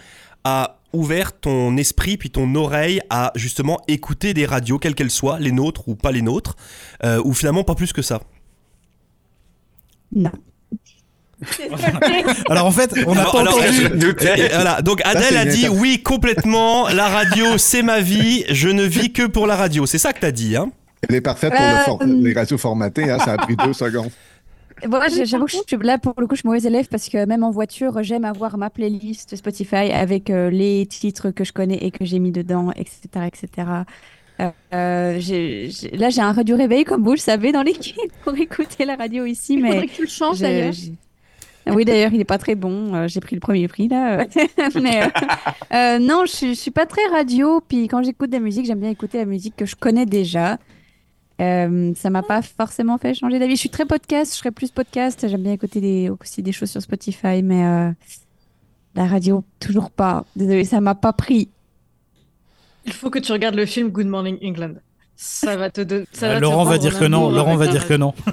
a 0.43 0.79
ouvert 0.93 1.39
ton 1.39 1.77
esprit 1.77 2.17
puis 2.17 2.31
ton 2.31 2.55
oreille 2.55 3.01
à 3.11 3.31
justement 3.35 3.79
écouter 3.87 4.33
des 4.33 4.47
radios, 4.47 4.79
quelles 4.79 4.95
qu'elles 4.95 5.11
soient, 5.11 5.37
les 5.39 5.51
nôtres 5.51 5.87
ou 5.87 5.93
pas 5.95 6.11
les 6.11 6.23
nôtres, 6.23 6.55
euh, 7.03 7.21
ou 7.23 7.33
finalement 7.35 7.63
pas 7.63 7.75
plus 7.75 7.93
que 7.93 8.01
ça? 8.01 8.19
Non. 10.15 10.31
Alors 12.49 12.65
en 12.65 12.71
fait, 12.71 12.93
on 13.07 13.13
n'a 13.15 13.21
Alors- 13.21 13.31
pas 13.33 13.39
alors, 13.41 13.57
entendu. 13.59 13.73
Je 13.83 13.87
doutais. 13.87 14.47
Et 14.47 14.49
voilà, 14.53 14.81
donc 14.81 15.01
Adèle 15.05 15.37
a 15.37 15.45
dit 15.45 15.61
ça. 15.63 15.71
oui 15.71 16.01
complètement, 16.03 16.89
la 16.89 17.07
radio 17.07 17.57
c'est 17.57 17.81
ma 17.81 18.01
vie, 18.01 18.43
je 18.49 18.67
ne 18.69 18.83
vis 18.83 19.13
que 19.13 19.25
pour 19.25 19.47
la 19.47 19.55
radio. 19.55 19.85
C'est 19.85 19.97
ça 19.99 20.11
que 20.11 20.19
t'as 20.19 20.31
dit, 20.31 20.57
hein 20.57 20.69
Elle 21.07 21.15
est 21.15 21.21
parfaite 21.21 21.53
pour 21.53 21.61
le 21.61 21.83
for- 21.85 21.99
Euh, 22.01 22.05
les 22.21 22.33
radios 22.33 22.57
formatées, 22.57 23.09
hein, 23.09 23.19
ça 23.23 23.33
a 23.33 23.37
pris 23.37 23.55
deux 23.55 23.71
secondes. 23.73 24.09
Moi, 24.87 25.01
mais 25.17 25.25
j'avoue 25.25 25.45
que 25.45 25.51
je 25.51 25.57
suis 25.57 25.77
là 25.81 25.97
pour 25.97 26.13
le 26.17 26.25
coup, 26.27 26.35
je 26.35 26.39
suis 26.39 26.47
mauvaise 26.47 26.65
élève 26.65 26.87
parce 26.89 27.09
que 27.09 27.25
même 27.25 27.43
en 27.43 27.51
voiture, 27.51 28.01
j'aime 28.01 28.23
avoir 28.25 28.57
ma 28.57 28.69
playlist 28.69 29.35
Spotify 29.35 29.91
avec 29.93 30.29
euh, 30.29 30.49
les 30.49 30.85
titres 30.85 31.31
que 31.31 31.43
je 31.43 31.51
connais 31.53 31.75
et 31.77 31.91
que 31.91 32.05
j'ai 32.05 32.19
mis 32.19 32.31
dedans, 32.31 32.71
etc., 32.77 32.99
etc. 33.27 33.67
Euh, 34.39 35.19
là, 35.93 36.09
j'ai 36.09 36.21
un 36.21 36.31
radio 36.31 36.55
réveil 36.55 36.85
comme 36.85 37.03
vous 37.03 37.11
le 37.11 37.17
savez 37.17 37.51
dans 37.51 37.61
l'équipe 37.63 38.11
pour 38.23 38.35
écouter 38.35 38.85
la 38.85 38.95
radio 38.95 39.25
ici, 39.25 39.53
Il 39.53 39.63
mais 39.63 39.71
faudrait 39.71 39.87
que 39.87 39.95
tu 39.95 40.01
le 40.03 40.07
changes 40.07 40.39
d'ailleurs. 40.39 40.73
Ah 41.65 41.73
Oui, 41.73 41.85
d'ailleurs, 41.85 42.11
il 42.13 42.17
n'est 42.17 42.25
pas 42.25 42.37
très 42.37 42.55
bon. 42.55 42.93
Euh, 42.95 43.07
j'ai 43.07 43.19
pris 43.19 43.35
le 43.35 43.41
premier 43.41 43.67
prix 43.67 43.87
là. 43.87 44.25
mais 44.81 45.01
euh, 45.73 45.99
non, 45.99 46.25
je, 46.25 46.47
je 46.47 46.53
suis 46.53 46.71
pas 46.71 46.85
très 46.85 47.05
radio. 47.11 47.61
Puis 47.67 47.87
quand 47.87 48.01
j'écoute 48.03 48.29
de 48.29 48.35
la 48.35 48.39
musique, 48.39 48.65
j'aime 48.65 48.79
bien 48.79 48.89
écouter 48.89 49.17
la 49.17 49.25
musique 49.25 49.55
que 49.55 49.65
je 49.65 49.75
connais 49.75 50.05
déjà. 50.05 50.57
Euh, 51.41 51.93
ça 51.95 52.09
m'a 52.09 52.23
pas 52.23 52.41
forcément 52.41 52.97
fait 52.97 53.13
changer 53.13 53.39
d'avis. 53.39 53.55
Je 53.55 53.61
suis 53.61 53.69
très 53.69 53.85
podcast, 53.85 54.33
je 54.33 54.37
serais 54.39 54.51
plus 54.51 54.71
podcast. 54.71 55.27
J'aime 55.27 55.43
bien 55.43 55.53
écouter 55.53 55.79
des, 55.79 56.09
aussi 56.09 56.41
des 56.41 56.51
choses 56.51 56.71
sur 56.71 56.81
Spotify, 56.81 57.41
mais 57.43 57.93
la 58.95 59.05
radio, 59.05 59.43
toujours 59.59 59.91
pas. 59.91 60.25
Désolée, 60.35 60.65
ça 60.65 60.81
m'a 60.81 60.95
pas 60.95 61.13
pris. 61.13 61.49
Il 62.85 62.93
faut 62.93 63.09
que 63.09 63.19
tu 63.19 63.31
regardes 63.31 63.55
le 63.55 63.65
film 63.65 63.89
Good 63.89 64.07
Morning 64.07 64.37
England. 64.43 64.75
Ça 65.15 65.57
va 65.57 65.69
te 65.69 65.81
donner. 65.81 66.05
ça 66.13 66.27
Euh, 66.27 66.29
va 66.29 66.35
te 66.37 66.41
Laurent 66.41 66.63
va 66.63 66.77
dire 66.77 66.97
que 66.97 67.05
non. 67.05 67.29
Laurent 67.29 67.55
va 67.57 67.67
dire 67.67 67.87
que 67.87 67.93
non. 67.93 68.13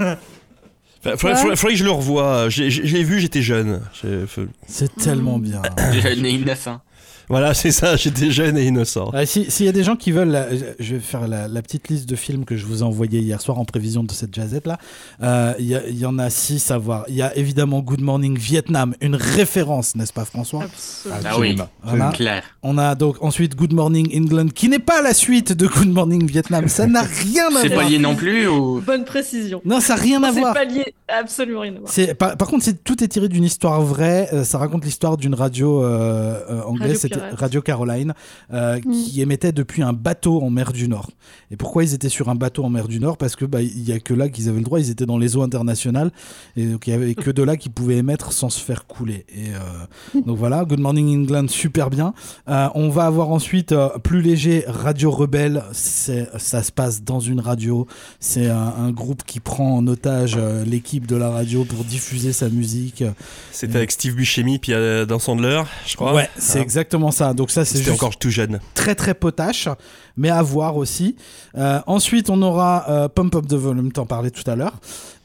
Faudrait, 1.03 1.19
faudrait- 1.19 1.37
faudrait- 1.37 1.57
faudrait 1.57 1.73
que 1.75 1.79
je 1.79 1.85
le 1.85 1.91
revoie. 1.93 2.49
J'ai- 2.49 2.69
j'ai- 2.71 3.03
vu, 3.05 3.21
j'étais 3.21 3.43
jeune. 3.43 3.81
J'ai- 4.03 4.25
C'est 4.67 4.93
tellement 4.97 5.39
bien. 5.39 5.63
Jeune 5.93 6.27
et 6.27 6.31
innocent. 6.31 6.81
Voilà, 7.29 7.55
c'est 7.55 7.73
ça, 7.73 7.97
j'étais 7.97 8.31
jeune 8.31 8.57
et 8.57 8.65
innocent. 8.67 9.11
Euh, 9.15 9.27
si- 9.27 9.51
S'il 9.51 9.67
y 9.67 9.69
a 9.69 9.73
des 9.73 9.83
gens 9.83 9.97
qui 9.97 10.13
veulent, 10.13 10.29
la- 10.31 10.47
je 10.79 10.95
vais 10.95 11.01
faire 11.01 11.27
la, 11.27 11.49
la 11.49 11.63
petite 11.63 11.89
liste 11.89 12.09
de 12.09 12.15
films 12.17 12.45
que 12.45 12.57
je 12.57 12.65
vous 12.67 12.81
ai 12.81 12.83
envoyé 12.83 13.21
hier 13.21 13.41
soir 13.41 13.59
en 13.59 13.65
prévision 13.65 14.05
de 14.05 14.13
cette 14.13 14.35
jazette 14.35 14.67
là. 14.67 14.79
Euh, 15.23 15.55
Il 15.59 15.99
y, 15.99 16.07
en 16.07 16.19
a 16.19 16.31
six 16.31 16.71
à 16.71 16.79
voir. 16.79 17.05
Il 17.09 17.15
y 17.17 17.23
a 17.23 17.37
évidemment 17.37 17.81
Good 17.81 18.01
Morning 18.01 18.37
Vietnam, 18.39 18.95
une 19.01 19.15
référence, 19.17 19.97
n'est-ce 19.97 20.13
pas 20.13 20.25
François? 20.25 20.65
Absolument. 20.65 21.25
Ah 21.29 21.37
oui. 21.39 21.57
Voilà. 21.83 22.11
Clair. 22.11 22.43
On 22.63 22.79
a 22.79 22.95
donc 22.95 23.17
ensuite 23.23 23.57
Good 23.57 23.73
Morning 23.73 24.09
England, 24.17 24.49
qui 24.55 24.69
n'est 24.69 24.79
pas 24.79 25.03
la 25.03 25.15
suite 25.15 25.53
de 25.53 25.67
Good 25.67 25.89
Morning 25.93 26.27
Vietnam. 26.27 26.69
Ça 26.69 26.87
n'a 26.87 27.03
rien 27.03 27.49
à 27.57 27.61
C'est 27.63 27.69
voir. 27.69 27.85
pas 27.85 27.89
lié 27.91 27.99
non 27.99 28.15
plus 28.15 28.47
ou. 28.49 28.81
Bonne 28.87 29.05
précision. 29.05 29.61
Non, 29.65 29.81
ça 29.81 29.97
n'a 29.97 30.03
rien 30.03 30.23
à 30.23 30.33
C'est 30.33 30.41
voir. 30.41 30.55
pas 30.55 30.65
lié, 30.65 30.95
absolument 31.09 31.61
rien 31.61 31.75
à 31.77 31.79
voir. 31.81 31.91
C'est 31.93 32.15
par, 32.15 32.37
par 32.37 32.49
contre, 32.49 32.65
c'est 32.65 32.83
tout 32.85 33.03
est 33.03 33.09
tiré 33.09 33.29
d'une 33.29 33.45
histoire 33.45 33.81
vraie. 33.83 34.29
Euh, 34.33 34.45
ça 34.45 34.59
raconte 34.59 34.85
l'histoire 34.85 35.17
d'une 35.17 35.35
radio 35.35 35.83
euh, 35.83 36.41
euh, 36.51 36.63
anglaise, 36.63 37.03
Radio. 37.03 37.16
Radio 37.33 37.63
Caroline, 37.63 38.15
euh, 38.53 38.79
qui 38.81 39.21
émettait 39.21 39.53
depuis 39.53 39.83
un 39.83 39.93
bateau 39.93 40.43
en 40.43 40.51
mer 40.51 40.73
du 40.73 40.89
Nord. 40.89 41.11
Et 41.51 41.57
pourquoi 41.57 41.85
ils 41.85 41.95
étaient 41.95 42.09
sur 42.09 42.29
un 42.29 42.35
bateau 42.35 42.65
en 42.65 42.71
mer 42.71 42.89
du 42.89 43.01
Nord? 43.01 43.17
Parce 43.17 43.37
que 43.37 43.45
bah, 43.45 43.63
il 43.63 43.83
y 43.89 43.93
a 43.93 44.01
que 44.01 44.15
là 44.15 44.29
qu'ils 44.29 44.49
avaient 44.49 44.59
le 44.59 44.65
droit. 44.65 44.81
Ils 44.81 44.91
étaient 44.91 45.07
dans 45.07 45.19
les 45.19 45.37
eaux 45.37 45.43
internationales 45.43 46.11
et 46.57 46.67
donc 46.67 46.87
il 46.87 46.91
y 46.91 46.93
avait 46.93 47.15
que 47.15 47.31
de 47.31 47.43
là 47.43 47.57
qu'ils 47.57 47.73
pouvaient 47.73 47.97
émettre 47.97 48.33
sans 48.33 48.51
se 48.51 48.61
faire 48.61 48.87
couler. 48.87 49.25
Et 49.29 49.49
euh, 49.51 50.21
donc 50.27 50.37
voilà, 50.37 50.65
Good 50.65 50.81
Morning 50.81 51.23
England, 51.23 51.49
super 51.49 51.91
bien. 51.91 52.15
Euh, 52.49 52.69
on 52.75 52.89
va 52.89 53.07
avoir 53.07 53.31
ensuite 53.31 53.73
euh, 53.73 53.89
plus 53.99 54.23
léger 54.23 54.65
Radio 54.67 55.11
Rebelle. 55.11 55.63
C'est 55.73 56.29
ça 56.39 56.63
se 56.63 56.73
passe 56.73 57.03
dans 57.03 57.21
une 57.21 57.41
radio. 57.41 57.87
C'est 58.21 58.49
un, 58.49 58.75
un 58.79 58.91
groupe 58.91 59.23
qui 59.25 59.41
prend 59.41 59.77
en 59.77 59.87
otage 59.87 60.37
euh, 60.39 60.65
l'équipe 60.65 61.07
de 61.07 61.17
la 61.17 61.31
radio 61.31 61.65
pour 61.65 61.85
diffuser 61.85 62.33
sa 62.33 62.49
musique. 62.49 63.05
C'était 63.53 63.77
avec 63.77 63.91
Steve 63.93 64.15
Buscemi, 64.15 64.59
puis 64.59 64.73
dans 65.09 65.19
Sandler, 65.19 65.63
je 65.87 65.97
crois. 65.97 66.15
Ouais, 66.15 66.29
c'est 66.37 66.59
Hein. 66.59 66.63
exactement 66.63 67.06
ça. 67.11 67.35
Donc 67.35 67.51
ça, 67.51 67.65
c'est 67.65 67.91
encore 67.91 68.17
tout 68.19 68.31
jeune. 68.31 68.61
très 68.75 68.95
très 68.95 69.15
potache, 69.15 69.69
mais 70.17 70.31
à 70.31 70.43
voir 70.43 70.77
aussi. 70.77 71.17
Euh, 71.57 71.81
ensuite, 71.87 72.31
on 72.31 72.41
aura 72.43 72.85
euh, 72.89 73.09
Pump 73.09 73.35
Up 73.35 73.47
the 73.47 73.55
Volume, 73.55 73.93
t'en 73.93 74.07
parlais 74.07 74.31
tout 74.31 74.49
à 74.51 74.57
l'heure. 74.57 74.79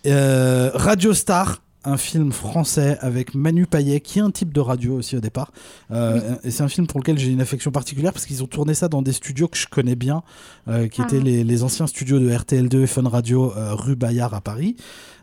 Euh, 0.05 0.71
radio 0.73 1.13
Star. 1.13 1.61
Un 1.83 1.97
film 1.97 2.31
français 2.31 2.99
avec 3.01 3.33
Manu 3.33 3.65
Payet, 3.65 4.01
qui 4.01 4.19
est 4.19 4.21
un 4.21 4.29
type 4.29 4.53
de 4.53 4.59
radio 4.59 4.97
aussi 4.97 5.17
au 5.17 5.19
départ. 5.19 5.51
Euh, 5.89 6.35
Et 6.43 6.51
c'est 6.51 6.61
un 6.61 6.67
film 6.67 6.85
pour 6.85 6.99
lequel 6.99 7.17
j'ai 7.17 7.31
une 7.31 7.41
affection 7.41 7.71
particulière 7.71 8.13
parce 8.13 8.27
qu'ils 8.27 8.43
ont 8.43 8.47
tourné 8.47 8.75
ça 8.75 8.87
dans 8.87 9.01
des 9.01 9.13
studios 9.13 9.47
que 9.47 9.57
je 9.57 9.65
connais 9.65 9.95
bien, 9.95 10.21
euh, 10.67 10.87
qui 10.87 11.01
Ah. 11.01 11.05
étaient 11.05 11.19
les, 11.19 11.43
les 11.43 11.63
anciens 11.63 11.87
studios 11.87 12.19
de 12.19 12.29
RTL2 12.29 12.83
et 12.83 12.85
Fun 12.85 13.09
Radio 13.09 13.51
euh, 13.57 13.73
rue 13.73 13.95
Bayard 13.95 14.35
à 14.35 14.41
Paris. 14.41 14.75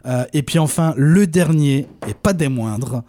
Euh, 0.07 0.25
et 0.33 0.43
puis 0.43 0.59
enfin, 0.59 0.95
le 0.97 1.29
dernier, 1.29 1.87
et 2.09 2.15
pas 2.15 2.33
des 2.33 2.49
moindres, 2.49 3.05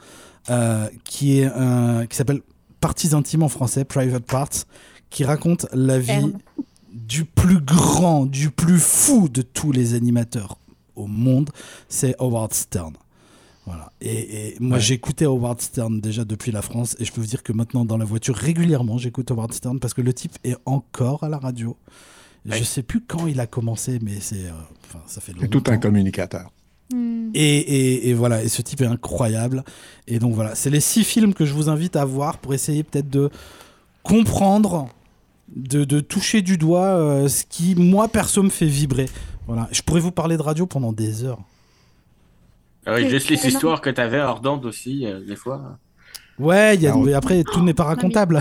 euh, 0.51 0.85
qui 1.03 1.39
est 1.39 1.45
un, 1.45 2.05
qui 2.05 2.15
s'appelle 2.17 2.41
Parties 2.79 3.13
intimes 3.13 3.43
en 3.43 3.49
français, 3.49 3.85
Private 3.85 4.23
Parts, 4.25 4.65
qui 5.09 5.23
raconte 5.23 5.65
la 5.73 5.99
vie 5.99 6.33
du 6.93 7.25
plus 7.25 7.59
grand, 7.59 8.25
du 8.25 8.49
plus 8.49 8.79
fou 8.79 9.29
de 9.29 9.41
tous 9.41 9.71
les 9.71 9.93
animateurs 9.93 10.57
au 10.95 11.07
monde, 11.07 11.49
c'est 11.87 12.15
Howard 12.19 12.53
Stern. 12.53 12.93
Voilà. 13.65 13.91
Et, 14.01 14.49
et 14.49 14.57
moi, 14.59 14.77
Ouais. 14.77 14.83
j'écoutais 14.83 15.25
Howard 15.25 15.61
Stern 15.61 16.01
déjà 16.01 16.25
depuis 16.25 16.51
la 16.51 16.61
France, 16.61 16.95
et 16.99 17.05
je 17.05 17.11
peux 17.11 17.21
vous 17.21 17.27
dire 17.27 17.43
que 17.43 17.53
maintenant, 17.53 17.85
dans 17.85 17.97
la 17.97 18.05
voiture, 18.05 18.35
régulièrement, 18.35 18.97
j'écoute 18.97 19.29
Howard 19.31 19.53
Stern 19.53 19.79
parce 19.79 19.93
que 19.93 20.01
le 20.01 20.13
type 20.13 20.37
est 20.43 20.55
encore 20.65 21.23
à 21.23 21.29
la 21.29 21.37
radio. 21.37 21.77
Ouais. 22.47 22.57
Je 22.57 22.63
sais 22.63 22.83
plus 22.83 23.01
quand 23.01 23.27
il 23.27 23.39
a 23.39 23.47
commencé, 23.47 23.99
mais 24.01 24.19
c'est, 24.21 24.45
euh, 24.47 24.51
enfin, 24.85 24.99
ça 25.05 25.21
fait 25.21 25.33
C'est 25.39 25.47
tout 25.49 25.63
un 25.67 25.71
longtemps. 25.71 25.79
communicateur. 25.79 26.51
Hmm. 26.93 27.29
Et, 27.35 27.57
et- 27.59 28.09
et 28.09 28.13
voilà, 28.13 28.41
et 28.43 28.47
ce 28.47 28.61
type 28.61 28.81
est 28.81 28.85
incroyable. 28.87 29.63
Et 30.07 30.19
donc 30.19 30.33
voilà, 30.33 30.55
c'est 30.55 30.69
les 30.71 30.79
six 30.79 31.03
films 31.03 31.33
que 31.33 31.45
je 31.45 31.53
vous 31.53 31.69
invite 31.69 31.95
à 31.95 32.05
voir 32.05 32.37
pour 32.39 32.53
essayer 32.53 32.83
peut-être 32.83 33.09
de 33.09 33.29
comprendre, 34.03 34.89
de, 35.55 35.83
de 35.83 35.99
toucher 35.99 36.41
du 36.41 36.57
doigt 36.57 36.87
euh, 36.87 37.27
ce 37.27 37.43
qui, 37.45 37.75
moi, 37.75 38.07
perso, 38.07 38.41
me 38.43 38.49
fait 38.49 38.65
vibrer. 38.65 39.05
Voilà, 39.47 39.67
je 39.71 39.81
pourrais 39.81 39.99
vous 39.99 40.11
parler 40.11 40.37
de 40.37 40.41
radio 40.41 40.65
pendant 40.65 40.91
des 40.93 41.23
heures. 41.23 41.39
Oui, 42.87 42.93
C'est 43.03 43.09
juste 43.09 43.29
les 43.29 43.47
histoires 43.47 43.81
que 43.81 43.89
t'avais 43.89 44.19
hors 44.21 44.39
d'onde 44.39 44.65
aussi, 44.65 45.05
euh, 45.05 45.19
des 45.23 45.35
fois. 45.35 45.77
Ouais, 46.39 46.75
y 46.77 46.87
a, 46.87 46.95
après, 47.17 47.43
tout 47.43 47.61
n'est 47.61 47.73
pas 47.73 47.83
racontable. 47.83 48.39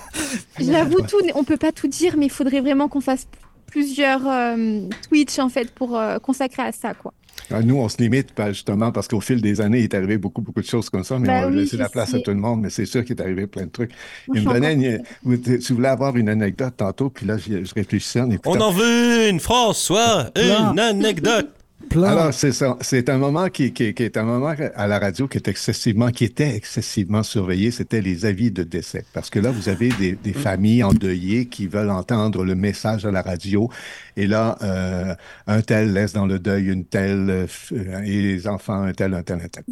J'avoue, 0.60 1.00
tout, 1.02 1.16
on 1.34 1.42
peut 1.44 1.56
pas 1.56 1.72
tout 1.72 1.88
dire, 1.88 2.14
mais 2.18 2.26
il 2.26 2.30
faudrait 2.32 2.60
vraiment 2.60 2.88
qu'on 2.88 3.00
fasse 3.00 3.26
plusieurs 3.66 4.26
euh, 4.28 4.80
Twitch 5.08 5.38
en 5.38 5.48
fait 5.48 5.70
pour 5.72 5.96
euh, 5.96 6.18
consacrer 6.18 6.62
à 6.62 6.72
ça, 6.72 6.92
quoi. 6.94 7.14
Ah, 7.50 7.62
Nous, 7.62 7.76
on 7.76 7.88
se 7.88 7.98
limite 7.98 8.32
pas, 8.32 8.52
justement 8.52 8.92
parce 8.92 9.08
qu'au 9.08 9.20
fil 9.20 9.40
des 9.40 9.60
années, 9.60 9.78
il 9.78 9.84
est 9.84 9.94
arrivé 9.94 10.18
beaucoup, 10.18 10.40
beaucoup 10.42 10.60
de 10.60 10.66
choses 10.66 10.90
comme 10.90 11.04
ça, 11.04 11.18
mais 11.18 11.26
Bah 11.28 11.42
on 11.46 11.50
oui, 11.50 11.56
laisser 11.60 11.76
je 11.76 11.82
la 11.82 11.88
place 11.88 12.10
sais. 12.10 12.16
à 12.16 12.20
tout 12.20 12.30
le 12.30 12.36
monde, 12.36 12.60
mais 12.62 12.70
c'est 12.70 12.86
sûr 12.86 13.04
qu'il 13.04 13.16
est 13.16 13.22
arrivé 13.22 13.46
plein 13.46 13.64
de 13.64 13.70
trucs. 13.70 13.92
Il 14.34 14.42
me 14.46 14.52
donnait 14.52 14.74
une- 14.74 15.02
vous- 15.22 15.36
tu 15.36 15.72
voulais 15.72 15.88
avoir 15.88 16.16
une 16.16 16.28
anecdote 16.28 16.74
tantôt, 16.76 17.10
puis 17.10 17.26
là, 17.26 17.36
je, 17.38 17.58
réfléchissais 17.74 18.20
en 18.20 18.30
écoutant. 18.30 18.56
On 18.58 18.60
en 18.60 18.70
veut 18.72 19.28
une, 19.28 19.40
François, 19.40 20.30
une 20.36 20.78
anecdote. 20.78 21.50
Alors, 21.92 22.32
c'est 22.32 22.52
ça. 22.52 22.76
C'est 22.80 23.08
un 23.08 23.18
moment 23.18 23.48
qui, 23.48 23.72
qui, 23.72 23.94
qui 23.94 24.02
est 24.02 24.16
un 24.16 24.22
moment 24.22 24.54
à 24.74 24.86
la 24.86 24.98
radio 24.98 25.26
qui 25.26 25.38
est 25.38 25.48
excessivement, 25.48 26.10
qui 26.10 26.24
était 26.24 26.54
excessivement 26.54 27.22
surveillé. 27.22 27.70
C'était 27.70 28.00
les 28.00 28.26
avis 28.26 28.50
de 28.50 28.62
décès. 28.62 29.04
Parce 29.12 29.28
que 29.28 29.40
là, 29.40 29.50
vous 29.50 29.68
avez 29.68 29.88
des, 29.90 30.12
des 30.12 30.32
familles 30.32 30.84
endeuillées 30.84 31.46
qui 31.46 31.66
veulent 31.66 31.90
entendre 31.90 32.44
le 32.44 32.54
message 32.54 33.04
à 33.06 33.10
la 33.10 33.22
radio. 33.22 33.68
Et 34.16 34.26
là, 34.26 34.56
euh, 34.62 35.14
un 35.46 35.62
tel 35.62 35.92
laisse 35.92 36.12
dans 36.12 36.26
le 36.26 36.38
deuil 36.38 36.68
une 36.68 36.84
telle, 36.84 37.46
euh, 37.72 38.02
et 38.04 38.22
les 38.22 38.46
enfants, 38.46 38.82
un 38.82 38.92
tel, 38.92 39.14
un 39.14 39.22
tel, 39.22 39.40
un 39.40 39.48
tel. 39.48 39.64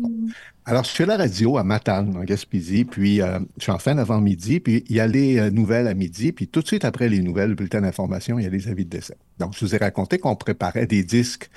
Alors, 0.64 0.84
je 0.84 0.90
suis 0.90 1.04
à 1.04 1.06
la 1.06 1.16
radio 1.16 1.56
à 1.56 1.64
Matane, 1.64 2.14
en 2.14 2.24
Gaspésie, 2.24 2.84
puis 2.84 3.22
euh, 3.22 3.38
je 3.56 3.62
suis 3.62 3.72
en 3.72 3.78
fin 3.78 3.94
d'avant-midi, 3.94 4.60
puis 4.60 4.84
il 4.90 4.96
y 4.96 5.00
a 5.00 5.06
les 5.06 5.38
euh, 5.38 5.50
nouvelles 5.50 5.86
à 5.86 5.94
midi, 5.94 6.30
puis 6.30 6.46
tout 6.46 6.60
de 6.60 6.66
suite 6.66 6.84
après 6.84 7.08
les 7.08 7.20
nouvelles, 7.20 7.50
le 7.50 7.54
bulletin 7.54 7.80
d'information, 7.80 8.38
il 8.38 8.42
y 8.42 8.46
a 8.46 8.50
les 8.50 8.68
avis 8.68 8.84
de 8.84 8.90
décès. 8.90 9.16
Donc, 9.38 9.54
je 9.54 9.64
vous 9.64 9.74
ai 9.74 9.78
raconté 9.78 10.18
qu'on 10.18 10.36
préparait 10.36 10.86
des 10.86 11.02
disques 11.04 11.48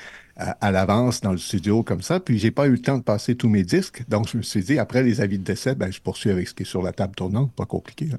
à, 0.42 0.68
à 0.68 0.72
l'avance 0.72 1.22
dans 1.22 1.32
le 1.32 1.38
studio 1.38 1.84
comme 1.84 2.02
ça, 2.02 2.20
puis 2.20 2.38
j'ai 2.39 2.52
pas 2.52 2.68
eu 2.68 2.72
le 2.72 2.80
temps 2.80 2.98
de 2.98 3.04
passer 3.04 3.36
tous 3.36 3.50
mes 3.50 3.64
disques, 3.64 4.04
donc 4.10 4.28
je 4.30 4.38
me 4.38 4.42
suis 4.42 4.64
dit, 4.64 4.80
après 4.80 5.04
les 5.04 5.22
avis 5.22 5.38
de 5.38 5.44
décès, 5.44 5.76
ben, 5.76 5.92
je 5.92 6.02
poursuis 6.02 6.30
avec 6.32 6.48
ce 6.48 6.54
qui 6.54 6.64
est 6.64 6.66
sur 6.66 6.82
la 6.82 6.92
table 6.92 7.14
tournante, 7.16 7.52
pas 7.54 7.66
compliqué. 7.66 8.10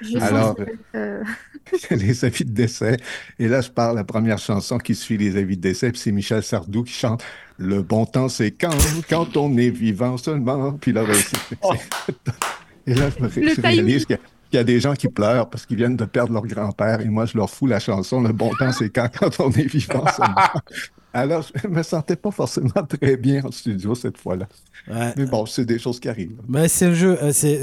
Je 0.00 0.18
Alors, 0.18 0.56
que, 0.56 0.62
euh, 0.94 1.22
les 1.90 2.24
avis 2.24 2.44
de 2.44 2.52
décès. 2.52 2.96
Et 3.38 3.48
là, 3.48 3.60
je 3.60 3.70
parle 3.70 3.96
la 3.96 4.04
première 4.04 4.38
chanson 4.38 4.78
qui 4.78 4.94
suit 4.94 5.18
les 5.18 5.36
avis 5.36 5.56
de 5.56 5.62
décès, 5.62 5.90
puis 5.92 6.00
c'est 6.00 6.12
Michel 6.12 6.42
Sardou 6.42 6.82
qui 6.84 6.92
chante 6.92 7.22
Le 7.58 7.82
bon 7.82 8.06
temps, 8.06 8.28
c'est 8.28 8.50
quand, 8.52 8.70
quand 9.08 9.36
on 9.36 9.56
est 9.56 9.70
vivant 9.70 10.16
seulement. 10.16 10.72
Puis 10.72 10.92
là, 10.92 11.04
ben, 11.04 11.14
c'est- 11.14 11.56
Et 12.88 12.94
là, 12.94 13.08
je, 13.18 13.22
me 13.24 13.28
je 13.28 13.60
réalise 13.60 14.02
a- 14.04 14.06
qu'il 14.06 14.18
y 14.52 14.58
a 14.58 14.64
des 14.64 14.78
gens 14.78 14.94
qui 14.94 15.08
pleurent 15.08 15.50
parce 15.50 15.66
qu'ils 15.66 15.76
viennent 15.76 15.96
de 15.96 16.04
perdre 16.04 16.32
leur 16.32 16.46
grand-père 16.46 17.00
et 17.00 17.06
moi, 17.06 17.26
je 17.26 17.36
leur 17.36 17.50
fous 17.50 17.66
la 17.66 17.80
chanson 17.80 18.20
Le 18.20 18.32
bon 18.32 18.50
temps, 18.60 18.70
c'est 18.70 18.90
quand, 18.90 19.08
quand 19.18 19.40
on 19.40 19.50
est 19.50 19.66
vivant 19.66 20.04
seulement. 20.16 20.36
Alors, 21.16 21.44
je 21.62 21.68
me 21.68 21.82
sentais 21.82 22.16
pas 22.16 22.30
forcément 22.30 22.70
très 22.88 23.16
bien 23.16 23.42
en 23.44 23.50
studio 23.50 23.94
cette 23.94 24.18
fois-là. 24.18 24.46
Ouais. 24.88 25.12
Mais 25.16 25.26
bon, 25.26 25.46
c'est 25.46 25.64
des 25.64 25.78
choses 25.78 25.98
qui 26.00 26.08
arrivent. 26.08 26.36
Bah, 26.48 26.68
c'est 26.68 26.88
le 26.88 26.94
jeu. 26.94 27.18
euh, 27.22 27.32
c'est 27.32 27.60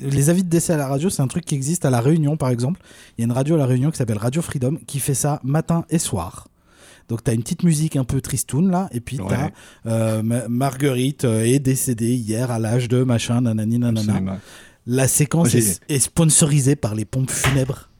les 0.00 0.30
avis 0.30 0.42
de 0.42 0.48
décès 0.48 0.72
à 0.72 0.76
la 0.76 0.86
radio, 0.88 1.10
c'est 1.10 1.22
un 1.22 1.26
truc 1.28 1.44
qui 1.44 1.54
existe 1.54 1.84
à 1.84 1.90
la 1.90 2.00
Réunion, 2.00 2.36
par 2.36 2.48
exemple. 2.50 2.80
Il 3.16 3.20
y 3.20 3.24
a 3.24 3.26
une 3.26 3.32
radio 3.32 3.54
à 3.56 3.58
la 3.58 3.66
Réunion 3.66 3.90
qui 3.90 3.98
s'appelle 3.98 4.18
Radio 4.18 4.42
Freedom 4.42 4.76
qui 4.86 5.00
fait 5.00 5.14
ça 5.14 5.40
matin 5.44 5.84
et 5.90 5.98
soir. 5.98 6.48
Donc 7.08 7.22
t'as 7.22 7.34
une 7.34 7.42
petite 7.42 7.64
musique 7.64 7.96
un 7.96 8.04
peu 8.04 8.22
tristoun 8.22 8.70
là, 8.70 8.88
et 8.90 9.00
puis 9.00 9.20
Ouais. 9.20 9.26
t'as 9.28 9.50
euh, 9.90 10.22
Ma- 10.22 10.48
Marguerite 10.48 11.26
euh, 11.26 11.44
est 11.44 11.58
décédée 11.58 12.14
hier 12.14 12.50
à 12.50 12.58
l'âge 12.58 12.88
de 12.88 13.02
machin 13.04 13.42
nanani 13.42 13.78
nanana. 13.78 14.00
Absolument. 14.12 14.38
La 14.86 15.06
séquence 15.08 15.54
est 15.54 15.98
sponsorisée 15.98 16.76
par 16.76 16.94
les 16.94 17.04
pompes 17.04 17.30
funèbres. 17.30 17.90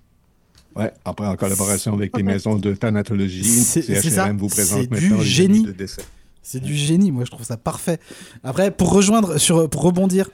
Ouais, 0.77 0.93
après 1.05 1.27
en 1.27 1.37
collaboration 1.37 1.95
avec 1.95 2.17
les 2.17 2.23
maisons 2.33 2.57
de 2.57 2.75
thanatologie. 2.75 3.45
CHRM 3.45 4.39
vous 4.39 4.49
présente 4.49 4.81
C'est 4.81 4.87
du 4.87 4.95
maintenant 4.95 5.19
les 5.19 5.25
génie. 5.25 5.63
de 5.63 5.73
décès. 5.73 6.03
C'est 6.43 6.61
du 6.61 6.75
génie, 6.75 7.11
moi 7.13 7.25
je 7.25 7.31
trouve 7.31 7.47
ça 7.47 7.57
parfait. 7.57 7.99
Après, 8.43 8.71
pour 8.71 8.93
rejoindre, 8.93 9.39
sur, 9.39 9.69
pour 9.71 9.83
rebondir, 9.83 10.29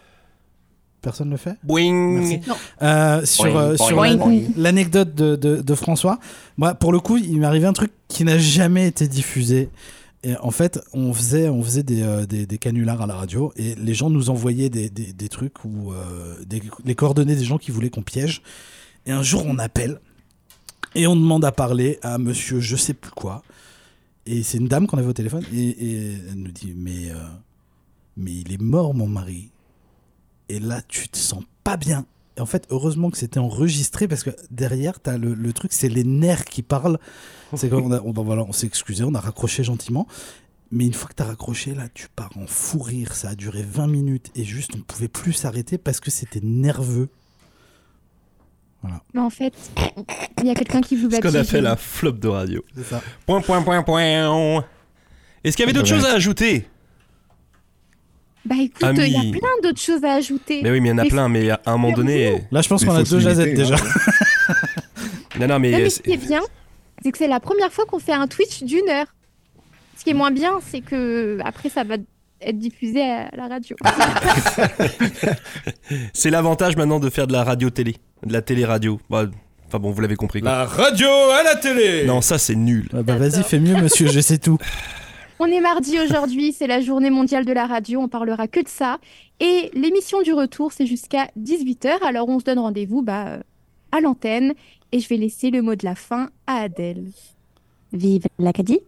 personne 1.03 1.29
ne 1.29 1.33
le 1.33 1.37
fait? 1.39 1.55
Boing. 1.63 1.93
Merci. 2.21 2.41
Non. 2.49 2.55
Euh, 2.83 3.25
sur 3.25 3.57
euh, 3.57 3.77
l'anecdote 4.57 5.15
de, 5.15 5.37
de- 5.37 5.61
de 5.63 5.75
François, 5.75 6.19
moi 6.57 6.75
pour 6.75 6.93
le 6.93 7.01
coup, 7.01 7.17
il 7.17 7.39
m'est 7.39 7.47
arrivé 7.47 7.67
un 7.67 7.73
truc 7.73 7.93
qui 8.09 8.25
n'a 8.25 8.39
jamais 8.39 8.87
été 8.89 9.09
diffusé. 9.09 9.69
Et 10.23 10.37
en 10.43 10.51
fait, 10.51 10.79
on 10.93 11.15
faisait, 11.15 11.49
on 11.49 11.63
faisait 11.63 11.83
des, 11.83 12.03
euh, 12.03 12.27
des, 12.27 12.45
des 12.45 12.59
canulars 12.59 13.01
à 13.01 13.07
la 13.07 13.15
radio 13.15 13.53
et 13.57 13.75
les 13.77 13.95
gens 13.95 14.11
nous 14.11 14.29
envoyaient 14.29 14.69
des, 14.69 14.91
des, 14.91 15.15
des 15.15 15.29
trucs 15.31 15.65
ou 15.65 15.93
euh, 15.93 16.35
des, 16.45 16.61
les 16.85 16.95
coordonnées 16.95 17.37
des 17.37 17.45
gens 17.45 17.57
qui 17.57 17.71
voulaient 17.71 17.89
qu'on 17.89 18.03
piège. 18.03 18.43
Et 19.07 19.13
un 19.13 19.23
jour, 19.23 19.45
on 19.47 19.59
appelle 19.59 19.99
et 20.95 21.07
on 21.07 21.17
demande 21.17 21.45
à 21.45 21.53
parler 21.53 21.99
à 22.03 22.19
monsieur 22.19 22.61
je 22.61 22.77
sais 22.77 22.95
plus 22.95 23.11
quoi. 23.11 23.43
Et 24.27 24.43
c'est 24.43 24.59
une 24.59 24.69
dame 24.69 24.87
qu'on 24.87 24.99
avait 24.99 25.09
au 25.09 25.13
téléphone 25.13 25.45
et, 25.53 26.15
elle 26.31 26.37
nous 26.37 26.53
dit 26.53 26.75
mais, 26.77 27.11
euh, 27.11 27.17
mais 28.17 28.33
il 28.33 28.53
est 28.53 28.61
mort 28.61 28.95
mon 28.95 29.09
mari. 29.09 29.51
Et 30.49 30.59
là, 30.59 30.83
tu 30.87 31.09
te 31.09 31.17
sens 31.17 31.45
pas 31.63 31.77
bien. 31.77 32.07
Et 32.37 32.41
en 32.41 32.47
fait, 32.47 32.67
heureusement 32.71 33.11
que 33.11 33.19
c'était 33.19 33.39
enregistré 33.39 34.09
parce 34.09 34.25
que 34.25 34.31
derrière, 34.51 34.99
as 35.07 35.17
le, 35.17 35.35
le 35.35 35.53
truc, 35.53 35.73
c'est 35.73 35.89
les 35.89 36.05
nerfs 36.05 36.45
qui 36.45 36.63
parlent. 36.63 36.99
C'est 37.55 37.73
a, 37.73 37.77
on, 37.77 38.13
voilà, 38.13 38.43
on 38.43 38.53
s'est 38.53 38.67
excusé, 38.67 39.05
on 39.05 39.15
a 39.15 39.21
raccroché 39.21 39.65
gentiment. 39.65 40.07
Mais 40.73 40.87
une 40.87 40.93
fois 40.93 41.09
que 41.09 41.15
tu 41.15 41.23
as 41.23 41.27
raccroché, 41.27 41.75
là, 41.75 41.89
tu 41.93 42.09
pars 42.15 42.31
en 42.37 42.47
fou 42.47 42.79
rire. 42.81 43.15
Ça 43.15 43.31
a 43.31 43.35
duré 43.35 43.63
20 43.63 43.89
minutes 43.89 44.31
et 44.37 44.45
juste, 44.45 44.71
on 44.77 44.81
pouvait 44.81 45.09
plus 45.09 45.33
s'arrêter 45.33 45.79
parce 45.79 46.01
que 46.01 46.11
c'était 46.11 46.41
nerveux. 46.43 47.09
Mais 49.15 49.21
en 49.21 49.29
fait, 49.31 49.53
il 50.41 50.47
y 50.47 50.51
a 50.51 50.55
quelqu'un 50.55 50.81
qui 50.81 50.97
vous 50.97 51.11
Ce 51.11 51.17
qu'on 51.17 51.31
baptise. 51.31 51.51
appelle 51.51 51.67
un 51.67 51.77
flop 51.77 52.13
de 52.13 52.29
radio. 52.29 52.65
C'est 52.77 52.85
ça. 52.85 53.03
Point, 53.27 53.41
point, 53.43 53.61
point, 53.63 53.83
point. 53.83 54.65
Est-ce 55.45 55.57
qu'il 55.57 55.65
y 55.65 55.69
avait 55.69 55.73
d'autres 55.75 55.91
Ouais. 55.93 55.99
choses 56.01 56.07
à 56.09 56.15
ajouter? 56.15 56.67
Bah 58.47 58.55
écoute, 58.59 58.81
il 58.97 59.09
y 59.13 59.17
a 59.17 59.39
plein 59.39 59.49
d'autres 59.63 59.81
choses 59.81 60.03
à 60.03 60.15
ajouter. 60.15 60.61
Mais 60.63 60.71
oui, 60.71 60.81
mais 60.81 60.89
il 60.89 60.93
y 60.93 60.95
en 60.95 60.99
a 60.99 61.03
Mais 61.05 61.09
plein, 61.11 61.29
mais 61.29 61.51
à 61.51 61.61
un 61.67 61.77
moment 61.77 61.93
donné. 61.95 62.43
Là, 62.51 62.63
je 62.63 62.69
pense 62.69 62.85
qu'on 62.85 62.95
a 62.95 63.03
deux 63.03 63.21
jazettes 63.21 63.55
déjà. 63.55 63.75
hein. 63.77 64.55
Non, 65.39 65.47
non, 65.47 65.59
mais. 65.59 65.71
Non, 65.71 65.79
mais 65.79 65.91
ce 65.91 66.01
qui 66.01 66.13
est 66.13 66.17
bien, 66.17 66.41
c'est 67.03 67.13
que 67.13 67.19
c'est 67.19 67.29
la 67.29 67.41
première 67.41 67.73
fois 67.73 67.85
qu'on 67.87 67.99
fait 67.99 68.13
un 68.13 68.27
Twitch 68.27 68.63
d'une 68.63 68.89
heure. 68.89 69.07
Ce 69.97 70.05
qui 70.05 70.11
est 70.11 70.15
moins 70.15 70.31
bien, 70.31 70.59
c'est 70.67 70.81
que 70.81 71.39
après 71.45 71.69
ça 71.69 71.85
va 71.85 71.97
être 72.41 72.59
diffusé 72.59 73.03
à 73.03 73.31
la 73.37 73.49
radio. 73.49 73.77
C'est 76.13 76.31
l'avantage 76.31 76.77
maintenant 76.77 77.01
de 77.01 77.11
faire 77.11 77.27
de 77.27 77.33
la 77.33 77.45
radio-télé. 77.45 77.97
De 78.25 78.33
la 78.33 78.43
télé-radio. 78.43 79.01
Bah, 79.09 79.27
Enfin 79.67 79.79
bon, 79.79 79.93
vous 79.93 80.01
l'avez 80.01 80.17
compris. 80.17 80.41
quoi. 80.41 80.51
La 80.51 80.65
radio 80.65 81.07
à 81.09 81.45
la 81.45 81.55
télé 81.55 82.05
Non, 82.05 82.21
ça 82.23 82.39
c'est 82.39 82.57
nul. 82.57 82.89
Ah 82.93 83.05
bah 83.05 83.15
vas-y, 83.15 83.45
fais 83.45 83.61
mieux, 83.61 83.81
monsieur, 83.81 84.09
je 84.09 84.19
sais 84.19 84.39
tout. 84.39 84.59
On 85.39 85.47
est 85.47 85.61
mardi 85.61 85.97
aujourd'hui, 86.01 86.53
c'est 86.53 86.67
la 86.67 86.81
journée 86.81 87.09
mondiale 87.09 87.45
de 87.45 87.53
la 87.53 87.69
radio, 87.69 88.01
on 88.01 88.09
parlera 88.09 88.49
que 88.49 88.59
de 88.61 88.69
ça. 88.69 88.99
Et 89.39 89.71
l'émission 89.75 90.23
du 90.23 90.33
retour, 90.33 90.73
c'est 90.73 90.87
jusqu'à 90.87 91.29
18h, 91.39 92.03
alors 92.05 92.29
on 92.29 92.41
se 92.41 92.45
donne 92.45 92.59
rendez-vous 92.59 93.03
bah, 93.03 93.39
à 93.93 94.01
l'antenne. 94.01 94.55
Et 94.91 94.99
je 94.99 95.09
vais 95.09 95.17
laisser 95.17 95.51
le 95.51 95.63
mot 95.63 95.77
de 95.77 95.85
la 95.85 95.95
fin 95.95 96.31
à 96.49 96.63
Adèle. 96.63 97.05
Vive 97.93 98.25
l'Acadie 98.41 98.81